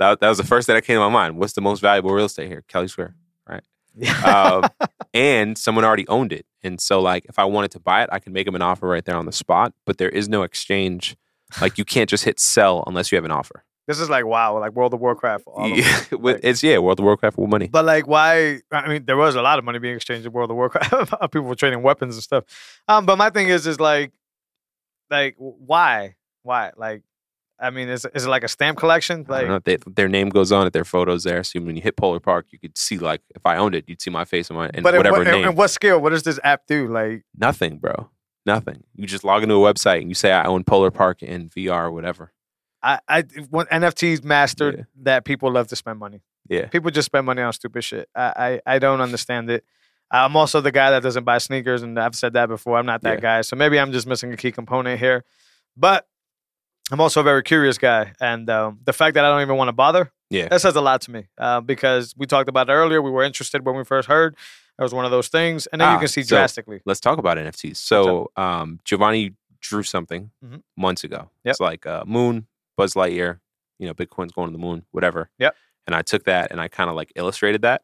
That 0.00 0.18
that 0.20 0.28
was 0.28 0.38
the 0.38 0.44
first 0.44 0.66
thing 0.66 0.74
that 0.74 0.84
came 0.84 0.96
to 0.96 1.00
my 1.00 1.08
mind. 1.08 1.38
What's 1.38 1.52
the 1.52 1.60
most 1.60 1.80
valuable 1.80 2.10
real 2.12 2.26
estate 2.26 2.48
here? 2.48 2.64
Kelly 2.68 2.88
Square, 2.88 3.14
right? 3.48 3.62
Um, 4.24 4.64
and 5.12 5.58
someone 5.58 5.84
already 5.84 6.06
owned 6.08 6.32
it. 6.32 6.46
And 6.62 6.80
so, 6.80 7.00
like, 7.00 7.24
if 7.26 7.38
I 7.38 7.44
wanted 7.44 7.72
to 7.72 7.80
buy 7.80 8.02
it, 8.04 8.08
I 8.12 8.18
can 8.20 8.32
make 8.32 8.46
them 8.46 8.54
an 8.54 8.62
offer 8.62 8.86
right 8.88 9.04
there 9.04 9.16
on 9.16 9.26
the 9.26 9.32
spot. 9.32 9.74
But 9.84 9.98
there 9.98 10.08
is 10.08 10.28
no 10.28 10.42
exchange. 10.42 11.16
Like, 11.60 11.78
you 11.78 11.84
can't 11.84 12.08
just 12.08 12.24
hit 12.24 12.38
sell 12.38 12.84
unless 12.86 13.10
you 13.10 13.16
have 13.16 13.24
an 13.24 13.30
offer. 13.32 13.64
This 13.90 13.98
is 13.98 14.08
like 14.08 14.24
wow, 14.24 14.56
like 14.60 14.70
World 14.70 14.94
of 14.94 15.00
Warcraft. 15.00 15.48
all 15.48 15.64
of 15.64 15.70
them. 15.70 15.78
Yeah, 15.78 16.04
with- 16.16 16.44
it's 16.44 16.62
yeah, 16.62 16.78
World 16.78 17.00
of 17.00 17.04
Warcraft 17.04 17.36
with 17.36 17.50
money. 17.50 17.66
But 17.66 17.84
like, 17.84 18.06
why? 18.06 18.60
I 18.70 18.86
mean, 18.86 19.04
there 19.04 19.16
was 19.16 19.34
a 19.34 19.42
lot 19.42 19.58
of 19.58 19.64
money 19.64 19.80
being 19.80 19.96
exchanged 19.96 20.24
in 20.24 20.30
World 20.30 20.48
of 20.48 20.56
Warcraft. 20.56 21.10
People 21.32 21.48
were 21.48 21.56
trading 21.56 21.82
weapons 21.82 22.14
and 22.14 22.22
stuff. 22.22 22.44
Um, 22.86 23.04
but 23.04 23.18
my 23.18 23.30
thing 23.30 23.48
is, 23.48 23.66
is 23.66 23.80
like, 23.80 24.12
like, 25.10 25.34
why? 25.38 26.14
Why? 26.44 26.70
Like, 26.76 27.02
I 27.58 27.70
mean, 27.70 27.88
is 27.88 28.06
is 28.14 28.26
it 28.26 28.28
like 28.28 28.44
a 28.44 28.48
stamp 28.48 28.78
collection? 28.78 29.26
Like, 29.28 29.48
know, 29.48 29.58
they, 29.58 29.76
their 29.88 30.08
name 30.08 30.28
goes 30.28 30.52
on 30.52 30.68
it, 30.68 30.72
their 30.72 30.84
photos 30.84 31.24
there. 31.24 31.42
So 31.42 31.60
when 31.60 31.74
you 31.74 31.82
hit 31.82 31.96
Polar 31.96 32.20
Park, 32.20 32.46
you 32.50 32.60
could 32.60 32.78
see 32.78 32.96
like 32.96 33.22
if 33.34 33.44
I 33.44 33.56
owned 33.56 33.74
it, 33.74 33.86
you'd 33.88 34.00
see 34.00 34.10
my 34.10 34.24
face 34.24 34.52
on 34.52 34.56
my 34.56 34.70
and 34.72 34.84
but 34.84 34.94
whatever 34.94 35.18
what, 35.18 35.26
name. 35.26 35.48
in 35.48 35.56
what 35.56 35.68
scale? 35.68 36.00
What 36.00 36.10
does 36.10 36.22
this 36.22 36.38
app 36.44 36.68
do? 36.68 36.86
Like, 36.86 37.24
Nothing, 37.36 37.78
bro. 37.78 38.08
Nothing. 38.46 38.84
You 38.94 39.08
just 39.08 39.24
log 39.24 39.42
into 39.42 39.56
a 39.56 39.74
website 39.74 39.98
and 40.00 40.08
you 40.08 40.14
say 40.14 40.30
I 40.30 40.44
own 40.44 40.62
Polar 40.62 40.92
Park 40.92 41.24
in 41.24 41.48
VR 41.48 41.86
or 41.86 41.90
whatever. 41.90 42.32
I, 42.82 42.98
I 43.08 43.22
when 43.50 43.66
NFTs 43.66 44.24
mastered 44.24 44.76
Yeah. 44.78 44.84
that 45.02 45.24
people 45.24 45.50
love 45.52 45.68
to 45.68 45.76
spend 45.76 45.98
money. 45.98 46.22
Yeah. 46.48 46.66
People 46.66 46.90
just 46.90 47.06
spend 47.06 47.26
money 47.26 47.42
on 47.42 47.52
stupid 47.52 47.84
shit. 47.84 48.08
I, 48.14 48.60
I, 48.66 48.74
I 48.74 48.78
don't 48.78 49.00
understand 49.00 49.50
it. 49.50 49.64
I'm 50.10 50.34
also 50.36 50.60
the 50.60 50.72
guy 50.72 50.90
that 50.90 51.02
doesn't 51.02 51.22
buy 51.24 51.38
sneakers, 51.38 51.82
and 51.82 51.96
I've 51.98 52.16
said 52.16 52.32
that 52.32 52.48
before. 52.48 52.76
I'm 52.76 52.86
not 52.86 53.02
that 53.02 53.18
Yeah. 53.18 53.20
guy, 53.20 53.40
so 53.42 53.54
maybe 53.54 53.78
I'm 53.78 53.92
just 53.92 54.06
missing 54.06 54.32
a 54.32 54.36
key 54.36 54.50
component 54.50 54.98
here. 54.98 55.24
But 55.76 56.08
I'm 56.90 57.00
also 57.00 57.20
a 57.20 57.22
very 57.24 57.44
curious 57.44 57.78
guy, 57.78 58.12
and 58.20 58.50
um, 58.50 58.80
the 58.84 58.92
fact 58.92 59.14
that 59.14 59.24
I 59.24 59.28
don't 59.28 59.42
even 59.42 59.56
want 59.56 59.68
to 59.68 59.72
bother, 59.72 60.10
Yeah. 60.30 60.48
that 60.48 60.60
says 60.60 60.74
a 60.74 60.80
lot 60.80 61.02
to 61.02 61.12
me. 61.12 61.28
Uh, 61.38 61.60
because 61.60 62.14
we 62.16 62.26
talked 62.26 62.48
about 62.48 62.68
it 62.68 62.72
earlier, 62.72 63.00
we 63.00 63.10
were 63.12 63.22
interested 63.22 63.64
when 63.64 63.76
we 63.76 63.84
first 63.84 64.08
heard. 64.08 64.34
That 64.78 64.82
was 64.82 64.92
one 64.94 65.04
of 65.04 65.12
those 65.12 65.28
things, 65.28 65.68
and 65.68 65.80
then 65.80 65.88
you 65.90 65.96
Ah, 65.96 66.00
can 66.00 66.08
see 66.08 66.22
so- 66.24 66.34
drastically. 66.34 66.80
Let's 66.84 66.98
talk 67.00 67.18
about 67.18 67.36
NFTs. 67.38 67.76
So 67.76 68.32
um, 68.36 68.80
Giovanni 68.84 69.34
drew 69.60 69.84
something 69.84 70.30
Mhm. 70.44 70.62
months 70.76 71.04
ago. 71.04 71.30
Yep. 71.44 71.50
It's 71.52 71.60
like 71.60 71.86
uh, 71.86 72.02
Moon, 72.06 72.46
Buzz 72.80 72.94
Lightyear, 72.94 73.40
you 73.78 73.86
know, 73.86 73.92
Bitcoin's 73.92 74.32
going 74.32 74.48
to 74.48 74.52
the 74.52 74.58
moon, 74.58 74.86
whatever. 74.90 75.28
Yep. 75.38 75.54
And 75.86 75.94
I 75.94 76.00
took 76.00 76.24
that 76.24 76.50
and 76.50 76.62
I 76.62 76.68
kind 76.68 76.88
of 76.88 76.96
like 76.96 77.12
illustrated 77.14 77.60
that. 77.60 77.82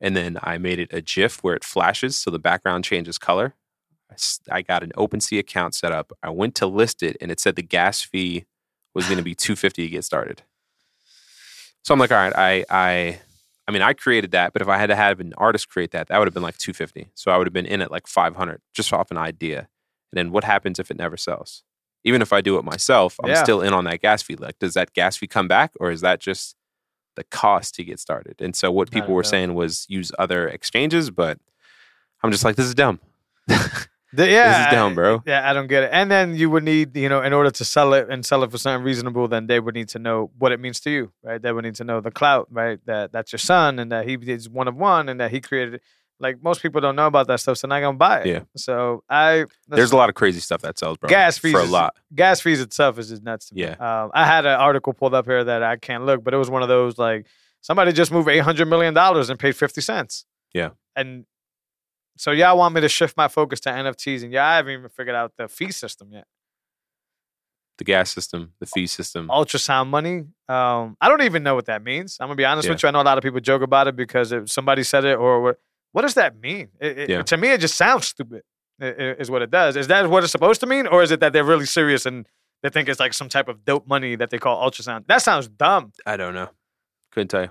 And 0.00 0.16
then 0.16 0.38
I 0.42 0.56
made 0.56 0.78
it 0.78 0.88
a 0.94 1.02
GIF 1.02 1.44
where 1.44 1.54
it 1.54 1.62
flashes 1.62 2.16
so 2.16 2.30
the 2.30 2.38
background 2.38 2.84
changes 2.84 3.18
color. 3.18 3.54
I 4.50 4.62
got 4.62 4.82
an 4.82 4.92
OpenSea 4.96 5.40
account 5.40 5.74
set 5.74 5.92
up. 5.92 6.12
I 6.22 6.30
went 6.30 6.54
to 6.54 6.66
list 6.66 7.02
it 7.02 7.18
and 7.20 7.30
it 7.30 7.38
said 7.38 7.54
the 7.54 7.62
gas 7.62 8.00
fee 8.00 8.46
was 8.94 9.04
going 9.04 9.18
to 9.18 9.22
be 9.22 9.34
250 9.36 9.82
to 9.82 9.88
get 9.90 10.04
started. 10.04 10.40
So 11.84 11.92
I'm 11.92 12.00
like, 12.00 12.10
all 12.10 12.16
right, 12.16 12.32
I 12.34 12.64
I 12.70 13.20
I 13.68 13.72
mean, 13.72 13.82
I 13.82 13.92
created 13.92 14.30
that, 14.30 14.54
but 14.54 14.62
if 14.62 14.68
I 14.68 14.78
had 14.78 14.86
to 14.86 14.96
have 14.96 15.20
an 15.20 15.34
artist 15.36 15.68
create 15.68 15.90
that, 15.90 16.08
that 16.08 16.18
would 16.18 16.26
have 16.26 16.34
been 16.34 16.42
like 16.42 16.56
250. 16.56 17.10
So 17.14 17.30
I 17.30 17.36
would 17.36 17.46
have 17.46 17.52
been 17.52 17.66
in 17.66 17.82
at 17.82 17.90
like 17.90 18.06
500 18.06 18.62
just 18.72 18.90
off 18.94 19.10
an 19.10 19.18
idea. 19.18 19.68
And 20.10 20.18
then 20.18 20.30
what 20.32 20.44
happens 20.44 20.78
if 20.78 20.90
it 20.90 20.96
never 20.96 21.18
sells? 21.18 21.62
Even 22.04 22.22
if 22.22 22.32
I 22.32 22.40
do 22.40 22.56
it 22.58 22.64
myself, 22.64 23.16
I'm 23.22 23.30
Yeah. 23.30 23.42
still 23.42 23.60
in 23.60 23.72
on 23.74 23.84
that 23.84 24.00
gas 24.00 24.22
fee. 24.22 24.36
Like, 24.36 24.58
does 24.58 24.74
that 24.74 24.92
gas 24.94 25.16
fee 25.16 25.26
come 25.26 25.48
back 25.48 25.72
or 25.80 25.90
is 25.90 26.00
that 26.00 26.20
just 26.20 26.56
the 27.16 27.24
cost 27.24 27.74
to 27.74 27.84
get 27.84 28.00
started? 28.00 28.36
And 28.40 28.56
so 28.56 28.70
what 28.72 28.90
people 28.90 29.14
were 29.14 29.22
know. 29.22 29.28
saying 29.28 29.54
was 29.54 29.84
use 29.88 30.10
other 30.18 30.48
exchanges, 30.48 31.10
but 31.10 31.38
I'm 32.22 32.30
just 32.30 32.44
like, 32.44 32.56
this 32.56 32.66
is 32.66 32.74
dumb. 32.74 33.00
The- 34.12 34.28
yeah, 34.28 34.48
this 34.48 34.66
is 34.66 34.72
dumb, 34.72 34.90
I- 34.90 34.94
bro. 34.96 35.22
Yeah, 35.24 35.48
I 35.48 35.52
don't 35.52 35.68
get 35.68 35.84
it. 35.84 35.90
And 35.92 36.10
then 36.10 36.34
you 36.34 36.50
would 36.50 36.64
need, 36.64 36.96
you 36.96 37.08
know, 37.08 37.22
in 37.22 37.32
order 37.32 37.48
to 37.52 37.64
sell 37.64 37.94
it 37.94 38.08
and 38.10 38.26
sell 38.26 38.42
it 38.42 38.50
for 38.50 38.58
something 38.58 38.82
reasonable, 38.84 39.28
then 39.28 39.46
they 39.46 39.60
would 39.60 39.76
need 39.76 39.88
to 39.90 40.00
know 40.00 40.32
what 40.36 40.50
it 40.50 40.58
means 40.58 40.80
to 40.80 40.90
you, 40.90 41.12
right? 41.22 41.40
They 41.40 41.52
would 41.52 41.62
need 41.62 41.76
to 41.76 41.84
know 41.84 42.00
the 42.00 42.10
clout, 42.10 42.48
right? 42.50 42.80
That 42.86 43.12
that's 43.12 43.30
your 43.30 43.38
son 43.38 43.78
and 43.78 43.92
that 43.92 44.08
he 44.08 44.14
is 44.14 44.48
one 44.48 44.66
of 44.66 44.74
one 44.74 45.08
and 45.08 45.20
that 45.20 45.30
he 45.30 45.40
created 45.40 45.74
it. 45.74 45.82
Like 46.20 46.42
most 46.42 46.60
people 46.62 46.80
don't 46.80 46.94
know 46.96 47.06
about 47.06 47.26
that 47.28 47.40
stuff, 47.40 47.56
so 47.58 47.66
they're 47.66 47.80
not 47.80 47.84
gonna 47.84 47.96
buy 47.96 48.20
it. 48.20 48.26
Yeah. 48.26 48.40
So 48.56 49.02
I 49.08 49.46
There's 49.68 49.92
a 49.92 49.96
lot 49.96 50.08
of 50.10 50.14
crazy 50.14 50.40
stuff 50.40 50.60
that 50.62 50.78
sells, 50.78 50.98
bro. 50.98 51.08
Gas 51.08 51.38
fees 51.38 51.52
for 51.52 51.60
a 51.60 51.64
is- 51.64 51.70
lot. 51.70 51.96
gas 52.14 52.40
fees 52.40 52.60
itself 52.60 52.98
is 52.98 53.08
just 53.08 53.22
nuts 53.22 53.46
to 53.48 53.54
me. 53.54 53.62
Yeah. 53.62 53.70
Um, 54.04 54.10
I 54.14 54.26
had 54.26 54.44
an 54.46 54.60
article 54.60 54.92
pulled 54.92 55.14
up 55.14 55.24
here 55.26 55.42
that 55.42 55.62
I 55.62 55.76
can't 55.76 56.04
look, 56.04 56.22
but 56.22 56.34
it 56.34 56.36
was 56.36 56.50
one 56.50 56.62
of 56.62 56.68
those 56.68 56.98
like 56.98 57.26
somebody 57.62 57.92
just 57.92 58.12
moved 58.12 58.28
eight 58.28 58.38
hundred 58.40 58.66
million 58.68 58.92
dollars 58.94 59.30
and 59.30 59.38
paid 59.38 59.56
fifty 59.56 59.80
cents. 59.80 60.24
Yeah. 60.52 60.70
And 60.94 61.24
so 62.18 62.32
y'all 62.32 62.58
want 62.58 62.74
me 62.74 62.82
to 62.82 62.88
shift 62.88 63.16
my 63.16 63.28
focus 63.28 63.60
to 63.60 63.70
NFTs, 63.70 64.22
and 64.22 64.30
y'all 64.32 64.42
haven't 64.42 64.72
even 64.74 64.88
figured 64.90 65.16
out 65.16 65.32
the 65.38 65.48
fee 65.48 65.70
system 65.72 66.12
yet. 66.12 66.26
The 67.78 67.84
gas 67.84 68.10
system, 68.10 68.52
the 68.60 68.66
fee 68.66 68.86
system. 68.86 69.28
Ultrasound 69.28 69.86
money. 69.86 70.24
Um, 70.50 70.98
I 71.00 71.08
don't 71.08 71.22
even 71.22 71.42
know 71.42 71.54
what 71.54 71.64
that 71.64 71.82
means. 71.82 72.18
I'm 72.20 72.26
gonna 72.26 72.36
be 72.36 72.44
honest 72.44 72.66
Yeah. 72.66 72.74
with 72.74 72.82
you. 72.82 72.88
I 72.90 72.92
know 72.92 73.00
a 73.00 73.04
lot 73.04 73.16
of 73.16 73.24
people 73.24 73.40
joke 73.40 73.62
about 73.62 73.88
it 73.88 73.96
because 73.96 74.32
if 74.32 74.50
somebody 74.50 74.82
said 74.82 75.06
it 75.06 75.16
or 75.16 75.56
what. 75.92 76.02
Does 76.02 76.14
that 76.14 76.38
mean? 76.40 76.68
It, 76.80 76.98
it- 76.98 77.10
Yeah. 77.10 77.22
To 77.22 77.36
me, 77.36 77.52
it 77.52 77.60
just 77.60 77.76
sounds 77.76 78.06
stupid. 78.06 78.42
Is 78.82 79.30
what 79.30 79.42
it 79.42 79.50
does. 79.50 79.76
Is 79.76 79.88
that 79.88 80.08
what 80.08 80.22
it's 80.22 80.32
supposed 80.32 80.60
to 80.60 80.66
mean, 80.66 80.86
or 80.86 81.02
is 81.02 81.10
it 81.10 81.20
that 81.20 81.34
they're 81.34 81.44
really 81.44 81.66
serious 81.66 82.06
and 82.06 82.26
they 82.62 82.70
think 82.70 82.88
it's 82.88 82.98
like 82.98 83.12
some 83.12 83.28
type 83.28 83.46
of 83.48 83.62
dope 83.64 83.86
money 83.86 84.16
that 84.16 84.30
they 84.30 84.38
call 84.38 84.66
ultrasound? 84.70 85.06
That 85.06 85.18
sounds 85.20 85.48
dumb. 85.48 85.92
I 86.06 86.16
don't 86.16 86.32
know. 86.32 86.48
Couldn't 87.12 87.28
tell 87.28 87.42
you. 87.42 87.50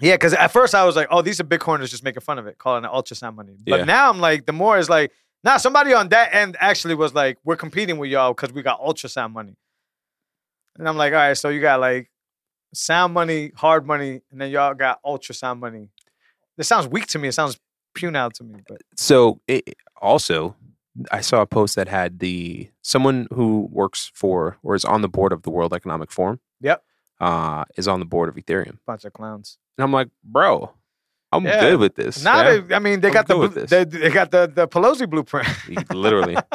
Yeah, 0.00 0.14
because 0.14 0.34
at 0.34 0.48
first 0.48 0.74
I 0.74 0.84
was 0.84 0.96
like, 0.96 1.06
oh, 1.10 1.22
these 1.22 1.38
are 1.40 1.44
Bitcoiners 1.44 1.88
just 1.90 2.02
making 2.02 2.20
fun 2.22 2.38
of 2.40 2.48
it, 2.48 2.58
calling 2.58 2.84
it 2.84 2.90
ultrasound 2.90 3.36
money. 3.36 3.56
But 3.64 3.78
Yeah. 3.80 3.84
now 3.84 4.10
I'm 4.10 4.18
like, 4.18 4.44
the 4.46 4.52
more 4.52 4.76
is 4.76 4.90
like, 4.90 5.12
nah, 5.44 5.56
somebody 5.56 5.94
on 5.94 6.08
that 6.08 6.34
end 6.34 6.56
actually 6.58 6.96
was 6.96 7.14
like, 7.14 7.38
we're 7.44 7.56
competing 7.56 7.96
with 7.98 8.10
y'all 8.10 8.34
because 8.34 8.52
we 8.52 8.62
got 8.62 8.80
ultrasound 8.80 9.32
money. 9.32 9.54
And 10.78 10.88
I'm 10.88 10.96
like, 10.96 11.12
all 11.12 11.18
right, 11.20 11.34
so 11.36 11.48
you 11.48 11.60
got 11.60 11.78
like 11.80 12.10
sound 12.74 13.14
money, 13.14 13.52
hard 13.54 13.86
money, 13.86 14.20
and 14.32 14.40
then 14.40 14.50
y'all 14.50 14.74
got 14.74 15.00
ultrasound 15.04 15.60
money. 15.60 15.90
This 16.56 16.66
sounds 16.68 16.88
weak 16.88 17.06
to 17.08 17.18
me. 17.20 17.28
It 17.28 17.32
sounds 17.32 17.58
punile 17.96 18.30
to 18.32 18.44
me. 18.44 18.60
But 18.68 18.82
So 18.96 19.40
it, 19.48 19.74
also, 20.00 20.54
I 21.10 21.20
saw 21.20 21.42
a 21.42 21.46
post 21.46 21.74
that 21.76 21.88
had 21.88 22.18
the 22.20 22.70
someone 22.82 23.26
who 23.32 23.68
works 23.72 24.10
for 24.14 24.56
or 24.62 24.74
is 24.74 24.84
on 24.84 25.02
the 25.02 25.08
board 25.08 25.32
of 25.32 25.42
the 25.42 25.50
World 25.50 25.72
Economic 25.74 26.10
Forum. 26.12 26.40
Yep. 26.60 26.82
Uh, 27.20 27.64
is 27.76 27.88
on 27.88 27.98
the 28.00 28.06
board 28.06 28.28
of 28.28 28.34
Ethereum, 28.36 28.78
bunch 28.86 29.04
of 29.06 29.12
clowns. 29.14 29.56
and 29.78 29.84
I'm 29.84 29.92
like, 29.92 30.08
bro, 30.22 30.70
I'm 31.32 31.44
Yeah. 31.44 31.60
good 31.60 31.80
with 31.80 31.94
this. 31.96 32.22
Now 32.22 32.42
yeah? 32.42 32.60
they, 32.60 32.74
I 32.74 32.78
mean, 32.78 33.00
they 33.00 33.08
I'm 33.08 33.14
got 33.14 33.26
the 33.26 33.66
they, 33.70 33.84
they 33.84 34.10
got 34.10 34.30
the 34.30 34.46
the 34.54 34.68
Pelosi 34.68 35.08
blueprint. 35.08 35.48
literally. 35.94 36.36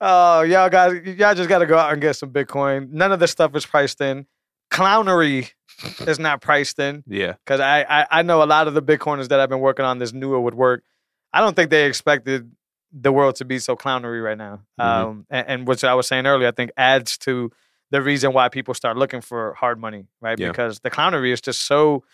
Oh, 0.00 0.42
y'all 0.42 0.68
guys, 0.68 1.00
y'all 1.16 1.34
just 1.34 1.48
got 1.48 1.58
to 1.60 1.66
go 1.66 1.78
out 1.78 1.92
and 1.92 2.02
get 2.02 2.14
some 2.14 2.30
Bitcoin. 2.30 2.90
None 2.90 3.12
of 3.12 3.20
this 3.20 3.30
stuff 3.30 3.54
is 3.56 3.64
priced 3.64 4.00
in. 4.02 4.26
Clownery 4.70 5.52
is 6.06 6.18
not 6.18 6.40
priced 6.40 6.78
in 6.78 7.02
Yeah, 7.06 7.32
because 7.44 7.60
I, 7.60 7.82
I 7.82 8.06
I 8.10 8.22
know 8.22 8.42
a 8.42 8.46
lot 8.46 8.68
of 8.68 8.74
the 8.74 8.82
Bitcoiners 8.82 9.28
that 9.28 9.40
I've 9.40 9.48
been 9.48 9.60
working 9.60 9.84
on 9.84 9.98
this 9.98 10.12
knew 10.12 10.34
it 10.36 10.40
would 10.40 10.54
work. 10.54 10.82
I 11.32 11.40
don't 11.40 11.54
think 11.56 11.70
they 11.70 11.86
expected 11.86 12.50
the 12.92 13.10
world 13.12 13.34
to 13.36 13.44
be 13.44 13.58
so 13.58 13.74
clownery 13.76 14.22
right 14.22 14.38
now. 14.38 14.60
Mhm. 14.80 14.84
Um, 14.84 15.26
and, 15.30 15.46
and 15.48 15.66
which 15.68 15.82
I 15.84 15.94
was 15.94 16.06
saying 16.06 16.26
earlier, 16.26 16.48
I 16.48 16.52
think 16.52 16.70
adds 16.76 17.18
to 17.18 17.50
the 17.90 18.00
reason 18.02 18.32
why 18.32 18.48
people 18.48 18.72
start 18.74 18.96
looking 18.96 19.20
for 19.20 19.54
hard 19.54 19.80
money, 19.80 20.06
right? 20.20 20.38
Yeah. 20.38 20.48
Because 20.48 20.80
the 20.80 20.90
clownery 20.90 21.32
is 21.32 21.40
just 21.40 21.62
so 21.62 22.04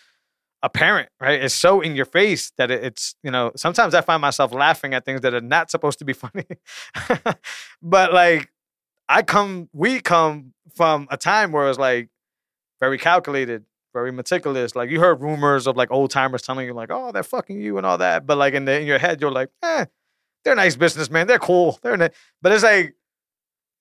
apparent, 0.63 1.09
right? 1.19 1.41
It's 1.41 1.55
so 1.55 1.81
in 1.81 1.95
your 1.95 2.05
face 2.05 2.51
that 2.57 2.69
it- 2.71 2.83
it's, 2.83 3.15
you 3.23 3.31
know, 3.31 3.51
sometimes 3.55 3.93
I 3.95 4.01
find 4.01 4.21
myself 4.21 4.51
laughing 4.53 4.93
at 4.93 5.05
things 5.05 5.21
that 5.21 5.33
are 5.33 5.41
not 5.41 5.71
supposed 5.71 5.97
to 5.99 6.05
be 6.05 6.13
funny. 6.23 6.45
but 7.81 8.13
like, 8.13 8.51
I 9.09 9.23
come, 9.23 9.69
we 9.73 9.99
come 10.01 10.53
from 10.75 11.07
a 11.11 11.17
time 11.17 11.51
where 11.51 11.69
it's 11.69 11.79
like 11.79 12.09
very 12.81 12.97
calculated, 12.97 13.63
very 13.93 14.11
meticulous. 14.11 14.75
Like 14.75 14.89
you 14.89 14.99
heard 14.99 15.21
rumors 15.21 15.67
of 15.67 15.77
like 15.77 15.91
old 15.91 16.11
timers 16.11 16.41
telling 16.41 16.65
you 16.65 16.73
like, 16.73 16.89
oh, 16.91 17.13
they're 17.13 17.23
fucking 17.23 17.61
you 17.61 17.77
and 17.77 17.85
all 17.85 17.99
that. 17.99 18.25
But 18.25 18.37
like 18.37 18.53
in 18.53 18.65
the 18.65 18.81
in 18.81 18.87
your 18.87 18.99
head, 18.99 19.21
you're 19.21 19.31
like, 19.31 19.49
eh, 19.63 19.85
they're 20.43 20.55
nice 20.55 20.75
businessmen. 20.75 21.27
They're 21.27 21.39
cool. 21.39 21.79
They're 21.83 21.95
ni-. 21.95 22.09
but 22.41 22.51
it's 22.51 22.63
like, 22.63 22.95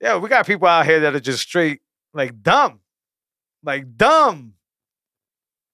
yeah, 0.01 0.19
we 0.19 0.29
got 0.29 0.47
people 0.47 0.69
out 0.69 0.87
here 0.87 1.01
that 1.01 1.15
are 1.15 1.21
just 1.21 1.41
straight 1.41 1.81
like 2.15 2.43
dumb, 2.43 2.81
like 3.65 3.97
dumb, 3.97 4.55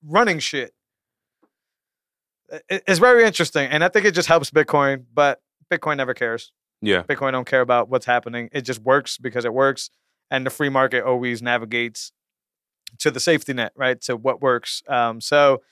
running 0.03 0.39
shit. 0.39 0.73
It's 2.69 3.01
very 3.01 3.25
interesting, 3.25 3.69
and 3.69 3.83
I 3.83 3.89
think 3.89 4.07
it 4.07 4.15
just 4.15 4.29
helps 4.29 4.53
Bitcoin. 4.53 5.05
But 5.13 5.41
Bitcoin 5.69 5.97
never 5.97 6.15
cares. 6.15 6.53
yeah, 6.81 7.03
Bitcoin 7.03 7.33
don't 7.33 7.47
care 7.47 7.61
about 7.61 7.89
what's 7.89 8.07
happening. 8.07 8.51
It 8.53 8.63
just 8.63 8.81
works 8.83 9.19
because 9.19 9.45
it 9.45 9.53
works, 9.53 9.91
and 10.31 10.47
the 10.47 10.51
free 10.51 10.69
market 10.69 11.03
always 11.03 11.43
navigates 11.43 12.13
to 12.99 13.11
the 13.11 13.21
safety 13.21 13.53
net, 13.53 13.73
right? 13.77 14.01
To 14.03 14.17
what 14.17 14.41
works. 14.41 14.83
Um, 14.89 15.21
so 15.21 15.63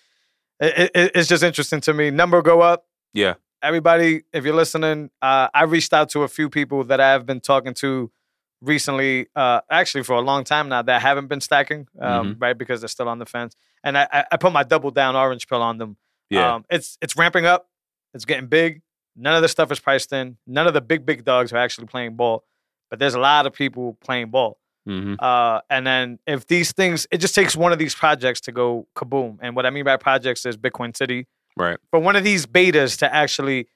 it, 0.61 0.91
it, 0.95 1.13
it's 1.15 1.29
just 1.29 1.43
interesting 1.43 1.81
to 1.83 1.95
me. 1.95 2.11
Number 2.11 2.43
go 2.43 2.61
up. 2.61 2.87
yeah. 3.13 3.35
Everybody, 3.63 4.25
if 4.35 4.45
you're 4.45 4.55
listening, 4.55 5.09
uh, 5.23 5.49
I 5.55 5.63
reached 5.65 5.95
out 5.95 6.11
to 6.11 6.23
a 6.23 6.29
few 6.29 6.51
people 6.51 6.85
that 6.85 7.01
I've 7.01 7.25
been 7.25 7.41
talking 7.41 7.73
to 7.75 8.11
recently, 8.61 9.27
uh, 9.35 9.61
actually 9.71 10.05
for 10.05 10.13
a 10.15 10.21
long 10.21 10.45
time 10.45 10.69
now, 10.69 10.83
that 10.83 11.01
haven't 11.01 11.29
been 11.29 11.41
stacking, 11.41 11.89
um, 12.01 12.37
right? 12.39 12.57
Because 12.59 12.81
they're 12.83 12.89
still 12.89 13.09
on 13.09 13.19
the 13.19 13.25
fence. 13.27 13.57
And 13.83 13.97
I, 13.97 14.07
I, 14.13 14.25
I 14.33 14.37
put 14.37 14.53
my 14.53 14.65
double 14.65 14.91
down 14.91 15.17
orange 15.17 15.47
pill 15.49 15.63
on 15.63 15.79
them. 15.79 15.97
Yeah, 16.31 16.55
Um, 16.57 16.65
it's 16.71 16.99
it's 17.01 17.17
ramping 17.17 17.47
up. 17.47 17.69
It's 18.13 18.25
getting 18.25 18.49
big. 18.49 18.83
None 19.17 19.35
of 19.35 19.43
the 19.43 19.49
stuff 19.49 19.71
is 19.73 19.81
priced 19.81 20.13
in. 20.13 20.37
None 20.47 20.67
of 20.67 20.75
the 20.75 20.81
big 20.81 21.07
big 21.07 21.25
dogs 21.25 21.53
are 21.53 21.57
actually 21.59 21.87
playing 21.87 22.17
ball, 22.17 22.45
but 22.91 22.99
there's 22.99 23.15
a 23.15 23.21
lot 23.21 23.47
of 23.47 23.53
people 23.53 23.97
playing 24.01 24.31
ball. 24.31 24.59
Hmm 24.85 25.15
Uh, 25.19 25.61
and 25.71 25.87
then 25.87 26.19
if 26.27 26.47
these 26.47 26.73
things, 26.73 27.07
it 27.11 27.19
just 27.19 27.35
takes 27.35 27.57
one 27.57 27.73
of 27.73 27.79
these 27.79 27.95
projects 27.95 28.41
to 28.43 28.53
go 28.53 28.87
kaboom. 28.97 29.39
And 29.41 29.57
what 29.57 29.67
I 29.67 29.71
mean 29.71 29.85
by 29.85 29.97
projects 29.97 30.45
is 30.47 30.57
Bitcoin 30.57 30.97
City, 30.97 31.27
Right. 31.57 31.79
For 31.91 32.01
one 32.01 32.17
of 32.17 32.25
these 32.25 32.47
betas 32.47 32.99
to 32.99 33.15
actually 33.15 33.69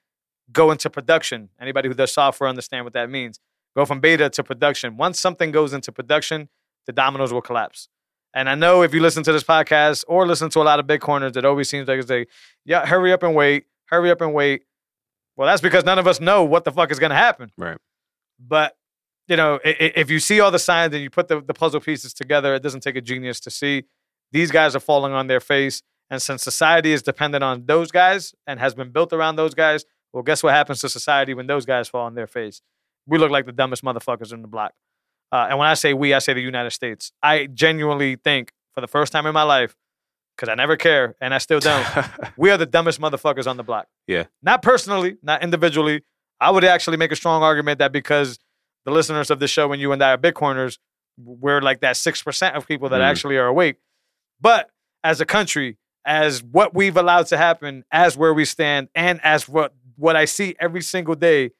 go 0.50 0.70
into 0.70 0.90
production. 0.90 1.50
Anybody 1.60 1.88
who 1.88 1.94
does 1.94 2.12
software 2.12 2.48
understand 2.48 2.84
what 2.84 2.94
that 2.94 3.10
means. 3.10 3.38
Go 3.76 3.84
from 3.84 4.00
beta 4.00 4.30
to 4.30 4.42
production. 4.42 4.96
Once 4.96 5.20
something 5.20 5.52
goes 5.52 5.72
into 5.72 5.92
production, 5.92 6.48
the 6.86 6.92
dominoes 6.92 7.32
will 7.32 7.42
collapse. 7.42 7.88
And 8.34 8.48
I 8.48 8.54
know 8.54 8.82
if 8.82 8.92
you 8.92 9.00
listen 9.00 9.22
to 9.24 9.32
this 9.32 9.44
podcast 9.44 10.04
or 10.08 10.26
listen 10.26 10.50
to 10.50 10.60
a 10.60 10.64
lot 10.64 10.80
of 10.80 10.86
Bitcoiners, 10.86 11.36
it 11.36 11.44
always 11.44 11.68
seems 11.68 11.88
like 11.88 12.00
it's 12.00 12.10
like, 12.10 12.28
yeah, 12.64 12.84
hurry 12.84 13.12
up 13.12 13.22
and 13.22 13.34
wait, 13.34 13.66
hurry 13.86 14.10
up 14.10 14.20
and 14.20 14.34
wait. 14.34 14.64
Well, 15.36 15.46
that's 15.46 15.62
because 15.62 15.84
none 15.84 15.98
of 15.98 16.06
us 16.06 16.20
know 16.20 16.44
what 16.44 16.64
the 16.64 16.72
fuck 16.72 16.90
is 16.90 16.98
going 16.98 17.10
to 17.10 17.16
happen. 17.16 17.52
Right. 17.56 17.78
But 18.40 18.76
you 19.28 19.36
know, 19.36 19.60
if 19.62 20.10
you 20.10 20.18
see 20.18 20.40
all 20.40 20.50
the 20.50 20.58
signs 20.58 20.94
and 20.94 21.02
you 21.02 21.10
put 21.10 21.28
the, 21.28 21.40
the 21.40 21.54
puzzle 21.54 21.80
pieces 21.80 22.14
together, 22.14 22.54
it 22.54 22.62
doesn't 22.62 22.80
take 22.80 22.96
a 22.96 23.00
genius 23.00 23.40
to 23.40 23.50
see 23.50 23.84
these 24.32 24.50
guys 24.50 24.74
are 24.74 24.80
falling 24.80 25.12
on 25.12 25.26
their 25.26 25.40
face. 25.40 25.82
And 26.10 26.20
since 26.20 26.42
society 26.42 26.92
is 26.92 27.02
dependent 27.02 27.44
on 27.44 27.66
those 27.66 27.90
guys 27.90 28.34
and 28.46 28.58
has 28.58 28.74
been 28.74 28.90
built 28.90 29.12
around 29.12 29.36
those 29.36 29.54
guys, 29.54 29.84
well, 30.12 30.22
guess 30.22 30.42
what 30.42 30.54
happens 30.54 30.80
to 30.80 30.88
society 30.88 31.34
when 31.34 31.46
those 31.46 31.66
guys 31.66 31.88
fall 31.88 32.06
on 32.06 32.14
their 32.14 32.26
face? 32.26 32.62
We 33.06 33.18
look 33.18 33.30
like 33.30 33.44
the 33.44 33.52
dumbest 33.52 33.84
motherfuckers 33.84 34.32
in 34.32 34.40
the 34.40 34.48
block. 34.48 34.72
Uh, 35.30 35.48
and 35.50 35.58
when 35.58 35.68
I 35.68 35.74
say 35.74 35.92
we, 35.92 36.14
I 36.14 36.18
say 36.20 36.32
the 36.32 36.40
United 36.40 36.70
States. 36.70 37.12
I 37.22 37.46
genuinely 37.46 38.16
think, 38.16 38.52
for 38.72 38.80
the 38.80 38.88
first 38.88 39.12
time 39.12 39.26
in 39.26 39.34
my 39.34 39.42
life, 39.42 39.76
because 40.36 40.48
I 40.48 40.54
never 40.54 40.76
care 40.76 41.16
and 41.20 41.34
I 41.34 41.38
still 41.38 41.60
don't, 41.60 41.86
we 42.38 42.50
are 42.50 42.56
the 42.56 42.64
dumbest 42.64 43.00
motherfuckers 43.00 43.46
on 43.46 43.58
the 43.58 43.62
block. 43.62 43.88
Yeah. 44.06 44.24
Not 44.42 44.62
personally, 44.62 45.18
not 45.22 45.42
individually. 45.42 46.02
I 46.40 46.50
would 46.50 46.64
actually 46.64 46.96
make 46.96 47.12
a 47.12 47.16
strong 47.16 47.42
argument 47.42 47.80
that 47.80 47.92
because 47.92 48.38
the 48.84 48.90
listeners 48.90 49.30
of 49.30 49.38
the 49.40 49.48
show 49.48 49.72
and 49.72 49.80
you 49.80 49.92
and 49.92 50.02
I 50.02 50.12
are 50.12 50.18
Bitcoiners, 50.18 50.78
we're 51.18 51.60
like 51.60 51.80
that 51.80 51.96
6% 51.96 52.54
of 52.54 52.66
people 52.66 52.88
that 52.90 53.00
Mm. 53.00 53.04
actually 53.10 53.36
are 53.36 53.46
awake. 53.46 53.76
But 54.40 54.70
as 55.04 55.20
a 55.20 55.26
country, 55.26 55.78
as 56.04 56.42
what 56.42 56.74
we've 56.74 56.96
allowed 56.96 57.26
to 57.26 57.36
happen, 57.36 57.84
as 57.90 58.16
where 58.16 58.32
we 58.32 58.44
stand, 58.44 58.88
and 58.94 59.20
as 59.24 59.48
what, 59.48 59.74
what 59.96 60.16
I 60.16 60.24
see 60.24 60.54
every 60.60 60.80
single 60.80 61.14
day, 61.14 61.50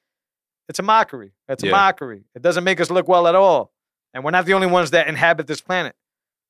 it's 0.69 0.79
a 0.79 0.83
mockery. 0.83 1.33
It's 1.49 1.63
a 1.63 1.67
Yeah. 1.67 1.73
mockery. 1.73 2.25
It 2.35 2.43
doesn't 2.43 2.65
make 2.65 2.81
us 2.81 2.91
look 2.91 3.09
well 3.09 3.27
at 3.27 3.35
all. 3.35 3.73
And 4.15 4.25
we're 4.25 4.31
not 4.31 4.47
the 4.47 4.55
only 4.55 4.67
ones 4.69 4.91
that 4.93 5.07
inhabit 5.09 5.47
this 5.47 5.61
planet. 5.61 5.95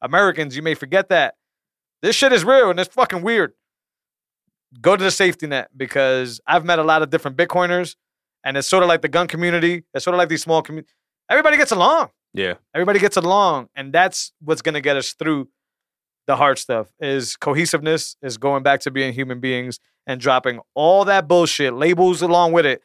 Americans, 0.03 0.55
you 0.55 0.63
may 0.63 0.75
forget 0.75 1.09
that. 1.09 1.37
This 2.03 2.15
shit 2.15 2.33
is 2.33 2.45
real 2.45 2.71
and 2.71 2.79
it's 2.79 2.95
fucking 2.95 3.23
weird. 3.23 3.55
Go 4.81 4.97
to 4.97 5.03
the 5.03 5.11
safety 5.11 5.47
net 5.47 5.71
because 5.77 6.41
I've 6.47 6.65
met 6.65 6.79
a 6.79 6.83
lot 6.85 7.03
of 7.03 7.11
different 7.11 7.37
Bitcoiners 7.37 7.97
and 8.45 8.57
it's 8.57 8.69
sort 8.69 8.83
of 8.83 8.89
like 8.89 9.03
the 9.03 9.09
gun 9.09 9.27
community. 9.27 9.85
It's 9.95 10.05
sort 10.05 10.15
of 10.15 10.19
like 10.19 10.29
these 10.29 10.43
small 10.43 10.63
communities. 10.63 10.95
Everybody 11.31 11.57
gets 11.57 11.73
along. 11.73 12.11
yeah. 12.33 12.55
Everybody 12.75 12.99
gets 12.99 13.17
along. 13.17 13.69
And 13.75 13.93
that's 13.93 14.33
what's 14.41 14.63
going 14.63 14.75
to 14.75 14.81
get 14.81 14.97
us 14.97 15.13
through 15.13 15.49
the 16.27 16.37
hard 16.37 16.59
stuff 16.59 16.93
is 17.01 17.37
cohesiveness, 17.37 18.17
is 18.23 18.37
going 18.39 18.63
back 18.63 18.81
to 18.81 18.91
being 18.91 19.13
human 19.13 19.41
beings 19.41 19.79
and 20.07 20.21
dropping 20.21 20.61
all 20.75 21.05
that 21.07 21.27
bullshit, 21.27 21.75
labels 21.75 22.23
along 22.23 22.53
with 22.53 22.67
it 22.67 22.83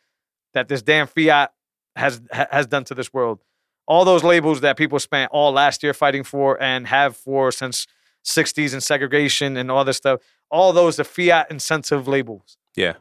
that 0.53 0.67
this 0.67 0.81
damn 0.81 1.07
fiat 1.07 1.51
has 1.95 2.21
has 2.31 2.67
done 2.67 2.83
to 2.85 2.95
this 2.95 3.13
world. 3.13 3.43
All 3.85 4.05
those 4.05 4.23
labels 4.23 4.61
that 4.61 4.77
people 4.77 4.97
spent 4.99 5.29
all 5.31 5.51
last 5.51 5.83
year 5.83 5.93
fighting 5.93 6.23
for 6.23 6.61
and 6.61 6.87
have 6.87 7.17
for 7.17 7.51
since 7.51 7.85
60s 8.25 8.71
and 8.71 8.81
segregation 8.81 9.57
and 9.57 9.69
all 9.69 9.83
this 9.83 9.97
stuff. 9.97 10.21
All 10.49 10.71
those 10.71 10.99
are 10.99 11.03
fiat 11.03 11.51
incentive 11.51 12.07
labels. 12.07 12.57
Yeah. 12.75 12.93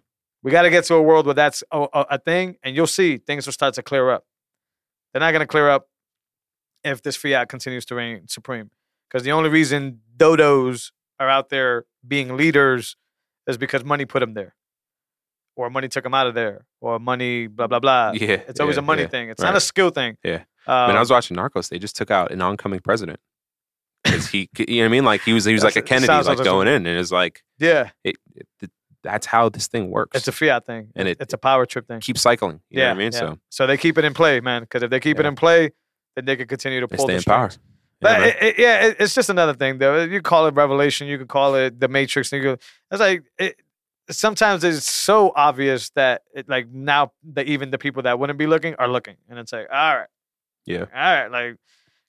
We 0.43 0.51
got 0.51 0.63
to 0.63 0.71
get 0.71 0.85
to 0.85 0.95
a 0.95 1.03
world 1.03 1.27
where 1.27 1.35
that's 1.35 1.63
a, 1.71 1.87
a, 1.93 2.07
a 2.11 2.19
thing, 2.19 2.57
and 2.63 2.75
you'll 2.75 2.87
see 2.87 3.19
things 3.19 3.47
will 3.47 3.53
start 3.53 3.75
to 3.75 3.83
clear 3.83 4.11
up. 4.11 4.25
They're 5.13 5.21
not 5.21 5.31
going 5.31 5.41
to 5.41 5.47
clear 5.47 5.69
up 5.69 5.89
if 6.85 7.03
this 7.03 7.17
fiat 7.17 7.49
continues 7.49 7.85
to 7.87 7.95
reign 7.95 8.29
supreme. 8.29 8.71
Because 9.09 9.25
the 9.25 9.33
only 9.33 9.51
reason 9.51 10.01
dodos 10.17 10.91
are 11.21 11.29
out 11.29 11.51
there 11.51 11.85
being 12.07 12.37
leaders 12.37 12.97
is 13.47 13.59
because 13.59 13.85
money 13.85 14.05
put 14.05 14.21
them 14.21 14.35
there, 14.35 14.55
or 15.55 15.71
money 15.71 15.89
took 15.89 16.03
them 16.03 16.15
out 16.15 16.27
of 16.27 16.35
there, 16.35 16.65
or 16.81 16.99
money 16.99 17.47
blah 17.47 17.67
blah 17.67 17.81
blah. 17.81 18.13
yeah. 18.15 18.41
It's 18.49 18.59
always 18.59 18.77
yeah, 18.77 18.83
a 18.83 18.85
money 18.85 19.03
yeah. 19.03 19.09
thing. 19.09 19.29
It's 19.29 19.43
not 19.43 19.55
a 19.55 19.61
skill 19.61 19.91
thing. 19.91 20.17
Yeah. 20.25 20.45
Um, 20.67 20.89
when 20.89 20.97
I 20.97 21.01
was 21.01 21.11
watching 21.11 21.37
Narcos, 21.37 21.69
they 21.69 21.79
just 21.79 21.97
took 21.97 22.11
out 22.11 22.31
an 22.31 22.41
oncoming 22.41 22.81
president. 22.81 23.21
Because 24.05 24.29
he, 24.29 24.49
you 24.59 24.67
know 24.67 24.83
what 24.83 24.85
I 24.87 24.89
mean? 24.89 25.05
Like 25.05 25.23
he 25.23 25.33
was, 25.33 25.45
he 25.45 25.53
was 25.53 25.63
like 25.63 25.77
a 25.77 25.83
Kennedy, 25.83 26.13
like 26.13 26.27
like 26.27 26.45
going 26.45 26.69
in, 26.69 26.87
and 26.87 26.99
it's 26.99 27.13
like 27.13 27.43
yeah, 27.59 27.91
it, 28.03 28.17
it, 28.35 28.71
that's 29.03 29.27
how 29.27 29.49
this 29.49 29.67
thing 29.69 29.91
works. 29.91 30.17
it's 30.17 30.29
a 30.29 30.33
fiat 30.33 30.65
thing, 30.67 30.89
And 30.97 31.09
it- 31.09 31.19
it's 31.21 31.35
a 31.35 31.39
power 31.39 31.67
trip 31.67 31.87
thing. 31.89 32.01
keep 32.01 32.19
cycling. 32.19 32.61
You 32.71 32.79
know 32.79 32.83
yeah, 32.85 32.89
what 32.91 32.95
I 32.95 32.99
mean? 32.99 33.13
yeah. 33.13 33.19
So 33.19 33.39
so 33.51 33.67
they 33.67 33.77
keep 33.77 33.99
it 33.99 34.05
in 34.05 34.15
play, 34.15 34.41
man. 34.41 34.63
Because 34.63 34.83
if 34.83 34.91
they 34.91 35.01
keep 35.01 35.19
it 35.19 35.27
in 35.27 35.35
play, 35.35 35.71
then 36.17 36.25
they 36.25 36.37
can 36.37 36.47
continue 36.49 36.81
to 36.81 36.87
they 36.87 36.97
pull 36.97 37.07
stay 37.07 37.15
the 37.15 37.19
in 37.19 37.25
power. 37.25 37.51
Yeah, 37.53 37.59
But 38.01 38.23
it, 38.23 38.37
it- 38.43 38.59
yeah, 38.59 38.87
it, 38.87 38.97
it's 39.01 39.15
just 39.15 39.31
another 39.31 39.55
thing, 39.55 39.79
though. 39.79 40.03
You 40.05 40.21
call 40.23 40.47
it 40.47 40.55
revelation, 40.55 41.07
you 41.09 41.19
could 41.19 41.29
call 41.29 41.55
it 41.55 41.79
the 41.81 41.89
Matrix. 41.89 42.33
And 42.33 42.43
you 42.43 42.51
go, 42.51 42.59
it's 42.91 43.01
like 43.01 43.23
it, 43.39 43.57
sometimes 44.11 44.65
it's 44.65 44.91
so 44.91 45.33
obvious 45.37 45.91
that 45.91 46.23
it, 46.35 46.49
like 46.49 46.69
now 46.69 47.13
that 47.35 47.47
even 47.47 47.71
the 47.71 47.79
people 47.79 48.03
that 48.03 48.19
wouldn't 48.19 48.39
be 48.39 48.47
looking 48.47 48.75
are 48.77 48.89
looking, 48.89 49.17
and 49.29 49.39
it's 49.39 49.53
like, 49.53 49.69
all 49.73 49.97
right, 49.97 50.09
yeah. 50.67 50.81
all 50.81 50.87
right, 50.95 51.29
like 51.29 51.57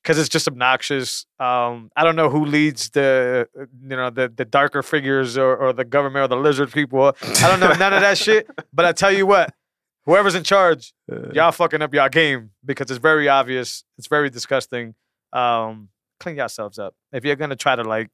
because 0.03 0.19
it's 0.19 0.29
just 0.29 0.47
obnoxious. 0.47 1.25
Um, 1.39 1.89
I 1.95 2.03
don't 2.03 2.17
know 2.17 2.29
who 2.29 2.45
leads 2.45 2.89
the 2.89 3.47
you 3.55 3.95
know 3.95 4.09
the 4.09 4.27
the 4.27 4.45
darker 4.45 4.83
figures 4.83 5.37
or, 5.37 5.55
or 5.55 5.73
the 5.73 5.85
government 5.85 6.25
or 6.25 6.27
the 6.27 6.41
lizard 6.41 6.71
people. 6.71 7.15
I 7.21 7.47
don't 7.47 7.59
know 7.59 7.71
none 7.73 7.93
of 7.93 8.01
that 8.01 8.17
shit. 8.17 8.49
But 8.73 8.85
I 8.85 8.91
tell 8.91 9.11
you 9.11 9.27
what, 9.27 9.53
whoever's 10.05 10.33
in 10.33 10.43
charge, 10.43 10.93
y'all 11.31 11.51
fucking 11.51 11.81
up 11.81 11.93
y'all 11.93 12.09
game 12.09 12.51
because 12.65 12.89
it's 12.89 12.99
very 12.99 13.29
obvious. 13.29 13.83
It's 13.97 14.07
very 14.07 14.29
disgusting. 14.29 14.95
Um, 15.31 15.89
clean 16.19 16.37
yourselves 16.37 16.79
up. 16.79 16.95
If 17.11 17.23
you're 17.23 17.35
gonna 17.35 17.55
try 17.55 17.75
to 17.75 17.83
like 17.83 18.09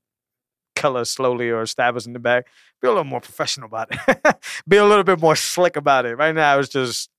kill 0.76 0.98
us 0.98 1.10
slowly 1.10 1.50
or 1.50 1.66
stab 1.66 1.96
us 1.96 2.06
in 2.06 2.14
the 2.14 2.20
back, 2.20 2.48
be 2.82 2.88
a 2.88 2.92
little 2.92 3.04
more 3.04 3.22
professional 3.22 3.68
about 3.68 3.88
it. 3.92 4.36
be 4.68 4.78
a 4.78 4.86
little 4.86 5.04
bit 5.04 5.20
more 5.20 5.36
slick 5.36 5.76
about 5.76 6.06
it. 6.06 6.16
Right 6.16 6.36
now, 6.36 6.60
it's 6.60 6.70
just 6.70 7.10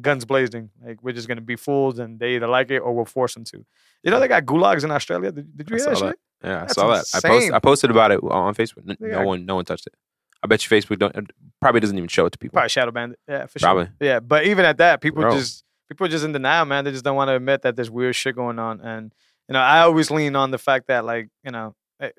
guns 0.00 0.24
blazing. 0.24 0.70
Like 0.84 1.02
we're 1.02 1.12
just 1.12 1.28
gonna 1.28 1.40
be 1.40 1.56
fools, 1.56 1.98
and 1.98 2.18
they 2.18 2.36
either 2.36 2.46
like 2.48 2.70
it 2.70 2.78
or 2.78 2.94
we'll 2.94 3.04
force 3.04 3.34
them 3.34 3.44
to. 3.44 3.64
You 4.02 4.10
know 4.10 4.20
they 4.20 4.28
got 4.28 4.44
gulags 4.44 4.84
in 4.84 4.90
Australia. 4.90 5.32
Did, 5.32 5.56
did 5.56 5.70
you 5.70 5.76
I 5.76 5.78
hear 5.78 5.88
that 5.94 6.00
that. 6.00 6.16
Yeah, 6.44 6.56
I 6.56 6.60
That's 6.60 6.74
saw 6.74 6.94
that. 6.94 7.04
I, 7.14 7.20
post. 7.28 7.52
I 7.52 7.58
posted 7.58 7.90
about 7.90 8.10
it 8.12 8.20
on 8.22 8.54
Facebook. 8.54 8.84
No 9.00 9.10
got- 9.10 9.26
one, 9.26 9.46
no 9.46 9.56
one 9.56 9.64
touched 9.64 9.86
it. 9.86 9.94
I 10.42 10.46
bet 10.48 10.70
you 10.70 10.76
Facebook 10.80 10.98
don't 10.98 11.30
probably 11.60 11.80
doesn't 11.80 11.96
even 11.96 12.08
show 12.08 12.26
it 12.26 12.30
to 12.30 12.38
people. 12.38 12.54
Probably 12.54 12.68
shadow 12.68 12.90
banned 12.92 13.12
it. 13.12 13.18
Yeah, 13.26 13.46
for 13.46 13.58
sure. 13.58 13.88
Yeah, 14.00 14.20
but 14.20 14.44
even 14.46 14.64
at 14.64 14.78
that, 14.78 15.00
people 15.00 15.22
Bro. 15.22 15.32
just 15.34 15.64
people 15.88 16.06
are 16.06 16.10
just 16.10 16.24
in 16.24 16.32
denial, 16.32 16.66
man. 16.66 16.84
They 16.84 16.92
just 16.92 17.04
don't 17.04 17.16
want 17.16 17.28
to 17.28 17.34
admit 17.34 17.62
that 17.62 17.74
there's 17.74 17.90
weird 17.90 18.14
shit 18.14 18.36
going 18.36 18.58
on. 18.58 18.80
And 18.80 19.14
you 19.48 19.54
know, 19.54 19.60
I 19.60 19.80
always 19.80 20.10
lean 20.10 20.36
on 20.36 20.50
the 20.50 20.58
fact 20.58 20.88
that 20.88 21.04
like 21.04 21.30
you 21.42 21.50
know, 21.50 21.74
eh, 22.00 22.10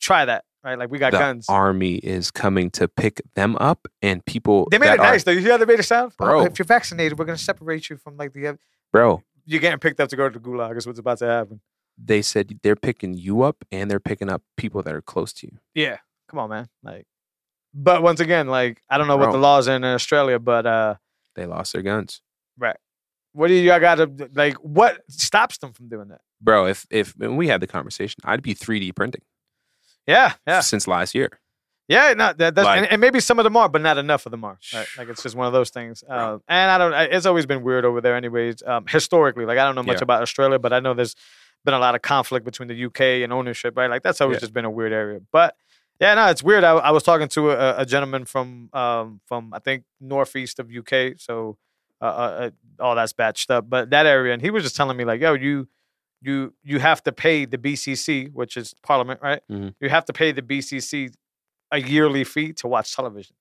try 0.00 0.24
that 0.24 0.44
right. 0.66 0.78
Like 0.78 0.90
we 0.90 0.98
got 0.98 1.12
the 1.12 1.18
guns. 1.18 1.46
army 1.48 1.94
is 1.96 2.30
coming 2.30 2.70
to 2.72 2.88
pick 2.88 3.20
them 3.34 3.56
up, 3.56 3.86
and 4.02 4.24
people 4.26 4.68
They 4.70 4.78
made 4.78 4.88
that 4.88 4.94
it 4.94 5.00
are- 5.00 5.10
nice 5.12 5.24
though. 5.24 5.30
You 5.32 5.40
hear 5.40 5.52
how 5.52 5.56
they 5.58 5.64
made 5.64 5.80
it 5.80 5.84
sound, 5.84 6.12
Bro. 6.18 6.44
if 6.44 6.58
you're 6.58 6.66
vaccinated, 6.66 7.18
we're 7.18 7.24
gonna 7.24 7.38
separate 7.38 7.88
you 7.90 7.96
from 7.96 8.16
like 8.16 8.32
the. 8.32 8.48
oth- 8.48 8.58
bro. 8.92 9.22
You're 9.44 9.60
getting 9.60 9.78
picked 9.78 10.00
up 10.00 10.08
to 10.08 10.16
go 10.16 10.28
to 10.28 10.38
the 10.38 10.44
gulag. 10.44 10.76
Is 10.76 10.86
what's 10.86 10.98
about 10.98 11.18
to 11.18 11.26
happen. 11.26 11.60
They 11.98 12.20
said 12.20 12.58
they're 12.62 12.76
picking 12.76 13.14
you 13.14 13.42
up, 13.42 13.64
and 13.72 13.90
they're 13.90 14.00
picking 14.00 14.28
up 14.28 14.42
people 14.56 14.82
that 14.82 14.92
are 14.94 15.00
close 15.02 15.32
to 15.34 15.46
you. 15.46 15.58
Yeah, 15.74 15.98
come 16.28 16.40
on, 16.40 16.50
man. 16.50 16.68
Like, 16.82 17.06
but 17.72 18.02
once 18.02 18.20
again, 18.20 18.48
like 18.48 18.82
I 18.90 18.98
don't 18.98 19.06
know 19.06 19.16
what 19.16 19.32
the 19.32 19.38
laws 19.38 19.68
are 19.68 19.76
in 19.76 19.84
Australia, 19.84 20.38
but 20.38 20.66
uh, 20.66 20.94
They 21.36 21.46
lost 21.46 21.72
their 21.72 21.82
guns, 21.82 22.20
Right. 22.58 22.76
what 23.32 23.48
do 23.48 23.54
you 23.54 23.66
got 23.78 23.94
to 23.96 24.28
like? 24.34 24.54
What 24.56 25.00
stops 25.08 25.58
them 25.58 25.72
from 25.72 25.88
doing 25.88 26.08
that? 26.08 26.20
bro. 26.40 26.66
If 26.66 26.86
if 26.90 27.16
we 27.16 27.48
had 27.48 27.60
the 27.62 27.66
conversation, 27.66 28.20
I'd 28.24 28.42
be 28.42 28.54
3D 28.54 28.94
printing 28.94 29.22
Yeah, 30.06 30.34
yeah. 30.46 30.60
since 30.60 30.86
last 30.86 31.14
year. 31.14 31.30
Yeah, 31.88 32.14
no, 32.14 32.32
that, 32.32 32.54
that's 32.56 32.64
Like- 32.64 32.78
and, 32.78 32.86
and 32.90 33.00
maybe 33.00 33.20
some 33.20 33.38
of 33.38 33.44
them 33.44 33.56
are, 33.56 33.68
but 33.68 33.80
not 33.80 33.96
enough 33.96 34.26
of 34.26 34.32
them 34.32 34.42
are. 34.44 34.58
Right? 34.74 34.86
Like 34.98 35.08
it's 35.08 35.22
just 35.22 35.36
one 35.36 35.46
of 35.46 35.52
those 35.52 35.70
things. 35.70 36.02
Uh, 36.08 36.38
and 36.48 36.70
I 36.70 36.78
don't. 36.78 36.92
It's 37.14 37.26
always 37.26 37.46
been 37.46 37.62
weird 37.62 37.84
over 37.84 38.00
there, 38.00 38.16
anyways. 38.16 38.62
Um, 38.66 38.86
historically, 38.88 39.44
like 39.44 39.58
I 39.58 39.64
don't 39.64 39.74
know 39.76 39.84
much 39.84 39.98
Yeah. 39.98 40.04
about 40.04 40.22
Australia, 40.22 40.58
but 40.58 40.72
I 40.72 40.80
know 40.80 40.94
there's 40.94 41.14
been 41.64 41.74
a 41.74 41.78
lot 41.78 41.94
of 41.94 42.02
conflict 42.02 42.44
between 42.44 42.68
the 42.68 42.84
UK 42.86 43.22
and 43.22 43.32
ownership, 43.32 43.76
right? 43.76 43.88
Like 43.90 44.02
that's 44.02 44.20
always 44.20 44.36
Yeah. 44.36 44.40
just 44.40 44.52
been 44.52 44.64
a 44.64 44.70
weird 44.70 44.92
area. 44.92 45.20
But 45.32 45.54
yeah, 46.00 46.14
no, 46.14 46.26
it's 46.26 46.42
weird. 46.42 46.64
I, 46.64 46.72
I 46.72 46.90
was 46.90 47.02
talking 47.04 47.28
to 47.28 47.52
a, 47.52 47.78
a 47.82 47.86
gentleman 47.86 48.24
from 48.24 48.68
um, 48.72 49.20
from 49.26 49.54
I 49.54 49.60
think 49.60 49.84
northeast 50.00 50.58
of 50.58 50.68
UK, 50.70 51.14
so 51.18 51.56
uh, 52.00 52.04
uh, 52.04 52.08
uh, 52.08 52.50
all 52.82 52.94
that's 52.96 53.12
batched 53.12 53.48
up, 53.50 53.70
but 53.70 53.90
that 53.90 54.06
area, 54.06 54.32
and 54.32 54.42
he 54.42 54.50
was 54.50 54.62
just 54.64 54.74
telling 54.76 54.96
me 54.96 55.04
like, 55.04 55.20
yo, 55.20 55.34
you. 55.34 55.68
You 56.26 56.52
you 56.64 56.80
have 56.80 57.02
to 57.04 57.12
pay 57.12 57.44
the 57.44 57.56
BBC, 57.56 58.32
which 58.32 58.56
is 58.56 58.74
Parliament, 58.82 59.20
right? 59.22 59.40
Mhm. 59.48 59.74
You 59.80 59.88
have 59.88 60.04
to 60.06 60.12
pay 60.12 60.32
the 60.32 60.42
BBC 60.42 61.10
a 61.70 61.78
yearly 61.80 62.24
fee 62.24 62.52
to 62.54 62.66
watch 62.66 62.94
television. 62.96 63.36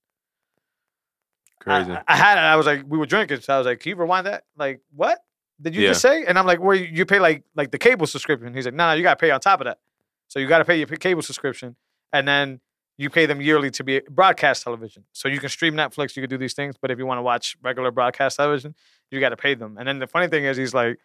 Crazy. 1.60 1.92
I, 1.92 2.04
I 2.08 2.16
had 2.16 2.38
it. 2.38 2.42
I 2.42 2.56
was 2.56 2.66
like, 2.68 2.84
we 2.88 2.98
were 2.98 3.06
drinking, 3.08 3.42
so 3.42 3.56
I 3.56 3.58
was 3.58 3.66
like, 3.66 3.80
"Can 3.80 3.90
you 3.92 3.96
rewind 3.96 4.28
that?" 4.28 4.44
Like, 4.56 4.82
what 4.96 5.18
did 5.60 5.76
you 5.76 5.82
Yeah. 5.82 5.90
just 5.90 6.02
say? 6.02 6.26
And 6.26 6.38
I'm 6.38 6.46
like, 6.46 6.60
"Well, 6.60 6.76
you 6.76 7.06
pay 7.06 7.20
like 7.20 7.44
like 7.56 7.72
the 7.72 7.78
cable 7.80 8.06
subscription." 8.06 8.54
He's 8.54 8.66
like, 8.66 8.76
"No, 8.76 8.88
no, 8.90 8.94
you 8.94 9.02
got 9.04 9.18
to 9.18 9.24
pay 9.26 9.32
on 9.32 9.40
top 9.40 9.62
of 9.62 9.66
that. 9.66 9.80
So 10.28 10.40
you 10.40 10.48
got 10.48 10.60
to 10.60 10.66
pay 10.66 10.78
your 10.78 10.88
cable 10.88 11.22
subscription, 11.24 11.76
and 12.14 12.28
then 12.28 12.60
you 12.98 13.10
pay 13.10 13.26
them 13.26 13.42
yearly 13.42 13.72
to 13.72 13.84
be 13.84 14.02
broadcast 14.10 14.64
television. 14.64 15.06
So 15.12 15.28
you 15.28 15.40
can 15.40 15.50
stream 15.50 15.74
Netflix, 15.74 16.16
you 16.16 16.22
can 16.22 16.30
do 16.30 16.38
these 16.38 16.54
things, 16.54 16.76
but 16.80 16.92
if 16.92 16.98
you 17.00 17.06
want 17.06 17.18
to 17.18 17.24
watch 17.24 17.58
regular 17.62 17.92
broadcast 17.92 18.38
television, 18.38 18.74
you 19.12 19.20
got 19.20 19.30
to 19.30 19.38
pay 19.38 19.54
them. 19.56 19.78
And 19.78 19.86
then 19.88 20.00
the 20.00 20.08
funny 20.08 20.28
thing 20.28 20.46
is, 20.46 20.56
he's 20.56 20.74
like, 20.74 20.98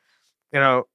you 0.53 0.61
know, 0.61 0.87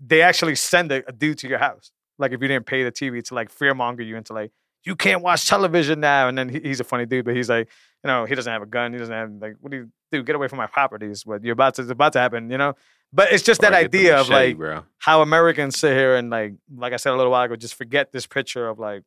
they 0.00 0.22
actually 0.22 0.54
send 0.54 0.90
a, 0.92 1.06
a 1.08 1.12
dude 1.12 1.38
to 1.38 1.48
your 1.48 1.58
house. 1.58 1.92
Like 2.18 2.32
if 2.32 2.40
you 2.40 2.48
didn't 2.48 2.66
pay 2.66 2.82
the 2.84 2.92
TV 2.92 3.22
to 3.24 3.34
like 3.34 3.54
fearmonger 3.54 4.04
you 4.06 4.16
into 4.16 4.32
like 4.32 4.50
you 4.84 4.96
can't 4.96 5.22
watch 5.22 5.46
television 5.46 6.00
now. 6.00 6.28
And 6.28 6.38
then 6.38 6.48
he, 6.48 6.60
he's 6.60 6.80
a 6.80 6.84
funny 6.84 7.04
dude, 7.04 7.26
but 7.26 7.36
he's 7.36 7.50
like, 7.50 7.68
you 8.02 8.08
know, 8.08 8.24
he 8.24 8.34
doesn't 8.34 8.50
have 8.50 8.62
a 8.62 8.66
gun. 8.66 8.92
He 8.94 8.98
doesn't 8.98 9.14
have 9.14 9.30
like, 9.40 9.56
what 9.60 9.70
do 9.70 9.76
you 9.76 9.90
do? 10.10 10.22
Get 10.22 10.36
away 10.36 10.48
from 10.48 10.56
my 10.56 10.66
properties. 10.66 11.26
What 11.26 11.44
you're 11.44 11.52
about 11.52 11.74
to 11.74 11.82
it's 11.82 11.90
about 11.90 12.14
to 12.14 12.18
happen, 12.20 12.50
you 12.50 12.56
know. 12.58 12.74
But 13.12 13.32
it's 13.32 13.42
just 13.42 13.60
that 13.62 13.72
Or 13.74 13.82
get 13.82 13.90
the 13.92 13.98
idea 13.98 14.18
of 14.20 14.28
like 14.30 14.56
bro. 14.56 14.84
how 14.98 15.20
Americans 15.20 15.78
sit 15.78 15.94
here 15.96 16.14
and 16.16 16.30
like, 16.30 16.54
like 16.74 16.92
I 16.92 16.96
said 16.96 17.12
a 17.12 17.16
little 17.16 17.32
while 17.32 17.42
ago, 17.44 17.56
just 17.56 17.74
forget 17.74 18.12
this 18.12 18.26
picture 18.26 18.68
of 18.68 18.78
like, 18.78 19.02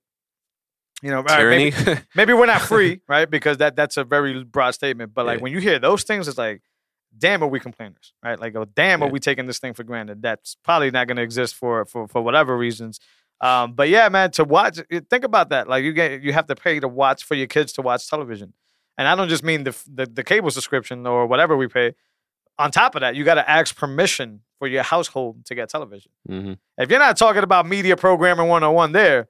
you 1.02 1.10
know, 1.10 1.18
all 1.18 1.24
right, 1.24 1.46
maybe- 1.50 1.72
tyranny. 1.72 2.02
maybe 2.16 2.34
we're 2.34 2.46
not 2.46 2.62
free, 2.62 3.02
right? 3.08 3.30
Because 3.30 3.58
that 3.58 3.76
that's 3.76 3.98
a 3.98 4.04
very 4.04 4.44
broad 4.44 4.72
statement. 4.72 5.14
But 5.14 5.26
like 5.26 5.40
Yeah. 5.40 5.44
when 5.44 5.52
you 5.54 5.60
hear 5.60 5.80
those 5.80 6.04
things, 6.04 6.28
it's 6.28 6.38
like, 6.38 6.62
damn, 7.18 7.44
are 7.44 7.48
we 7.48 7.60
complainers, 7.60 8.14
right? 8.24 8.40
Like, 8.40 8.56
oh, 8.56 8.66
damn, 8.66 9.04
are 9.04 9.10
we 9.10 9.20
taking 9.20 9.46
this 9.48 9.60
thing 9.60 9.74
for 9.74 9.84
granted? 9.84 10.22
That's 10.22 10.56
probably 10.64 10.92
not 10.92 11.08
going 11.08 11.18
to 11.18 11.24
exist 11.24 11.56
for 11.56 11.86
for 11.86 12.08
for 12.08 12.22
whatever 12.22 12.58
reasons. 12.58 13.00
Um, 13.42 13.74
but 13.74 13.90
yeah, 13.90 14.08
man, 14.10 14.32
to 14.32 14.44
watch, 14.44 14.80
think 15.10 15.24
about 15.26 15.50
that. 15.50 15.68
Like 15.68 15.84
you 15.84 15.92
get, 15.92 16.22
you 16.22 16.32
have 16.34 16.48
to 16.48 16.56
pay 16.56 16.80
to 16.80 16.88
watch 16.88 17.24
for 17.26 17.36
your 17.36 17.48
kids 17.48 17.74
to 17.74 17.82
watch 17.82 18.10
television, 18.10 18.54
and 18.98 19.08
I 19.08 19.16
don't 19.16 19.30
just 19.30 19.44
mean 19.44 19.64
the 19.64 19.76
the, 19.92 20.06
the 20.06 20.24
cable 20.24 20.52
subscription 20.52 21.06
or 21.06 21.28
whatever 21.28 21.58
we 21.58 21.68
pay. 21.68 21.94
On 22.60 22.70
top 22.72 22.96
of 22.96 23.02
that, 23.02 23.16
you 23.16 23.24
got 23.24 23.36
to 23.36 23.50
ask 23.50 23.76
permission 23.76 24.42
for 24.60 24.68
your 24.68 24.84
household 24.84 25.44
to 25.48 25.56
get 25.56 25.70
television. 25.70 26.12
Mhm. 26.30 26.58
If 26.78 26.90
you're 26.90 27.00
not 27.00 27.18
talking 27.18 27.44
about 27.44 27.66
media 27.68 27.98
programming 27.98 28.48
101 28.48 28.92
there, 28.92 29.28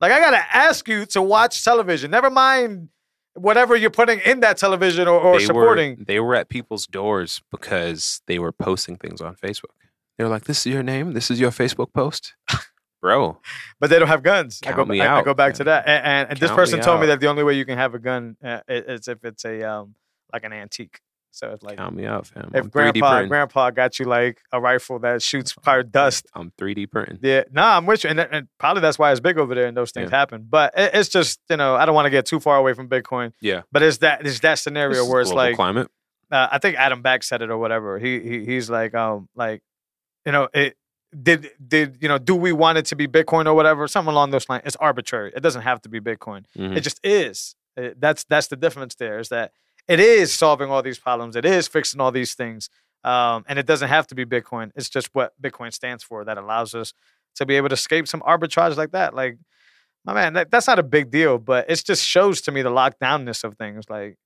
like 0.00 0.12
I 0.12 0.20
gotta 0.20 0.44
ask 0.54 0.86
you 0.86 1.06
to 1.06 1.22
watch 1.22 1.64
television. 1.64 2.10
Never 2.10 2.28
mind 2.30 2.90
whatever 3.36 3.76
you're 3.76 3.90
putting 3.90 4.20
in 4.20 4.40
that 4.40 4.58
television 4.58 5.06
or, 5.08 5.20
or 5.20 5.38
they 5.38 5.46
supporting. 5.46 5.98
were 5.98 6.04
they 6.04 6.20
were 6.20 6.34
at 6.34 6.48
people's 6.48 6.86
doors 6.86 7.42
because 7.50 8.22
they 8.26 8.38
were 8.38 8.52
posting 8.52 8.96
things 8.96 9.20
on 9.20 9.36
Facebook. 9.36 9.74
They 10.18 10.24
were 10.24 10.30
like, 10.30 10.44
"This 10.44 10.66
is 10.66 10.72
your 10.72 10.82
name. 10.82 11.12
This 11.12 11.30
is 11.30 11.38
your 11.38 11.50
Facebook 11.50 11.92
post, 11.92 12.34
bro." 13.00 13.38
but 13.78 13.90
they 13.90 13.98
don't 13.98 14.08
have 14.08 14.22
guns. 14.22 14.60
I 14.64 14.70
go, 14.70 14.76
Count 14.76 14.88
me 14.88 15.00
I, 15.00 15.06
I 15.06 15.08
out, 15.08 15.24
go 15.24 15.34
back 15.34 15.54
to 15.54 15.64
that. 15.64 15.86
And, 15.86 16.04
and, 16.04 16.30
and 16.30 16.40
this 16.40 16.48
Count 16.48 16.58
me 16.58 16.62
person 16.62 16.80
told 16.80 17.00
me 17.00 17.06
that 17.08 17.20
the 17.20 17.28
only 17.28 17.44
way 17.44 17.54
you 17.54 17.64
can 17.64 17.78
have 17.78 17.94
a 17.94 17.98
gun 17.98 18.36
uh, 18.42 18.60
is 18.68 19.08
if 19.08 19.24
it's 19.24 19.44
a 19.44 19.62
um 19.62 19.94
like 20.32 20.44
an 20.44 20.52
antique. 20.52 21.00
So 21.36 21.50
it's 21.50 21.62
like 21.62 21.76
Count 21.76 21.94
me 21.94 22.06
out, 22.06 22.26
fam. 22.26 22.50
if 22.54 22.64
I'm 22.64 22.70
3D 22.70 22.72
grandpa 22.72 23.22
grandpa 23.28 23.70
got 23.70 23.98
you 23.98 24.06
like 24.06 24.40
a 24.52 24.60
rifle 24.60 24.98
that 25.00 25.20
shoots 25.22 25.52
fire 25.52 25.82
dust. 25.82 26.26
I'm 26.34 26.50
3D 26.58 26.90
printing. 26.90 27.18
Yeah, 27.22 27.44
no, 27.52 27.62
I'm 27.62 27.84
with 27.86 28.04
you, 28.04 28.10
and, 28.10 28.18
and 28.20 28.48
probably 28.58 28.80
that's 28.80 28.98
why 28.98 29.10
it's 29.12 29.20
big 29.20 29.38
over 29.38 29.54
there, 29.54 29.66
and 29.66 29.76
those 29.76 29.90
things 29.92 30.10
happen. 30.10 30.46
But 30.48 30.72
it, 30.76 30.92
it's 30.94 31.08
just 31.10 31.40
you 31.50 31.56
know 31.56 31.74
I 31.74 31.84
don't 31.86 31.94
want 31.94 32.06
to 32.06 32.10
get 32.10 32.26
too 32.26 32.40
far 32.40 32.56
away 32.56 32.72
from 32.72 32.88
Bitcoin. 32.88 33.32
Yeah. 33.40 33.62
But 33.70 33.82
it's 33.82 33.98
that 33.98 34.26
it's 34.26 34.40
that 34.40 34.58
scenario 34.58 35.04
where 35.06 35.20
it's 35.20 35.32
like 35.32 35.56
climate. 35.56 35.90
uh, 36.30 36.48
I 36.50 36.58
think 36.58 36.76
Adam 36.76 37.02
Back 37.02 37.22
said 37.22 37.42
it 37.42 37.50
or 37.50 37.58
whatever. 37.58 37.98
He, 37.98 38.20
he 38.20 38.44
he's 38.44 38.68
like 38.70 38.94
um 38.94 39.28
like 39.36 39.62
you 40.24 40.32
know 40.32 40.48
it 40.54 40.76
did 41.22 41.50
did 41.66 41.98
you 42.00 42.08
know 42.08 42.18
do 42.18 42.34
we 42.34 42.52
want 42.52 42.78
it 42.78 42.86
to 42.86 42.96
be 42.96 43.06
Bitcoin 43.06 43.46
or 43.46 43.54
whatever 43.54 43.86
something 43.88 44.10
along 44.12 44.30
those 44.30 44.48
lines. 44.48 44.62
It's 44.64 44.76
arbitrary. 44.76 45.32
It 45.36 45.40
doesn't 45.40 45.62
have 45.62 45.80
to 45.82 45.88
be 45.88 46.00
Bitcoin. 46.00 46.44
Mhm. 46.56 46.76
It 46.76 46.80
just 46.80 46.98
is. 47.04 47.54
It- 47.76 48.00
that's 48.00 48.24
that's 48.24 48.46
the 48.48 48.56
difference. 48.56 48.94
There 48.94 49.18
is 49.18 49.28
that 49.28 49.52
it 49.88 50.00
is 50.00 50.32
solving 50.34 50.70
all 50.70 50.82
these 50.82 50.98
problems. 50.98 51.36
It 51.36 51.44
is 51.44 51.68
fixing 51.68 52.00
all 52.00 52.10
these 52.12 52.34
things. 52.34 52.68
Um, 53.04 53.44
and 53.48 53.58
it 53.58 53.66
doesn't 53.66 53.88
have 53.88 54.06
to 54.08 54.14
be 54.16 54.24
Bitcoin. 54.24 54.72
It's 54.74 54.88
just 54.88 55.10
what 55.14 55.32
Bitcoin 55.40 55.72
stands 55.72 56.02
for 56.02 56.24
that 56.24 56.38
allows 56.38 56.74
us 56.74 56.92
to 57.36 57.46
be 57.46 57.54
able 57.56 57.68
to 57.68 57.74
escape 57.74 58.08
some 58.08 58.20
arbitrage 58.22 58.76
like 58.76 58.90
that. 58.92 59.14
Like, 59.14 59.38
my 60.04 60.12
man, 60.14 60.32
that, 60.32 60.50
that's 60.50 60.66
not 60.66 60.78
a 60.78 60.82
big 60.82 61.10
deal, 61.10 61.38
but 61.38 61.70
it 61.70 61.82
just 61.86 62.04
shows 62.04 62.40
to 62.42 62.52
me 62.52 62.62
the 62.62 62.70
lockdownness 62.70 63.44
of 63.44 63.56
things. 63.58 63.84
Like, 63.88 64.16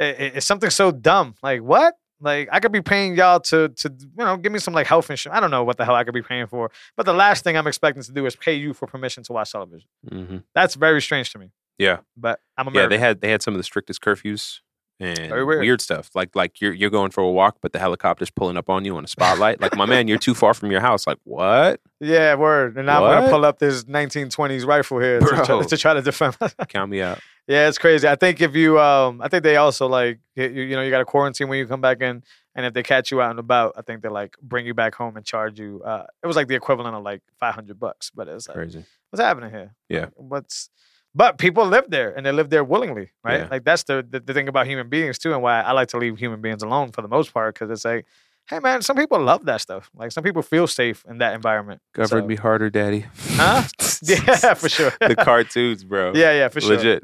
it, 0.00 0.20
it- 0.20 0.36
it's 0.36 0.46
something 0.46 0.70
so 0.70 0.90
dumb. 0.90 1.34
Like, 1.42 1.62
what? 1.62 1.94
Like, 2.20 2.48
I 2.50 2.60
could 2.60 2.72
be 2.72 2.80
paying 2.80 3.14
y'all 3.14 3.40
to 3.40 3.68
to 3.68 3.92
you 4.00 4.24
know 4.24 4.38
give 4.38 4.50
me 4.50 4.58
some 4.58 4.72
like 4.72 4.86
health 4.86 5.10
insurance. 5.10 5.36
I 5.36 5.40
don't 5.40 5.50
know 5.50 5.64
what 5.64 5.76
the 5.76 5.84
hell 5.84 5.94
I 5.94 6.02
could 6.02 6.14
be 6.14 6.22
paying 6.22 6.46
for, 6.46 6.70
but 6.96 7.04
the 7.04 7.12
last 7.12 7.44
thing 7.44 7.58
I'm 7.58 7.66
expecting 7.66 8.02
to 8.02 8.10
do 8.12 8.24
is 8.24 8.34
pay 8.34 8.54
you 8.54 8.72
for 8.72 8.86
permission 8.86 9.22
to 9.24 9.34
watch 9.34 9.52
television. 9.52 9.86
Mhm. 10.10 10.42
That's 10.54 10.76
very 10.76 11.02
strange 11.02 11.30
to 11.32 11.38
me. 11.38 11.50
Yeah. 11.76 11.98
But 12.16 12.40
I'm 12.56 12.72
Yeah, 12.74 12.86
they 12.86 12.96
had 12.96 13.20
they 13.20 13.30
had 13.30 13.42
some 13.42 13.52
of 13.52 13.58
the 13.58 13.64
strictest 13.64 14.00
curfews 14.00 14.60
and 14.98 15.46
weird. 15.46 15.80
stuff. 15.80 16.10
Like 16.14 16.34
like 16.34 16.60
you're 16.60 16.72
you're 16.72 16.90
going 16.90 17.10
for 17.10 17.22
a 17.22 17.30
walk, 17.30 17.58
but 17.60 17.72
the 17.72 17.78
helicopter's 17.78 18.30
pulling 18.30 18.56
up 18.56 18.70
on 18.70 18.84
you 18.84 18.96
on 18.96 19.04
a 19.04 19.08
spotlight. 19.08 19.60
like 19.60 19.76
my 19.76 19.86
man, 19.86 20.08
you're 20.08 20.18
too 20.18 20.34
far 20.34 20.54
from 20.54 20.70
your 20.70 20.80
house. 20.80 21.06
Like 21.06 21.18
what? 21.24 21.80
Yeah, 22.00 22.34
word. 22.34 22.76
And 22.76 22.90
I'm 22.90 23.02
gonna 23.02 23.30
pull 23.30 23.44
up 23.44 23.58
this 23.58 23.84
1920s 23.84 24.66
rifle 24.66 24.98
here 24.98 25.20
to 25.20 25.26
try, 25.26 25.62
to 25.62 25.76
try 25.76 25.94
to 25.94 26.02
defend. 26.02 26.36
Count 26.68 26.90
me 26.90 27.02
out. 27.02 27.20
yeah, 27.46 27.68
it's 27.68 27.78
crazy. 27.78 28.08
I 28.08 28.16
think 28.16 28.40
if 28.40 28.56
you, 28.56 28.78
um, 28.80 29.20
I 29.20 29.28
think 29.28 29.44
they 29.44 29.56
also 29.56 29.86
like, 29.86 30.18
you, 30.34 30.48
you 30.48 30.76
know, 30.76 30.82
you 30.82 30.90
got 30.90 30.98
to 30.98 31.04
quarantine 31.04 31.48
when 31.48 31.58
you 31.58 31.66
come 31.66 31.80
back 31.80 32.00
in, 32.00 32.24
and 32.54 32.66
if 32.66 32.74
they 32.74 32.82
catch 32.82 33.10
you 33.10 33.20
out 33.22 33.30
and 33.30 33.38
about, 33.38 33.74
I 33.76 33.82
think 33.82 34.02
they 34.02 34.08
like 34.08 34.36
bring 34.42 34.66
you 34.66 34.74
back 34.74 34.94
home 34.94 35.16
and 35.16 35.24
charge 35.24 35.58
you. 35.60 35.82
Uh, 35.84 36.06
it 36.22 36.26
was 36.26 36.36
like 36.36 36.48
the 36.48 36.54
equivalent 36.56 36.96
of 36.96 37.02
like 37.04 37.22
500 37.38 37.78
bucks, 37.78 38.10
but 38.14 38.28
it's 38.28 38.48
like, 38.48 38.56
Crazy. 38.56 38.84
what's 39.10 39.22
happening 39.22 39.50
here? 39.50 39.74
Yeah. 39.88 40.00
Like, 40.00 40.12
what's 40.16 40.70
but 41.16 41.38
people 41.38 41.64
live 41.66 41.86
there 41.88 42.10
and 42.16 42.24
they 42.26 42.32
live 42.32 42.48
there 42.50 42.62
willingly, 42.62 43.06
right? 43.24 43.40
Yeah. 43.40 43.48
Like 43.50 43.64
that's 43.64 43.84
the, 43.84 44.06
the 44.08 44.20
the 44.20 44.34
thing 44.34 44.48
about 44.48 44.66
human 44.66 44.88
beings 44.88 45.18
too, 45.18 45.32
and 45.32 45.42
why 45.42 45.60
I 45.62 45.72
like 45.72 45.88
to 45.88 45.98
leave 45.98 46.18
human 46.18 46.40
beings 46.40 46.62
alone 46.62 46.92
for 46.92 47.02
the 47.02 47.08
most 47.08 47.32
part, 47.34 47.54
because 47.54 47.70
it's 47.70 47.84
like, 47.84 48.04
hey 48.50 48.58
man, 48.60 48.82
some 48.82 48.96
people 48.96 49.18
love 49.20 49.44
that 49.46 49.60
stuff. 49.60 49.90
Like 50.00 50.12
some 50.12 50.22
people 50.22 50.42
feel 50.42 50.66
safe 50.66 51.04
in 51.08 51.18
that 51.18 51.32
environment. 51.34 51.80
Govern 51.94 52.22
So- 52.22 52.26
me 52.26 52.36
harder, 52.36 52.68
daddy. 52.70 53.06
Huh? 53.40 53.62
Yeah, 54.02 54.52
for 54.54 54.68
sure. 54.68 54.92
the 55.00 55.16
cartoons, 55.16 55.82
bro. 55.82 56.12
yeah, 56.22 56.32
yeah, 56.40 56.48
for 56.48 56.60
sure. 56.60 56.76
Legit. 56.76 57.02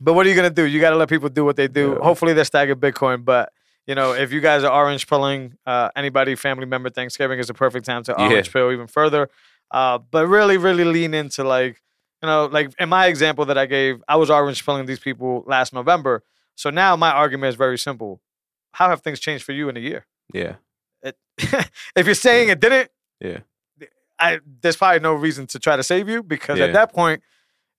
But 0.00 0.12
what 0.14 0.26
are 0.26 0.28
you 0.28 0.36
gonna 0.36 0.50
do? 0.62 0.64
You 0.64 0.80
got 0.80 0.90
to 0.90 0.96
let 0.96 1.08
people 1.08 1.28
do 1.28 1.44
what 1.44 1.56
they 1.56 1.66
do. 1.68 1.86
Yeah. 1.98 2.04
Hopefully, 2.08 2.32
they're 2.34 2.44
stacking 2.44 2.76
Bitcoin. 2.76 3.24
But 3.24 3.52
you 3.88 3.94
know, 3.96 4.12
if 4.12 4.32
you 4.32 4.40
guys 4.40 4.62
are 4.64 4.72
orange 4.72 5.06
pilling, 5.08 5.54
uh, 5.66 5.90
anybody, 5.96 6.36
family 6.36 6.66
member, 6.66 6.88
Thanksgiving 6.88 7.38
is 7.40 7.50
a 7.50 7.54
perfect 7.54 7.84
time 7.86 8.02
to 8.04 8.14
Yeah. 8.16 8.28
orange 8.28 8.52
pill 8.52 8.70
even 8.72 8.86
further. 8.86 9.28
Uh, 9.70 9.98
but 9.98 10.26
really, 10.28 10.56
really 10.56 10.84
lean 10.84 11.14
into 11.14 11.42
like, 11.44 11.82
you 12.24 12.30
know, 12.30 12.46
like 12.46 12.72
in 12.78 12.88
my 12.88 13.06
example 13.06 13.44
that 13.44 13.58
I 13.58 13.66
gave, 13.66 14.02
I 14.08 14.16
was 14.16 14.30
orange 14.30 14.64
pilling 14.64 14.86
these 14.86 14.98
people 14.98 15.44
last 15.46 15.74
November. 15.74 16.22
So 16.56 16.70
now 16.70 16.96
my 16.96 17.10
argument 17.10 17.50
is 17.50 17.54
very 17.56 17.76
simple: 17.78 18.20
How 18.72 18.88
have 18.88 19.02
things 19.02 19.20
changed 19.20 19.44
for 19.44 19.52
you 19.52 19.68
in 19.68 19.76
a 19.76 19.80
year? 19.80 20.06
Yeah. 20.32 20.54
It, 21.02 21.16
if 21.94 22.06
you're 22.06 22.14
saying 22.14 22.48
it 22.48 22.60
didn't, 22.60 22.90
Yeah. 23.20 23.40
I 24.18 24.40
there's 24.62 24.76
probably 24.76 25.00
no 25.00 25.12
reason 25.14 25.46
to 25.48 25.58
try 25.58 25.76
to 25.76 25.82
save 25.82 26.08
you 26.08 26.22
because 26.22 26.58
Yeah. 26.58 26.66
at 26.66 26.72
that 26.72 26.92
point 26.94 27.22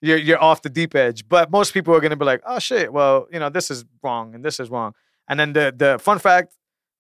you're 0.02 0.18
you're 0.18 0.42
off 0.44 0.62
the 0.62 0.70
deep 0.70 0.94
edge. 0.94 1.28
But 1.28 1.50
most 1.50 1.74
people 1.74 1.96
are 1.96 2.00
gonna 2.00 2.16
be 2.16 2.26
like, 2.26 2.42
oh 2.46 2.60
shit, 2.60 2.94
well, 2.94 3.28
you 3.34 3.40
know, 3.40 3.50
this 3.50 3.72
is 3.72 3.84
wrong 4.04 4.36
and 4.36 4.44
this 4.46 4.60
is 4.60 4.70
wrong. 4.70 4.94
And 5.28 5.40
then 5.40 5.54
the 5.54 5.74
the 5.76 5.98
fun 6.00 6.20
fact, 6.20 6.54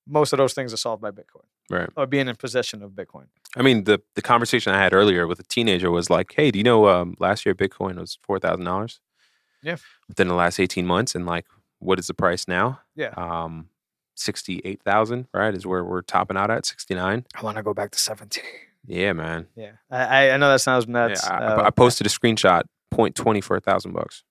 most 0.07 0.33
of 0.33 0.37
those 0.37 0.53
things 0.53 0.73
are 0.73 0.77
solved 0.77 1.01
by 1.01 1.11
Bitcoin 1.11 1.45
Right. 1.69 1.89
or 1.95 2.07
being 2.07 2.27
in 2.27 2.35
possession 2.35 2.81
of 2.81 2.91
Bitcoin. 2.91 3.27
I 3.55 3.61
mean, 3.61 3.85
the 3.85 4.01
the 4.15 4.21
conversation 4.21 4.73
I 4.73 4.77
had 4.81 4.93
earlier 4.93 5.27
with 5.27 5.39
a 5.39 5.43
teenager 5.43 5.89
was 5.91 6.09
like, 6.09 6.33
"Hey, 6.35 6.51
do 6.51 6.57
you 6.59 6.63
know 6.63 6.87
um, 6.89 7.15
last 7.19 7.45
year 7.45 7.55
Bitcoin 7.55 7.97
was 7.99 8.17
four 8.21 8.39
thousand 8.39 8.65
dollars? 8.65 8.99
Yeah. 9.63 9.77
Within 10.07 10.27
the 10.27 10.33
last 10.35 10.59
eighteen 10.59 10.85
months, 10.85 11.15
and 11.15 11.25
like, 11.25 11.45
what 11.79 11.97
is 11.99 12.07
the 12.07 12.13
price 12.13 12.47
now? 12.47 12.81
Yeah. 12.95 13.13
Um, 13.17 13.69
sixty 14.15 14.61
eight 14.65 14.81
thousand. 14.83 15.27
Right, 15.33 15.53
is 15.55 15.65
where 15.65 15.83
we're 15.83 16.01
topping 16.01 16.37
out 16.37 16.51
at 16.51 16.65
sixty 16.65 16.93
nine. 16.95 17.25
I 17.35 17.41
want 17.41 17.57
to 17.57 17.63
go 17.63 17.73
back 17.73 17.91
to 17.91 17.99
17. 17.99 18.43
Yeah, 18.87 19.13
man. 19.13 19.47
Yeah, 19.55 19.71
I 19.89 20.03
I- 20.27 20.33
I 20.33 20.37
know 20.37 20.49
that 20.51 20.59
sounds 20.61 20.87
nuts. 20.87 21.23
yeah, 21.25 21.33
I, 21.33 21.43
uh, 21.45 21.63
I 21.65 21.69
posted 21.71 22.05
a 22.05 22.09
screenshot. 22.09 22.63
Point 22.91 23.15
twenty 23.15 23.41
for 23.41 23.55
a 23.55 23.59
thousand 23.61 23.93
bucks. 23.93 24.23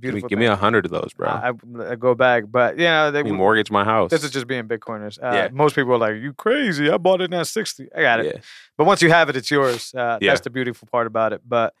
Give 0.00 0.14
me, 0.14 0.20
beautiful 0.20 0.28
give 0.30 0.38
me 0.38 0.46
a 0.46 0.56
hundred 0.56 0.86
of 0.86 0.90
those, 0.90 1.12
bro. 1.14 1.28
I, 1.28 1.52
I- 1.90 1.94
go 1.96 2.14
back, 2.14 2.44
but 2.50 2.78
you 2.78 2.84
know, 2.86 3.10
they, 3.10 3.22
me 3.22 3.30
mortgage 3.32 3.70
my 3.70 3.84
house. 3.84 4.10
this 4.10 4.24
is 4.24 4.30
just 4.30 4.46
being 4.46 4.64
Bitcoiners. 4.66 5.22
Uh, 5.22 5.34
Yeah. 5.34 5.48
Most 5.52 5.74
people 5.74 5.92
are 5.92 5.98
like, 5.98 6.14
"You 6.16 6.32
crazy? 6.32 6.90
I 6.90 6.96
bought 6.96 7.20
it 7.20 7.32
at 7.32 7.46
60." 7.46 7.88
I 7.94 8.00
got 8.00 8.20
it. 8.20 8.26
yeah. 8.34 8.40
But 8.78 8.84
once 8.86 9.02
you 9.02 9.10
have 9.10 9.28
it, 9.28 9.36
it's 9.36 9.50
yours. 9.50 9.94
Uh, 9.94 10.18
Yeah. 10.20 10.30
That's 10.30 10.40
the 10.42 10.50
beautiful 10.50 10.88
part 10.90 11.06
about 11.06 11.32
it. 11.34 11.42
But 11.46 11.74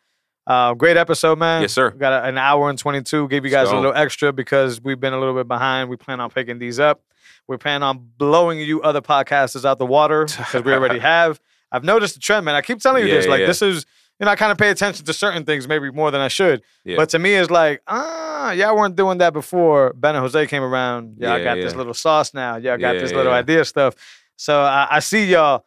uh, 0.46 0.74
great 0.74 0.96
episode, 0.96 1.38
man. 1.38 1.62
Yes, 1.62 1.72
sir. 1.72 1.90
We 1.90 1.98
got 1.98 2.12
a- 2.24 2.28
an 2.28 2.36
hour 2.36 2.68
and 2.68 2.78
22. 2.78 3.28
Gave 3.28 3.44
you 3.44 3.50
guys 3.50 3.70
a 3.70 3.76
little 3.76 3.94
extra 3.94 4.32
because 4.32 4.80
we've 4.82 5.00
been 5.00 5.12
a 5.14 5.18
little 5.18 5.34
bit 5.34 5.48
behind. 5.48 5.88
We 5.88 5.96
plan 5.96 6.20
on 6.20 6.28
picking 6.30 6.58
these 6.58 6.78
up. 6.80 7.00
We 7.48 7.56
plan 7.56 7.82
on 7.82 8.10
blowing 8.18 8.58
you 8.60 8.82
other 8.82 9.00
podcasters 9.00 9.64
out 9.64 9.78
the 9.78 9.86
water 9.86 10.24
because 10.36 10.62
we 10.64 10.72
already 10.74 10.98
have. 10.98 11.40
I've 11.70 11.84
noticed 11.84 12.14
the 12.14 12.20
trend, 12.20 12.44
man. 12.44 12.54
I 12.54 12.60
keep 12.60 12.80
telling 12.80 13.02
you 13.04 13.08
Yeah, 13.08 13.16
this. 13.20 13.26
Like, 13.26 13.46
this 13.46 13.62
is, 13.62 13.86
you 14.22 14.26
know, 14.26 14.30
I 14.30 14.36
kind 14.36 14.52
of 14.52 14.56
pay 14.58 14.70
attention 14.70 15.04
to 15.04 15.12
certain 15.12 15.44
things 15.44 15.66
maybe 15.66 15.90
more 15.90 16.12
than 16.12 16.20
I 16.20 16.28
should. 16.28 16.62
Yeah. 16.84 16.94
But 16.94 17.08
to 17.08 17.18
me, 17.18 17.34
it's 17.34 17.50
like, 17.50 17.82
ah, 17.88 18.52
y'all 18.52 18.76
weren't 18.76 18.94
doing 18.94 19.18
that 19.18 19.32
before 19.32 19.92
Ben 19.94 20.14
and 20.14 20.22
Jose 20.22 20.46
came 20.46 20.62
around. 20.62 21.18
Y'all 21.18 21.38
Yeah, 21.38 21.42
got 21.44 21.54
this 21.56 21.74
little 21.74 21.92
sauce 21.92 22.32
now. 22.32 22.54
Y'all 22.54 22.78
got 22.78 22.94
Yeah, 22.94 23.00
this 23.00 23.10
little 23.12 23.32
yeah. 23.32 23.38
idea 23.38 23.64
stuff. 23.64 23.96
So 24.36 24.60
I, 24.60 24.86
I 24.92 24.98
see 25.00 25.24
y'all. 25.24 25.64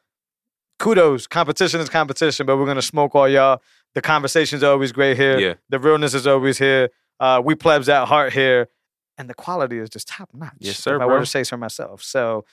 Kudos. 0.79 1.27
Competition 1.27 1.81
is 1.81 1.89
competition, 1.89 2.45
but 2.45 2.55
we're 2.57 2.65
gonna 2.65 2.81
smoke 2.81 3.13
all 3.13 3.27
y'all. 3.27 3.61
The 3.93 4.01
conversation's 4.01 4.63
always 4.63 4.93
great 4.93 5.17
here. 5.17 5.37
Yeah. 5.37 5.53
The 5.67 5.79
realness 5.79 6.13
is 6.13 6.25
always 6.25 6.57
here. 6.57 6.91
Uh, 7.19 7.41
we 7.43 7.55
plebs 7.55 7.89
at 7.89 8.05
heart 8.05 8.31
here, 8.31 8.69
and 9.17 9.29
the 9.29 9.33
quality 9.33 9.79
is 9.79 9.89
just 9.89 10.07
top 10.07 10.29
notch. 10.33 10.53
Yes, 10.59 10.77
sir, 10.77 10.95
If 10.95 11.01
I 11.01 11.05
bro. 11.07 11.15
were 11.15 11.19
to 11.21 11.25
say 11.25 11.43
so 11.43 11.57
myself. 11.57 12.03
So 12.03 12.45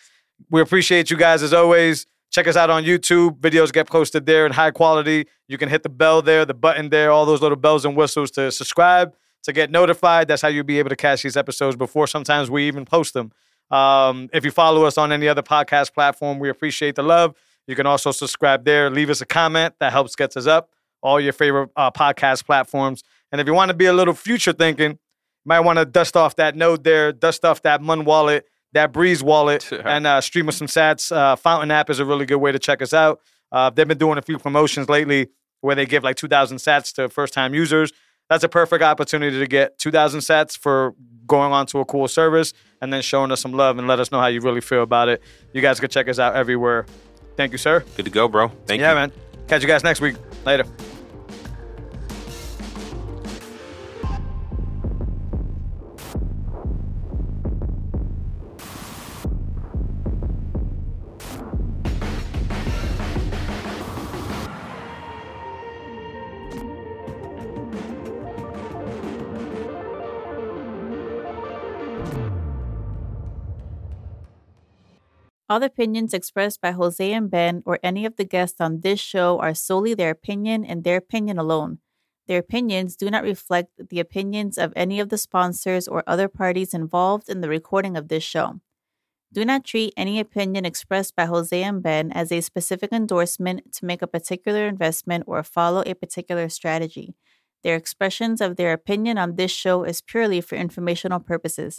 we 0.50 0.60
appreciate 0.60 1.10
you 1.12 1.16
guys 1.16 1.44
as 1.44 1.52
always. 1.52 2.06
Check 2.32 2.48
us 2.48 2.56
out 2.56 2.70
on 2.70 2.82
YouTube. 2.84 3.38
Videos 3.40 3.72
get 3.72 3.86
posted 3.86 4.26
there 4.26 4.46
in 4.46 4.52
high 4.52 4.70
quality. 4.70 5.26
You 5.48 5.58
can 5.58 5.68
hit 5.68 5.82
the 5.82 5.90
bell 5.90 6.22
there, 6.22 6.44
the 6.44 6.54
button 6.54 6.88
there, 6.88 7.10
all 7.10 7.26
those 7.26 7.42
little 7.42 7.56
bells 7.56 7.84
and 7.84 7.94
whistles 7.94 8.30
to 8.32 8.50
subscribe 8.50 9.14
to 9.42 9.52
get 9.52 9.70
notified. 9.70 10.28
That's 10.28 10.40
how 10.40 10.48
you'll 10.48 10.64
be 10.64 10.78
able 10.78 10.90
to 10.90 10.96
catch 10.96 11.22
these 11.22 11.36
episodes 11.36 11.76
before 11.76 12.06
sometimes 12.06 12.50
we 12.50 12.66
even 12.66 12.84
post 12.84 13.12
them. 13.12 13.32
Um, 13.70 14.30
if 14.32 14.44
you 14.44 14.50
follow 14.50 14.84
us 14.84 14.96
on 14.98 15.12
any 15.12 15.28
other 15.28 15.42
podcast 15.42 15.92
platform, 15.92 16.38
we 16.38 16.48
appreciate 16.48 16.94
the 16.94 17.02
love. 17.02 17.34
You 17.66 17.76
can 17.76 17.86
also 17.86 18.10
subscribe 18.10 18.64
there, 18.64 18.90
leave 18.90 19.10
us 19.10 19.20
a 19.20 19.26
comment 19.26 19.74
that 19.78 19.92
helps 19.92 20.16
gets 20.16 20.36
us 20.36 20.46
up 20.46 20.70
all 21.02 21.20
your 21.20 21.32
favorite 21.32 21.70
uh, 21.76 21.90
podcast 21.90 22.46
platforms. 22.46 23.02
And 23.30 23.40
if 23.40 23.46
you 23.46 23.54
want 23.54 23.70
to 23.70 23.74
be 23.74 23.86
a 23.86 23.92
little 23.92 24.14
future 24.14 24.52
thinking, 24.52 24.92
you 24.92 24.98
might 25.44 25.60
want 25.60 25.78
to 25.78 25.84
dust 25.84 26.16
off 26.16 26.36
that 26.36 26.56
node 26.56 26.84
there, 26.84 27.12
dust 27.12 27.44
off 27.44 27.62
that 27.62 27.80
Muun 27.80 28.04
wallet, 28.04 28.46
that 28.72 28.92
Breez 28.92 29.22
wallet, 29.22 29.70
and 29.84 30.06
uh, 30.06 30.20
stream 30.20 30.48
us 30.48 30.56
some 30.56 30.66
sats. 30.66 31.14
Uh, 31.14 31.36
Fountain 31.36 31.70
app 31.70 31.90
is 31.90 31.98
a 31.98 32.04
really 32.04 32.26
good 32.26 32.36
way 32.36 32.52
to 32.52 32.58
check 32.58 32.82
us 32.82 32.92
out. 32.92 33.20
Uh, 33.50 33.70
they've 33.70 33.88
been 33.88 33.98
doing 33.98 34.18
a 34.18 34.22
few 34.22 34.38
promotions 34.38 34.88
lately 34.88 35.28
where 35.60 35.74
they 35.74 35.86
give 35.86 36.02
like 36.02 36.16
2,000 36.16 36.58
sats 36.58 36.92
to 36.94 37.08
first 37.08 37.34
time 37.34 37.54
users. 37.54 37.92
That's 38.28 38.44
a 38.44 38.48
perfect 38.48 38.82
opportunity 38.82 39.38
to 39.38 39.46
get 39.46 39.78
2,000 39.78 40.20
sats 40.20 40.56
for 40.56 40.94
going 41.26 41.52
on 41.52 41.66
to 41.66 41.80
a 41.80 41.84
cool 41.84 42.08
service 42.08 42.52
and 42.80 42.92
then 42.92 43.02
showing 43.02 43.30
us 43.30 43.40
some 43.40 43.52
love 43.52 43.78
and 43.78 43.86
let 43.86 44.00
us 44.00 44.10
know 44.10 44.20
how 44.20 44.26
you 44.26 44.40
really 44.40 44.60
feel 44.60 44.82
about 44.82 45.08
it. 45.08 45.22
You 45.52 45.60
guys 45.60 45.80
can 45.80 45.90
check 45.90 46.08
us 46.08 46.18
out 46.18 46.34
everywhere. 46.34 46.86
Thank 47.36 47.52
you, 47.52 47.58
sir. 47.58 47.84
Good 47.96 48.06
to 48.06 48.10
go, 48.10 48.28
bro. 48.28 48.48
Thank 48.48 48.80
yeah, 48.80 48.92
you. 48.92 48.94
Yeah, 48.94 48.94
man. 48.94 49.12
Catch 49.48 49.62
you 49.62 49.68
guys 49.68 49.84
next 49.84 50.00
week. 50.00 50.16
Later. 50.44 50.64
All 75.52 75.60
the 75.60 75.66
opinions 75.66 76.14
expressed 76.14 76.62
by 76.62 76.70
Jose 76.70 77.12
and 77.12 77.30
Ben 77.30 77.62
or 77.66 77.78
any 77.82 78.06
of 78.06 78.16
the 78.16 78.24
guests 78.24 78.58
on 78.58 78.80
this 78.80 78.98
show 78.98 79.38
are 79.38 79.52
solely 79.52 79.92
their 79.92 80.08
opinion 80.08 80.64
and 80.64 80.82
their 80.82 80.96
opinion 80.96 81.36
alone. 81.36 81.80
Their 82.26 82.38
opinions 82.38 82.96
do 82.96 83.10
not 83.10 83.22
reflect 83.22 83.68
the 83.90 84.00
opinions 84.00 84.56
of 84.56 84.72
any 84.74 84.98
of 84.98 85.10
the 85.10 85.18
sponsors 85.18 85.86
or 85.86 86.04
other 86.06 86.26
parties 86.26 86.72
involved 86.72 87.28
in 87.28 87.42
the 87.42 87.50
recording 87.50 87.98
of 87.98 88.08
this 88.08 88.22
show. 88.22 88.60
Do 89.30 89.44
not 89.44 89.62
treat 89.62 89.92
any 89.94 90.18
opinion 90.18 90.64
expressed 90.64 91.14
by 91.14 91.26
Jose 91.26 91.62
and 91.62 91.82
Ben 91.82 92.12
as 92.12 92.32
a 92.32 92.40
specific 92.40 92.90
endorsement 92.90 93.74
to 93.74 93.84
make 93.84 94.00
a 94.00 94.06
particular 94.06 94.66
investment 94.66 95.24
or 95.26 95.42
follow 95.42 95.82
a 95.84 95.92
particular 95.92 96.48
strategy. 96.48 97.14
Their 97.62 97.76
expressions 97.76 98.40
of 98.40 98.56
their 98.56 98.72
opinion 98.72 99.18
on 99.18 99.36
this 99.36 99.50
show 99.50 99.84
is 99.84 100.00
purely 100.00 100.40
for 100.40 100.56
informational 100.56 101.20
purposes. 101.20 101.78